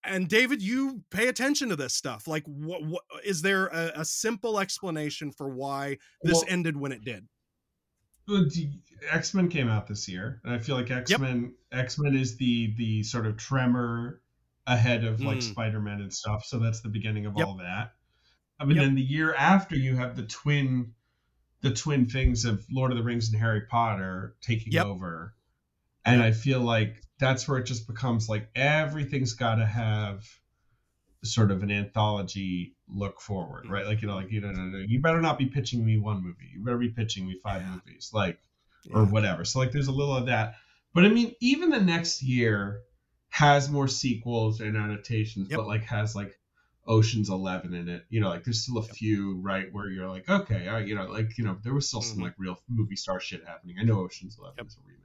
And 0.07 0.29
David, 0.29 0.61
you 0.63 1.03
pay 1.11 1.29
attention 1.29 1.71
to 1.71 1.77
this 1.77 1.95
stuff. 1.95 2.29
Like, 2.29 2.45
what, 2.45 2.85
what 2.85 3.03
is 3.25 3.41
there 3.41 3.69
a, 3.69 3.93
a 3.97 4.05
simple 4.05 4.61
explanation 4.61 5.33
for 5.33 5.49
why 5.49 5.97
this 6.23 6.35
Well- 6.35 6.45
ended 6.49 6.77
when 6.77 6.93
it 6.93 7.03
did? 7.05 7.27
X 9.11 9.35
Men 9.35 9.49
came 9.49 9.69
out 9.69 9.87
this 9.87 10.09
year, 10.09 10.41
and 10.45 10.55
I 10.55 10.59
feel 10.59 10.77
like 10.77 10.91
X 10.91 11.19
Men 11.19 11.55
X 11.73 11.99
Men 11.99 12.15
is 12.15 12.37
the 12.37 12.75
the 12.77 13.03
sort 13.03 13.27
of 13.27 13.37
tremor 13.37 14.21
ahead 14.67 15.05
of 15.05 15.21
like 15.21 15.39
Mm. 15.39 15.43
Spider 15.43 15.81
Man 15.81 16.01
and 16.01 16.13
stuff. 16.13 16.45
So 16.45 16.59
that's 16.59 16.81
the 16.81 16.89
beginning 16.89 17.27
of 17.27 17.35
Yep. 17.37 17.47
all 17.47 17.57
that. 17.59 17.95
I 18.59 18.65
mean, 18.65 18.77
Yep. 18.77 18.85
then 18.87 18.95
the 18.95 19.03
year 19.03 19.35
after 19.35 19.77
you 19.77 19.97
have 19.97 20.17
the 20.17 20.23
twin 20.27 20.95
the 21.61 21.73
twin 21.73 22.07
things 22.07 22.45
of 22.45 22.65
Lord 22.71 22.91
of 22.93 22.99
the 22.99 23.03
Rings 23.05 23.31
and 23.31 23.41
Harry 23.41 23.63
Potter 23.63 24.37
taking 24.43 24.73
Yep. 24.73 24.87
over, 24.87 25.35
and 26.05 26.23
I 26.23 26.33
feel 26.33 26.61
like 26.61 27.03
that's 27.19 27.47
where 27.49 27.59
it 27.59 27.65
just 27.65 27.87
becomes 27.87 28.29
like 28.29 28.51
everything's 28.55 29.35
got 29.35 29.57
to 29.57 29.67
have 29.67 30.25
sort 31.25 31.51
of 31.51 31.63
an 31.63 31.71
anthology 31.71 32.75
look 32.89 33.21
forward, 33.21 33.69
right? 33.69 33.87
Like 33.87 34.03
you 34.03 34.09
know, 34.09 34.17
like 34.17 34.31
you 34.31 34.41
know, 34.41 34.53
no, 34.53 34.63
no, 34.63 34.79
you 34.79 35.01
better 35.01 35.21
not 35.21 35.39
be 35.39 35.47
pitching 35.47 35.85
me 35.85 35.99
one 35.99 36.23
movie. 36.23 36.51
You 36.53 36.65
better 36.65 36.79
be 36.79 36.91
pitching 36.91 37.27
me 37.27 37.39
five 37.43 37.63
movies, 37.67 38.11
like 38.13 38.39
or 38.93 39.05
whatever. 39.05 39.45
So 39.45 39.59
like, 39.59 39.73
there's 39.73 39.89
a 39.89 39.93
little 39.93 40.17
of 40.17 40.27
that. 40.27 40.57
But 40.93 41.05
I 41.05 41.09
mean, 41.09 41.35
even 41.41 41.71
the 41.71 41.81
next 41.81 42.23
year 42.23 42.81
has 43.31 43.71
more 43.71 43.89
sequels 43.89 44.61
and 44.61 44.77
adaptations, 44.77 45.49
but 45.49 45.67
like 45.67 45.85
has 45.85 46.15
like 46.15 46.39
Ocean's 46.87 47.31
Eleven 47.31 47.75
in 47.75 47.89
it. 47.89 48.05
You 48.11 48.21
know, 48.21 48.29
like 48.29 48.45
there's 48.45 48.63
still 48.63 48.79
a 48.79 48.83
few 48.83 49.41
right 49.41 49.73
where 49.73 49.89
you're 49.89 50.09
like, 50.09 50.29
okay, 50.29 50.69
all 50.69 50.75
right, 50.75 50.87
you 50.87 50.95
know, 50.95 51.07
like 51.07 51.37
you 51.39 51.45
know, 51.45 51.59
there 51.63 51.75
was 51.75 51.89
still 51.89 52.03
some 52.03 52.17
mm-hmm. 52.17 52.25
like 52.25 52.35
real 52.39 52.59
movie 52.69 52.97
star 52.97 53.21
shit 53.21 53.45
happening. 53.45 53.77
I 53.81 53.85
know 53.85 54.01
Ocean's 54.01 54.39
Eleven 54.39 54.67
is 54.67 54.77
a 54.77 54.87
remake, 54.87 55.04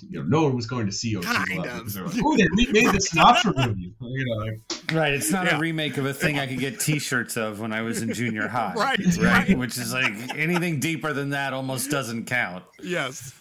you 0.00 0.18
know, 0.18 0.24
no 0.26 0.42
one 0.44 0.56
was 0.56 0.66
going 0.66 0.86
to 0.86 0.92
see 0.92 1.16
Ocean's 1.16 1.36
Kind 1.36 1.52
Eleven 1.64 1.80
of. 1.80 1.92
they're 1.92 2.04
like, 2.04 2.14
oh, 2.24 2.36
they 2.36 2.46
remade 2.66 2.86
the 2.94 2.98
Sinatra 2.98 3.54
movie. 3.68 3.94
You 4.00 4.24
know, 4.26 4.34
like 4.44 4.92
Right, 4.92 5.12
it's 5.14 5.30
not 5.30 5.46
Yeah. 5.46 5.56
a 5.56 5.60
remake 5.60 5.96
of 5.96 6.06
a 6.06 6.12
thing 6.14 6.38
I 6.38 6.46
could 6.46 6.58
get 6.58 6.80
T-shirts 6.80 7.36
of 7.36 7.60
when 7.60 7.72
I 7.72 7.82
was 7.82 8.02
in 8.02 8.12
junior 8.12 8.48
high. 8.48 8.72
Right, 8.76 8.98
right, 8.98 9.18
right. 9.48 9.58
which 9.58 9.78
is 9.78 9.92
like 9.92 10.12
anything 10.36 10.80
deeper 10.80 11.12
than 11.12 11.30
that 11.30 11.52
almost 11.52 11.90
doesn't 11.90 12.26
count. 12.26 12.64
Yes. 12.82 13.34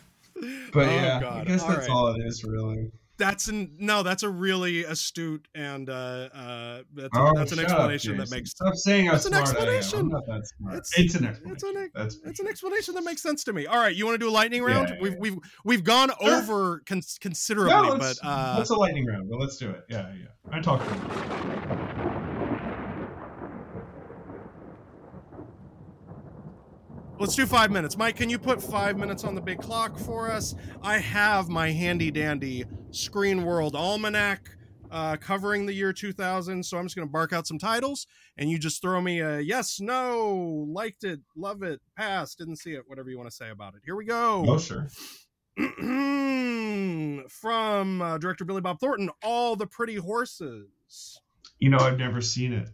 But 0.73 0.87
Oh, 0.87 0.91
yeah, 0.91 1.29
I 1.41 1.43
guess 1.43 1.61
All 1.61 1.67
that's 1.69 1.79
right. 1.81 1.89
all 1.89 2.07
it 2.15 2.21
is, 2.25 2.43
really. 2.43 2.91
That's 3.17 3.47
an 3.47 3.75
no. 3.79 4.01
That's 4.01 4.23
a 4.23 4.29
really 4.29 4.83
astute 4.85 5.47
and 5.53 5.87
uh, 5.87 5.93
uh, 6.33 6.81
that's, 6.95 7.09
Oh, 7.15 7.31
that's 7.35 7.51
an 7.51 7.59
shut 7.59 7.65
up, 7.69 7.91
explanation 7.91 8.17
that 8.17 8.31
makes 8.31 8.49
Stop 8.51 8.73
saying 8.75 9.05
That's 9.07 9.25
an 9.25 9.33
smart 9.33 9.49
I 9.49 9.61
am. 9.61 9.67
I'm 9.67 9.73
explanation. 9.75 10.09
that. 10.09 10.23
It's- 10.73 10.91
It's, 10.97 11.15
an 11.15 11.25
explanation. 11.25 11.51
It's 11.53 11.63
an, 11.63 11.91
That's 11.93 12.17
it's 12.25 12.39
an 12.39 12.47
explanation 12.47 12.95
that 12.95 13.03
makes 13.03 13.21
sense 13.21 13.43
to 13.43 13.53
me. 13.53 13.67
All 13.67 13.77
right, 13.77 13.95
you 13.95 14.05
want 14.05 14.15
to 14.15 14.25
do 14.25 14.29
a 14.29 14.31
lightning 14.33 14.63
round? 14.63 14.89
Yeah, 14.89 14.95
yeah, 14.95 15.01
we've 15.01 15.15
we've 15.19 15.37
we've 15.63 15.83
gone 15.83 16.09
Sure. 16.21 16.37
over 16.37 16.81
cons- 16.87 17.17
considerably, 17.21 17.73
no, 17.89 17.97
but 17.99 18.17
uh, 18.23 18.55
let's 18.57 18.71
a 18.71 18.75
lightning 18.75 19.05
round. 19.05 19.29
But 19.29 19.39
let's 19.39 19.57
do 19.57 19.69
it. 19.69 19.83
Yeah, 19.89 20.11
yeah. 20.17 20.25
I 20.51 20.59
talked 20.59 20.83
to 20.87 20.93
him. 20.93 22.23
Let's 27.23 27.35
do 27.35 27.45
five 27.45 27.71
minutes. 27.71 27.95
Mike, 27.95 28.17
can 28.17 28.29
you 28.29 28.37
put 28.37 28.61
five 28.61 28.97
minutes 28.97 29.23
on 29.23 29.33
the 29.33 29.39
big 29.39 29.57
clock 29.57 29.97
for 29.97 30.29
us? 30.29 30.55
I 30.81 30.97
have 30.97 31.47
my 31.47 31.71
handy 31.71 32.11
dandy 32.11 32.65
Screen 32.91 33.45
World 33.45 33.77
Almanac 33.77 34.57
uh, 34.91 35.15
covering 35.15 35.65
the 35.65 35.71
year 35.71 35.93
2000, 35.93 36.65
so 36.65 36.77
I'm 36.77 36.83
just 36.83 36.97
going 36.97 37.07
to 37.07 37.11
bark 37.11 37.31
out 37.31 37.47
some 37.47 37.57
titles, 37.57 38.07
and 38.37 38.51
you 38.51 38.59
just 38.59 38.81
throw 38.81 38.99
me 38.99 39.21
a 39.21 39.39
yes, 39.39 39.79
no, 39.79 40.67
liked 40.69 41.05
it, 41.05 41.21
love 41.37 41.63
it, 41.63 41.79
pass, 41.95 42.35
didn't 42.35 42.57
see 42.57 42.73
it, 42.73 42.83
whatever 42.87 43.09
you 43.09 43.17
want 43.17 43.29
to 43.29 43.35
say 43.35 43.51
about 43.51 43.73
it. 43.75 43.83
Here 43.85 43.95
we 43.95 44.03
go. 44.03 44.43
Oh, 44.45 44.59
sure. 44.59 44.89
From 47.29 48.01
uh, 48.01 48.17
director 48.17 48.43
Billy 48.43 48.59
Bob 48.59 48.81
Thornton, 48.81 49.09
All 49.23 49.55
the 49.55 49.67
Pretty 49.67 49.95
Horses. 49.95 51.21
You 51.57 51.69
know, 51.69 51.77
I've 51.77 51.97
never 51.97 52.19
seen 52.19 52.51
it. 52.51 52.67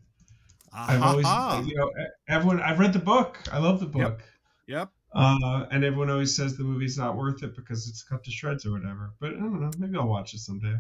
I've 0.74 1.04
always, 1.04 1.28
you 1.68 1.76
know, 1.76 1.92
everyone. 2.28 2.62
I've 2.62 2.80
read 2.80 2.94
the 2.94 3.00
book. 3.00 3.40
I 3.52 3.60
love 3.60 3.80
the 3.80 3.86
book. 3.86 4.24
Yep. 4.70 4.92
Uh, 5.16 5.66
and 5.72 5.84
everyone 5.84 6.12
always 6.12 6.36
says 6.36 6.56
the 6.56 6.64
movie's 6.64 6.96
not 6.96 7.18
worth 7.18 7.42
it 7.42 7.56
because 7.56 7.90
it's 7.90 8.04
cut 8.04 8.24
to 8.24 8.32
shreds 8.32 8.68
or 8.68 8.72
whatever. 8.72 9.14
But 9.20 9.32
I 9.32 9.40
don't 9.40 9.60
know. 9.60 9.72
Maybe 9.80 9.98
I'll 9.98 10.08
watch 10.08 10.36
it 10.36 10.40
someday. 10.40 10.78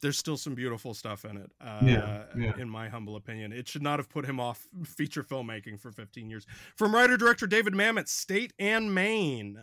There's 0.00 0.18
still 0.18 0.38
some 0.38 0.54
beautiful 0.54 0.94
stuff 0.94 1.26
in 1.26 1.36
it. 1.36 1.50
Uh, 1.60 1.80
Yeah, 1.82 2.22
yeah. 2.34 2.52
In 2.58 2.70
my 2.70 2.88
humble 2.88 3.16
opinion, 3.16 3.52
it 3.52 3.68
should 3.68 3.82
not 3.82 3.98
have 3.98 4.08
put 4.08 4.24
him 4.24 4.40
off 4.40 4.66
feature 4.84 5.22
filmmaking 5.22 5.78
for 5.78 5.92
15 5.92 6.30
years. 6.30 6.46
From 6.76 6.94
writer 6.94 7.18
director 7.18 7.46
David 7.46 7.74
Mamet, 7.74 8.08
State 8.08 8.54
and 8.58 8.94
Maine. 8.94 9.58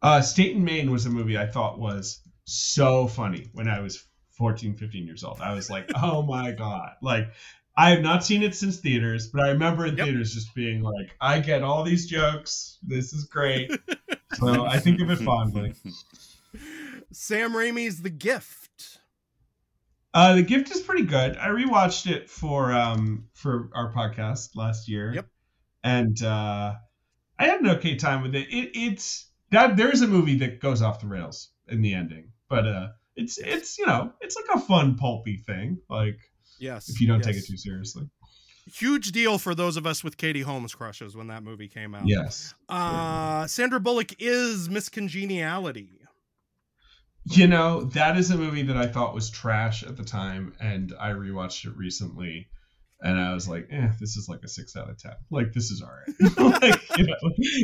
Uh, 0.00 0.22
State 0.22 0.56
and 0.56 0.64
Maine 0.64 0.90
was 0.90 1.04
a 1.04 1.10
movie 1.10 1.36
I 1.36 1.46
thought 1.46 1.78
was 1.78 2.20
so 2.44 3.06
funny 3.06 3.50
when 3.52 3.68
I 3.68 3.80
was 3.80 4.02
14, 4.38 4.76
15 4.76 5.06
years 5.06 5.24
old. 5.24 5.42
I 5.42 5.52
was 5.52 5.68
like, 5.68 5.90
oh 6.02 6.22
my 6.22 6.52
God. 6.52 6.92
Like, 7.02 7.28
I 7.76 7.90
have 7.90 8.00
not 8.00 8.24
seen 8.24 8.42
it 8.42 8.54
since 8.54 8.78
theaters, 8.78 9.28
but 9.28 9.42
I 9.42 9.48
remember 9.50 9.84
in 9.84 9.96
theaters 9.96 10.32
just 10.32 10.54
being 10.54 10.80
like, 10.80 11.14
I 11.20 11.40
get 11.40 11.62
all 11.62 11.84
these 11.84 12.06
jokes. 12.06 12.78
This 12.82 13.12
is 13.12 13.24
great. 13.24 13.70
so 14.34 14.64
I 14.64 14.78
think 14.78 15.00
of 15.00 15.10
it 15.10 15.18
fondly. 15.18 15.74
Sam 17.12 17.52
Raimi's 17.52 18.02
The 18.02 18.10
Gift. 18.10 19.00
Uh, 20.14 20.34
the 20.34 20.42
gift 20.42 20.70
is 20.74 20.80
pretty 20.80 21.04
good. 21.04 21.36
I 21.36 21.48
rewatched 21.48 22.10
it 22.10 22.30
for 22.30 22.72
um 22.72 23.28
for 23.34 23.68
our 23.74 23.92
podcast 23.92 24.56
last 24.56 24.88
year. 24.88 25.12
Yep. 25.14 25.26
And 25.84 26.22
uh, 26.22 26.74
I 27.38 27.44
had 27.44 27.60
an 27.60 27.68
okay 27.68 27.96
time 27.96 28.22
with 28.22 28.34
it. 28.34 28.48
it. 28.48 28.70
It's 28.72 29.30
that 29.50 29.76
there's 29.76 30.00
a 30.00 30.06
movie 30.06 30.38
that 30.38 30.60
goes 30.60 30.80
off 30.80 31.00
the 31.00 31.06
rails 31.06 31.50
in 31.68 31.82
the 31.82 31.92
ending, 31.92 32.32
but 32.48 32.66
uh, 32.66 32.88
it's 33.14 33.36
it's 33.36 33.78
you 33.78 33.84
know 33.84 34.12
it's 34.22 34.36
like 34.36 34.56
a 34.56 34.60
fun 34.60 34.96
pulpy 34.96 35.36
thing. 35.36 35.80
Like 35.90 36.18
Yes. 36.58 36.88
if 36.88 37.00
you 37.00 37.06
don't 37.06 37.22
take 37.22 37.36
it 37.36 37.46
too 37.46 37.56
seriously. 37.56 38.08
Huge 38.72 39.12
deal 39.12 39.38
for 39.38 39.54
those 39.54 39.76
of 39.76 39.86
us 39.86 40.02
with 40.02 40.16
Katie 40.16 40.40
Holmes 40.40 40.74
crushes 40.74 41.16
when 41.16 41.28
that 41.28 41.44
movie 41.44 41.68
came 41.68 41.94
out. 41.94 42.06
Yes. 42.06 42.52
Uh, 42.68 43.46
Sandra 43.46 43.78
Bullock 43.78 44.20
is 44.20 44.68
Miss 44.68 44.88
Congeniality. 44.88 46.00
You 47.28 47.46
know, 47.48 47.84
that 47.94 48.16
is 48.16 48.30
a 48.30 48.36
movie 48.36 48.62
that 48.62 48.76
I 48.76 48.86
thought 48.86 49.14
was 49.14 49.30
trash 49.30 49.82
at 49.82 49.96
the 49.96 50.04
time, 50.04 50.54
and 50.60 50.92
I 50.98 51.10
rewatched 51.10 51.66
it 51.66 51.76
recently, 51.76 52.46
and 53.00 53.18
I 53.18 53.34
was 53.34 53.48
like, 53.48 53.68
eh, 53.70 53.88
this 54.00 54.16
is 54.16 54.28
like 54.28 54.40
a 54.44 54.48
six 54.48 54.76
out 54.76 54.88
of 54.88 54.98
ten. 54.98 55.14
Like, 55.30 55.52
this 55.52 55.70
is 55.70 55.82
alright. 55.82 56.62
like, 56.62 56.98
you 56.98 57.06
know, 57.06 57.16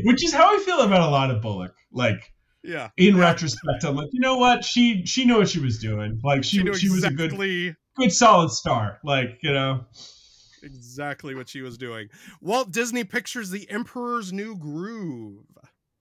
which 0.04 0.24
is 0.24 0.32
how 0.32 0.52
I 0.54 0.58
feel 0.64 0.80
about 0.80 1.08
a 1.08 1.10
lot 1.10 1.30
of 1.30 1.42
Bullock. 1.42 1.74
Like, 1.92 2.32
Yeah. 2.64 2.90
in 2.96 3.16
retrospect, 3.16 3.84
I'm 3.84 3.96
like, 3.96 4.10
you 4.12 4.20
know 4.20 4.36
what? 4.36 4.64
She 4.64 5.04
she 5.04 5.24
knew 5.24 5.38
what 5.38 5.48
she 5.48 5.60
was 5.60 5.78
doing. 5.78 6.20
Like, 6.22 6.44
she 6.44 6.58
She 6.58 6.74
she 6.74 6.88
was 6.88 7.04
a 7.04 7.10
good 7.10 7.36
good 7.96 8.12
solid 8.12 8.50
star. 8.50 8.98
Like, 9.04 9.38
you 9.42 9.52
know, 9.52 9.84
exactly 10.62 11.34
what 11.34 11.48
she 11.48 11.62
was 11.62 11.76
doing. 11.76 12.08
Walt 12.40 12.70
Disney 12.70 13.04
Pictures 13.04 13.50
The 13.50 13.68
Emperor's 13.70 14.32
New 14.32 14.56
Groove. 14.56 15.44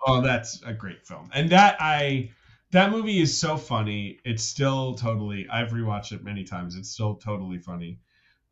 Oh, 0.06 0.22
that's 0.22 0.62
a 0.64 0.74
great 0.74 1.06
film. 1.06 1.30
And 1.34 1.50
that 1.52 1.78
I 1.80 2.32
that 2.72 2.92
movie 2.92 3.20
is 3.22 3.38
so 3.38 3.58
funny. 3.58 4.20
It's 4.24 4.44
still 4.44 4.96
totally 4.96 5.48
I've 5.52 5.70
rewatched 5.70 6.12
it 6.12 6.24
many 6.24 6.44
times. 6.44 6.76
It's 6.76 6.90
still 6.90 7.16
totally 7.16 7.60
funny. 7.60 8.00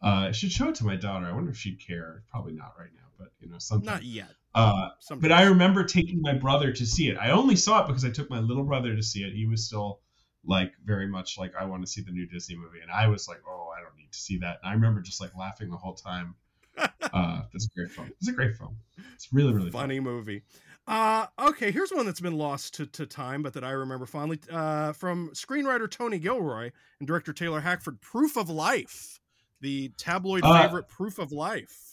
Uh 0.03 0.27
I 0.27 0.31
should 0.31 0.51
show 0.51 0.69
it 0.69 0.75
to 0.75 0.85
my 0.85 0.95
daughter. 0.95 1.25
I 1.25 1.31
wonder 1.31 1.51
if 1.51 1.57
she'd 1.57 1.79
care. 1.85 2.23
Probably 2.29 2.53
not 2.53 2.73
right 2.77 2.89
now, 2.95 3.08
but 3.19 3.27
you 3.39 3.49
know, 3.49 3.59
sometime. 3.59 3.93
Not 3.95 4.03
yet. 4.03 4.29
Uh 4.55 4.89
but 5.17 5.31
I 5.31 5.43
remember 5.43 5.83
taking 5.83 6.21
my 6.21 6.33
brother 6.33 6.71
to 6.73 6.85
see 6.85 7.09
it. 7.09 7.17
I 7.17 7.29
only 7.31 7.55
saw 7.55 7.83
it 7.83 7.87
because 7.87 8.03
I 8.05 8.09
took 8.09 8.29
my 8.31 8.39
little 8.39 8.63
brother 8.63 8.95
to 8.95 9.03
see 9.03 9.19
it. 9.23 9.33
He 9.33 9.45
was 9.45 9.67
still 9.67 9.99
like 10.45 10.71
very 10.85 11.07
much 11.07 11.37
like 11.37 11.53
I 11.59 11.65
want 11.65 11.83
to 11.85 11.87
see 11.91 12.01
the 12.01 12.11
new 12.11 12.25
Disney 12.25 12.55
movie 12.55 12.79
and 12.81 12.89
I 12.89 13.07
was 13.07 13.27
like, 13.27 13.41
"Oh, 13.47 13.69
I 13.77 13.81
don't 13.83 13.95
need 13.97 14.11
to 14.11 14.17
see 14.17 14.37
that." 14.39 14.57
And 14.63 14.71
I 14.71 14.73
remember 14.73 15.01
just 15.01 15.21
like 15.21 15.35
laughing 15.37 15.69
the 15.69 15.77
whole 15.77 15.93
time. 15.95 16.35
Uh 17.13 17.41
that's 17.51 17.65
a 17.65 17.69
great 17.75 17.91
film. 17.91 18.11
It's 18.19 18.27
a 18.29 18.31
great 18.33 18.55
film. 18.55 18.75
It's 19.15 19.31
really 19.33 19.51
really 19.53 19.71
fun. 19.71 19.81
funny 19.81 19.99
movie. 19.99 20.43
Uh, 20.87 21.27
okay, 21.37 21.69
here's 21.71 21.91
one 21.91 22.07
that's 22.07 22.19
been 22.19 22.37
lost 22.37 22.73
to, 22.75 22.85
to 22.87 23.05
time, 23.05 23.43
but 23.43 23.53
that 23.53 23.63
I 23.63 23.71
remember 23.71 24.07
fondly 24.07 24.39
uh, 24.51 24.91
from 24.93 25.29
screenwriter 25.35 25.89
Tony 25.89 26.17
Gilroy 26.17 26.71
and 26.99 27.07
director 27.07 27.31
Taylor 27.31 27.61
Hackford. 27.61 28.01
Proof 28.01 28.35
of 28.37 28.49
Life, 28.49 29.19
the 29.61 29.89
tabloid 29.97 30.43
Uh, 30.43 30.63
favorite. 30.63 30.87
Proof 30.87 31.19
of 31.19 31.31
Life. 31.31 31.88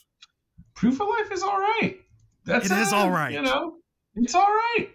Proof 0.77 1.01
of 1.01 1.09
Life 1.09 1.33
is 1.33 1.43
all 1.43 1.59
right. 1.59 1.99
That's 2.45 2.67
It 2.71 2.79
is 2.79 2.93
uh, 2.93 2.97
all 2.97 3.11
right. 3.11 3.33
You 3.33 3.43
know, 3.43 3.79
it's 4.15 4.35
all 4.35 4.43
right. 4.47 4.89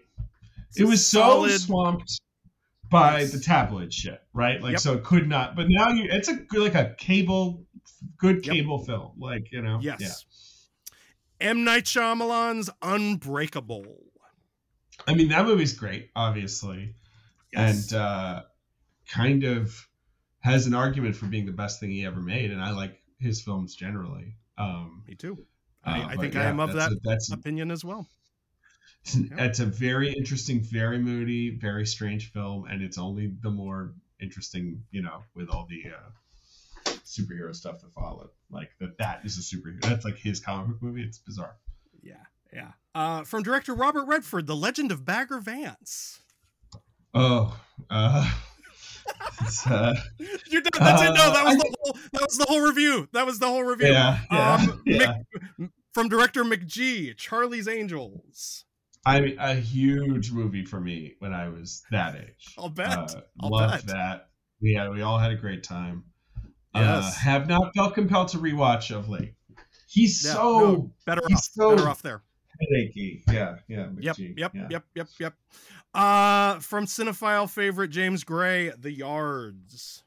It's 0.69 0.79
it 0.79 0.85
was 0.85 1.05
so 1.05 1.45
swamped 1.49 2.21
by 2.89 3.19
Yes. 3.21 3.31
the 3.33 3.39
tabloid 3.39 3.93
shit, 3.93 4.21
right? 4.33 4.61
Like, 4.61 4.71
Yep. 4.73 4.79
so 4.79 4.93
it 4.93 5.03
could 5.03 5.27
not. 5.27 5.55
But 5.55 5.65
now 5.69 5.89
you, 5.89 6.07
it's 6.09 6.29
a 6.29 6.45
like 6.53 6.75
a 6.75 6.95
cable, 6.97 7.65
good 8.17 8.45
Yep. 8.45 8.55
cable 8.55 8.85
film. 8.85 9.13
Like, 9.19 9.51
you 9.51 9.61
know, 9.61 9.79
Yes. 9.81 10.25
M 11.41 11.63
Night 11.63 11.85
Shyamalan's 11.85 12.69
Unbreakable. 12.81 13.97
I 15.07 15.15
mean, 15.15 15.29
that 15.29 15.45
movie's 15.45 15.73
great, 15.73 16.11
obviously, 16.15 16.93
Yes. 17.51 17.91
and 17.91 17.99
uh, 17.99 18.43
kind 19.09 19.43
of 19.43 19.87
has 20.41 20.67
an 20.67 20.73
argument 20.75 21.15
for 21.15 21.25
being 21.25 21.45
the 21.47 21.51
best 21.51 21.79
thing 21.79 21.89
he 21.89 22.05
ever 22.05 22.19
made. 22.21 22.51
And 22.51 22.61
I 22.61 22.71
like 22.71 23.01
his 23.19 23.41
films 23.41 23.75
generally. 23.75 24.35
Um, 24.57 25.03
Me 25.07 25.15
too. 25.15 25.43
Uh, 25.85 25.89
I, 25.89 25.99
I 25.99 26.15
but 26.15 26.21
think 26.21 26.35
I 26.35 26.45
am 26.45 26.59
of 26.59 26.73
that 26.73 26.91
a- 26.91 26.99
that's 27.03 27.31
opinion 27.31 27.71
as 27.71 27.83
well. 27.83 28.07
It's 29.15 29.59
a 29.59 29.65
very 29.65 30.13
interesting, 30.13 30.61
very 30.61 30.99
moody, 30.99 31.57
very 31.57 31.87
strange 31.87 32.31
film, 32.31 32.65
and 32.69 32.83
it's 32.83 32.99
only 32.99 33.33
the 33.41 33.49
more 33.49 33.95
interesting, 34.21 34.83
you 34.91 35.01
know, 35.01 35.23
with 35.33 35.49
all 35.49 35.67
the 35.67 35.89
uh, 35.89 36.91
superhero 37.03 37.55
stuff 37.55 37.81
that 37.81 37.91
followed. 37.93 38.29
Like 38.51 38.69
that, 38.79 38.99
that 38.99 39.21
is 39.23 39.39
a 39.39 39.41
superhero. 39.41 39.81
That's 39.81 40.05
like 40.05 40.17
his 40.17 40.39
comic 40.39 40.67
book 40.67 40.83
movie. 40.83 41.01
It's 41.01 41.17
bizarre. 41.17 41.55
Yeah, 42.03 42.13
yeah. 42.53 42.73
Uh, 42.93 43.23
from 43.23 43.41
director 43.41 43.73
Robert 43.73 44.05
Redford, 44.05 44.45
The 44.45 44.55
Legend 44.55 44.91
of 44.91 45.03
Bagger 45.03 45.39
Vance. 45.39 46.19
Oh, 47.13 47.59
uh, 47.89 48.31
it's, 48.31 48.35
uh, 49.67 49.93
You're 50.47 50.61
done. 50.61 50.71
That's 50.79 51.01
it. 51.01 51.13
No, 51.13 51.33
that 51.33 51.43
was 51.45 51.55
Uh, 51.55 51.57
the 51.57 51.75
whole. 51.81 51.97
That 52.13 52.21
was 52.21 52.37
the 52.37 52.45
whole 52.47 52.61
review. 52.61 53.07
That 53.13 53.25
was 53.25 53.39
the 53.39 53.47
whole 53.47 53.63
review. 53.63 53.87
Yeah, 53.89 54.19
yeah, 54.31 54.53
Um, 54.55 54.81
yeah. 54.85 55.13
Mick- 55.59 55.69
from 55.93 56.07
director 56.09 56.43
McG, 56.43 57.15
Charlie's 57.17 57.67
Angels. 57.67 58.65
I 59.05 59.19
mean, 59.19 59.37
a 59.39 59.55
huge 59.55 60.31
movie 60.31 60.63
for 60.63 60.79
me 60.79 61.15
when 61.19 61.33
I 61.33 61.49
was 61.49 61.83
that 61.91 62.15
age. 62.15 62.53
I'll 62.57 62.69
bet. 62.69 62.97
Uh, 62.97 63.21
I'll 63.41 63.49
loved 63.49 63.87
bet. 63.87 63.95
that. 63.95 64.29
Yeah, 64.61 64.89
we 64.89 65.01
all 65.01 65.17
had 65.17 65.31
a 65.31 65.35
great 65.35 65.63
time. 65.63 66.03
Uh, 66.73 67.01
Yes. 67.03 67.17
have 67.17 67.47
not 67.49 67.73
felt 67.75 67.95
compelled 67.95 68.29
to 68.29 68.37
rewatch 68.37 68.95
of 68.95 69.09
late. 69.09 69.33
He's 69.89 70.23
Yeah, 70.23 70.33
so 70.33 70.59
no, 70.59 70.91
better 71.05 71.21
he's 71.27 71.37
off. 71.37 71.43
so 71.51 71.75
better 71.75 71.89
off 71.89 72.01
there. 72.03 72.21
headachy. 72.61 73.23
Yeah, 73.27 73.55
yeah. 73.67 73.87
Yep, 73.99 74.17
yep, 74.19 74.51
yeah. 74.55 74.67
yep, 74.69 74.83
yep, 74.95 75.07
yep. 75.19 75.33
Uh, 75.93 76.59
from 76.59 76.85
cinephile 76.85 77.49
favorite 77.49 77.89
James 77.89 78.23
Gray, 78.23 78.71
The 78.79 78.91
Yards. 78.91 80.03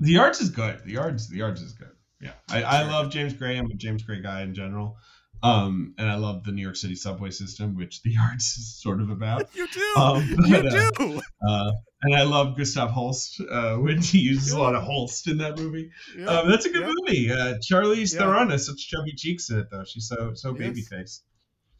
The 0.00 0.12
Yards 0.12 0.40
is 0.40 0.50
good. 0.50 0.80
The 0.84 0.92
Yards, 0.92 1.28
the 1.28 1.38
Yards 1.38 1.62
is 1.62 1.72
good. 1.72 1.90
Yeah, 2.20 2.32
I, 2.50 2.62
I 2.62 2.82
love 2.82 3.10
James 3.10 3.32
Gray. 3.32 3.56
I'm 3.56 3.70
a 3.70 3.74
James 3.74 4.02
Gray 4.02 4.20
guy 4.20 4.42
in 4.42 4.54
general. 4.54 4.96
Um, 5.40 5.94
and 5.98 6.10
I 6.10 6.16
love 6.16 6.42
the 6.42 6.50
New 6.50 6.62
York 6.62 6.74
City 6.74 6.96
subway 6.96 7.30
system, 7.30 7.76
which 7.76 8.02
The 8.02 8.10
Yards 8.10 8.44
is 8.58 8.80
sort 8.82 9.00
of 9.00 9.08
about. 9.10 9.48
You 9.54 9.68
do. 9.68 9.94
Um, 9.96 10.28
you 10.28 10.36
but, 10.62 10.66
uh, 10.74 10.90
do. 10.98 11.20
Uh, 11.48 11.72
and 12.02 12.14
I 12.14 12.24
love 12.24 12.56
Gustav 12.58 12.90
Holst 12.90 13.40
uh, 13.48 13.74
when 13.76 14.02
he 14.02 14.18
uses 14.18 14.50
a 14.52 14.58
lot 14.60 14.74
of 14.74 14.82
Holst 14.82 15.28
in 15.28 15.38
that 15.38 15.56
movie. 15.56 15.90
Yeah, 16.16 16.26
Um, 16.26 16.48
that's 16.50 16.66
a 16.66 16.70
good 16.70 16.82
yeah. 16.82 16.92
movie. 17.06 17.30
Uh, 17.32 17.54
Charlize 17.58 18.12
Yeah. 18.14 18.20
Theron 18.20 18.50
has 18.50 18.66
such 18.66 18.88
chubby 18.88 19.12
cheeks 19.16 19.48
in 19.50 19.60
it, 19.60 19.68
though. 19.70 19.84
She's 19.84 20.08
so 20.08 20.32
so 20.34 20.50
Yes. 20.50 20.58
baby 20.58 20.82
face. 20.82 21.22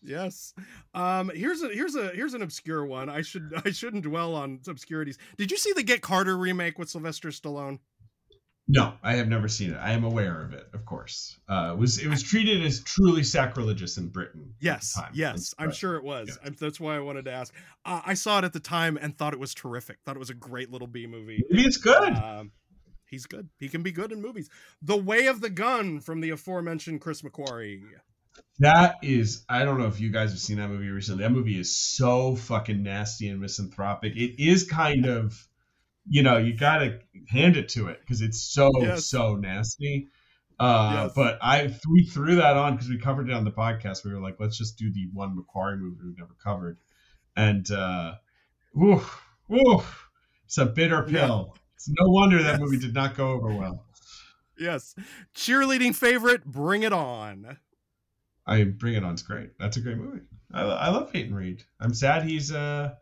Yes. 0.02 0.54
Um, 0.94 1.30
here's 1.34 1.62
a 1.62 1.68
here's 1.68 1.94
a 1.96 2.08
here's 2.10 2.34
an 2.34 2.42
obscure 2.42 2.84
one. 2.86 3.08
I 3.08 3.22
should 3.22 3.52
I 3.64 3.70
shouldn't 3.70 4.04
dwell 4.04 4.34
on 4.34 4.60
obscurities. 4.68 5.18
Did 5.36 5.50
you 5.50 5.56
see 5.56 5.72
the 5.72 5.82
Get 5.82 6.02
Carter 6.02 6.36
remake 6.36 6.78
with 6.78 6.88
Sylvester 6.90 7.28
Stallone? 7.28 7.78
No, 8.70 8.92
I 9.02 9.14
have 9.14 9.28
never 9.28 9.48
seen 9.48 9.70
it. 9.70 9.78
I 9.78 9.92
am 9.92 10.04
aware 10.04 10.42
of 10.42 10.52
it, 10.52 10.68
of 10.74 10.84
course. 10.84 11.40
Uh, 11.48 11.70
it 11.72 11.78
was 11.78 11.98
it 11.98 12.08
was 12.08 12.22
treated 12.22 12.62
as 12.66 12.82
truly 12.84 13.22
sacrilegious 13.24 13.96
in 13.96 14.08
Britain. 14.08 14.52
Yes, 14.60 15.00
yes, 15.14 15.54
I'm 15.58 15.72
sure 15.72 15.96
it 15.96 16.04
was. 16.04 16.38
I'm- 16.44 16.54
that's 16.60 16.78
why 16.78 16.94
I 16.96 17.00
wanted 17.00 17.24
to 17.24 17.32
ask. 17.32 17.54
Uh, 17.86 18.02
I 18.04 18.12
saw 18.12 18.38
it 18.40 18.44
at 18.44 18.52
the 18.52 18.60
time 18.60 18.98
and 19.00 19.16
thought 19.16 19.32
it 19.32 19.40
was 19.40 19.54
terrific. 19.54 19.96
Thought 20.04 20.16
it 20.16 20.18
was 20.18 20.28
a 20.28 20.34
great 20.34 20.70
little 20.70 20.86
B 20.86 21.06
movie. 21.06 21.42
Maybe 21.48 21.66
it's 21.66 21.78
good. 21.78 22.12
Um, 22.12 22.52
he's 23.06 23.24
good. 23.24 23.48
He 23.58 23.70
can 23.70 23.82
be 23.82 23.90
good 23.90 24.12
in 24.12 24.20
movies. 24.20 24.50
The 24.82 24.98
Way 24.98 25.28
of 25.28 25.40
the 25.40 25.48
Gun 25.50 26.00
from 26.00 26.20
the 26.20 26.28
aforementioned 26.28 27.00
Chris 27.00 27.22
McQuarrie. 27.22 27.80
That 28.60 28.96
is, 29.02 29.44
I 29.48 29.64
don't 29.64 29.78
know 29.78 29.86
if 29.86 30.00
you 30.00 30.10
guys 30.10 30.30
have 30.30 30.40
seen 30.40 30.56
that 30.58 30.68
movie 30.68 30.88
recently. 30.88 31.22
That 31.22 31.30
movie 31.30 31.58
is 31.58 31.76
so 31.76 32.34
fucking 32.34 32.82
nasty 32.82 33.28
and 33.28 33.40
misanthropic. 33.40 34.16
It 34.16 34.42
is 34.42 34.64
kind 34.64 35.06
of, 35.06 35.46
you 36.08 36.22
know, 36.22 36.38
you 36.38 36.56
gotta 36.56 37.00
hand 37.28 37.56
it 37.56 37.68
to 37.70 37.88
it 37.88 38.00
because 38.00 38.20
it's 38.20 38.40
so 38.42 38.70
Yes. 38.80 39.06
so 39.06 39.36
nasty. 39.36 40.08
Uh, 40.58 41.04
Yes. 41.04 41.12
But 41.14 41.38
I 41.40 41.72
we 41.88 42.04
threw 42.06 42.36
that 42.36 42.56
on 42.56 42.74
because 42.74 42.88
we 42.88 42.98
covered 42.98 43.28
it 43.28 43.32
on 43.32 43.44
the 43.44 43.52
podcast. 43.52 44.04
We 44.04 44.12
were 44.12 44.20
like, 44.20 44.36
let's 44.40 44.58
just 44.58 44.76
do 44.76 44.90
the 44.92 45.08
one 45.12 45.36
McQuarrie 45.36 45.78
movie 45.78 46.00
we've 46.04 46.18
never 46.18 46.34
covered, 46.42 46.78
and 47.36 47.70
uh, 47.70 48.14
woof, 48.74 49.22
woof, 49.46 50.08
it's 50.46 50.58
a 50.58 50.66
bitter 50.66 51.06
Yeah. 51.08 51.26
pill. 51.26 51.56
It's 51.76 51.88
no 51.88 52.08
wonder 52.08 52.42
that 52.42 52.58
Yes. 52.58 52.60
movie 52.60 52.78
did 52.80 52.94
not 52.94 53.16
go 53.16 53.30
over 53.30 53.52
well. 53.52 53.84
Yes. 54.58 54.96
Cheerleading 55.32 55.94
favorite, 55.94 56.44
Bring 56.44 56.82
It 56.82 56.92
On. 56.92 57.58
I 58.48 58.64
Bring 58.64 58.94
It 58.94 59.04
On's 59.04 59.22
great. 59.22 59.50
That's 59.60 59.76
a 59.76 59.80
great 59.80 59.98
movie. 59.98 60.20
I, 60.52 60.62
I 60.62 60.88
love 60.88 61.12
Peyton 61.12 61.34
Reed. 61.34 61.62
I'm 61.80 61.92
sad 61.94 62.22
he's 62.24 62.50
uh, 62.52 62.94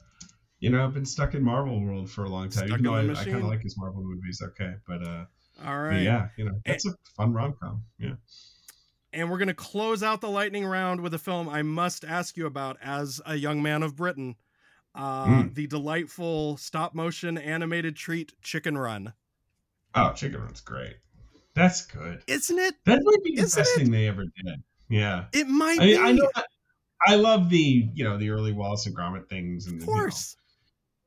you 0.59 0.70
know, 0.70 0.85
I've 0.85 0.94
been 0.94 1.06
stuck 1.06 1.35
in 1.35 1.43
Marvel 1.43 1.81
world 1.81 2.10
for 2.10 2.24
a 2.24 2.28
long 2.28 2.48
time. 2.51 2.66
Stuck 2.66 2.81
Even 2.81 2.82
though 2.82 2.94
I, 2.94 3.10
I 3.10 3.24
kind 3.24 3.36
of 3.36 3.44
like 3.44 3.62
his 3.62 3.78
Marvel 3.78 4.02
movies. 4.02 4.43
Okay, 4.43 4.73
but 4.86 5.06
uh, 5.06 5.24
All 5.64 5.78
right. 5.78 6.02
yeah, 6.02 6.28
you 6.36 6.44
know, 6.47 6.60
that's 6.66 6.86
a 6.86 6.94
fun 7.16 7.32
rom 7.32 7.55
com. 7.62 7.82
Yeah. 7.98 8.14
And 9.12 9.31
we're 9.31 9.39
going 9.39 9.48
to 9.48 9.55
close 9.55 10.02
out 10.02 10.20
the 10.20 10.28
lightning 10.28 10.66
round 10.66 11.01
with 11.01 11.14
a 11.14 11.18
film 11.18 11.48
I 11.48 11.62
must 11.62 12.05
ask 12.05 12.36
you 12.36 12.44
about 12.47 12.77
as 12.82 13.20
a 13.24 13.35
young 13.36 13.62
man 13.62 13.82
of 13.82 13.97
Britain. 13.97 14.36
Uh, 14.94 15.27
Mm. 15.27 15.55
The 15.55 15.66
delightful 15.66 16.56
stop 16.56 16.94
motion 16.94 17.36
animated 17.39 17.97
treat 17.97 18.32
Chicken 18.43 18.77
Run. 18.78 19.12
Oh, 19.94 20.12
Chicken 20.12 20.40
Run's 20.40 20.60
great. 20.62 20.97
That's 21.55 21.85
good. 21.86 22.23
Isn't 22.27 22.59
it? 22.59 22.74
That 22.86 23.01
might 23.05 23.23
be 23.23 23.36
the 23.36 23.43
Isn't 23.43 23.60
best 23.60 23.77
it? 23.77 23.81
thing 23.82 23.90
they 23.90 24.09
ever 24.09 24.24
did. 24.24 24.62
Yeah. 24.88 25.24
It 25.32 25.48
might 25.48 25.80
I, 25.80 25.84
be. 25.86 25.98
I 25.98 26.12
know. 26.12 26.28
that- 26.34 26.46
I 27.06 27.14
love 27.16 27.50
the 27.50 27.88
you 27.94 28.04
know 28.04 28.16
the 28.16 28.30
early 28.30 28.52
Wallace 28.52 28.86
and 28.86 28.96
Gromit 28.96 29.28
things 29.28 29.66
and 29.66 29.76
of 29.76 29.80
you 29.82 29.86
know, 29.86 30.00
course. 30.00 30.36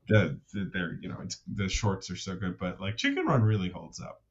the, 0.08 0.40
the 0.54 0.70
they're 0.72 0.98
you 1.02 1.10
know 1.10 1.18
it's 1.24 1.40
the 1.56 1.68
shorts 1.68 2.12
are 2.12 2.16
so 2.16 2.36
good, 2.36 2.58
but 2.60 2.80
like 2.80 2.96
Chicken 2.96 3.26
Run 3.26 3.42
really 3.42 3.70
holds 3.70 4.00
up. 4.00 4.22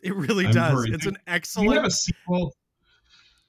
It 0.00 0.14
really 0.14 0.46
I'm 0.46 0.52
does. 0.52 0.74
worried. 0.74 0.94
It's 0.94 1.06
an 1.06 1.14
Do 1.14 1.20
excellent. 1.26 1.86
a 1.86 1.90
sequel 1.90 2.54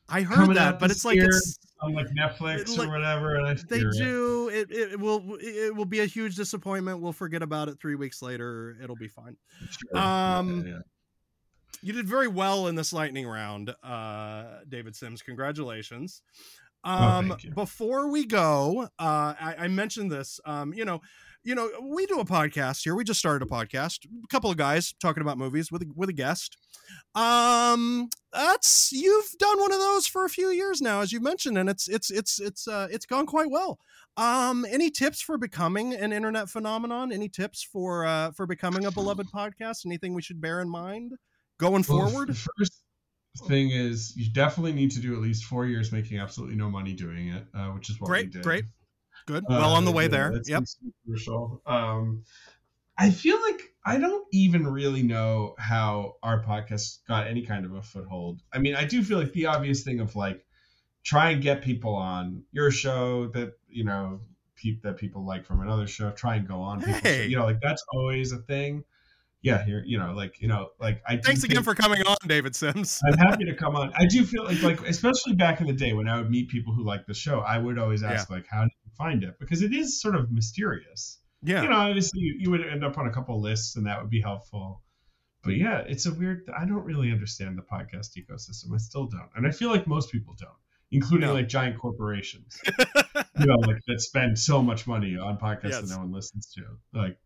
I 0.07 0.21
heard 0.21 0.55
that, 0.55 0.79
but 0.79 0.91
it's 0.91 1.03
like 1.05 1.15
year 1.15 1.27
it's 1.27 1.57
on 1.81 1.93
like 1.93 2.07
Netflix 2.07 2.77
like, 2.77 2.87
or 2.87 2.91
whatever. 2.91 3.35
And 3.37 3.47
I 3.47 3.53
they 3.53 3.79
fear 3.79 3.89
it. 3.89 3.97
do. 3.97 4.49
It, 4.49 4.71
it 4.71 4.99
will 4.99 5.37
it 5.39 5.75
will 5.75 5.85
be 5.85 6.01
a 6.01 6.05
huge 6.05 6.35
disappointment. 6.35 6.99
We'll 6.99 7.13
forget 7.13 7.41
about 7.41 7.69
it 7.69 7.79
three 7.79 7.95
weeks 7.95 8.21
later. 8.21 8.77
It'll 8.83 8.95
be 8.95 9.07
fine. 9.07 9.35
Sure. 9.69 9.97
Um, 9.97 10.65
Yeah, 10.67 10.73
yeah. 10.73 10.79
You 11.81 11.93
did 11.93 12.07
very 12.07 12.27
well 12.27 12.67
in 12.67 12.75
this 12.75 12.91
lightning 12.93 13.27
round, 13.27 13.73
uh, 13.83 14.59
David 14.67 14.95
Sims. 14.95 15.21
Congratulations. 15.21 16.21
Um, 16.83 17.31
Oh, 17.31 17.49
before 17.53 18.09
we 18.09 18.25
go, 18.25 18.87
uh, 18.99 19.33
I, 19.39 19.55
I 19.59 19.67
mentioned 19.67 20.11
this. 20.11 20.39
Um, 20.45 20.73
you 20.73 20.85
know, 20.85 21.01
you 21.43 21.53
know, 21.53 21.69
we 21.81 22.05
do 22.05 22.19
a 22.19 22.25
podcast 22.25 22.83
here. 22.83 22.95
We 22.95 23.03
just 23.03 23.19
started 23.19 23.45
a 23.45 23.49
podcast. 23.49 24.05
A 24.05 24.27
couple 24.27 24.49
of 24.49 24.57
guys 24.57 24.93
talking 24.99 25.21
about 25.21 25.37
movies 25.37 25.71
with 25.71 25.83
a, 25.83 25.85
with 25.95 26.09
a 26.09 26.13
guest. 26.13 26.57
Um, 27.13 28.09
that's 28.33 28.91
you've 28.91 29.29
done 29.39 29.59
one 29.59 29.71
of 29.71 29.79
those 29.79 30.07
for 30.07 30.25
a 30.25 30.29
few 30.29 30.49
years 30.49 30.81
now, 30.81 31.01
as 31.01 31.11
you 31.11 31.19
mentioned, 31.19 31.57
and 31.57 31.69
it's 31.69 31.87
it's 31.87 32.09
it's 32.11 32.39
it's 32.39 32.67
uh, 32.67 32.87
it's 32.91 33.05
gone 33.05 33.25
quite 33.25 33.49
well. 33.49 33.79
Um, 34.17 34.65
any 34.69 34.89
tips 34.89 35.21
for 35.21 35.37
becoming 35.37 35.93
an 35.93 36.13
internet 36.13 36.49
phenomenon? 36.49 37.11
Any 37.11 37.29
tips 37.29 37.63
for 37.63 38.05
uh, 38.05 38.31
for 38.31 38.45
becoming 38.47 38.85
a 38.85 38.91
beloved 38.91 39.27
podcast? 39.31 39.85
Anything 39.85 40.13
we 40.13 40.21
should 40.21 40.41
bear 40.41 40.61
in 40.61 40.69
mind 40.69 41.13
going 41.57 41.83
Well, 41.87 42.09
forward? 42.09 42.29
The 42.29 42.47
first 42.57 42.81
thing 43.47 43.71
is 43.71 44.15
you 44.15 44.31
definitely 44.31 44.73
need 44.73 44.91
to 44.91 44.99
do 44.99 45.13
at 45.15 45.21
least 45.21 45.43
four 45.45 45.65
years 45.65 45.91
making 45.91 46.19
absolutely 46.19 46.55
no 46.55 46.69
money 46.69 46.93
doing 46.93 47.29
it, 47.29 47.45
uh, 47.53 47.67
which 47.69 47.89
is 47.89 47.99
what 47.99 48.07
we 48.09 48.11
Great, 48.11 48.31
did. 48.31 48.43
great, 48.43 48.65
great, 49.27 49.43
good. 49.43 49.43
Well 49.49 49.73
on 49.73 49.85
the 49.85 49.91
way 49.91 50.05
Uh, 50.05 50.09
yeah, 50.09 50.29
there. 50.29 50.41
Yep. 50.45 50.63
crucial. 51.05 51.61
Um, 51.65 52.23
I 52.97 53.09
feel 53.11 53.41
like 53.41 53.61
I 53.85 53.97
don't 53.97 54.25
even 54.31 54.65
really 54.65 55.03
know 55.03 55.55
how 55.59 56.13
our 56.23 56.41
podcast 56.43 56.99
got 57.07 57.27
any 57.27 57.41
kind 57.41 57.65
of 57.65 57.73
a 57.73 57.81
foothold. 57.81 58.41
I 58.53 58.59
mean, 58.59 58.73
I 58.75 58.85
do 58.85 59.03
feel 59.03 59.19
like 59.19 59.33
the 59.33 59.47
obvious 59.47 59.83
thing 59.83 59.99
of 59.99 60.15
like 60.15 60.45
try 61.03 61.31
and 61.31 61.41
get 61.41 61.61
people 61.61 61.93
on 61.95 62.43
your 62.51 62.71
show 62.71 63.27
that 63.27 63.53
you 63.67 63.83
know 63.83 64.21
peop 64.55 64.81
that 64.83 64.95
people 64.97 65.25
like 65.25 65.45
from 65.45 65.59
another 65.59 65.87
show. 65.87 66.09
Try 66.11 66.35
and 66.37 66.47
go 66.47 66.61
on. 66.61 66.79
people's 66.81 67.01
show. 67.01 67.21
You 67.23 67.35
know, 67.35 67.43
like 67.45 67.59
that's 67.61 67.83
always 67.93 68.31
a 68.31 68.37
thing. 68.37 68.85
Yeah, 69.45 69.63
here, 69.63 69.83
you 69.85 69.99
know, 69.99 70.13
like 70.15 70.41
you 70.41 70.47
know, 70.47 70.69
like 70.79 71.03
I. 71.07 71.17
Thanks 71.17 71.43
again 71.43 71.57
think- 71.57 71.65
for 71.65 71.75
coming 71.75 72.01
on, 72.01 72.17
David 72.25 72.55
Sims. 72.55 72.99
I'm 73.07 73.17
happy 73.17 73.45
to 73.45 73.55
come 73.55 73.75
on. 73.75 73.93
I 73.95 74.07
do 74.07 74.25
feel 74.25 74.43
like, 74.43 74.63
like 74.63 74.81
especially 74.87 75.33
back 75.33 75.61
in 75.61 75.67
the 75.67 75.73
day 75.73 75.93
when 75.93 76.09
I 76.09 76.17
would 76.17 76.31
meet 76.31 76.49
people 76.49 76.73
who 76.73 76.83
like 76.83 77.05
the 77.05 77.13
show, 77.13 77.41
I 77.41 77.59
would 77.59 77.77
always 77.77 78.01
ask 78.01 78.31
like, 78.31 78.47
"How 78.49 78.61
did 78.61 78.71
you 78.83 78.91
find 78.97 79.23
it?" 79.23 79.37
Because 79.39 79.61
it 79.61 79.71
is 79.71 80.01
sort 80.01 80.15
of 80.15 80.31
mysterious. 80.31 81.19
Yeah. 81.43 81.61
You 81.61 81.69
know, 81.69 81.75
obviously 81.75 82.21
you, 82.21 82.35
you 82.39 82.49
would 82.49 82.65
end 82.65 82.83
up 82.83 82.97
on 82.97 83.05
a 83.05 83.11
couple 83.11 83.39
lists, 83.39 83.75
and 83.75 83.85
that 83.85 84.01
would 84.01 84.09
be 84.09 84.19
helpful. 84.19 84.81
But 85.43 85.51
mm-hmm. 85.51 85.63
yeah, 85.63 85.77
it's 85.87 86.07
a 86.07 86.13
weird. 86.13 86.49
I 86.57 86.65
don't 86.65 86.83
really 86.83 87.11
understand 87.11 87.55
the 87.55 87.61
podcast 87.61 88.17
ecosystem. 88.17 88.73
I 88.73 88.77
still 88.77 89.05
don't, 89.05 89.29
and 89.35 89.45
I 89.45 89.51
feel 89.51 89.69
like 89.69 89.85
most 89.85 90.11
people 90.11 90.33
don't, 90.39 90.57
including 90.91 91.29
like 91.29 91.47
giant 91.47 91.77
corporations. 91.77 92.59
you 93.39 93.45
know, 93.45 93.57
like 93.67 93.77
that 93.85 94.01
spend 94.01 94.39
so 94.39 94.63
much 94.63 94.87
money 94.87 95.17
on 95.17 95.37
podcasts 95.37 95.69
Yes. 95.69 95.81
that 95.81 95.95
no 95.95 95.99
one 95.99 96.11
listens 96.11 96.51
to. 96.55 96.63
Like, 96.93 97.19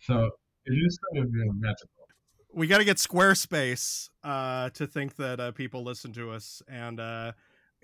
so 0.00 0.32
it 0.66 0.72
is 0.72 0.98
kind 1.12 1.24
of 1.24 1.32
you 1.32 1.44
know, 1.44 1.52
magical. 1.52 1.88
we 2.52 2.66
got 2.66 2.78
to 2.78 2.84
get 2.84 2.96
Squarespace 2.98 4.08
uh, 4.22 4.70
to 4.70 4.86
think 4.86 5.16
that 5.16 5.40
uh, 5.40 5.52
people 5.52 5.82
listen 5.82 6.12
to 6.14 6.30
us, 6.30 6.62
and 6.68 7.00
uh, 7.00 7.32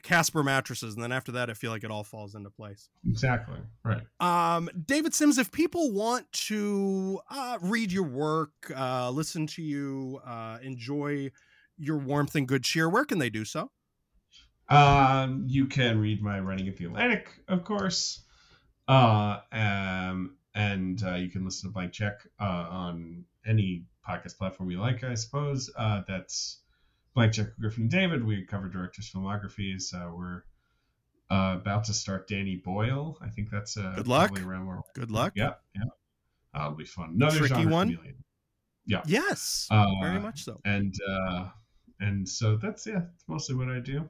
Casper 0.02 0.43
mattresses, 0.43 0.94
and 0.94 1.02
then 1.02 1.12
after 1.12 1.32
that, 1.32 1.51
I 1.51 1.55
feel 1.55 1.70
like 1.70 1.85
it 1.85 1.90
all 1.90 2.05
falls 2.05 2.35
into 2.35 2.51
place. 2.51 2.89
Exactly 3.07 3.59
right. 3.85 4.02
Um, 4.20 4.70
David 4.86 5.15
Sims, 5.15 5.39
if 5.39 5.52
people 5.52 5.93
want 5.93 6.31
to 6.32 7.20
uh, 7.31 7.59
read 7.61 7.93
your 7.93 8.05
work, 8.05 8.52
uh, 8.74 9.11
listen 9.11 9.47
to 9.48 9.62
you, 9.62 10.20
uh, 10.27 10.59
enjoy 10.62 11.31
your 11.78 11.98
warmth 11.98 12.35
and 12.35 12.47
good 12.47 12.65
cheer, 12.65 12.89
where 12.89 13.05
can 13.05 13.19
they 13.19 13.31
do 13.31 13.44
so? 13.44 13.70
Um, 14.69 15.44
you 15.48 15.66
can 15.66 15.98
read 15.98 16.23
my 16.23 16.39
writing 16.39 16.69
at 16.69 16.77
the 16.77 16.85
Atlantic, 16.85 17.31
of 17.48 17.65
course. 17.65 18.23
Uh, 18.86 19.40
um, 19.52 20.36
and 20.55 21.02
uh, 21.05 21.14
you 21.14 21.31
can 21.31 21.44
listen 21.44 21.68
to 21.68 21.72
Blank 21.72 21.93
Check 21.93 22.20
uh, 22.40 22.44
on 22.70 23.24
any 23.47 23.85
podcast 24.09 24.36
platform 24.39 24.70
you 24.70 24.81
like, 24.81 25.05
I 25.05 25.14
suppose. 25.14 25.70
Uh, 25.77 26.02
that's 26.06 26.60
Blank 27.14 27.35
Check 27.35 27.47
Griffin 27.59 27.82
and 27.85 27.90
David. 27.90 28.24
We 28.24 28.44
cover 28.44 28.68
directors' 28.68 29.10
filmographies. 29.14 29.94
Uh, 29.94 30.10
we're 30.14 30.43
uh, 31.31 31.56
about 31.60 31.85
to 31.85 31.94
start 31.94 32.28
Danny 32.28 32.56
Boyle. 32.56 33.18
I 33.22 33.28
think 33.28 33.51
that's 33.51 33.77
uh, 33.77 33.93
Good 33.97 34.09
luck. 34.09 34.32
around 34.40 34.66
where 34.66 34.81
Good 34.94 35.10
luck. 35.10 35.32
Yeah, 35.36 35.55
yeah. 35.74 35.82
That'll 36.52 36.72
be 36.72 36.85
fun. 36.85 37.12
Another 37.14 37.39
Tricky 37.47 37.66
one? 37.66 37.89
chameleon. 37.89 38.16
Yeah. 38.86 39.02
Yes, 39.06 39.68
Uh, 39.70 39.86
very 40.02 40.18
much 40.18 40.44
so. 40.44 40.60
And 40.64 40.93
uh, 41.09 41.48
and 42.01 42.28
so 42.28 42.56
that's 42.56 42.86
yeah, 42.86 42.94
that's 43.01 43.24
mostly 43.28 43.55
what 43.55 43.68
I 43.68 43.78
do. 43.78 44.09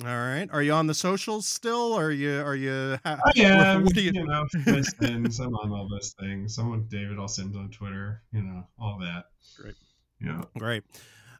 All 0.00 0.06
right, 0.06 0.48
are 0.50 0.62
you 0.62 0.72
on 0.72 0.86
the 0.86 0.94
socials 0.94 1.46
still? 1.46 1.92
Or 1.92 2.06
are 2.06 2.10
you? 2.10 2.40
Are 2.40 2.56
you? 2.56 2.96
I 3.04 3.18
am. 3.36 3.84
What 3.84 3.94
do 3.94 4.00
you? 4.00 4.10
you 4.14 4.26
know, 4.26 4.46
those 4.64 4.90
things. 4.94 5.38
I'm 5.38 5.54
on 5.54 5.70
all 5.70 5.86
those 5.88 6.14
things. 6.18 6.56
I'm 6.56 6.70
with 6.70 6.88
David 6.88 7.18
I'll 7.18 7.28
send 7.28 7.54
on 7.56 7.70
Twitter. 7.70 8.22
You 8.32 8.42
know, 8.42 8.66
all 8.78 8.98
that. 9.00 9.26
Great. 9.60 9.74
Yeah. 10.20 10.42
Great. 10.58 10.82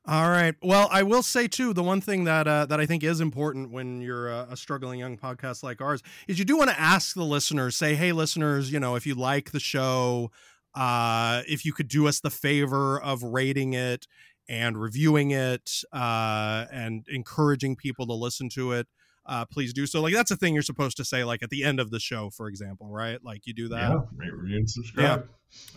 All 0.05 0.29
right. 0.29 0.55
Well, 0.62 0.89
I 0.91 1.03
will 1.03 1.23
say 1.23 1.49
too, 1.49 1.73
the 1.73 1.83
one 1.83 2.01
thing 2.01 2.24
that 2.24 2.47
uh, 2.47 2.66
that 2.66 2.79
I 2.79 2.87
think 2.87 3.03
is 3.03 3.20
important 3.20 3.70
when 3.70 4.03
you're 4.03 4.29
a, 4.29 4.49
a 4.51 4.57
struggling 4.57 4.99
young 4.99 5.16
podcast 5.16 5.62
like 5.62 5.81
ours 5.81 6.03
is 6.29 6.39
you 6.39 6.45
do 6.45 6.59
want 6.59 6.70
to 6.70 6.79
ask 6.79 7.15
the 7.15 7.24
listeners, 7.24 7.77
say, 7.77 7.95
"Hey, 7.95 8.12
listeners, 8.12 8.70
you 8.70 8.81
know, 8.81 8.97
if 8.97 9.07
you 9.07 9.15
like 9.15 9.53
the 9.53 9.61
show, 9.61 10.31
uh, 10.74 11.43
if 11.49 11.65
you 11.65 11.73
could 11.73 11.89
do 11.89 12.07
us 12.07 12.20
the 12.20 12.31
favor 12.31 13.01
of 13.01 13.23
rating 13.23 13.74
it 13.74 14.07
and 14.53 14.81
reviewing 14.81 15.31
it 15.31 15.83
uh, 15.93 16.66
and 16.70 17.07
encouraging 17.09 17.74
people 17.74 18.07
to 18.07 18.12
listen 18.15 18.49
to 18.51 18.73
it." 18.73 18.87
Uh, 19.24 19.45
please 19.45 19.73
do 19.73 19.87
so. 19.87 20.01
Like 20.01 20.15
that's 20.15 20.31
a 20.33 20.37
thing 20.37 20.53
you're 20.55 20.62
supposed 20.62 20.97
to 20.97 21.05
say, 21.05 21.23
like 21.24 21.43
at 21.43 21.51
the 21.51 21.62
end 21.62 21.79
of 21.79 21.91
the 21.91 22.01
show, 22.01 22.31
for 22.31 22.49
example, 22.49 22.89
right? 22.89 23.23
Like 23.23 23.47
you 23.47 23.55
do 23.55 23.69
that. 23.69 23.91
Yeah. 23.91 24.01
Rate, 24.16 24.33
review, 24.35 24.57
and 24.59 24.69
subscribe. 24.70 25.29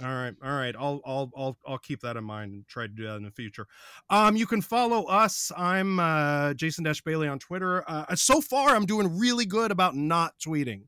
Yeah. 0.02 0.08
All 0.08 0.14
right, 0.14 0.34
all 0.44 0.54
right. 0.54 0.76
I'll 0.78 1.02
I'll 1.06 1.32
I'll 1.38 1.58
I'll 1.68 1.78
keep 1.78 2.02
that 2.02 2.18
in 2.18 2.24
mind 2.24 2.54
and 2.54 2.68
try 2.68 2.84
to 2.84 2.94
do 2.94 3.04
that 3.04 3.18
in 3.18 3.24
the 3.24 3.32
future. 3.32 3.68
Um, 4.10 4.36
you 4.36 4.48
can 4.48 4.62
follow 4.62 5.06
us. 5.06 5.52
I'm 5.56 6.00
uh, 6.00 6.54
Jason 6.54 6.84
Dash 6.86 7.02
Bailey 7.02 7.28
on 7.28 7.40
Twitter. 7.40 7.84
Uh, 7.88 8.16
so 8.16 8.42
far, 8.42 8.70
I'm 8.70 8.86
doing 8.86 9.20
really 9.20 9.46
good 9.46 9.72
about 9.72 9.96
not 9.96 10.34
tweeting. 10.40 10.84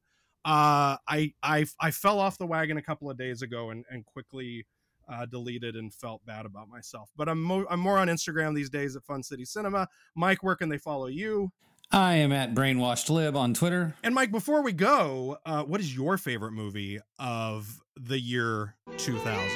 Uh, 0.46 0.98
I 1.08 1.34
I 1.44 1.66
I 1.80 1.92
fell 1.92 2.20
off 2.20 2.38
the 2.38 2.48
wagon 2.48 2.78
a 2.78 2.82
couple 2.82 3.10
of 3.12 3.18
days 3.18 3.42
ago 3.42 3.70
and 3.70 3.84
and 3.90 4.06
quickly 4.06 4.66
uh, 5.08 5.26
deleted 5.26 5.76
and 5.76 5.94
felt 5.94 6.26
bad 6.26 6.46
about 6.46 6.70
myself. 6.70 7.10
But 7.16 7.30
I'm 7.30 7.42
mo- 7.42 7.66
I'm 7.70 7.80
more 7.80 7.98
on 7.98 8.08
Instagram 8.08 8.56
these 8.56 8.70
days 8.70 8.96
at 8.96 9.04
Fun 9.04 9.24
City 9.24 9.46
Cinema. 9.46 9.88
Mike, 10.16 10.44
where 10.44 10.56
can 10.56 10.70
they 10.70 10.78
follow 10.78 11.08
you? 11.08 11.52
I 11.92 12.16
am 12.16 12.34
at 12.34 12.54
Brainwashed 12.54 13.10
Lib 13.10 13.38
on 13.38 13.54
Twitter. 13.54 13.96
And 14.04 14.14
Mike, 14.14 14.30
before 14.32 14.62
we 14.62 14.74
go, 14.74 15.38
uh, 15.46 15.64
what 15.64 15.80
is 15.80 15.96
your 15.96 16.18
favorite 16.18 16.52
movie 16.52 17.00
of 17.18 17.80
the 17.96 18.20
year 18.20 18.76
2000? 18.98 19.50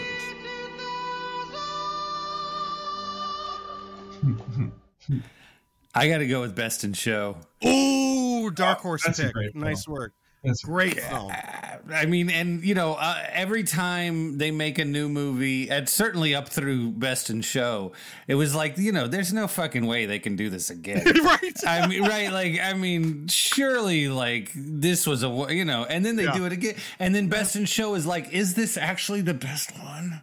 I 5.94 6.08
got 6.08 6.20
to 6.20 6.28
go 6.28 6.42
with 6.42 6.56
Best 6.56 6.84
in 6.84 6.94
Show. 6.94 7.38
Ooh, 7.66 8.50
dark 8.52 8.80
horse 8.80 9.04
that's 9.04 9.20
pick. 9.20 9.34
great 9.34 9.52
film. 9.54 9.64
Nice 9.66 9.88
work. 9.88 10.14
That's 10.44 10.64
Great 10.64 11.00
film. 11.00 11.32
I 11.92 12.06
mean, 12.06 12.30
and 12.30 12.64
you 12.64 12.76
know, 12.76 12.94
uh, 12.94 13.24
every 13.32 13.64
time 13.64 14.38
they 14.38 14.52
make 14.52 14.78
a 14.80 14.86
new 14.86 15.10
movie, 15.10 15.70
and 15.70 15.88
certainly 15.90 16.36
up 16.36 16.50
through 16.50 16.92
Best 16.92 17.30
in 17.30 17.42
Show, 17.42 17.94
it 18.28 18.36
was 18.36 18.54
like, 18.54 18.78
you 18.78 18.92
know, 18.92 19.08
there's 19.08 19.34
no 19.34 19.48
fucking 19.48 19.86
way 19.86 20.06
they 20.06 20.20
can 20.20 20.36
do 20.36 20.50
this 20.50 20.70
again. 20.70 21.04
right. 21.24 21.58
I 21.66 21.88
mean, 21.88 22.04
right? 22.04 22.32
Like, 22.32 22.60
I 22.62 22.74
mean, 22.74 23.28
surely, 23.28 24.10
like 24.10 24.52
this 24.56 25.08
was 25.08 25.24
a, 25.24 25.48
you 25.50 25.66
know, 25.66 25.86
and 25.86 26.06
then 26.06 26.16
they 26.18 26.24
Yeah. 26.26 26.34
do 26.38 26.46
it 26.46 26.52
again, 26.54 26.76
and 27.00 27.16
then 27.16 27.28
Best 27.30 27.56
in 27.56 27.66
Show 27.66 27.96
is 27.96 28.06
like, 28.06 28.32
is 28.32 28.54
this 28.54 28.78
actually 28.78 29.22
the 29.22 29.34
best 29.34 29.72
one? 29.80 30.22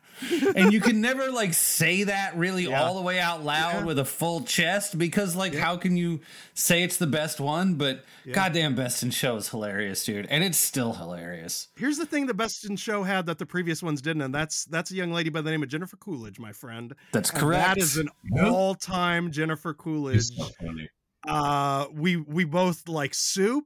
And 0.57 0.73
you 0.73 0.81
can 0.81 1.01
never 1.01 1.31
like 1.31 1.55
say 1.55 2.03
that 2.03 2.37
really 2.37 2.65
Yeah. 2.65 2.83
all 2.83 2.97
the 2.97 3.03
way 3.03 3.21
out 3.21 3.45
loud 3.45 3.75
Yeah. 3.81 3.85
with 3.85 4.01
a 4.01 4.05
full 4.05 4.41
chest 4.43 4.99
because, 4.99 5.37
like, 5.37 5.55
how 5.55 5.77
can 5.77 5.97
you 5.97 6.21
say 6.55 6.83
it's 6.83 6.97
the 6.97 7.07
best 7.07 7.39
one? 7.39 7.75
But 7.75 8.05
goddamn, 8.33 8.75
Best 8.75 9.05
in 9.05 9.11
Show 9.13 9.37
is 9.37 9.49
hilarious, 9.51 10.05
dude, 10.05 10.27
and 10.27 10.43
it's 10.43 10.59
still 10.59 10.95
hilarious. 10.95 11.48
Here's 11.77 11.99
the 11.99 12.07
thing 12.07 12.27
the 12.27 12.35
Best 12.35 12.65
in 12.65 12.77
Show 12.77 13.03
had 13.03 13.27
that 13.27 13.39
the 13.39 13.47
previous 13.47 13.83
ones 13.83 14.01
didn't, 14.01 14.23
and 14.23 14.35
that's 14.35 14.65
that's 14.67 14.91
a 14.91 14.95
young 14.95 15.13
lady 15.13 15.31
by 15.31 15.41
the 15.41 15.51
name 15.51 15.63
of 15.63 15.69
Jennifer 15.69 15.97
Coolidge, 15.97 16.39
my 16.39 16.53
friend. 16.53 16.95
That's 17.13 17.31
And 17.31 17.39
correct. 17.41 17.67
That 17.77 17.79
is 17.79 17.97
an 17.97 18.09
Yeah. 18.33 18.51
all-time 18.51 19.31
Jennifer 19.31 19.75
Coolidge. 19.75 20.37
So 20.37 20.45
funny. 20.61 20.89
Uh, 21.27 21.87
we 21.93 22.17
we 22.17 22.45
both 22.45 22.89
like 22.89 23.15
soup, 23.15 23.65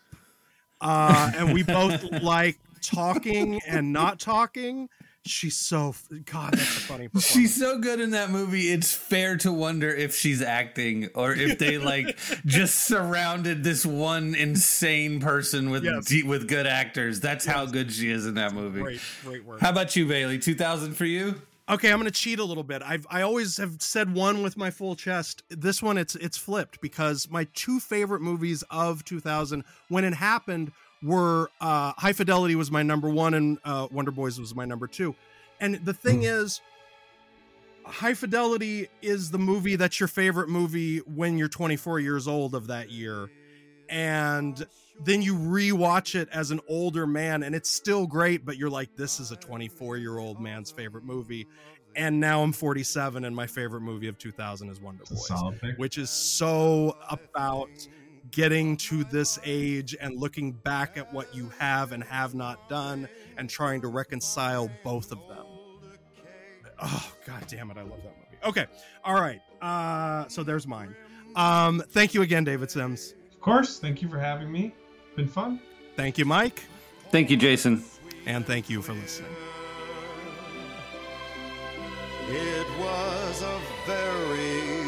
uh, 0.81 1.33
and 1.37 1.53
we 1.53 1.63
both 1.63 2.03
like 2.23 2.59
talking 2.81 3.61
and 3.67 3.93
not 3.93 4.19
talking. 4.19 4.89
She's 5.25 5.57
so 5.57 5.95
God. 6.25 6.55
That's 6.55 6.77
a 6.77 6.81
funny. 6.81 7.09
She's 7.21 7.55
so 7.59 7.79
good 7.79 8.01
in 8.01 8.11
that 8.11 8.31
movie. 8.31 8.73
It's 8.73 8.93
fair 8.93 9.37
to 9.39 9.53
wonder 9.53 9.89
if 9.89 10.17
she's 10.17 10.43
acting 10.43 11.11
or 11.15 11.33
if 11.33 11.59
they 11.61 11.79
like 11.79 12.19
just 12.45 12.81
surrounded 12.81 13.63
this 13.63 13.87
one 13.87 14.35
insane 14.35 15.21
person 15.21 15.71
with 15.71 15.85
Yes. 15.85 16.07
de- 16.07 16.25
with 16.25 16.49
good 16.49 16.67
actors. 16.67 17.21
That's 17.21 17.45
how 17.47 17.67
good 17.67 17.93
she 17.93 18.11
is 18.11 18.27
in 18.27 18.35
that 18.35 18.53
movie. 18.53 18.81
great, 18.81 19.01
great 19.25 19.45
work. 19.45 19.61
How 19.61 19.71
about 19.71 19.95
you, 19.95 20.07
Bailey? 20.09 20.41
Two 20.41 20.55
thousand 20.57 20.95
for 20.95 21.05
you? 21.05 21.41
Okay, 21.69 21.93
I'm 21.93 22.03
to 22.03 22.11
cheat 22.11 22.41
a 22.41 22.45
little 22.45 22.65
bit. 22.65 22.83
I've 22.85 23.07
I 23.09 23.23
always 23.23 23.57
have 23.59 23.81
said 23.81 24.13
one 24.13 24.43
with 24.43 24.57
my 24.57 24.71
full 24.71 24.97
chest. 24.97 25.45
This 25.49 25.81
one 25.81 25.97
it's 25.99 26.17
it's 26.17 26.37
flipped 26.37 26.81
because 26.81 27.31
my 27.31 27.47
two 27.55 27.79
favorite 27.79 28.21
movies 28.23 28.65
of 28.71 29.05
2000 29.05 29.63
when 29.89 30.03
it 30.05 30.15
happened 30.15 30.73
were 31.03 31.51
uh 31.61 31.93
High 31.97 32.13
Fidelity 32.13 32.55
was 32.55 32.71
my 32.71 32.83
number 32.83 33.09
1 33.09 33.35
and 33.35 33.59
uh 33.65 33.89
Wonder 33.91 34.11
Boys 34.11 34.39
was 34.39 34.55
my 34.55 34.65
number 34.65 34.87
2. 34.87 35.15
And 35.61 35.77
the 35.85 35.95
thing 35.95 36.23
is 36.25 36.61
High 37.85 38.15
Fidelity 38.15 38.89
is 39.01 39.31
the 39.31 39.39
movie 39.39 39.77
that's 39.77 39.99
your 39.99 40.09
favorite 40.09 40.49
movie 40.49 40.99
when 40.99 41.37
you're 41.39 41.49
24 41.49 42.01
years 42.01 42.29
old 42.29 42.55
of 42.55 42.69
that 42.69 42.91
year. 42.91 43.31
And 43.89 44.65
then 45.05 45.21
you 45.23 45.35
rewatch 45.35 46.15
it 46.15 46.29
as 46.33 46.51
an 46.51 46.61
older 46.69 47.07
man 47.07 47.43
and 47.43 47.55
it's 47.55 47.71
still 47.71 48.07
great, 48.07 48.45
but 48.45 48.57
you're 48.57 48.71
like, 48.71 48.95
this 48.97 49.19
is 49.21 49.33
a 49.33 49.37
24 49.37 49.97
year 49.97 50.19
old 50.19 50.41
man's 50.41 50.71
favorite 50.71 51.05
movie. 51.05 51.47
And 51.95 52.21
now 52.21 52.43
I'm 52.43 52.53
47 52.53 53.25
and 53.25 53.37
my 53.37 53.47
favorite 53.47 53.83
movie 53.83 54.09
of 54.09 54.17
2000 54.17 54.71
is 54.71 54.81
Wonder 54.81 55.05
Boys, 55.11 55.27
which 55.77 55.99
is 55.99 56.09
so 56.09 56.97
about 57.11 57.69
getting 58.33 58.77
to 58.79 59.05
this 59.05 59.39
age 59.45 59.95
and 60.01 60.19
looking 60.19 60.53
back 60.53 60.97
at 60.97 61.13
what 61.13 61.35
you 61.35 61.51
have 61.59 61.93
and 61.93 62.03
have 62.03 62.35
not 62.35 62.69
done 62.69 63.09
and 63.37 63.49
trying 63.49 63.81
to 63.83 63.89
reconcile 63.89 64.71
both 64.83 65.13
of 65.13 65.19
them. 65.29 65.47
Oh 66.83 67.13
god 67.27 67.45
damn 67.47 67.71
it, 67.71 67.77
I 67.77 67.83
love 67.83 68.03
that 68.03 68.17
movie. 68.17 68.39
Okay. 68.45 68.67
All 69.05 69.15
right. 69.15 69.41
Uh 69.61 70.27
so 70.29 70.43
there's 70.43 70.67
mine. 70.67 70.97
Um 71.37 71.83
thank 71.91 72.15
you 72.15 72.23
again 72.23 72.43
David 72.43 72.71
Sims. 72.71 73.15
Of 73.33 73.41
course, 73.41 73.79
thank 73.79 74.03
you 74.03 74.09
for 74.09 74.19
having 74.19 74.51
me. 74.51 74.75
Been 75.15 75.29
fun. 75.29 75.61
Thank 75.95 76.19
you 76.19 76.25
Mike. 76.25 76.65
Thank 77.11 77.31
you 77.31 77.37
Jason. 77.37 77.85
And 78.27 78.47
thank 78.47 78.71
you 78.71 78.83
for 78.83 78.95
listening. 78.95 79.31
It 82.29 82.67
was 82.79 83.43
a 83.43 83.61
very 83.87 84.37
good 84.37 84.77
year. 84.77 84.82